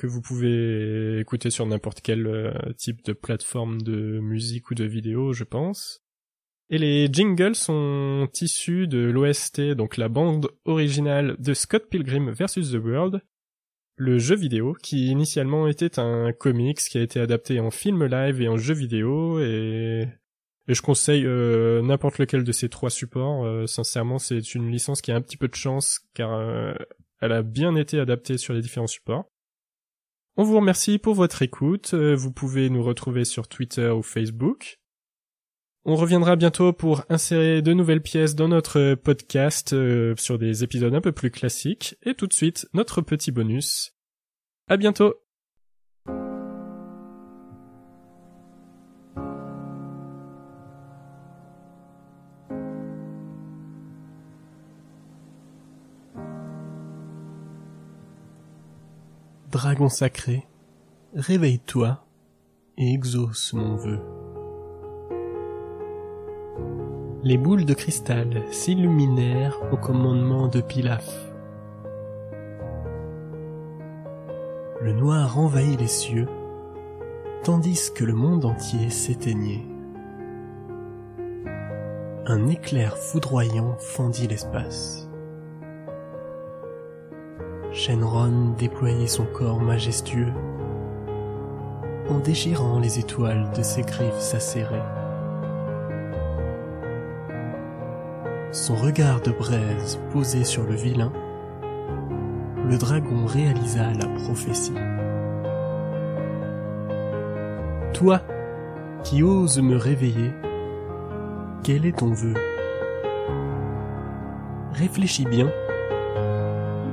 que 0.00 0.06
vous 0.06 0.22
pouvez 0.22 1.20
écouter 1.20 1.50
sur 1.50 1.66
n'importe 1.66 2.00
quel 2.00 2.26
euh, 2.26 2.54
type 2.78 3.04
de 3.04 3.12
plateforme 3.12 3.82
de 3.82 4.18
musique 4.18 4.70
ou 4.70 4.74
de 4.74 4.84
vidéo, 4.84 5.34
je 5.34 5.44
pense. 5.44 6.02
Et 6.70 6.78
les 6.78 7.12
jingles 7.12 7.54
sont 7.54 8.26
issus 8.40 8.86
de 8.86 9.10
l'OST, 9.10 9.74
donc 9.74 9.98
la 9.98 10.08
bande 10.08 10.48
originale 10.64 11.36
de 11.38 11.52
Scott 11.52 11.90
Pilgrim 11.90 12.30
vs. 12.30 12.72
The 12.72 12.82
World, 12.82 13.20
le 13.96 14.18
jeu 14.18 14.36
vidéo, 14.36 14.74
qui 14.82 15.08
initialement 15.08 15.68
était 15.68 15.98
un 15.98 16.32
comics 16.32 16.78
qui 16.78 16.96
a 16.96 17.02
été 17.02 17.20
adapté 17.20 17.60
en 17.60 17.70
film 17.70 18.06
live 18.06 18.40
et 18.40 18.48
en 18.48 18.56
jeu 18.56 18.72
vidéo, 18.72 19.38
et, 19.40 20.08
je 20.66 20.80
conseille 20.80 21.26
euh, 21.26 21.82
n'importe 21.82 22.16
lequel 22.16 22.42
de 22.42 22.52
ces 22.52 22.70
trois 22.70 22.90
supports. 22.90 23.44
euh, 23.44 23.66
sincèrement, 23.66 24.18
c'est 24.18 24.54
une 24.54 24.70
licence 24.70 25.02
qui 25.02 25.12
a 25.12 25.16
un 25.16 25.20
petit 25.20 25.36
peu 25.36 25.48
de 25.48 25.54
chance, 25.54 26.00
car 26.14 26.40
elle 27.20 27.32
a 27.32 27.42
bien 27.42 27.76
été 27.76 28.00
adaptée 28.00 28.38
sur 28.38 28.54
les 28.54 28.62
différents 28.62 28.86
supports. 28.86 29.26
On 30.40 30.42
vous 30.42 30.56
remercie 30.56 30.96
pour 30.96 31.12
votre 31.12 31.42
écoute. 31.42 31.92
euh, 31.92 32.16
Vous 32.16 32.32
pouvez 32.32 32.70
nous 32.70 32.82
retrouver 32.82 33.26
sur 33.26 33.46
Twitter 33.46 33.90
ou 33.90 34.02
Facebook. 34.02 34.80
On 35.84 35.96
reviendra 35.96 36.34
bientôt 36.34 36.72
pour 36.72 37.04
insérer 37.10 37.60
de 37.60 37.74
nouvelles 37.74 38.00
pièces 38.00 38.34
dans 38.34 38.48
notre 38.48 38.94
podcast 38.94 39.74
euh, 39.74 40.14
sur 40.16 40.38
des 40.38 40.64
épisodes 40.64 40.94
un 40.94 41.02
peu 41.02 41.12
plus 41.12 41.30
classiques. 41.30 41.98
Et 42.04 42.14
tout 42.14 42.26
de 42.26 42.32
suite, 42.32 42.66
notre 42.72 43.02
petit 43.02 43.32
bonus. 43.32 43.92
À 44.66 44.78
bientôt 44.78 45.14
Dragon 59.50 59.88
sacré, 59.88 60.46
réveille-toi 61.12 62.04
et 62.78 62.94
exauce 62.94 63.52
mon 63.52 63.74
vœu. 63.74 63.98
Les 67.24 67.36
boules 67.36 67.64
de 67.64 67.74
cristal 67.74 68.44
s'illuminèrent 68.52 69.58
au 69.72 69.76
commandement 69.76 70.46
de 70.46 70.60
Pilaf. 70.60 71.32
Le 74.80 74.92
noir 74.92 75.36
envahit 75.36 75.80
les 75.80 75.88
cieux, 75.88 76.28
tandis 77.42 77.90
que 77.92 78.04
le 78.04 78.14
monde 78.14 78.44
entier 78.44 78.88
s'éteignait. 78.88 79.66
Un 82.24 82.46
éclair 82.46 82.96
foudroyant 82.96 83.76
fendit 83.80 84.28
l'espace. 84.28 85.09
Shenron 87.72 88.54
déployait 88.58 89.06
son 89.06 89.24
corps 89.26 89.60
majestueux, 89.60 90.32
en 92.08 92.18
déchirant 92.18 92.80
les 92.80 92.98
étoiles 92.98 93.48
de 93.56 93.62
ses 93.62 93.82
griffes 93.82 94.34
acérées. 94.34 94.82
Son 98.50 98.74
regard 98.74 99.20
de 99.20 99.30
braise 99.30 100.00
posé 100.12 100.42
sur 100.42 100.64
le 100.64 100.74
vilain, 100.74 101.12
le 102.68 102.76
dragon 102.76 103.24
réalisa 103.26 103.92
la 103.92 104.08
prophétie. 104.24 104.74
Toi, 107.94 108.20
qui 109.04 109.22
oses 109.22 109.60
me 109.60 109.76
réveiller, 109.76 110.32
quel 111.62 111.86
est 111.86 111.98
ton 111.98 112.10
vœu? 112.10 112.34
Réfléchis 114.72 115.26
bien, 115.26 115.48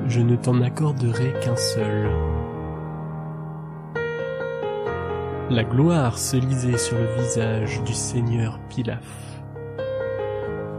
je 0.07 0.21
ne 0.21 0.35
t'en 0.35 0.61
accorderai 0.61 1.33
qu'un 1.41 1.55
seul. 1.55 2.09
La 5.49 5.63
gloire 5.63 6.17
se 6.17 6.37
lisait 6.37 6.77
sur 6.77 6.97
le 6.97 7.21
visage 7.21 7.81
du 7.83 7.93
seigneur 7.93 8.59
Pilaf. 8.69 9.41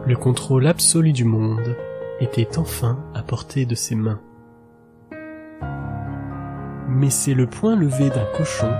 Le 0.05 0.15
contrôle 0.15 0.67
absolu 0.67 1.11
du 1.11 1.25
monde 1.25 1.75
était 2.19 2.57
enfin 2.57 2.99
à 3.13 3.21
portée 3.21 3.65
de 3.65 3.75
ses 3.75 3.95
mains. 3.95 4.19
Mais 6.87 7.09
c'est 7.09 7.33
le 7.33 7.47
point 7.47 7.75
levé 7.75 8.09
d'un 8.09 8.25
cochon 8.35 8.71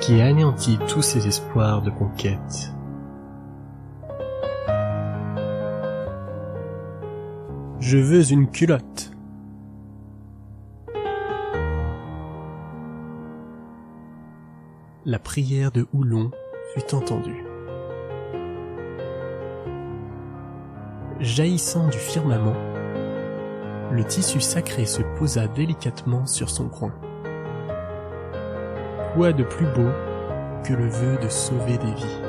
qui 0.00 0.20
anéantit 0.20 0.78
tous 0.88 1.02
ses 1.02 1.26
espoirs 1.26 1.82
de 1.82 1.90
conquête. 1.90 2.72
Je 7.80 7.98
veux 7.98 8.32
une 8.32 8.50
culotte. 8.50 9.13
La 15.14 15.20
prière 15.20 15.70
de 15.70 15.86
Houlon 15.94 16.32
fut 16.74 16.92
entendue. 16.92 17.44
Jaillissant 21.20 21.86
du 21.86 21.98
firmament, 21.98 22.56
le 23.92 24.02
tissu 24.02 24.40
sacré 24.40 24.86
se 24.86 25.02
posa 25.16 25.46
délicatement 25.46 26.26
sur 26.26 26.50
son 26.50 26.64
groin. 26.64 26.92
Quoi 29.14 29.32
de 29.32 29.44
plus 29.44 29.66
beau 29.66 29.92
que 30.64 30.72
le 30.72 30.88
vœu 30.88 31.16
de 31.22 31.28
sauver 31.28 31.78
des 31.78 31.94
vies? 31.94 32.20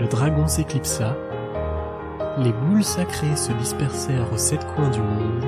Le 0.00 0.06
dragon 0.08 0.46
s'éclipsa, 0.48 1.14
les 2.38 2.54
boules 2.54 2.82
sacrées 2.82 3.36
se 3.36 3.52
dispersèrent 3.52 4.32
aux 4.32 4.38
sept 4.38 4.66
coins 4.74 4.88
du 4.88 5.00
monde, 5.00 5.44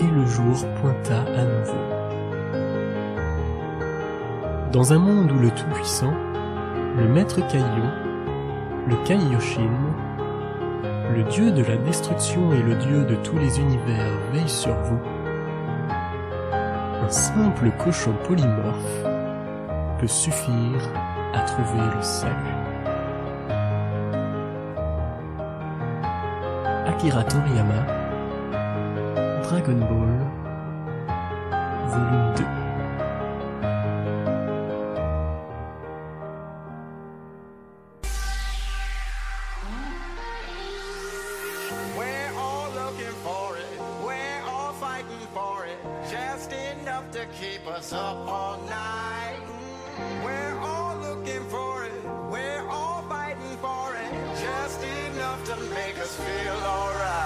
et 0.00 0.10
le 0.10 0.24
jour 0.24 0.66
pointa 0.80 1.20
à 1.20 1.44
nouveau. 1.44 1.95
Dans 4.76 4.92
un 4.92 4.98
monde 4.98 5.32
où 5.32 5.38
le 5.38 5.50
Tout-Puissant, 5.50 6.12
le 6.98 7.08
Maître 7.08 7.40
Kaio, 7.48 7.64
le 8.86 8.94
Kaioshin, 9.06 9.70
le 11.14 11.22
dieu 11.30 11.50
de 11.50 11.62
la 11.62 11.78
destruction 11.78 12.52
et 12.52 12.62
le 12.62 12.74
dieu 12.74 13.06
de 13.06 13.14
tous 13.14 13.38
les 13.38 13.58
univers 13.58 14.12
veillent 14.34 14.46
sur 14.46 14.74
vous, 14.74 15.00
un 15.82 17.08
simple 17.08 17.70
cochon 17.78 18.12
polymorphe 18.28 19.02
peut 19.98 20.06
suffire 20.06 20.82
à 21.32 21.40
trouver 21.40 21.80
le 21.96 22.02
salut. 22.02 22.34
Akira 26.86 27.24
Toriyama, 27.24 27.86
Dragon 29.42 29.78
Ball, 29.88 30.18
volume 31.86 32.34
2. 32.36 32.55
looking 42.96 43.14
for 43.16 43.56
it. 43.56 43.80
We're 44.04 44.42
all 44.46 44.72
fighting 44.72 45.26
for 45.34 45.66
it. 45.66 45.78
Just 46.10 46.52
enough 46.52 47.10
to 47.12 47.26
keep 47.38 47.66
us 47.66 47.92
up 47.92 48.16
all 48.26 48.58
night. 48.68 49.40
We're 50.24 50.58
all 50.58 50.96
looking 50.98 51.44
for 51.48 51.84
it. 51.84 51.92
We're 52.30 52.66
all 52.68 53.02
fighting 53.02 53.56
for 53.60 53.94
it. 53.94 54.40
Just 54.40 54.82
enough 54.82 55.44
to 55.44 55.56
make 55.74 55.98
us 55.98 56.14
feel 56.16 56.54
alright. 56.54 57.25